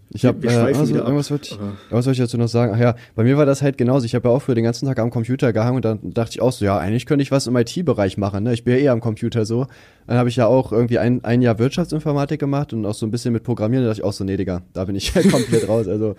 Ich 0.10 0.26
habe 0.26 0.48
äh, 0.48 0.56
also, 0.56 0.96
irgendwas 0.96 1.30
wollte 1.30 1.50
ich, 1.50 1.54
aber- 1.60 1.74
was 1.90 2.06
wollte 2.06 2.12
ich 2.12 2.26
dazu 2.26 2.38
noch 2.38 2.48
sagen? 2.48 2.72
Ach 2.74 2.80
ja, 2.80 2.96
bei 3.16 3.24
mir 3.26 3.36
war 3.38 3.46
das 3.46 3.62
halt 3.62 3.78
genauso. 3.78 4.06
Ich 4.06 4.16
habe 4.16 4.30
ja 4.30 4.34
auch 4.34 4.42
früher 4.42 4.56
den 4.56 4.64
ganzen 4.64 4.86
Tag 4.86 5.00
am 5.00 5.10
Computer 5.10 5.52
gehangen 5.52 5.76
und 5.76 5.84
dann 5.86 6.00
dachte 6.02 6.32
ich 6.32 6.42
auch 6.42 6.54
so, 6.54 6.64
ja, 6.64 6.78
eigentlich 6.78 7.06
könnte 7.06 7.24
ich 7.24 7.32
was 7.32 7.46
im 7.46 7.58
IT-Bereich 7.58 8.18
machen. 8.18 8.46
Ne? 8.46 8.54
Ich 8.54 8.64
bin 8.64 8.76
ja 8.76 8.80
eh 8.80 8.90
am 8.90 9.02
Computer 9.02 9.46
so. 9.46 9.68
Dann 10.08 10.18
habe 10.18 10.30
ich 10.30 10.38
ja 10.38 10.48
auch 10.48 10.72
irgendwie 10.72 10.98
ein, 10.98 11.26
ein 11.26 11.42
Jahr 11.42 11.60
Wirtschaftsinformatik 11.60 12.40
gemacht 12.40 12.72
und 12.72 12.86
auch 12.86 12.94
so 12.94 13.06
ein 13.06 13.12
bisschen 13.12 13.34
mit 13.34 13.44
Programmieren. 13.44 13.84
Da 13.84 13.90
dachte 13.90 14.00
ich 14.02 14.06
auch 14.06 14.14
so, 14.14 14.24
nee, 14.24 14.38
Digga, 14.38 14.62
da 14.72 14.86
bin 14.86 14.96
ich 14.96 15.14
komplett 15.30 15.68
raus. 15.68 15.90
Also 15.90 16.16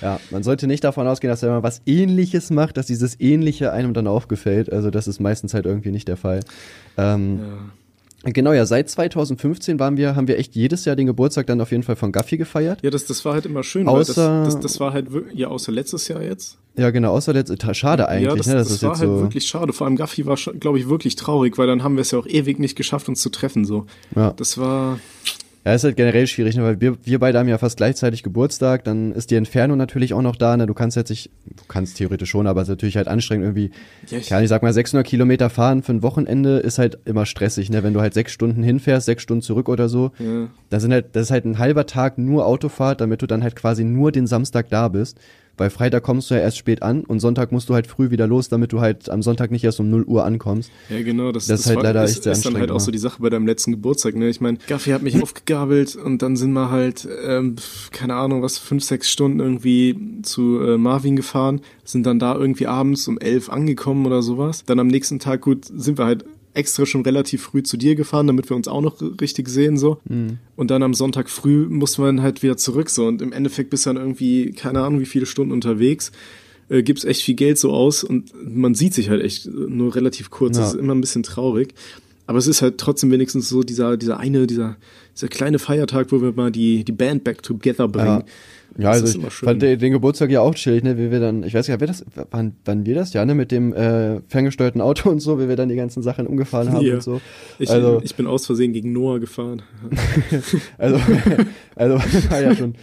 ja, 0.00 0.20
man 0.30 0.44
sollte 0.44 0.68
nicht 0.68 0.84
davon 0.84 1.08
ausgehen, 1.08 1.30
dass 1.30 1.42
wenn 1.42 1.50
man 1.50 1.64
was 1.64 1.82
Ähnliches 1.84 2.50
macht, 2.50 2.76
dass 2.76 2.86
dieses 2.86 3.18
Ähnliche 3.18 3.72
einem 3.72 3.92
dann 3.92 4.06
aufgefällt. 4.06 4.72
Also 4.72 4.90
das 4.90 5.08
ist 5.08 5.18
meistens 5.20 5.52
halt 5.52 5.66
irgendwie 5.66 5.90
nicht 5.90 6.06
der 6.06 6.16
Fall. 6.16 6.40
Ähm, 6.96 7.40
Genau, 8.24 8.52
ja, 8.52 8.64
seit 8.66 8.88
2015 8.88 9.78
waren 9.80 9.96
wir, 9.96 10.14
haben 10.14 10.28
wir 10.28 10.38
echt 10.38 10.54
jedes 10.54 10.84
Jahr 10.84 10.94
den 10.94 11.06
Geburtstag 11.06 11.46
dann 11.48 11.60
auf 11.60 11.72
jeden 11.72 11.82
Fall 11.82 11.96
von 11.96 12.12
Gaffi 12.12 12.36
gefeiert. 12.36 12.78
Ja, 12.82 12.90
das, 12.90 13.04
das 13.06 13.24
war 13.24 13.34
halt 13.34 13.46
immer 13.46 13.62
schön, 13.64 13.86
Außer- 13.88 14.16
weil 14.16 14.44
das, 14.44 14.54
das, 14.54 14.60
das 14.60 14.80
war 14.80 14.92
halt 14.92 15.08
ja, 15.34 15.48
außer 15.48 15.72
letztes 15.72 16.06
Jahr 16.08 16.22
jetzt. 16.22 16.58
Ja, 16.76 16.90
genau, 16.90 17.12
außer 17.12 17.32
letzt, 17.32 17.52
schade 17.76 18.08
eigentlich, 18.08 18.28
ja, 18.28 18.36
das, 18.36 18.46
ne, 18.46 18.54
das 18.54 18.68
das 18.68 18.82
war 18.82 18.90
jetzt 18.92 19.00
halt 19.00 19.10
so. 19.10 19.20
wirklich 19.20 19.46
schade. 19.46 19.72
Vor 19.72 19.86
allem 19.86 19.96
Gaffi 19.96 20.24
war, 20.24 20.36
glaube 20.36 20.78
ich, 20.78 20.88
wirklich 20.88 21.16
traurig, 21.16 21.58
weil 21.58 21.66
dann 21.66 21.82
haben 21.82 21.96
wir 21.96 22.00
es 22.02 22.12
ja 22.12 22.18
auch 22.18 22.26
ewig 22.26 22.58
nicht 22.58 22.76
geschafft, 22.76 23.08
uns 23.08 23.20
zu 23.20 23.28
treffen, 23.28 23.64
so. 23.64 23.86
Ja. 24.16 24.32
Das 24.32 24.56
war, 24.56 24.98
Ja, 25.64 25.74
ist 25.74 25.84
halt 25.84 25.94
generell 25.94 26.26
schwierig, 26.26 26.56
ne, 26.56 26.64
weil 26.64 26.80
wir, 26.80 26.96
wir 27.04 27.20
beide 27.20 27.38
haben 27.38 27.46
ja 27.48 27.56
fast 27.56 27.76
gleichzeitig 27.76 28.24
Geburtstag, 28.24 28.82
dann 28.82 29.12
ist 29.12 29.30
die 29.30 29.36
Entfernung 29.36 29.78
natürlich 29.78 30.12
auch 30.12 30.20
noch 30.22 30.34
da, 30.34 30.56
ne, 30.56 30.66
du 30.66 30.74
kannst 30.74 30.96
jetzt 30.96 31.10
nicht, 31.10 31.30
du 31.46 31.62
kannst 31.68 31.96
theoretisch 31.98 32.30
schon, 32.30 32.48
aber 32.48 32.62
es 32.62 32.66
ist 32.68 32.72
natürlich 32.72 32.96
halt 32.96 33.06
anstrengend 33.06 33.44
irgendwie, 33.44 33.70
Ja, 34.08 34.18
ich- 34.18 34.28
kann 34.28 34.42
ich 34.42 34.48
sag 34.48 34.62
mal 34.64 34.72
600 34.72 35.06
Kilometer 35.06 35.50
fahren 35.50 35.84
für 35.84 35.92
ein 35.92 36.02
Wochenende 36.02 36.58
ist 36.58 36.78
halt 36.78 36.98
immer 37.04 37.26
stressig, 37.26 37.70
ne, 37.70 37.84
wenn 37.84 37.94
du 37.94 38.00
halt 38.00 38.12
sechs 38.12 38.32
Stunden 38.32 38.64
hinfährst, 38.64 39.06
sechs 39.06 39.22
Stunden 39.22 39.42
zurück 39.42 39.68
oder 39.68 39.88
so, 39.88 40.10
Ja. 40.18 40.48
da 40.70 40.80
sind 40.80 40.92
halt, 40.92 41.14
das 41.14 41.24
ist 41.26 41.30
halt 41.30 41.44
ein 41.44 41.58
halber 41.58 41.86
Tag 41.86 42.18
nur 42.18 42.44
Autofahrt, 42.44 43.00
damit 43.00 43.22
du 43.22 43.26
dann 43.26 43.44
halt 43.44 43.54
quasi 43.54 43.84
nur 43.84 44.10
den 44.10 44.26
Samstag 44.26 44.68
da 44.68 44.88
bist. 44.88 45.18
Weil 45.62 45.70
Freitag 45.70 46.02
kommst 46.02 46.28
du 46.28 46.34
ja 46.34 46.40
erst 46.40 46.58
spät 46.58 46.82
an 46.82 47.02
und 47.04 47.20
Sonntag 47.20 47.52
musst 47.52 47.68
du 47.68 47.74
halt 47.74 47.86
früh 47.86 48.10
wieder 48.10 48.26
los, 48.26 48.48
damit 48.48 48.72
du 48.72 48.80
halt 48.80 49.08
am 49.08 49.22
Sonntag 49.22 49.52
nicht 49.52 49.62
erst 49.62 49.78
um 49.78 49.88
0 49.90 50.02
Uhr 50.02 50.24
ankommst. 50.24 50.72
ja, 50.88 51.00
genau, 51.02 51.30
das, 51.30 51.46
Das 51.46 51.60
ist 51.60 51.66
halt 51.68 51.84
leider 51.84 52.02
ist, 52.02 52.10
echt 52.10 52.22
sehr 52.24 52.32
ist 52.32 52.44
dann 52.44 52.56
halt 52.56 52.72
auch 52.72 52.80
so 52.80 52.90
ja. 52.90 52.94
die 52.94 52.98
Sache 52.98 53.22
bei 53.22 53.30
deinem 53.30 53.46
letzten 53.46 53.70
Geburtstag, 53.70 54.16
ne? 54.16 54.28
Ich 54.28 54.40
meine, 54.40 54.58
Gaffi 54.66 54.90
hat 54.90 55.02
mich 55.02 55.22
aufgegabelt 55.22 55.94
und 55.94 56.20
dann 56.20 56.34
sind 56.34 56.50
wir 56.50 56.72
halt, 56.72 57.06
ähm, 57.24 57.54
keine 57.92 58.16
Ahnung, 58.16 58.42
was, 58.42 58.58
fünf, 58.58 58.82
sechs 58.82 59.08
Stunden 59.08 59.38
irgendwie 59.38 59.96
zu 60.22 60.58
äh, 60.60 60.78
Marvin 60.78 61.14
gefahren, 61.14 61.60
sind 61.84 62.06
dann 62.06 62.18
da 62.18 62.34
irgendwie 62.34 62.66
abends 62.66 63.06
um 63.06 63.20
elf 63.20 63.48
angekommen 63.48 64.04
oder 64.04 64.20
sowas. 64.20 64.64
Dann 64.64 64.80
am 64.80 64.88
nächsten 64.88 65.20
Tag, 65.20 65.42
gut, 65.42 65.66
sind 65.66 65.96
wir 65.96 66.06
halt 66.06 66.24
extra 66.54 66.86
schon 66.86 67.02
relativ 67.02 67.42
früh 67.42 67.62
zu 67.62 67.76
dir 67.76 67.94
gefahren, 67.94 68.26
damit 68.26 68.50
wir 68.50 68.56
uns 68.56 68.68
auch 68.68 68.80
noch 68.80 69.00
richtig 69.20 69.48
sehen, 69.48 69.76
so. 69.76 69.98
Mhm. 70.08 70.38
Und 70.56 70.70
dann 70.70 70.82
am 70.82 70.94
Sonntag 70.94 71.30
früh 71.30 71.66
mussten 71.68 72.02
wir 72.02 72.06
dann 72.06 72.22
halt 72.22 72.42
wieder 72.42 72.56
zurück, 72.56 72.90
so. 72.90 73.06
Und 73.06 73.22
im 73.22 73.32
Endeffekt 73.32 73.70
bist 73.70 73.86
du 73.86 73.90
dann 73.90 73.96
irgendwie, 73.96 74.52
keine 74.52 74.80
Ahnung, 74.80 75.00
wie 75.00 75.06
viele 75.06 75.26
Stunden 75.26 75.52
unterwegs, 75.52 76.12
äh, 76.68 76.82
gibst 76.82 77.04
echt 77.04 77.22
viel 77.22 77.34
Geld 77.34 77.58
so 77.58 77.72
aus 77.72 78.04
und 78.04 78.32
man 78.44 78.74
sieht 78.74 78.94
sich 78.94 79.10
halt 79.10 79.22
echt 79.22 79.46
nur 79.46 79.94
relativ 79.94 80.30
kurz. 80.30 80.56
Ja. 80.56 80.62
Das 80.62 80.74
ist 80.74 80.80
immer 80.80 80.94
ein 80.94 81.00
bisschen 81.00 81.22
traurig. 81.22 81.74
Aber 82.26 82.38
es 82.38 82.46
ist 82.46 82.62
halt 82.62 82.78
trotzdem 82.78 83.10
wenigstens 83.10 83.48
so 83.48 83.62
dieser, 83.62 83.96
dieser 83.96 84.18
eine, 84.18 84.46
dieser, 84.46 84.76
dieser 85.14 85.28
kleine 85.28 85.58
Feiertag, 85.58 86.12
wo 86.12 86.22
wir 86.22 86.32
mal 86.32 86.52
die, 86.52 86.84
die 86.84 86.92
Band 86.92 87.24
back 87.24 87.42
together 87.42 87.88
bringen. 87.88 88.20
Ja, 88.20 88.24
Das 88.76 89.02
also 89.02 89.18
ich 89.18 89.32
fand 89.34 89.62
den, 89.62 89.78
den 89.78 89.92
Geburtstag 89.92 90.30
ja 90.30 90.40
auch 90.40 90.54
chillig, 90.54 90.82
ne, 90.82 90.96
wie 90.98 91.10
wir 91.10 91.20
dann, 91.20 91.42
ich 91.42 91.54
weiß 91.54 91.66
gar 91.66 91.74
nicht, 91.74 91.80
wer 91.80 91.88
das, 91.88 92.04
wann, 92.30 92.54
wann 92.64 92.86
wir 92.86 92.94
das, 92.94 93.12
ja, 93.12 93.24
ne, 93.24 93.34
mit 93.34 93.50
dem 93.50 93.72
äh, 93.72 94.20
ferngesteuerten 94.28 94.80
Auto 94.80 95.10
und 95.10 95.20
so, 95.20 95.38
wie 95.40 95.48
wir 95.48 95.56
dann 95.56 95.68
die 95.68 95.76
ganzen 95.76 96.02
Sachen 96.02 96.26
umgefahren 96.26 96.72
haben 96.72 96.86
Ja. 96.86 96.94
und 96.94 97.02
so. 97.02 97.20
Ich, 97.58 97.70
also, 97.70 98.00
ich 98.02 98.14
bin 98.14 98.26
aus 98.26 98.46
Versehen 98.46 98.72
gegen 98.72 98.92
Noah 98.92 99.20
gefahren. 99.20 99.62
also, 100.78 101.00
also, 101.76 101.94
war 102.30 102.42
ja 102.42 102.54
schon, 102.54 102.74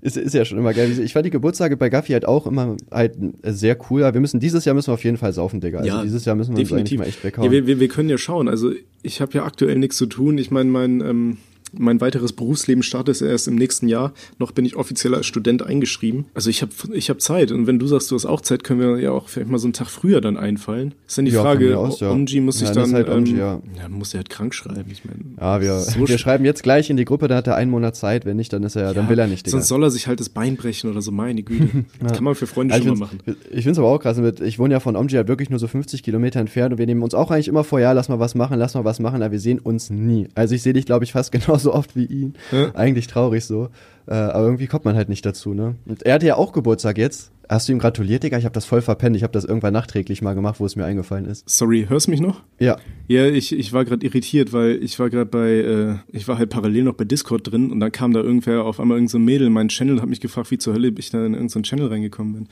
ist, 0.00 0.16
ist 0.16 0.34
ja 0.34 0.44
schon 0.44 0.58
immer 0.58 0.74
geil. 0.74 0.90
Ich 0.98 1.12
fand 1.12 1.26
die 1.26 1.30
Geburtstage 1.30 1.76
bei 1.76 1.88
Gaffi 1.88 2.12
halt 2.12 2.26
auch 2.26 2.46
immer 2.46 2.76
halt 2.90 3.14
sehr 3.44 3.76
cool. 3.90 4.02
Aber 4.02 4.14
wir 4.14 4.20
müssen, 4.20 4.40
dieses 4.40 4.64
Jahr 4.64 4.74
müssen 4.74 4.88
wir 4.88 4.94
auf 4.94 5.04
jeden 5.04 5.16
Fall 5.16 5.32
saufen, 5.32 5.60
Digga. 5.60 5.78
Also 5.78 6.02
dieses 6.02 6.24
Jahr 6.24 6.36
müssen 6.36 6.56
wir 6.56 6.60
uns 6.60 6.72
eigentlich 6.72 6.98
mal 6.98 7.06
echt 7.06 7.22
weghauen. 7.24 7.46
Ja, 7.46 7.52
wir, 7.52 7.66
wir, 7.66 7.80
wir 7.80 7.88
können 7.88 8.08
ja 8.08 8.18
schauen. 8.18 8.48
Also 8.48 8.72
ich 9.02 9.20
habe 9.20 9.32
ja 9.34 9.44
aktuell 9.44 9.78
nichts 9.78 9.96
zu 9.96 10.06
tun. 10.06 10.38
Ich 10.38 10.50
meine, 10.50 10.70
mein, 10.70 11.00
ähm, 11.00 11.36
mein 11.72 12.00
weiteres 12.00 12.32
Berufsleben 12.32 12.82
startet 12.82 13.20
erst 13.22 13.48
im 13.48 13.54
nächsten 13.56 13.88
Jahr. 13.88 14.12
Noch 14.38 14.52
bin 14.52 14.64
ich 14.64 14.76
offiziell 14.76 15.14
als 15.14 15.26
Student 15.26 15.62
eingeschrieben. 15.62 16.26
Also 16.34 16.50
ich 16.50 16.62
habe 16.62 16.72
ich 16.92 17.10
hab 17.10 17.20
Zeit. 17.20 17.50
Und 17.52 17.66
wenn 17.66 17.78
du 17.78 17.86
sagst, 17.86 18.10
du 18.10 18.14
hast 18.14 18.26
auch 18.26 18.40
Zeit, 18.40 18.64
können 18.64 18.80
wir 18.80 18.98
ja 19.00 19.10
auch 19.12 19.28
vielleicht 19.28 19.50
mal 19.50 19.58
so 19.58 19.66
einen 19.66 19.72
Tag 19.72 19.88
früher 19.88 20.20
dann 20.20 20.36
einfallen. 20.36 20.94
Ist 21.06 21.18
dann 21.18 21.24
die 21.24 21.32
Ja, 21.32 21.42
Frage, 21.42 21.78
aus, 21.78 22.00
ja. 22.00 22.10
Omji 22.10 22.40
muss 22.40 22.58
sich 22.58 22.68
Ja, 22.68 22.74
das 22.74 22.84
dann, 22.90 22.94
halt 22.94 23.08
Omji, 23.08 23.32
ähm, 23.32 23.38
ja. 23.38 23.60
ja, 23.82 23.88
muss 23.88 24.12
er 24.14 24.18
halt 24.18 24.30
krank 24.30 24.54
schreiben. 24.54 24.84
Ich 24.90 25.04
meine, 25.04 25.18
Ja, 25.40 25.60
wir, 25.60 25.78
so 25.80 26.00
wir 26.00 26.06
sch- 26.06 26.18
schreiben 26.18 26.44
jetzt 26.44 26.62
gleich 26.62 26.90
in 26.90 26.96
die 26.96 27.04
Gruppe, 27.04 27.28
dann 27.28 27.38
hat 27.38 27.46
er 27.46 27.56
einen 27.56 27.70
Monat 27.70 27.96
Zeit, 27.96 28.24
wenn 28.24 28.36
nicht, 28.36 28.52
dann 28.52 28.62
ist 28.64 28.76
er, 28.76 28.94
dann 28.94 29.08
will 29.08 29.18
er 29.18 29.26
nicht, 29.26 29.46
Digga. 29.46 29.52
Sonst 29.56 29.68
soll 29.68 29.82
er 29.82 29.90
sich 29.90 30.06
halt 30.06 30.20
das 30.20 30.28
Bein 30.28 30.56
brechen 30.56 30.90
oder 30.90 31.00
so, 31.02 31.10
meine 31.12 31.42
Güte. 31.42 31.84
Das 32.00 32.12
kann 32.12 32.24
man 32.24 32.34
für 32.34 32.46
Freunde 32.46 32.74
Ja, 32.74 32.80
ich 32.80 32.86
schon 32.86 32.98
mal 32.98 33.06
machen. 33.06 33.20
Ich 33.50 33.62
finde 33.64 33.70
es 33.72 33.78
aber 33.78 33.88
auch 33.88 33.98
krass. 33.98 34.18
Ich 34.42 34.58
wohne 34.58 34.74
ja 34.74 34.80
von 34.80 34.96
Omji 34.96 35.16
halt 35.16 35.28
wirklich 35.28 35.50
nur 35.50 35.58
so 35.58 35.68
50 35.68 36.02
Kilometer 36.02 36.40
entfernt 36.40 36.72
und 36.72 36.78
wir 36.78 36.86
nehmen 36.86 37.02
uns 37.02 37.14
auch 37.14 37.30
eigentlich 37.30 37.48
immer 37.48 37.64
vor, 37.64 37.80
ja, 37.80 37.92
lass 37.92 38.08
mal 38.08 38.18
was 38.18 38.34
machen, 38.34 38.58
lass 38.58 38.74
mal 38.74 38.84
was 38.84 38.98
machen, 39.00 39.22
aber 39.22 39.32
wir 39.32 39.40
sehen 39.40 39.58
uns 39.58 39.90
nie. 39.90 40.28
Also 40.34 40.54
ich 40.54 40.62
sehe 40.62 40.72
dich, 40.72 40.86
glaube 40.86 41.04
ich, 41.04 41.12
fast 41.12 41.30
genauso 41.32 41.61
oft 41.70 41.94
wie 41.94 42.06
ihn. 42.06 42.34
Ja. 42.50 42.74
Eigentlich 42.74 43.06
traurig 43.06 43.44
so. 43.44 43.68
Äh, 44.06 44.14
aber 44.14 44.46
irgendwie 44.46 44.66
kommt 44.66 44.84
man 44.84 44.96
halt 44.96 45.08
nicht 45.08 45.24
dazu, 45.24 45.54
ne? 45.54 45.76
Und 45.86 46.02
er 46.02 46.14
hatte 46.14 46.26
ja 46.26 46.36
auch 46.36 46.52
Geburtstag 46.52 46.98
jetzt. 46.98 47.30
Hast 47.48 47.68
du 47.68 47.72
ihm 47.72 47.78
gratuliert, 47.78 48.22
Digga? 48.22 48.38
Ich 48.38 48.44
habe 48.44 48.54
das 48.54 48.64
voll 48.64 48.80
verpennt. 48.80 49.14
Ich 49.14 49.22
habe 49.22 49.32
das 49.32 49.44
irgendwann 49.44 49.74
nachträglich 49.74 50.22
mal 50.22 50.34
gemacht, 50.34 50.58
wo 50.58 50.64
es 50.64 50.74
mir 50.74 50.84
eingefallen 50.84 51.26
ist. 51.26 51.48
Sorry, 51.48 51.86
hörst 51.88 52.06
du 52.06 52.12
mich 52.12 52.20
noch? 52.20 52.42
Ja. 52.58 52.78
Ja, 53.08 53.26
ich, 53.26 53.52
ich 53.52 53.72
war 53.72 53.84
gerade 53.84 54.04
irritiert, 54.06 54.52
weil 54.52 54.82
ich 54.82 54.98
war 54.98 55.10
gerade 55.10 55.26
bei, 55.26 55.50
äh, 55.50 55.94
ich 56.16 56.26
war 56.28 56.38
halt 56.38 56.50
parallel 56.50 56.84
noch 56.84 56.94
bei 56.94 57.04
Discord 57.04 57.50
drin 57.50 57.70
und 57.70 57.78
dann 57.80 57.92
kam 57.92 58.12
da 58.12 58.20
irgendwer 58.20 58.64
auf 58.64 58.80
einmal 58.80 58.96
irgendein 58.96 59.12
so 59.12 59.18
Mädel 59.18 59.48
in 59.48 59.52
meinen 59.52 59.68
Channel 59.68 59.96
und 59.96 60.02
hat 60.02 60.08
mich 60.08 60.20
gefragt, 60.20 60.50
wie 60.50 60.58
zur 60.58 60.72
Hölle 60.72 60.92
ich 60.96 61.10
da 61.10 61.18
in 61.18 61.34
irgendeinen 61.34 61.48
so 61.50 61.60
Channel 61.60 61.88
reingekommen 61.88 62.32
bin. 62.32 62.48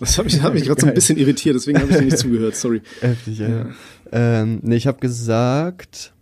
Das 0.00 0.18
hat 0.18 0.24
mich, 0.24 0.42
hat 0.42 0.54
mich 0.54 0.64
gerade 0.64 0.80
so 0.80 0.86
ein 0.88 0.94
bisschen 0.96 1.18
irritiert, 1.18 1.54
deswegen 1.54 1.78
habe 1.78 1.90
ich 1.92 1.98
dir 1.98 2.04
nicht 2.04 2.18
zugehört, 2.18 2.56
sorry. 2.56 2.82
Heftig, 3.00 3.38
ja. 3.38 3.66
Ähm, 4.10 4.58
nee, 4.62 4.76
ich 4.76 4.88
habe 4.88 4.98
gesagt. 4.98 6.12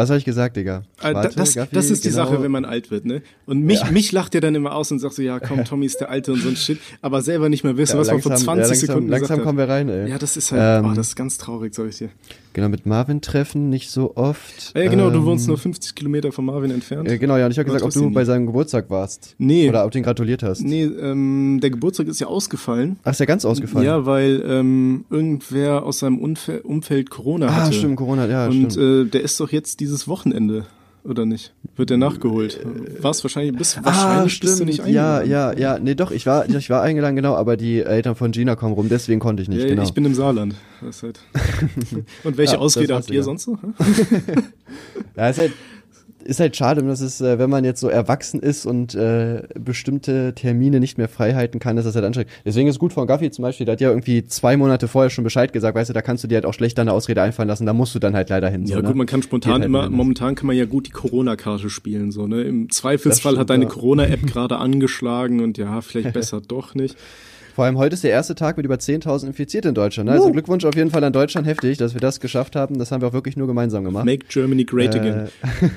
Was 0.00 0.08
habe 0.08 0.18
ich 0.18 0.24
gesagt, 0.24 0.56
Digga? 0.56 0.82
Äh, 1.02 1.12
Warte, 1.14 1.36
das, 1.36 1.54
Gaffi, 1.54 1.74
das 1.74 1.90
ist 1.90 2.04
die 2.04 2.08
genau. 2.10 2.24
Sache, 2.24 2.42
wenn 2.42 2.50
man 2.50 2.64
alt 2.64 2.90
wird, 2.90 3.04
ne? 3.04 3.20
Und 3.46 3.62
mich, 3.62 3.80
Ja. 3.80 3.90
mich 3.90 4.12
lacht 4.12 4.34
ja 4.34 4.40
dann 4.40 4.54
immer 4.54 4.74
aus 4.74 4.90
und 4.90 4.98
sagt 4.98 5.14
so, 5.14 5.20
ja 5.22 5.38
komm, 5.40 5.64
Tommy 5.64 5.84
ist 5.86 6.00
der 6.00 6.08
Alte 6.10 6.32
und 6.32 6.40
so 6.40 6.48
ein 6.48 6.56
Shit, 6.56 6.78
aber 7.02 7.20
selber 7.22 7.48
nicht 7.50 7.64
mehr 7.64 7.76
wissen, 7.76 7.96
Ja, 7.96 8.00
was 8.00 8.08
man 8.10 8.22
vor 8.22 8.30
langsam- 8.30 8.44
20 8.44 8.62
ja, 8.62 8.68
langsam, 8.68 8.86
Sekunden 8.86 9.08
Langsam 9.10 9.28
gesagt 9.28 9.42
kommen 9.46 9.58
wir 9.58 9.68
rein, 9.68 9.88
ey. 9.90 10.08
Ja, 10.10 10.18
das 10.18 10.36
ist 10.36 10.52
halt, 10.52 10.84
Ähm, 10.84 10.90
oh, 10.90 10.94
das 10.94 11.08
ist 11.08 11.16
ganz 11.16 11.36
traurig, 11.38 11.74
sag 11.74 11.88
ich 11.88 11.98
dir. 11.98 12.08
Genau, 12.52 12.68
mit 12.68 12.84
Marvin 12.84 13.20
treffen, 13.20 13.70
nicht 13.70 13.90
so 13.90 14.16
oft. 14.16 14.72
Ja, 14.76 14.88
genau, 14.88 15.10
du 15.10 15.18
Ähm, 15.18 15.24
wohnst 15.24 15.46
nur 15.46 15.56
50 15.56 15.94
Kilometer 15.94 16.32
von 16.32 16.44
Marvin 16.44 16.70
entfernt. 16.72 17.08
äh, 17.08 17.16
Genau, 17.18 17.36
ja, 17.36 17.44
und 17.46 17.52
ich 17.52 17.58
habe 17.58 17.66
gesagt, 17.66 17.84
ob 17.84 17.92
du 17.92 18.10
bei 18.10 18.24
seinem 18.24 18.46
Geburtstag 18.46 18.90
warst. 18.90 19.36
Nee. 19.38 19.68
Oder 19.68 19.84
ob 19.84 19.92
du 19.92 19.98
ihn 19.98 20.04
gratuliert 20.04 20.42
hast. 20.42 20.62
Nee, 20.62 20.82
ähm, 20.84 21.60
der 21.62 21.70
Geburtstag 21.70 22.08
ist 22.08 22.20
ja 22.20 22.26
ausgefallen. 22.26 22.98
Ach, 23.04 23.12
ist 23.12 23.20
ja 23.20 23.26
ganz 23.26 23.44
ausgefallen. 23.44 23.86
Ja, 23.86 24.04
weil 24.04 24.42
ähm, 24.46 25.04
irgendwer 25.10 25.84
aus 25.84 26.00
seinem 26.00 26.18
Umfe 26.18 26.62
Umfeld 26.62 27.08
Corona 27.10 27.46
ah, 27.46 27.54
hatte. 27.66 27.72
stimmt, 27.74 27.96
Corona, 27.96 28.26
ja, 28.26 28.46
Und 28.46 28.72
stimmt. 28.72 28.76
äh, 28.76 29.10
der 29.10 29.20
ist 29.22 29.38
doch 29.38 29.50
jetzt 29.52 29.78
dieses 29.80 30.08
Wochenende, 30.08 30.66
oder 31.04 31.24
nicht? 31.26 31.52
Wird 31.76 31.90
der 31.90 31.96
nachgeholt? 31.96 32.60
War 33.00 33.10
es 33.12 33.22
wahrscheinlich, 33.24 33.56
bis, 33.56 33.76
ah, 33.78 33.84
wahrscheinlich 33.84 34.40
bist 34.40 34.52
du 34.52 34.56
stimmt, 34.56 34.68
nicht 34.68 34.78
ja, 34.92 35.18
eingeladen. 35.18 35.30
ja, 35.58 35.72
ja, 35.74 35.78
nee, 35.78 35.94
doch, 35.94 36.10
ich 36.10 36.26
war, 36.26 36.48
ich 36.48 36.70
war 36.70 36.82
eingeladen, 36.82 37.16
genau, 37.16 37.34
aber 37.36 37.56
die 37.56 37.80
Eltern 37.80 38.14
von 38.16 38.32
Gina 38.32 38.54
kommen 38.56 38.74
rum, 38.74 38.88
deswegen 38.88 39.20
konnte 39.20 39.42
ich 39.42 39.48
nicht, 39.48 39.62
Ja, 39.62 39.68
genau. 39.68 39.82
Ich 39.82 39.92
bin 39.94 40.04
im 40.04 40.14
Saarland. 40.14 40.54
Halt. 40.82 41.20
Und 42.24 42.36
welche 42.36 42.54
Ja, 42.54 42.58
Ausrede 42.58 42.94
habt 42.94 43.06
ihr 43.10 43.22
Digga. 43.22 43.22
sonst 43.24 43.46
hä? 43.48 43.52
Ja, 45.16 45.28
ist 45.28 45.38
halt, 45.38 45.52
ist 46.24 46.40
halt 46.40 46.56
schade, 46.56 46.82
dass 46.82 47.00
es, 47.00 47.20
äh, 47.20 47.38
wenn 47.38 47.50
man 47.50 47.64
jetzt 47.64 47.80
so 47.80 47.88
erwachsen 47.88 48.40
ist 48.40 48.66
und 48.66 48.94
äh, 48.94 49.42
bestimmte 49.58 50.34
Termine 50.34 50.80
nicht 50.80 50.98
mehr 50.98 51.08
frei 51.08 51.34
halten 51.34 51.58
kann, 51.58 51.76
ist 51.78 51.84
das 51.84 51.94
halt 51.94 52.04
anstrengend. 52.04 52.30
Deswegen 52.44 52.68
ist 52.68 52.78
gut 52.78 52.92
von 52.92 53.06
Gaffi 53.06 53.30
zum 53.30 53.42
Beispiel, 53.42 53.66
der 53.66 53.74
hat 53.74 53.80
ja 53.80 53.88
irgendwie 53.90 54.24
zwei 54.24 54.56
Monate 54.56 54.88
vorher 54.88 55.10
schon 55.10 55.24
Bescheid 55.24 55.52
gesagt, 55.52 55.76
weißt 55.76 55.90
du, 55.90 55.94
da 55.94 56.02
kannst 56.02 56.24
du 56.24 56.28
dir 56.28 56.36
halt 56.36 56.46
auch 56.46 56.54
schlecht 56.54 56.78
deine 56.78 56.92
Ausrede 56.92 57.22
einfallen 57.22 57.48
lassen, 57.48 57.66
da 57.66 57.72
musst 57.72 57.94
du 57.94 57.98
dann 57.98 58.14
halt 58.14 58.28
leider 58.28 58.48
hin. 58.48 58.64
Ja, 58.66 58.76
so, 58.76 58.82
ne? 58.82 58.88
gut, 58.88 58.96
man 58.96 59.06
kann 59.06 59.22
spontan 59.22 59.54
halt 59.54 59.64
immer, 59.64 59.88
momentan 59.90 60.34
kann 60.34 60.46
man 60.46 60.56
ja 60.56 60.64
gut 60.64 60.86
die 60.86 60.92
Corona-Karte 60.92 61.70
spielen, 61.70 62.10
so, 62.12 62.26
ne? 62.26 62.42
Im 62.42 62.70
Zweifelsfall 62.70 63.32
Das 63.32 63.40
hat 63.40 63.50
deine 63.50 63.64
stimmt, 63.64 63.74
ja. 63.74 63.80
Corona-App 63.80 64.26
gerade 64.26 64.56
angeschlagen 64.58 65.40
und 65.40 65.58
ja, 65.58 65.80
vielleicht 65.80 66.12
besser 66.14 66.40
doch 66.40 66.74
nicht. 66.74 66.96
Vor 67.60 67.66
allem 67.66 67.76
heute 67.76 67.92
ist 67.92 68.02
der 68.04 68.10
erste 68.10 68.34
Tag 68.34 68.56
mit 68.56 68.64
über 68.64 68.76
10.000 68.76 69.26
Infizierte 69.26 69.68
in 69.68 69.74
Deutschland. 69.74 70.08
Ne? 70.08 70.14
Also 70.14 70.32
Glückwunsch 70.32 70.64
auf 70.64 70.74
jeden 70.74 70.90
Fall 70.90 71.04
an 71.04 71.12
Deutschland, 71.12 71.46
heftig, 71.46 71.76
dass 71.76 71.92
wir 71.92 72.00
das 72.00 72.18
geschafft 72.18 72.56
haben. 72.56 72.78
Das 72.78 72.90
haben 72.90 73.02
wir 73.02 73.08
auch 73.08 73.12
wirklich 73.12 73.36
nur 73.36 73.46
gemeinsam 73.46 73.84
gemacht. 73.84 74.06
Make 74.06 74.24
Germany 74.30 74.64
great 74.64 74.94
Äh, 74.94 74.98
again. 74.98 75.28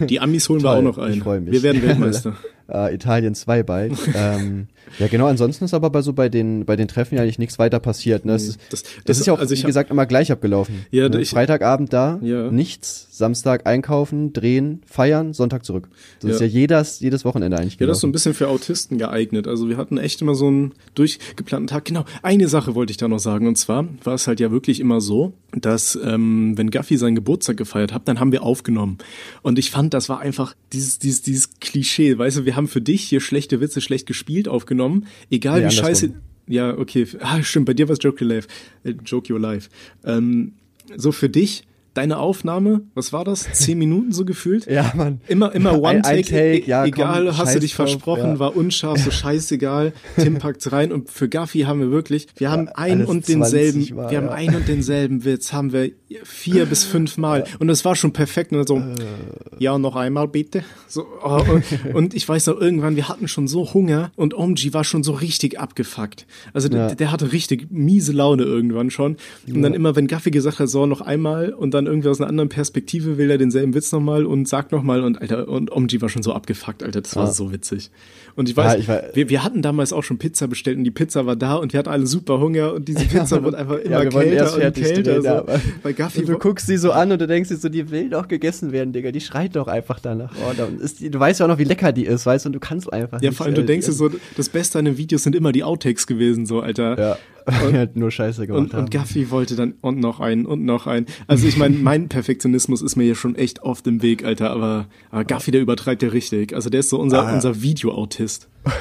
Die 0.07 0.21
Amis 0.21 0.47
holen 0.47 0.63
wir 0.63 0.71
auch 0.77 0.81
noch 0.81 0.97
ein. 0.97 1.11
ich 1.11 1.19
freu 1.19 1.41
mich. 1.41 1.51
Wir 1.51 1.61
werden 1.61 1.81
Weltmeister. 1.81 2.37
äh, 2.73 2.95
Italien 2.95 3.35
2 3.35 3.63
bald. 3.63 3.91
ähm, 4.15 4.67
ja, 4.99 5.07
genau, 5.07 5.27
ansonsten 5.27 5.65
ist 5.65 5.73
aber 5.73 5.89
bei 5.89 6.01
so 6.01 6.13
bei 6.13 6.29
den, 6.29 6.65
bei 6.65 6.75
den 6.75 6.87
Treffen 6.87 7.15
ja 7.15 7.21
eigentlich 7.23 7.39
nichts 7.39 7.59
weiter 7.59 7.79
passiert. 7.79 8.25
Ne? 8.25 8.33
Es 8.33 8.47
ist, 8.47 8.59
Das- 8.69 8.83
das, 8.83 8.93
das- 9.05 9.19
ist 9.19 9.25
ja 9.27 9.33
auch, 9.33 9.39
also 9.39 9.55
wie 9.55 9.61
gesagt, 9.61 9.91
immer 9.91 10.05
gleich 10.05 10.31
abgelaufen. 10.31 10.85
Ja, 10.91 11.09
ne? 11.09 11.21
ich- 11.21 11.29
Freitagabend 11.29 11.93
da, 11.93 12.19
Ja. 12.21 12.51
nichts, 12.51 13.07
Samstag 13.11 13.65
einkaufen, 13.67 14.33
drehen, 14.33 14.81
feiern, 14.85 15.33
Sonntag 15.33 15.65
zurück. 15.65 15.87
Das 16.21 16.31
ist 16.31 16.39
Ja. 16.41 16.47
ja 16.47 16.51
jedes, 16.53 16.99
jedes 16.99 17.25
Wochenende 17.25 17.57
eigentlich 17.57 17.79
Ja, 17.79 17.87
das 17.87 17.97
ist 17.97 18.01
so 18.01 18.07
ein 18.07 18.11
bisschen 18.11 18.33
für 18.33 18.47
Autisten 18.47 18.97
geeignet. 18.97 19.47
Also 19.47 19.69
wir 19.69 19.77
hatten 19.77 19.97
echt 19.97 20.21
immer 20.21 20.35
so 20.35 20.47
einen 20.47 20.73
durchgeplanten 20.95 21.67
Tag. 21.67 21.85
Genau, 21.85 22.05
eine 22.21 22.47
Sache 22.47 22.75
wollte 22.75 22.91
ich 22.91 22.97
da 22.97 23.07
noch 23.07 23.19
sagen. 23.19 23.47
Und 23.47 23.57
zwar 23.57 23.85
war 24.03 24.13
es 24.15 24.27
halt 24.27 24.39
ja 24.39 24.51
wirklich 24.51 24.79
immer 24.79 25.01
so, 25.01 25.33
dass 25.55 25.97
ähm, 26.03 26.57
wenn 26.57 26.71
Gaffi 26.71 26.97
seinen 26.97 27.15
Geburtstag 27.15 27.57
gefeiert 27.57 27.93
hat, 27.93 28.07
dann 28.07 28.19
haben 28.19 28.31
wir 28.31 28.41
aufgenommen. 28.43 28.97
Und 29.43 29.59
ich 29.59 29.69
fand, 29.69 29.93
das 29.93 30.09
war 30.09 30.19
einfach 30.19 30.55
dieses, 30.71 30.97
dieses, 30.97 31.21
dieses 31.21 31.49
Klischee. 31.59 32.17
Weißt 32.17 32.37
du, 32.37 32.45
wir 32.45 32.55
haben 32.55 32.67
für 32.67 32.81
dich 32.81 33.03
hier 33.03 33.21
schlechte 33.21 33.61
Witze 33.61 33.79
schlecht 33.81 34.07
gespielt 34.07 34.47
aufgenommen. 34.47 34.72
Egal 35.29 35.61
Nee, 35.61 35.67
wie 35.67 35.71
scheiße... 35.71 36.05
andersrum. 36.07 36.23
Ja, 36.47 36.77
okay. 36.77 37.07
Ah, 37.21 37.41
stimmt, 37.41 37.65
bei 37.67 37.73
dir 37.73 37.87
war 37.87 37.93
es 37.93 37.99
Joke 38.01 38.23
Your 38.23 38.29
Life. 38.31 38.47
Äh, 38.83 38.93
Joke 39.05 39.31
Your 39.31 39.39
Life. 39.39 39.69
Ähm, 40.05 40.53
so 40.95 41.11
für 41.11 41.29
dich... 41.29 41.65
Deine 41.95 42.17
Aufnahme, 42.17 42.81
was 42.95 43.13
war 43.13 43.23
das? 43.23 43.47
Zehn 43.53 43.77
Minuten 43.77 44.13
so 44.13 44.25
gefühlt? 44.25 44.65
Ja, 44.65 44.91
Mann. 44.95 45.21
Immer, 45.27 45.53
immer 45.53 45.73
One 45.77 45.89
Ein- 45.89 46.03
ein 46.03 46.23
Take, 46.23 46.29
Take, 46.31 46.57
e- 46.57 46.65
ja, 46.65 46.85
egal, 46.85 47.27
komm, 47.27 47.37
hast 47.37 47.53
du 47.53 47.59
dich 47.59 47.75
drauf, 47.75 47.87
versprochen, 47.87 48.31
ja. 48.31 48.39
war 48.39 48.57
unscharf, 48.57 48.97
so 48.97 49.11
scheißegal. 49.11 49.93
Tim 50.15 50.39
packt's 50.39 50.71
rein 50.71 50.91
und 50.91 51.11
für 51.11 51.29
Gaffi 51.29 51.59
haben 51.59 51.81
wir 51.81 51.91
wirklich, 51.91 52.25
wir 52.37 52.49
haben 52.49 52.67
ein 52.69 52.95
alles 52.95 53.07
und 53.09 53.27
denselben, 53.27 53.83
20 53.83 53.93
Mal, 53.93 54.09
wir 54.09 54.17
haben 54.17 54.25
ja. 54.25 54.31
ein 54.31 54.55
und 54.55 54.67
denselben 54.67 55.23
Witz, 55.23 55.53
haben 55.53 55.71
wir 55.71 55.91
vier 56.23 56.65
bis 56.65 56.83
fünf 56.83 57.17
Mal 57.17 57.43
und 57.59 57.67
das 57.67 57.83
war 57.85 57.95
schon 57.95 58.13
perfekt 58.13 58.51
und 58.51 58.69
dann 58.69 58.91
Äh. 58.93 58.95
so, 58.97 59.05
ja, 59.59 59.77
noch 59.77 59.95
einmal 59.95 60.27
bitte. 60.27 60.63
So, 60.87 61.05
oh, 61.23 61.41
und, 61.51 61.63
und 61.95 62.13
ich 62.13 62.27
weiß 62.27 62.47
noch, 62.47 62.59
irgendwann, 62.59 62.95
wir 62.95 63.09
hatten 63.09 63.27
schon 63.27 63.47
so 63.47 63.73
Hunger 63.73 64.11
und 64.15 64.33
Omji 64.33 64.73
war 64.73 64.83
schon 64.83 65.03
so 65.03 65.13
richtig 65.13 65.59
abgefuckt. 65.59 66.25
Also 66.53 66.69
der, 66.69 66.89
Ja. 66.89 66.95
der 66.95 67.11
hatte 67.11 67.31
richtig 67.31 67.67
miese 67.71 68.11
Laune 68.11 68.43
irgendwann 68.43 68.89
schon. 68.91 69.17
Und 69.47 69.61
dann 69.61 69.73
immer, 69.73 69.95
wenn 69.95 70.07
Gaffi 70.07 70.31
gesagt 70.31 70.59
hat, 70.59 70.69
so 70.69 70.85
noch 70.85 71.01
einmal 71.01 71.53
und 71.53 71.73
dann 71.73 71.85
irgendwie 71.87 72.09
aus 72.09 72.19
einer 72.19 72.29
anderen 72.29 72.49
Perspektive 72.49 73.17
will 73.17 73.29
er 73.31 73.37
denselben 73.37 73.73
Witz 73.73 73.91
nochmal 73.91 74.25
und 74.25 74.47
sagt 74.47 74.71
nochmal 74.71 75.03
und 75.03 75.21
Alter, 75.21 75.47
und 75.47 75.71
Omji 75.71 76.01
war 76.01 76.09
schon 76.09 76.23
so 76.23 76.33
abgefuckt, 76.33 76.83
Alter, 76.83 77.01
das 77.01 77.15
war 77.15 77.25
Ja. 77.25 77.31
so 77.31 77.51
witzig. 77.51 77.89
Und 78.35 78.49
ich 78.49 78.57
weiß, 78.57 78.73
Ja, 78.73 78.79
ich 78.79 78.87
war- 78.87 79.01
wir, 79.13 79.29
wir 79.29 79.43
hatten 79.43 79.61
damals 79.61 79.93
auch 79.93 80.01
schon 80.03 80.17
Pizza 80.17 80.47
bestellt 80.47 80.77
und 80.77 80.83
die 80.83 80.91
Pizza 80.91 81.25
war 81.25 81.35
da 81.35 81.55
und 81.55 81.71
wir 81.73 81.77
hatten 81.79 81.89
alle 81.89 82.07
super 82.07 82.39
Hunger 82.39 82.73
und 82.73 82.87
diese 82.87 83.05
Pizza 83.05 83.41
wurde 83.43 83.57
einfach 83.57 83.77
immer 83.77 84.05
kälter 84.07 84.53
und 84.55 84.73
kälter. 84.73 85.21
so. 85.21 85.59
Weil 85.83 85.93
Gaffi 86.03 86.19
Und 86.19 86.29
du 86.29 86.37
guckst 86.37 86.67
sie 86.67 86.77
so 86.77 86.91
an 86.91 87.11
und 87.11 87.19
du 87.21 87.27
denkst 87.27 87.49
dir 87.49 87.57
so, 87.57 87.69
die 87.69 87.89
will 87.91 88.09
doch 88.09 88.27
gegessen 88.27 88.71
werden, 88.71 88.93
Digga. 88.93 89.11
Die 89.11 89.21
schreit 89.21 89.55
doch 89.55 89.67
einfach 89.67 89.99
danach. 89.99 90.31
Oh, 90.47 90.53
da 90.55 90.65
ist 90.79 90.99
die, 90.99 91.09
du 91.09 91.19
weißt 91.19 91.39
ja 91.39 91.45
auch 91.45 91.49
noch, 91.49 91.57
wie 91.59 91.63
lecker 91.63 91.91
die 91.91 92.05
ist, 92.05 92.25
weißt 92.25 92.45
du, 92.45 92.49
und 92.49 92.53
du 92.53 92.59
kannst 92.59 92.91
einfach 92.91 93.21
ja, 93.21 93.29
nicht. 93.29 93.37
vor 93.37 93.45
allem, 93.45 93.55
du 93.55 93.61
äh, 93.61 93.65
denkst 93.65 93.85
die- 93.85 93.91
dir 93.91 93.97
so, 93.97 94.09
das 94.37 94.49
Beste 94.49 94.79
an 94.79 94.85
den 94.85 94.97
Videos 94.97 95.23
sind 95.23 95.35
immer 95.35 95.51
die 95.51 95.63
Outtakes 95.63 96.07
gewesen, 96.07 96.45
so, 96.45 96.61
Alter. 96.61 96.99
Ja, 96.99 97.17
die 97.69 97.75
halt 97.77 97.97
nur 97.97 98.09
Scheiße 98.09 98.47
gemacht 98.47 98.61
Und, 98.63 98.73
haben. 98.73 98.83
und 98.85 98.91
Gaffi 98.91 99.29
wollte 99.29 99.57
dann 99.57 99.73
und 99.81 99.99
noch 99.99 100.21
einen 100.21 100.45
und 100.45 100.63
noch 100.63 100.87
einen. 100.87 101.07
Also 101.27 101.45
ich 101.45 101.57
meine, 101.57 101.75
mein 101.75 102.07
Perfektionismus 102.07 102.81
ist 102.81 102.95
mir 102.95 103.03
hier 103.03 103.15
schon 103.15 103.35
echt 103.35 103.63
oft 103.63 103.85
im 103.85 104.01
Weg, 104.01 104.23
Alter, 104.23 104.51
aber, 104.51 104.87
aber 105.11 105.25
Gaffi, 105.25 105.51
der 105.51 105.59
übertreibt 105.61 106.03
ja 106.03 106.09
richtig. 106.09 106.53
Also 106.55 106.69
der 106.69 106.79
ist 106.79 106.89
so 106.89 106.99
unser, 107.01 107.23
Ah, 107.23 107.29
ja. 107.29 107.35
unser 107.35 107.61
Videoautist. 107.61 108.47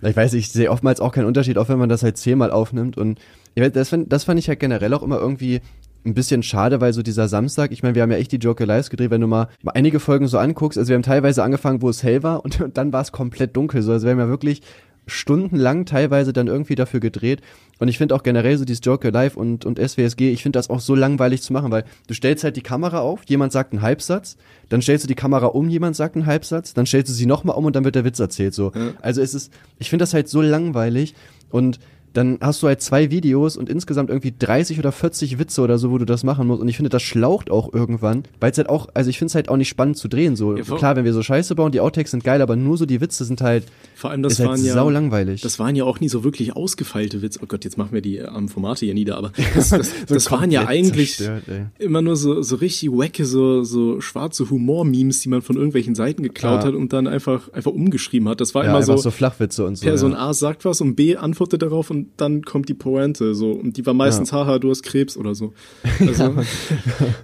Ich 0.00 0.16
weiß, 0.16 0.34
ich 0.34 0.48
sehe 0.50 0.70
oftmals 0.70 1.00
auch 1.00 1.10
keinen 1.12 1.24
Unterschied, 1.26 1.58
auch 1.58 1.68
wenn 1.68 1.78
man 1.78 1.88
das 1.88 2.04
halt 2.04 2.16
zehnmal 2.16 2.52
aufnimmt. 2.52 2.96
Und 2.96 3.18
ich 3.56 3.62
weiß, 3.64 3.72
das, 3.72 3.88
fand, 3.88 4.12
das 4.12 4.22
fand 4.24 4.38
ich 4.38 4.48
halt 4.48 4.60
generell 4.60 4.94
auch 4.94 5.02
immer 5.02 5.18
irgendwie 5.18 5.60
ein 6.04 6.14
bisschen 6.14 6.42
schade, 6.42 6.80
weil 6.80 6.92
so 6.92 7.02
dieser 7.02 7.28
Samstag, 7.28 7.72
ich 7.72 7.82
meine, 7.82 7.94
wir 7.94 8.02
haben 8.02 8.10
ja 8.10 8.18
echt 8.18 8.32
die 8.32 8.36
Joker 8.36 8.66
Lives 8.66 8.90
gedreht, 8.90 9.10
wenn 9.10 9.20
du 9.20 9.26
mal, 9.26 9.48
einige 9.66 10.00
Folgen 10.00 10.28
so 10.28 10.38
anguckst, 10.38 10.78
also 10.78 10.88
wir 10.88 10.94
haben 10.94 11.02
teilweise 11.02 11.42
angefangen, 11.42 11.82
wo 11.82 11.88
es 11.88 12.02
hell 12.02 12.22
war 12.22 12.44
und, 12.44 12.60
und 12.60 12.76
dann 12.76 12.92
war 12.92 13.02
es 13.02 13.12
komplett 13.12 13.56
dunkel. 13.56 13.82
So, 13.82 13.92
also 13.92 14.06
wir 14.06 14.12
haben 14.12 14.20
ja 14.20 14.28
wirklich 14.28 14.62
stundenlang 15.08 15.86
teilweise 15.86 16.32
dann 16.32 16.46
irgendwie 16.46 16.74
dafür 16.74 17.00
gedreht. 17.00 17.40
Und 17.78 17.88
ich 17.88 17.98
finde 17.98 18.14
auch 18.14 18.22
generell 18.22 18.58
so 18.58 18.64
dieses 18.64 18.84
Joker 18.84 19.10
Live 19.10 19.36
und, 19.36 19.64
und 19.64 19.78
SWSG, 19.78 20.30
ich 20.30 20.42
finde 20.42 20.58
das 20.58 20.70
auch 20.70 20.80
so 20.80 20.94
langweilig 20.94 21.42
zu 21.42 21.52
machen, 21.52 21.70
weil 21.70 21.84
du 22.06 22.14
stellst 22.14 22.44
halt 22.44 22.56
die 22.56 22.62
Kamera 22.62 23.00
auf, 23.00 23.22
jemand 23.26 23.52
sagt 23.52 23.72
einen 23.72 23.82
Halbsatz, 23.82 24.36
dann 24.68 24.82
stellst 24.82 25.04
du 25.04 25.08
die 25.08 25.14
Kamera 25.14 25.46
um, 25.46 25.68
jemand 25.68 25.96
sagt 25.96 26.16
einen 26.16 26.26
Halbsatz, 26.26 26.74
dann 26.74 26.86
stellst 26.86 27.10
du 27.10 27.14
sie 27.14 27.26
nochmal 27.26 27.56
um 27.56 27.64
und 27.64 27.76
dann 27.76 27.84
wird 27.84 27.94
der 27.94 28.04
Witz 28.04 28.18
erzählt. 28.18 28.54
So. 28.54 28.72
Also 29.00 29.22
es 29.22 29.34
ist, 29.34 29.52
ich 29.78 29.90
finde 29.90 30.02
das 30.02 30.14
halt 30.14 30.28
so 30.28 30.42
langweilig 30.42 31.14
und 31.50 31.78
dann 32.12 32.38
hast 32.40 32.62
du 32.62 32.66
halt 32.66 32.80
zwei 32.80 33.10
Videos 33.10 33.56
und 33.56 33.68
insgesamt 33.68 34.10
irgendwie 34.10 34.34
30 34.36 34.78
oder 34.78 34.92
40 34.92 35.38
Witze 35.38 35.62
oder 35.62 35.78
so, 35.78 35.90
wo 35.90 35.98
du 35.98 36.04
das 36.04 36.24
machen 36.24 36.46
musst. 36.46 36.60
Und 36.60 36.68
ich 36.68 36.76
finde, 36.76 36.90
das 36.90 37.02
schlaucht 37.02 37.50
auch 37.50 37.72
irgendwann, 37.72 38.24
weil 38.40 38.50
es 38.50 38.58
halt 38.58 38.68
auch, 38.68 38.88
also 38.94 39.10
ich 39.10 39.18
finde 39.18 39.30
es 39.30 39.34
halt 39.34 39.48
auch 39.48 39.56
nicht 39.56 39.68
spannend 39.68 39.96
zu 39.96 40.08
drehen. 40.08 40.36
So 40.36 40.56
Ja, 40.56 40.62
klar, 40.62 40.96
wenn 40.96 41.04
wir 41.04 41.12
so 41.12 41.22
Scheiße 41.22 41.54
bauen, 41.54 41.72
die 41.72 41.80
Outtakes 41.80 42.10
sind 42.10 42.24
geil, 42.24 42.42
aber 42.42 42.56
nur 42.56 42.76
so 42.76 42.86
die 42.86 43.00
Witze 43.00 43.24
sind 43.24 43.40
halt 43.40 43.64
Vor 43.98 44.12
allem, 44.12 44.22
das 44.22 44.34
ist 44.34 44.38
halt 44.38 44.50
waren 44.50 44.64
ja. 44.64 44.74
sau 44.74 44.90
langweilig. 44.90 45.40
Das 45.40 45.58
waren 45.58 45.74
ja 45.74 45.82
auch 45.82 45.98
nie 45.98 46.08
so 46.08 46.22
wirklich 46.22 46.54
ausgefeilte 46.54 47.20
Witze. 47.20 47.40
Oh 47.42 47.46
Gott, 47.48 47.64
jetzt 47.64 47.76
machen 47.76 47.90
wir 47.90 48.00
die 48.00 48.22
am 48.22 48.48
Formate 48.48 48.84
hier 48.84 48.94
nieder, 48.94 49.16
aber 49.16 49.32
das, 49.56 49.70
das, 49.70 49.90
So 50.06 50.14
das 50.14 50.30
waren 50.30 50.52
ja 50.52 50.68
eigentlich 50.68 51.16
zerstört, 51.16 51.72
immer 51.80 52.00
nur 52.00 52.14
so, 52.14 52.40
so 52.42 52.54
richtig 52.54 52.92
wacke, 52.92 53.24
so, 53.24 53.64
so 53.64 54.00
schwarze 54.00 54.48
Humor-Memes, 54.50 55.18
die 55.22 55.28
man 55.28 55.42
von 55.42 55.56
irgendwelchen 55.56 55.96
Seiten 55.96 56.22
geklaut 56.22 56.60
Ja. 56.60 56.68
hat 56.68 56.74
und 56.76 56.92
dann 56.92 57.08
einfach, 57.08 57.52
einfach 57.52 57.72
umgeschrieben 57.72 58.28
hat. 58.28 58.40
Das 58.40 58.54
war 58.54 58.62
ja, 58.62 58.70
immer 58.70 58.84
so, 58.84 58.96
so, 58.98 59.10
Flachwitze 59.10 59.64
und 59.64 59.74
so. 59.74 59.84
Person 59.84 60.12
ja. 60.12 60.18
A 60.18 60.32
sagt 60.32 60.64
was 60.64 60.80
und 60.80 60.94
B 60.94 61.16
antwortet 61.16 61.62
darauf 61.62 61.90
und 61.90 62.10
dann 62.18 62.42
kommt 62.42 62.68
die 62.68 62.74
Pointe 62.74 63.34
so 63.34 63.50
und 63.50 63.78
die 63.78 63.84
war 63.84 63.94
meistens 63.94 64.32
haha 64.32 64.60
du 64.60 64.70
hast 64.70 64.84
Krebs 64.84 65.16
oder 65.16 65.34
so. 65.34 65.54
Also 66.06 66.36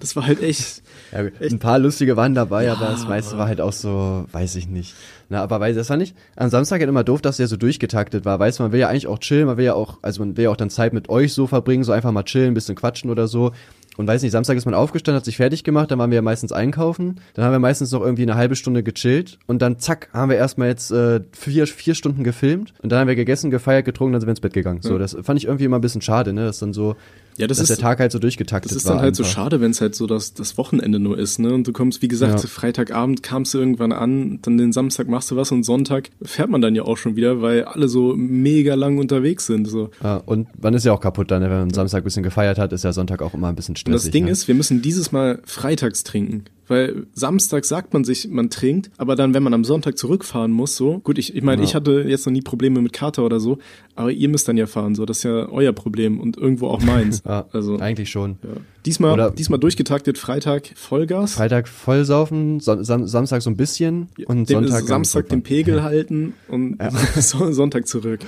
das 0.01 0.17
war 0.17 0.27
halt 0.27 0.43
echt 0.43 0.83
Ja, 1.13 1.25
ein 1.39 1.59
paar 1.59 1.79
lustige 1.79 2.17
waren 2.17 2.35
dabei, 2.35 2.69
aber 2.69 2.87
das 2.87 3.07
meiste 3.07 3.37
war 3.37 3.47
halt 3.47 3.61
auch 3.61 3.71
so, 3.71 4.25
weiß 4.33 4.57
ich 4.57 4.67
nicht. 4.67 4.93
Na, 5.29 5.41
aber 5.41 5.59
weil 5.59 5.73
das 5.73 5.89
war 5.89 5.97
nicht, 5.97 6.15
am 6.35 6.49
Samstag 6.49 6.79
halt 6.79 6.89
immer 6.89 7.03
doof, 7.03 7.21
dass 7.21 7.37
der 7.37 7.47
so 7.47 7.57
durchgetaktet 7.57 8.25
war. 8.25 8.39
Weißt 8.39 8.59
du, 8.59 8.63
man 8.63 8.71
will 8.71 8.79
ja 8.79 8.89
eigentlich 8.89 9.07
auch 9.07 9.19
chillen, 9.19 9.47
man 9.47 9.57
will 9.57 9.65
ja 9.65 9.73
auch, 9.73 9.97
also 10.01 10.23
man 10.23 10.37
will 10.37 10.45
ja 10.45 10.49
auch 10.51 10.57
dann 10.57 10.69
Zeit 10.69 10.93
mit 10.93 11.09
euch 11.09 11.33
so 11.33 11.47
verbringen, 11.47 11.83
so 11.83 11.91
einfach 11.91 12.11
mal 12.11 12.23
chillen, 12.23 12.53
bisschen 12.53 12.75
quatschen 12.75 13.09
oder 13.09 13.27
so. 13.27 13.51
Und 13.97 14.07
weiß 14.07 14.21
nicht, 14.23 14.31
Samstag 14.31 14.57
ist 14.57 14.65
man 14.65 14.73
aufgestanden, 14.73 15.17
hat 15.17 15.25
sich 15.25 15.37
fertig 15.37 15.63
gemacht, 15.63 15.89
dann 15.89 15.99
waren 15.99 16.11
wir 16.11 16.17
ja 16.17 16.21
meistens 16.21 16.51
einkaufen, 16.51 17.21
dann 17.33 17.45
haben 17.45 17.53
wir 17.53 17.59
meistens 17.59 17.91
noch 17.91 18.01
irgendwie 18.01 18.23
eine 18.23 18.35
halbe 18.35 18.55
Stunde 18.57 18.83
gechillt 18.83 19.39
und 19.47 19.61
dann 19.61 19.79
zack, 19.79 20.09
haben 20.11 20.29
wir 20.29 20.37
erstmal 20.37 20.67
jetzt 20.67 20.91
äh, 20.91 21.21
vier, 21.31 21.65
vier 21.65 21.95
Stunden 21.95 22.23
gefilmt 22.23 22.73
und 22.81 22.91
dann 22.91 22.99
haben 22.99 23.07
wir 23.07 23.15
gegessen, 23.15 23.51
gefeiert, 23.51 23.85
getrunken, 23.85 24.13
dann 24.13 24.21
sind 24.21 24.27
wir 24.27 24.31
ins 24.31 24.41
Bett 24.41 24.53
gegangen. 24.53 24.81
So, 24.81 24.97
das 24.97 25.15
fand 25.21 25.39
ich 25.39 25.45
irgendwie 25.45 25.63
immer 25.63 25.77
ein 25.77 25.81
bisschen 25.81 26.01
schade, 26.01 26.33
ne, 26.33 26.45
dass 26.45 26.59
dann 26.59 26.73
so, 26.73 26.97
Ja, 27.37 27.47
das 27.47 27.57
dass 27.57 27.69
ist- 27.69 27.77
der 27.77 27.83
Tag 27.83 27.99
halt 27.99 28.11
so 28.11 28.19
durchgetaktet 28.19 28.71
Das 28.71 28.77
ist 28.77 28.87
dann 28.87 28.99
halt 28.99 29.15
so 29.15 29.23
einfach. 29.23 29.33
schade, 29.35 29.61
wenn 29.61 29.71
es 29.71 29.81
halt 29.81 29.95
so 29.95 30.07
das, 30.07 30.33
das 30.33 30.57
Wochenende 30.57 30.99
nur 30.99 31.17
ist, 31.17 31.39
ne? 31.39 31.53
Und 31.53 31.67
du 31.67 31.73
kommst, 31.73 32.01
wie 32.01 32.07
gesagt, 32.07 32.41
Ja. 32.41 32.47
Freitagabend 32.49 33.23
kamst 33.23 33.53
du 33.53 33.57
irgendwann 33.59 33.91
an, 33.91 34.39
dann 34.41 34.57
den 34.57 34.71
Samstag 34.71 35.07
machst 35.07 35.31
du 35.31 35.35
was 35.35 35.51
und 35.51 35.63
Sonntag 35.63 36.09
fährt 36.21 36.49
man 36.49 36.61
dann 36.61 36.75
ja 36.75 36.83
auch 36.83 36.97
schon 36.97 37.15
wieder, 37.15 37.41
weil 37.41 37.63
alle 37.65 37.87
so 37.87 38.13
mega 38.15 38.75
lang 38.75 38.97
unterwegs 38.97 39.45
sind. 39.45 39.67
So. 39.67 39.89
Ja, 40.03 40.17
und 40.25 40.47
man 40.61 40.73
ist 40.73 40.85
ja 40.85 40.93
auch 40.93 41.01
kaputt 41.01 41.31
dann, 41.31 41.41
ne? 41.41 41.49
wenn 41.49 41.59
man 41.59 41.69
Samstag 41.73 42.01
ein 42.01 42.05
bisschen 42.05 42.23
gefeiert 42.23 42.57
hat, 42.57 42.71
ist 42.73 42.83
ja 42.83 42.93
Sonntag 42.93 43.21
auch 43.21 43.33
immer 43.33 43.47
ein 43.49 43.55
bisschen 43.55 43.73
Und 43.73 43.79
stressig. 43.79 44.03
das 44.07 44.11
Ding 44.11 44.25
ne? 44.25 44.31
ist, 44.31 44.47
wir 44.47 44.55
müssen 44.55 44.81
dieses 44.81 45.11
Mal 45.11 45.39
freitags 45.45 46.03
trinken. 46.03 46.45
Weil 46.67 47.05
Samstag 47.13 47.63
sagt 47.63 47.93
man 47.93 48.03
sich, 48.03 48.27
man 48.27 48.49
trinkt, 48.49 48.89
aber 48.97 49.15
dann, 49.15 49.35
wenn 49.35 49.43
man 49.43 49.53
am 49.53 49.63
Sonntag 49.63 49.99
zurückfahren 49.99 50.51
muss, 50.51 50.75
so, 50.75 50.97
gut, 50.97 51.19
ich, 51.19 51.35
ich 51.35 51.43
meine, 51.43 51.61
Ja. 51.61 51.67
ich 51.67 51.75
hatte 51.75 52.03
jetzt 52.07 52.25
noch 52.25 52.33
nie 52.33 52.41
Probleme 52.41 52.81
mit 52.81 52.91
Kater 52.91 53.23
oder 53.23 53.39
so, 53.39 53.59
aber 53.93 54.11
ihr 54.11 54.27
müsst 54.29 54.47
dann 54.47 54.57
ja 54.57 54.65
fahren, 54.65 54.95
so, 54.95 55.05
das 55.05 55.17
ist 55.17 55.23
ja 55.25 55.47
euer 55.49 55.73
Problem 55.73 56.19
und 56.19 56.37
irgendwo 56.37 56.69
auch 56.69 56.81
meins. 56.81 57.21
Ja, 57.25 57.45
also, 57.51 57.77
eigentlich 57.79 58.09
schon. 58.11 58.37
ja. 58.43 58.49
Diesmal, 58.85 59.13
Oder- 59.13 59.31
diesmal 59.31 59.59
durchgetaktet, 59.59 60.17
Freitag 60.17 60.69
Vollgas. 60.75 61.33
Freitag 61.33 61.67
vollsaufen, 61.67 62.59
Son 62.59 62.83
Sam 62.83 63.07
Samstag 63.07 63.41
so 63.41 63.49
ein 63.49 63.57
bisschen 63.57 64.09
und 64.27 64.47
den, 64.49 64.59
Sonntag 64.67 64.83
Samstag 64.83 65.29
den 65.29 65.41
Pegel 65.41 65.81
halten 65.83 66.33
und 66.47 66.77
so- 67.15 67.51
Sonntag 67.51 67.87
zurück. 67.87 68.19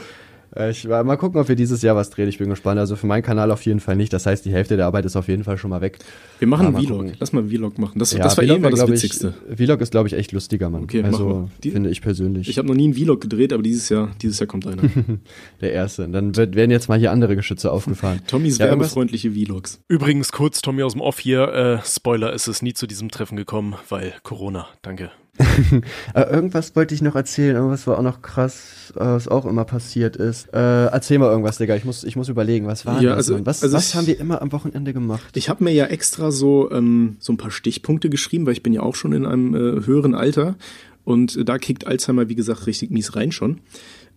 Äh, 0.55 0.71
Ich 0.71 0.85
mal 0.87 1.17
gucken, 1.17 1.39
ob 1.39 1.47
wir 1.47 1.55
dieses 1.55 1.81
Jahr 1.81 1.95
was 1.95 2.09
drehen. 2.09 2.27
Ich 2.29 2.37
bin 2.37 2.49
gespannt. 2.49 2.79
Also 2.79 2.95
für 2.95 3.07
meinen 3.07 3.23
Kanal 3.23 3.51
auf 3.51 3.63
jeden 3.65 3.79
Fall 3.79 3.95
nicht. 3.95 4.13
Das 4.13 4.25
heißt, 4.25 4.45
die 4.45 4.51
Hälfte 4.51 4.77
der 4.77 4.85
Arbeit 4.85 5.05
ist 5.05 5.15
auf 5.15 5.27
jeden 5.27 5.43
Fall 5.43 5.57
schon 5.57 5.69
mal 5.69 5.81
weg. 5.81 5.99
Wir 6.39 6.47
machen 6.47 6.67
einen 6.67 6.77
Vlog. 6.85 6.99
gucken. 6.99 7.13
Lass 7.19 7.33
mal 7.33 7.39
einen 7.39 7.49
Vlog 7.49 7.77
machen. 7.77 7.99
Das, 7.99 8.11
Ja, 8.13 8.19
das 8.23 8.37
war 8.37 8.43
eh 8.43 8.47
Vlog 8.47 8.57
immer 8.59 8.67
wär, 8.71 8.77
das 8.77 8.87
Witzigste. 8.89 9.33
Ich, 9.49 9.57
Vlog 9.57 9.81
ist, 9.81 9.91
glaube 9.91 10.07
ich, 10.07 10.13
echt 10.13 10.31
lustiger, 10.31 10.69
Mann. 10.69 10.83
Okay, 10.83 11.03
also. 11.03 11.49
Die- 11.63 11.71
finde 11.71 11.89
ich 11.89 12.01
persönlich. 12.01 12.49
Ich 12.49 12.57
habe 12.57 12.67
noch 12.67 12.75
nie 12.75 12.85
einen 12.85 12.93
Vlog 12.93 13.21
gedreht, 13.21 13.53
aber 13.53 13.63
dieses 13.63 13.89
Jahr, 13.89 14.11
dieses 14.21 14.39
Jahr 14.39 14.47
kommt 14.47 14.67
einer. 14.67 14.81
der 15.61 15.71
erste. 15.73 16.07
Dann 16.07 16.35
wird, 16.35 16.55
werden 16.55 16.71
jetzt 16.71 16.89
mal 16.89 16.99
hier 16.99 17.11
andere 17.11 17.35
Geschütze 17.35 17.71
aufgefahren. 17.71 18.21
Tommys 18.27 18.57
Ja, 18.57 18.65
werbefreundliche 18.67 19.31
Vlogs. 19.31 19.79
Übrigens 19.87 20.31
kurz, 20.31 20.61
Tommy 20.61 20.83
aus 20.83 20.93
dem 20.93 21.01
Off 21.01 21.19
hier, 21.19 21.47
äh, 21.53 21.77
Spoiler, 21.85 22.33
es 22.33 22.47
ist 22.47 22.61
nie 22.61 22.73
zu 22.73 22.87
diesem 22.87 23.09
Treffen 23.09 23.35
gekommen, 23.37 23.75
weil 23.89 24.13
Corona, 24.23 24.67
danke. 24.81 25.11
Äh, 26.13 26.21
irgendwas 26.33 26.75
wollte 26.75 26.95
ich 26.95 27.01
noch 27.01 27.15
erzählen, 27.15 27.55
irgendwas 27.55 27.85
war 27.87 27.97
auch 27.99 28.03
noch 28.03 28.21
krass, 28.21 28.91
äh, 28.95 28.99
was 28.99 29.27
auch 29.27 29.45
immer 29.45 29.65
passiert 29.65 30.15
ist. 30.15 30.47
Äh, 30.53 30.85
erzähl 30.87 31.19
mal 31.19 31.29
irgendwas, 31.29 31.57
Digga. 31.57 31.75
Ich 31.75 31.85
muss, 31.85 32.03
ich 32.03 32.15
muss 32.15 32.29
überlegen, 32.29 32.65
was 32.67 32.85
war 32.85 33.01
Ja, 33.01 33.15
das? 33.15 33.29
also- 33.29 33.45
was 33.45 33.61
also 33.63 33.75
was 33.77 33.89
ich- 33.89 33.95
haben 33.95 34.07
wir 34.07 34.19
immer 34.19 34.41
am 34.41 34.51
Wochenende 34.51 34.93
gemacht? 34.93 35.35
Ich 35.35 35.49
habe 35.49 35.63
mir 35.63 35.71
ja 35.73 35.85
extra 35.85 36.31
so, 36.31 36.71
ähm, 36.71 37.17
so 37.19 37.33
ein 37.33 37.37
paar 37.37 37.51
Stichpunkte 37.51 38.09
geschrieben, 38.09 38.45
weil 38.45 38.53
ich 38.53 38.63
bin 38.63 38.73
ja 38.73 38.81
auch 38.81 38.95
schon 38.95 39.13
in 39.13 39.25
einem 39.25 39.53
äh, 39.53 39.85
höheren 39.85 40.15
Alter 40.15 40.55
und 41.03 41.35
äh, 41.35 41.45
da 41.45 41.57
kickt 41.57 41.85
Alzheimer, 41.87 42.29
wie 42.29 42.35
gesagt, 42.35 42.65
richtig 42.67 42.89
mies 42.91 43.15
rein 43.15 43.31
schon. 43.31 43.59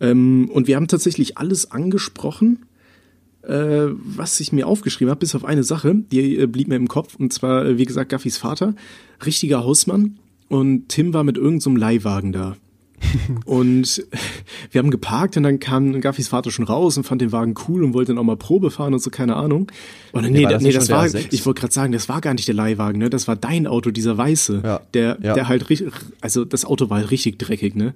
Ähm, 0.00 0.48
und 0.52 0.66
wir 0.68 0.76
haben 0.76 0.88
tatsächlich 0.88 1.36
alles 1.36 1.70
angesprochen, 1.70 2.64
äh, 3.42 3.86
was 3.92 4.38
ich 4.40 4.52
mir 4.52 4.66
aufgeschrieben 4.66 5.10
habe, 5.10 5.20
bis 5.20 5.34
auf 5.34 5.44
eine 5.44 5.64
Sache, 5.64 5.94
die 5.94 6.38
äh, 6.38 6.46
blieb 6.46 6.68
mir 6.68 6.76
im 6.76 6.88
Kopf, 6.88 7.16
und 7.16 7.32
zwar, 7.32 7.64
äh, 7.66 7.78
wie 7.78 7.84
gesagt, 7.86 8.10
Gaffis 8.10 8.38
Vater, 8.38 8.74
richtiger 9.24 9.64
Hausmann 9.64 10.18
und 10.50 10.88
Tim 10.88 11.14
war 11.14 11.24
mit 11.24 11.36
irgendeinem 11.36 11.60
so 11.60 11.80
Leihwagen 11.80 12.32
da. 12.32 12.56
und 13.46 14.04
wir 14.70 14.78
haben 14.78 14.90
geparkt 14.90 15.36
und 15.38 15.44
dann 15.44 15.58
kam 15.58 16.00
Gaffis 16.02 16.28
Vater 16.28 16.50
schon 16.50 16.66
raus 16.66 16.98
und 16.98 17.04
fand 17.04 17.22
den 17.22 17.32
Wagen 17.32 17.54
cool 17.66 17.82
und 17.82 17.94
wollte 17.94 18.12
dann 18.12 18.18
auch 18.18 18.24
mal 18.24 18.36
Probe 18.36 18.70
fahren 18.70 18.92
und 18.92 19.00
so, 19.00 19.08
keine 19.08 19.36
Ahnung. 19.36 19.72
Und 20.12 20.24
dann, 20.24 20.32
nee, 20.32 20.44
war 20.44 20.50
das 20.50 20.62
nee, 20.62 20.72
das 20.72 20.90
war, 20.90 21.08
der 21.08 21.22
A6? 21.22 21.28
ich 21.30 21.46
wollte 21.46 21.60
gerade 21.60 21.72
sagen, 21.72 21.92
das 21.92 22.10
war 22.10 22.20
gar 22.20 22.34
nicht 22.34 22.46
der 22.46 22.54
Leihwagen, 22.54 22.98
ne? 22.98 23.08
Das 23.08 23.26
war 23.26 23.36
dein 23.36 23.66
Auto, 23.66 23.90
dieser 23.90 24.18
weiße. 24.18 24.60
Ja. 24.62 24.80
Der, 24.92 25.18
Ja. 25.22 25.32
der 25.32 25.48
halt 25.48 25.70
richtig, 25.70 25.92
also 26.20 26.44
das 26.44 26.66
Auto 26.66 26.90
war 26.90 26.98
halt 26.98 27.10
richtig 27.10 27.38
dreckig, 27.38 27.74
ne? 27.74 27.94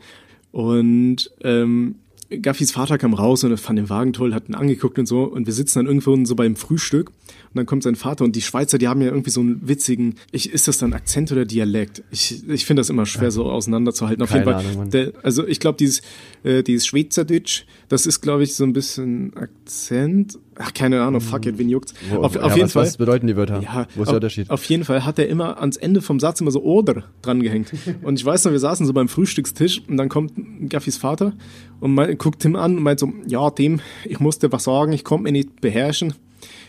Und 0.53 1.31
ähm, 1.43 1.97
Gaffis 2.41 2.73
Vater 2.73 2.97
kam 2.97 3.13
raus 3.13 3.45
und 3.45 3.57
fand 3.59 3.79
den 3.79 3.91
Wagen 3.91 4.13
toll, 4.13 4.33
hat 4.33 4.49
ihn 4.49 4.55
angeguckt 4.55 4.99
und 4.99 5.07
so. 5.07 5.25
Und 5.25 5.47
wir 5.47 5.53
sitzen 5.53 5.81
dann 5.81 5.87
irgendwo 5.87 6.17
so 6.25 6.35
beim 6.35 6.57
Frühstück 6.57 7.11
und 7.55 7.59
dann 7.59 7.67
kommt 7.67 7.85
sein 7.85 7.95
Vater 7.95 8.25
und 8.25 8.35
die 8.35 8.43
Schweizer, 8.43 8.79
die 8.79 8.89
haben 8.89 9.01
ja 9.01 9.07
irgendwie 9.07 9.31
so 9.31 9.41
einen 9.41 9.69
witzigen, 9.69 10.17
ich, 10.33 10.53
ist 10.53 10.67
das 10.67 10.79
dann 10.79 10.93
Akzent 10.93 11.31
oder 11.31 11.45
Dialekt? 11.45 12.03
Ich, 12.11 12.43
ich 12.49 12.67
finde 12.67 12.81
das 12.81 12.91
immer 12.91 13.07
schwer 13.07 13.31
so 13.31 13.45
auseinanderzuhalten. 13.45 14.25
Auf 14.25 14.31
Keine 14.31 14.45
jeden 14.45 14.61
Fall, 14.61 14.67
Ahnung, 14.73 14.91
der, 14.91 15.13
also 15.23 15.47
ich 15.47 15.61
glaube, 15.61 15.79
dieses, 15.79 16.03
äh, 16.43 16.65
dieses 16.65 16.85
Schweizerdeutsch, 16.85 17.63
das 17.89 18.07
ist, 18.07 18.23
glaube 18.23 18.43
ich, 18.43 18.57
so 18.57 18.65
ein 18.65 18.73
bisschen 18.73 19.37
Akzent. 19.37 20.37
Ach, 20.57 20.75
keine 20.75 21.03
Ahnung, 21.03 21.21
fuck 21.21 21.47
it, 21.47 21.57
wen 21.59 21.69
juckt's? 21.69 21.95
Wo- 22.11 22.23
auf 22.23 22.35
ja, 22.35 22.41
auf 22.43 22.57
jeden 22.57 22.67
was, 22.67 22.73
Fall. 22.73 22.83
Was 22.87 22.97
bedeuten 22.97 23.29
die 23.29 23.37
Wörter? 23.37 23.61
Ja, 23.63 23.87
Wo 23.95 24.03
ist 24.03 24.09
der 24.09 24.17
Unterschied? 24.17 24.51
auf 24.51 24.65
jeden 24.65 24.85
Fall 24.85 25.05
hat 25.05 25.21
er 25.21 25.29
immer 25.29 25.61
ans 25.61 25.77
Ende 25.77 26.03
vom 26.03 26.19
Satz 26.19 26.41
immer 26.41 26.51
so 26.51 26.63
oder 26.65 27.05
dran 27.23 27.41
gehängt. 27.41 27.73
Und 28.03 28.19
ich 28.19 28.25
weiß 28.25 28.45
noch, 28.47 28.53
wir 28.53 28.59
saßen 28.59 28.85
so 28.85 28.93
beim 28.93 29.07
Frühstückstisch 29.09 29.83
und 29.89 29.97
dann 29.97 30.09
kommt 30.09 30.33
Gaffis 30.69 30.97
Vater 30.97 31.35
und 31.79 31.95
mein, 31.95 32.19
guckt 32.19 32.41
Tim 32.41 32.57
an 32.57 32.77
und 32.79 32.83
meint 32.83 32.99
so, 32.99 33.13
ja 33.29 33.49
Tim, 33.51 33.81
ich 34.05 34.19
muss 34.19 34.39
dir 34.41 34.51
was 34.51 34.65
sagen, 34.65 34.93
ich 34.93 35.05
konnte 35.05 35.23
mich 35.25 35.33
nicht 35.33 35.61
beherrschen. 35.61 36.15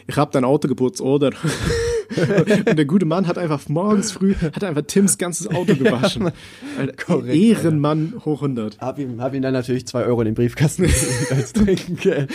Ich 0.07 0.17
hab 0.17 0.31
dein 0.31 0.43
Auto 0.43 0.67
geputzt, 0.67 1.01
oder? 1.01 1.31
und 2.67 2.77
der 2.77 2.85
gute 2.85 3.05
Mann 3.05 3.27
hat 3.27 3.37
einfach 3.37 3.67
morgens 3.67 4.11
früh, 4.11 4.35
hat 4.35 4.63
einfach 4.63 4.83
Tims 4.83 5.17
ganzes 5.17 5.47
Auto 5.47 5.75
gewaschen. 5.75 6.31
Alter, 6.79 6.93
Korrekt, 6.93 7.35
Ehrenmann 7.35 8.13
hoch 8.23 8.41
100. 8.41 8.79
Hab 8.79 8.99
ihm, 8.99 9.21
hab 9.21 9.33
ihm 9.33 9.41
dann 9.41 9.53
natürlich 9.53 9.87
zwei 9.87 10.03
Euro 10.03 10.21
in 10.21 10.25
den 10.25 10.35
Briefkasten 10.35 10.83
als 11.31 11.53
Trinkgeld. 11.53 12.29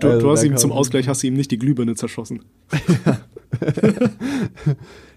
Du, 0.00 0.08
Also, 0.08 0.20
du 0.20 0.30
hast 0.30 0.44
ihm 0.44 0.56
zum 0.56 0.72
Ausgleich 0.72 1.08
hast 1.08 1.22
du 1.22 1.28
ihm 1.28 1.34
nicht 1.34 1.50
die 1.50 1.58
Glühbirne 1.58 1.94
zerschossen. 1.94 2.44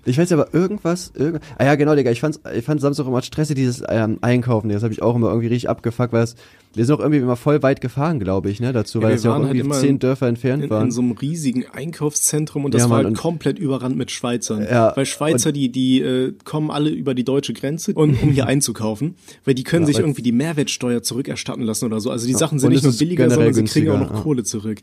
Ich 0.09 0.17
weiß 0.17 0.31
aber 0.31 0.53
irgendwas, 0.55 1.11
irgend 1.15 1.41
ah 1.59 1.65
ja 1.65 1.75
genau, 1.75 1.95
Digga, 1.95 2.09
ich 2.09 2.19
fand's, 2.19 2.39
ich 2.55 2.65
fand 2.65 2.81
Samstag 2.81 3.05
immer 3.05 3.21
stressig, 3.21 3.55
dieses 3.55 3.83
ähm, 3.87 4.17
Einkaufen, 4.21 4.69
das 4.69 4.81
habe 4.81 4.91
ich 4.91 5.03
auch 5.03 5.15
immer 5.15 5.27
irgendwie 5.27 5.47
richtig 5.47 5.69
abgefuckt, 5.69 6.11
weil 6.11 6.23
es, 6.23 6.35
wir 6.73 6.83
sind 6.83 6.95
auch 6.95 6.99
irgendwie 6.99 7.19
immer 7.19 7.35
voll 7.35 7.61
weit 7.61 7.79
gefahren, 7.79 8.19
glaube 8.19 8.49
ich, 8.49 8.59
ne, 8.59 8.73
dazu, 8.73 8.99
Ja, 8.99 9.05
weil 9.05 9.13
es 9.15 9.23
ja 9.23 9.29
auch 9.29 9.35
halt 9.35 9.43
irgendwie 9.45 9.59
immer 9.59 9.75
zehn 9.75 9.99
Dörfer 9.99 10.27
entfernt 10.27 10.63
in, 10.63 10.69
waren. 10.71 10.85
in 10.85 10.91
so 10.91 11.01
einem 11.01 11.11
riesigen 11.11 11.65
Einkaufszentrum 11.71 12.65
und 12.65 12.73
das 12.73 12.83
Ja, 12.83 12.89
war 12.89 13.03
halt 13.03 13.15
komplett 13.15 13.59
überrannt 13.59 13.97
mit 13.97 14.09
Schweizern. 14.09 14.63
Ja, 14.63 14.95
weil 14.95 15.05
Schweizer, 15.05 15.51
die, 15.51 15.71
die 15.71 16.01
äh, 16.01 16.33
kommen 16.43 16.71
alle 16.71 16.89
über 16.89 17.13
die 17.13 17.23
deutsche 17.23 17.53
Grenze, 17.53 17.93
und, 17.93 18.21
um 18.21 18.31
hier 18.31 18.47
einzukaufen, 18.47 19.13
weil 19.45 19.53
die 19.53 19.63
können 19.63 19.83
Ja, 19.83 19.87
sich 19.87 19.99
irgendwie 19.99 20.23
die 20.23 20.31
Mehrwertsteuer 20.31 21.03
zurückerstatten 21.03 21.63
lassen 21.63 21.85
oder 21.85 21.99
so. 21.99 22.09
Also 22.09 22.25
die 22.25 22.33
Sachen 22.33 22.57
sind 22.57 22.71
nicht 22.71 22.83
nur 22.83 22.93
billiger, 22.93 23.29
sondern 23.29 23.53
sie 23.53 23.63
kriegen 23.65 23.91
auch 23.91 23.99
noch. 23.99 24.23
Kohle 24.23 24.43
zurück. 24.43 24.79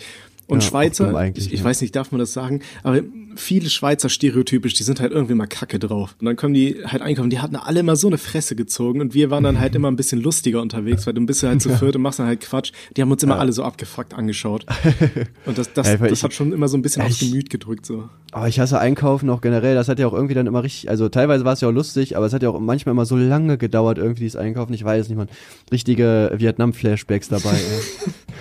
Und 0.49 0.63
Schweizer, 0.63 1.33
ich, 1.35 1.53
ich 1.53 1.65
weiß 1.65 1.81
nicht, 1.81 1.97
darf 1.97 2.13
man 2.13 2.21
das 2.21 2.33
sagen, 2.33 2.61
aber 2.85 3.03
viele 3.37 3.71
Schweizer 3.71 4.09
stereotypisch, 4.09 4.75
die 4.75 4.83
sind 4.83 5.01
halt 5.01 5.13
irgendwie 5.13 5.35
mal 5.35 5.47
kacke 5.47 5.79
drauf. 5.79 6.15
Und 6.21 6.27
dann 6.27 6.37
kommen 6.37 6.55
die 6.55 6.77
halt 6.85 7.03
einkaufen, 7.03 7.31
die 7.31 7.39
hatten 7.39 7.57
alle 7.57 7.81
immer 7.81 7.97
so 7.97 8.07
eine 8.09 8.19
Fresse 8.19 8.57
gezogen 8.57 9.01
und 9.01 9.15
wir 9.15 9.31
waren 9.31 9.45
dann 9.45 9.61
halt 9.61 9.75
immer 9.75 9.89
ein 9.91 9.97
bisschen 9.97 10.21
lustiger 10.21 10.61
unterwegs, 10.63 11.07
weil 11.07 11.15
du 11.15 11.25
bist 11.25 11.43
ja 11.43 11.49
halt 11.51 11.63
zu 11.63 11.71
viert 11.77 11.97
und 11.97 12.03
machst 12.03 12.19
dann 12.19 12.27
halt 12.27 12.41
Quatsch. 12.41 12.73
Die 12.97 13.03
haben 13.03 13.11
uns 13.11 13.23
immer 13.23 13.39
alle 13.39 13.53
so 13.53 13.63
abgefuckt 13.63 14.15
angeschaut. 14.15 14.67
Und 15.47 15.59
das, 15.59 15.73
das, 15.73 15.87
Ja, 15.89 15.97
das 15.97 16.13
ich- 16.13 16.23
hat 16.25 16.35
schon 16.35 16.53
immer 16.53 16.69
so 16.69 16.77
ein 16.77 16.83
bisschen 16.83 17.03
Ja, 17.03 17.09
aufs 17.09 17.21
Gemüt 17.21 17.51
gedrückt, 17.51 17.87
so. 17.87 18.09
Aber 18.33 18.49
ich 18.49 18.59
hasse 18.61 18.79
Einkaufen 18.79 19.31
auch 19.31 19.41
generell, 19.41 19.75
das 19.75 19.89
hat 19.89 19.99
ja 19.99 20.07
auch 20.07 20.13
irgendwie 20.13 20.35
dann 20.35 20.47
immer 20.47 20.63
richtig, 20.63 20.91
also 20.91 21.09
teilweise 21.09 21.45
war 21.45 21.53
es 21.53 21.61
ja 21.61 21.69
auch 21.69 21.73
lustig, 21.73 22.17
aber 22.17 22.27
es 22.27 22.33
hat 22.33 22.43
ja 22.43 22.51
auch 22.51 22.59
manchmal 22.61 22.93
immer 22.93 23.07
so 23.07 23.17
lange 23.17 23.57
gedauert, 23.59 23.99
irgendwie 23.99 24.25
dieses 24.25 24.37
Einkaufen, 24.37 24.73
ich 24.75 24.85
weiß 24.85 25.09
nicht, 25.09 25.17
man, 25.17 25.29
richtige 25.73 26.33
Vietnam-Flashbacks 26.37 27.29
dabei. 27.29 27.57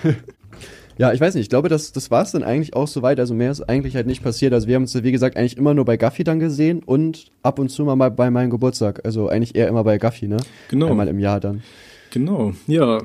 Ja, 0.98 1.12
ich 1.12 1.20
weiß 1.20 1.34
nicht, 1.34 1.42
ich 1.44 1.48
glaube, 1.50 1.68
das, 1.68 1.92
das 1.92 2.10
war 2.10 2.22
es 2.22 2.32
dann 2.32 2.42
eigentlich 2.42 2.74
auch 2.74 2.88
soweit, 2.88 3.20
also 3.20 3.34
mehr 3.34 3.50
ist 3.50 3.60
eigentlich 3.68 3.96
halt 3.96 4.06
nicht 4.06 4.22
passiert, 4.22 4.54
also 4.54 4.66
wir 4.66 4.76
haben 4.76 4.82
uns, 4.84 4.94
wie 5.02 5.12
gesagt, 5.12 5.36
eigentlich 5.36 5.58
immer 5.58 5.74
nur 5.74 5.84
bei 5.84 5.96
Gaffi 5.98 6.24
dann 6.24 6.40
gesehen 6.40 6.82
und 6.84 7.26
ab 7.42 7.58
und 7.58 7.68
zu 7.68 7.84
mal 7.84 7.96
bei- 7.96 8.08
bei 8.10 8.30
meinem 8.30 8.48
Geburtstag, 8.50 9.00
also 9.04 9.28
eigentlich 9.28 9.54
eher 9.54 9.68
immer 9.68 9.84
bei 9.84 9.98
Gaffi, 9.98 10.26
ne? 10.26 10.38
Genau. 10.68 10.88
Einmal 10.88 11.08
im 11.08 11.18
Jahr 11.18 11.38
dann. 11.40 11.62
Genau, 12.12 12.52
ja. 12.66 12.98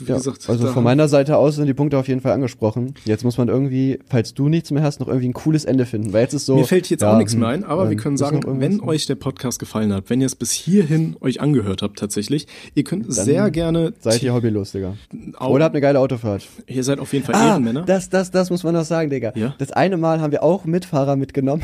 Wie 0.00 0.08
Ja, 0.10 0.16
gesagt, 0.16 0.48
also 0.48 0.66
von 0.68 0.84
meiner 0.84 1.08
Seite 1.08 1.36
aus 1.36 1.56
sind 1.56 1.66
die 1.66 1.74
Punkte 1.74 1.98
auf 1.98 2.08
jeden 2.08 2.20
Fall 2.20 2.32
angesprochen. 2.32 2.94
Jetzt 3.04 3.24
muss 3.24 3.38
man 3.38 3.48
irgendwie, 3.48 3.98
falls 4.08 4.34
du 4.34 4.48
nichts 4.48 4.70
mehr 4.70 4.82
hast, 4.82 5.00
noch 5.00 5.08
irgendwie 5.08 5.28
ein 5.28 5.32
cooles 5.32 5.64
Ende 5.64 5.86
finden, 5.86 6.12
weil 6.12 6.22
jetzt 6.22 6.34
ist 6.34 6.46
so. 6.46 6.56
Mir 6.56 6.64
fällt 6.64 6.88
jetzt 6.90 7.02
ja, 7.02 7.12
auch 7.12 7.18
nichts 7.18 7.34
mehr 7.36 7.48
ein, 7.48 7.64
aber 7.64 7.88
wir 7.90 7.96
können 7.96 8.16
sagen, 8.16 8.40
wenn 8.60 8.80
euch 8.80 9.06
der 9.06 9.14
Podcast 9.16 9.58
gefallen 9.58 9.92
hat, 9.92 10.10
wenn 10.10 10.20
ihr 10.20 10.26
es 10.26 10.34
bis 10.36 10.52
hierhin 10.52 11.16
euch 11.20 11.40
angehört 11.40 11.82
habt 11.82 11.98
tatsächlich, 11.98 12.46
ihr 12.74 12.84
könnt 12.84 13.12
sehr 13.12 13.50
gerne, 13.50 13.92
Seid 14.00 14.22
ihr 14.22 14.34
hobbylos, 14.34 14.72
Digga. 14.72 14.94
Au- 15.38 15.52
Oder 15.54 15.64
habt 15.66 15.74
eine 15.74 15.80
geile 15.82 16.00
Autofahrt. 16.00 16.46
ihr 16.66 16.84
seid 16.84 16.98
auf 17.00 17.12
jeden 17.12 17.24
Fall 17.24 17.34
Ah, 17.34 17.48
Ehrenmänner. 17.48 17.82
das, 17.82 18.08
das, 18.10 18.30
das 18.30 18.50
muss 18.50 18.62
man 18.64 18.74
noch 18.74 18.84
sagen, 18.84 19.10
Digga. 19.10 19.32
Ja? 19.34 19.54
Das 19.58 19.72
eine 19.72 19.96
Mal 19.96 20.20
haben 20.20 20.32
wir 20.32 20.42
auch 20.42 20.64
Mitfahrer 20.64 21.16
mitgenommen 21.16 21.62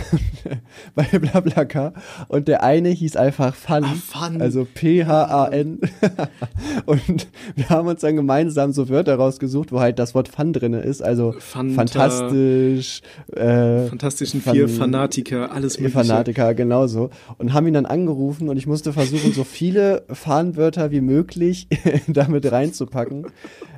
bei 0.95 1.05
BlaBlaCar 1.05 1.93
und 2.29 2.49
der 2.49 2.63
eine 2.63 2.89
hieß 2.91 3.17
einfach 3.17 3.55
Fun, 3.55 3.85
Ah, 3.85 3.95
Fun. 3.95 4.41
also 4.41 4.67
P-H-A-N 4.73 5.79
und 6.87 7.27
wir 7.55 7.69
haben 7.71 7.89
uns 7.89 8.01
dann 8.01 8.17
gemeinsam 8.25 8.73
so 8.73 8.89
Wörter 8.89 9.17
rausgesucht, 9.17 9.71
wo 9.71 9.81
halt 9.81 9.99
das 9.99 10.15
Wort 10.15 10.29
Fun 10.29 10.53
drinne 10.53 10.81
ist, 10.81 11.03
also 11.03 11.35
Fanta, 11.39 11.75
fantastisch, 11.75 13.03
äh, 13.37 13.87
Fantastischen 13.87 14.41
Fan- 14.41 14.55
Vier, 14.55 14.69
Fanatiker, 14.69 15.53
alles 15.53 15.79
mögliche. 15.79 15.99
Fanatiker, 15.99 16.55
genauso. 16.55 17.11
Und 17.39 17.53
haben 17.53 17.67
ihn 17.67 17.75
dann 17.75 17.87
angerufen 17.87 18.49
und 18.49 18.57
ich 18.57 18.67
musste 18.67 18.93
versuchen, 18.93 19.33
so 19.33 19.45
viele 19.45 20.05
Fahnenwörter 20.11 20.91
wie 20.91 21.01
möglich 21.03 21.69
damit 22.09 22.51
reinzupacken. 22.51 23.27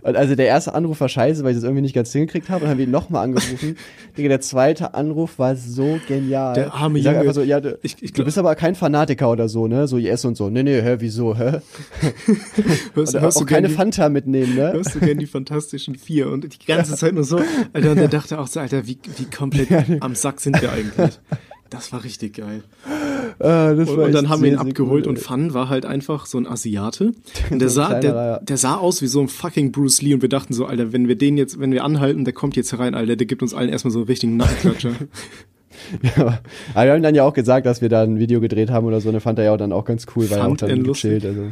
Und 0.03 0.16
also 0.16 0.36
der 0.36 0.47
erste 0.47 0.73
Anruf 0.74 1.01
war 1.01 1.09
scheiße, 1.09 1.43
weil 1.43 1.51
ich 1.51 1.56
das 1.56 1.64
irgendwie 1.64 1.82
nicht 1.82 1.94
ganz 1.94 2.12
hingekriegt 2.12 2.48
habe 2.48 2.64
und 2.64 2.70
haben 2.70 2.78
ihn 2.78 2.93
nochmal 2.93 3.24
angerufen. 3.24 3.77
Digga, 4.16 4.28
der 4.28 4.40
zweite 4.40 4.94
Anruf 4.94 5.39
war 5.40 5.56
so 5.56 5.98
genial. 6.06 6.55
Der 6.55 6.73
arme 6.74 6.98
ich 6.98 7.05
sag 7.05 7.16
Junge. 7.16 7.32
so, 7.32 7.43
ja, 7.43 7.60
du, 7.60 7.77
Ich- 7.82 7.97
ich 8.01 8.10
du 8.12 8.14
glaub- 8.14 8.27
bist 8.27 8.39
aber 8.39 8.55
kein 8.55 8.77
Fanatiker 8.77 9.28
oder 9.31 9.48
so, 9.48 9.66
ne? 9.66 9.89
So 9.89 9.98
yes 9.98 10.24
und 10.24 10.36
so. 10.36 10.48
Nee, 10.48 10.62
nee, 10.62 10.81
hä, 10.81 10.97
wieso, 11.01 11.36
hä? 11.36 11.59
Hörst, 12.94 13.18
hörst, 13.18 13.36
auch 13.36 13.40
du 13.40 13.47
keine 13.47 13.68
Fanta 13.68 14.09
mitnehmen, 14.09 14.36
ne? 14.45 14.73
hörst 14.73 14.95
du 14.95 15.01
gern 15.01 15.19
die 15.19 15.27
Fantastischen 15.27 15.95
Vier 15.95 16.31
und 16.31 16.45
die 16.45 16.67
ganze 16.67 16.97
Zeit 16.97 17.15
nur 17.15 17.25
so, 17.25 17.41
Alter, 17.73 17.91
und 17.93 17.97
der 17.97 18.09
dachte 18.09 18.39
auch 18.39 18.47
so, 18.47 18.61
Alter, 18.61 18.87
wie, 18.87 18.99
wie 19.17 19.25
komplett 19.25 19.69
am 20.01 20.15
Sack 20.15 20.41
sind 20.41 20.61
wir 20.61 20.73
eigentlich? 20.73 21.19
Das 21.71 21.93
war 21.93 22.05
richtig 22.05 22.37
geil. 22.37 22.63
Ah, 23.41 23.71
Und, 23.71 23.89
und 23.89 24.13
dann 24.13 24.29
haben 24.29 24.43
wir 24.43 24.53
ihn 24.53 24.59
abgeholt 24.59 25.07
cool, 25.07 25.11
und. 25.11 25.19
Fun 25.19 25.53
war 25.53 25.69
halt 25.69 25.85
einfach 25.85 26.27
so 26.27 26.39
ein 26.39 26.47
Asiate. 26.47 27.13
Und 27.51 27.59
der 27.59 27.69
So 27.69 27.77
sah, 27.77 27.99
der, 27.99 28.15
ja. 28.15 28.39
der 28.39 28.57
sah 28.57 28.77
aus 28.77 29.03
wie 29.03 29.09
so 29.09 29.21
ein 29.21 29.29
fucking 29.29 29.73
Bruce 29.73 30.01
Lee 30.01 30.15
und 30.15 30.23
wir 30.23 30.29
dachten 30.29 30.55
so, 30.55 30.67
Alter, 30.67 30.93
wenn 30.93 31.09
wir 31.09 31.17
den 31.17 31.37
jetzt, 31.37 31.59
wenn 31.59 31.73
wir 31.73 31.85
anhalten, 31.85 32.25
der 32.25 32.35
kommt 32.35 32.57
jetzt 32.57 32.73
herein, 32.73 32.95
Alter, 32.95 33.17
der 33.17 33.27
gibt 33.27 33.43
uns 33.43 33.53
allen 33.53 33.69
erstmal 33.69 33.91
so 33.91 33.99
einen 33.99 34.07
richtigen 34.07 34.37
Nackenklatscher. 34.37 34.93
Ja, 36.03 36.40
aber 36.74 36.86
wir 36.86 36.93
haben 36.93 37.03
dann 37.03 37.15
ja 37.15 37.24
auch 37.24 37.32
gesagt, 37.32 37.66
dass 37.66 37.81
wir 37.81 37.89
da 37.89 38.03
ein 38.03 38.19
Video 38.19 38.40
gedreht 38.40 38.70
haben 38.70 38.86
oder 38.86 39.01
so, 39.01 39.09
und 39.09 39.20
fand 39.20 39.39
er 39.39 39.47
ja 39.47 39.55
auch 39.55 39.59
dann 39.59 39.73
auch 39.73 39.85
ganz 39.85 40.07
cool, 40.15 40.31
weil 40.31 40.39
er 40.39 40.44
auch 40.44 40.48
Fand 40.48 40.62
er 40.62 40.69
dann 40.69 40.81
lustig. 40.81 41.23
gechillt, 41.23 41.24
also. 41.24 41.43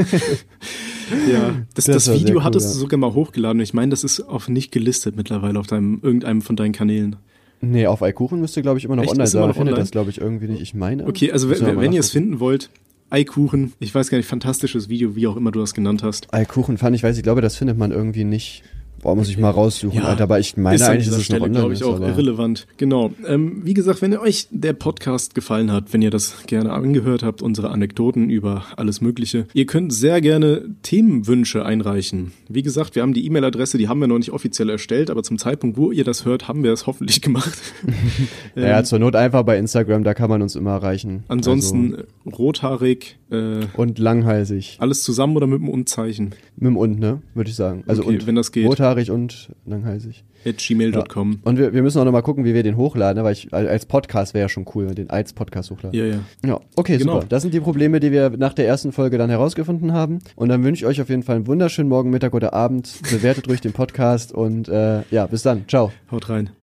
ja, 1.32 1.54
das, 1.74 1.84
Das 1.86 1.94
das, 1.94 2.04
sehr 2.06 2.14
Video 2.14 2.36
cool, 2.36 2.44
hattest 2.44 2.66
ja. 2.66 2.72
du 2.72 2.78
sogar 2.78 2.98
mal 2.98 3.14
hochgeladen. 3.14 3.60
Ich 3.60 3.74
meine, 3.74 3.90
das 3.90 4.04
ist 4.04 4.20
auf 4.20 4.48
nicht 4.48 4.72
gelistet 4.72 5.16
mittlerweile 5.16 5.58
auf 5.58 5.66
deinem, 5.66 6.00
irgendeinem 6.02 6.42
von 6.42 6.56
deinen 6.56 6.72
Kanälen. 6.72 7.16
Nee, 7.60 7.86
auf 7.86 8.02
Eikuchen 8.02 8.40
müsste, 8.40 8.62
glaube 8.62 8.78
ich, 8.78 8.84
immer 8.84 8.96
noch 8.96 9.04
Echt? 9.04 9.12
online 9.12 9.26
sein. 9.26 9.42
findet 9.42 9.58
online? 9.58 9.76
das, 9.76 9.90
glaube 9.90 10.10
ich, 10.10 10.20
irgendwie 10.20 10.48
nicht. 10.48 10.60
Ich 10.60 10.74
meine. 10.74 11.06
Okay, 11.06 11.32
also 11.32 11.48
wenn, 11.50 11.92
ihr 11.92 12.00
es 12.00 12.10
finden 12.10 12.38
wollt, 12.40 12.70
Eikuchen, 13.08 13.72
ich 13.78 13.94
weiß 13.94 14.10
gar 14.10 14.18
nicht, 14.18 14.26
fantastisches 14.26 14.88
Video, 14.88 15.16
wie 15.16 15.26
auch 15.26 15.36
immer 15.36 15.52
du 15.52 15.60
das 15.60 15.74
genannt 15.74 16.02
hast. 16.02 16.32
Eikuchen 16.34 16.76
fand 16.76 16.96
ich, 16.96 17.02
weiß 17.02 17.16
ich 17.16 17.22
glaube, 17.22 17.40
das 17.40 17.56
findet 17.56 17.78
man 17.78 17.92
irgendwie 17.92 18.24
nicht. 18.24 18.62
Boah, 19.06 19.14
muss 19.14 19.28
ich 19.28 19.38
mal 19.38 19.50
raussuchen, 19.50 20.02
Alter. 20.02 20.24
Aber 20.24 20.40
ich 20.40 20.56
meine 20.56 20.74
ist 20.74 20.82
eigentlich, 20.82 21.06
dass 21.08 21.18
es 21.18 21.28
noch 21.30 21.36
online 21.40 21.58
glaube 21.60 21.74
ich, 21.74 21.80
ist. 21.80 21.86
auch 21.86 22.00
irrelevant. 22.00 22.66
Genau. 22.76 23.12
Ähm, 23.24 23.60
wie 23.62 23.72
gesagt, 23.72 24.02
wenn 24.02 24.16
euch 24.16 24.48
der 24.50 24.72
Podcast 24.72 25.36
gefallen 25.36 25.70
hat, 25.70 25.92
wenn 25.92 26.02
ihr 26.02 26.10
das 26.10 26.42
gerne 26.48 26.72
angehört 26.72 27.22
habt, 27.22 27.40
unsere 27.40 27.70
Anekdoten 27.70 28.30
über 28.30 28.64
alles 28.74 29.00
Mögliche, 29.00 29.46
ihr 29.54 29.66
könnt 29.66 29.92
sehr 29.92 30.20
gerne 30.20 30.62
Themenwünsche 30.82 31.64
einreichen. 31.64 32.32
Wie 32.48 32.62
gesagt, 32.62 32.96
wir 32.96 33.02
haben 33.02 33.12
die 33.14 33.24
E-Mail-Adresse, 33.26 33.78
die 33.78 33.86
haben 33.88 34.00
wir 34.00 34.08
noch 34.08 34.18
nicht 34.18 34.32
offiziell 34.32 34.70
erstellt, 34.70 35.08
aber 35.08 35.22
zum 35.22 35.38
Zeitpunkt, 35.38 35.76
wo 35.76 35.92
ihr 35.92 36.02
das 36.02 36.24
hört, 36.24 36.48
haben 36.48 36.64
wir 36.64 36.72
es 36.72 36.88
hoffentlich 36.88 37.20
gemacht. 37.22 37.56
ja, 38.56 38.82
zur 38.82 38.98
Not 38.98 39.14
einfach 39.14 39.44
bei 39.44 39.56
Instagram, 39.56 40.02
da 40.02 40.14
kann 40.14 40.28
man 40.30 40.42
uns 40.42 40.56
immer 40.56 40.72
erreichen. 40.72 41.22
Ansonsten 41.28 41.94
Also, 41.94 42.06
rothaarig, 42.38 43.18
äh, 43.30 43.66
und 43.76 43.98
langhalsig. 44.00 44.76
alles 44.80 45.02
zusammen 45.04 45.36
oder 45.36 45.46
mit 45.46 45.60
dem 45.60 45.68
Und-Zeichen 45.68 46.30
Mit 46.56 46.70
dem 46.70 46.76
und, 46.76 46.98
ne? 46.98 47.22
Würde 47.34 47.50
ich 47.50 47.56
sagen. 47.56 47.84
Also 47.86 48.02
Okay, 48.02 48.14
und 48.14 48.26
wenn 48.26 48.34
das 48.34 48.52
geht. 48.52 48.66
rothaarig 48.66 48.95
und 49.10 49.50
langhalsig. 49.66 50.24
at 50.44 50.58
gmail.com. 50.58 51.40
Und 51.42 51.58
wir, 51.58 51.72
wir 51.74 51.82
müssen 51.82 51.98
auch 51.98 52.04
noch 52.04 52.12
mal 52.12 52.22
gucken, 52.22 52.44
wie 52.44 52.54
wir 52.54 52.62
den 52.62 52.76
hochladen, 52.76 53.20
ne? 53.20 53.24
weil 53.24 53.32
ich, 53.32 53.52
als 53.52 53.86
Podcast 53.86 54.34
wäre 54.34 54.42
ja 54.44 54.48
schon 54.48 54.64
cool, 54.74 54.86
den 54.94 55.10
als 55.10 55.32
Podcast 55.32 55.70
hochladen. 55.70 55.98
Ja, 55.98 56.06
ja. 56.06 56.18
Ja, 56.44 56.60
okay, 56.76 56.98
Genau. 56.98 57.14
super. 57.14 57.26
Das 57.28 57.42
sind 57.42 57.52
die 57.54 57.60
Probleme, 57.60 58.00
die 58.00 58.12
wir 58.12 58.30
nach 58.30 58.52
der 58.54 58.66
ersten 58.66 58.92
Folge 58.92 59.18
dann 59.18 59.30
herausgefunden 59.30 59.92
haben. 59.92 60.18
Und 60.36 60.48
dann 60.48 60.62
wünsche 60.64 60.84
ich 60.84 60.86
euch 60.86 61.00
auf 61.00 61.08
jeden 61.08 61.22
Fall 61.22 61.36
einen 61.36 61.46
wunderschönen 61.46 61.88
Morgen, 61.88 62.10
Mittag 62.10 62.34
oder 62.34 62.52
Abend. 62.52 62.92
Bewertet 63.10 63.48
ruhig 63.48 63.60
den 63.60 63.72
Podcast 63.72 64.32
und 64.32 64.68
äh, 64.68 65.02
ja, 65.10 65.26
bis 65.26 65.42
dann. 65.42 65.64
Ciao. 65.68 65.92
Haut 66.10 66.28
rein. 66.28 66.50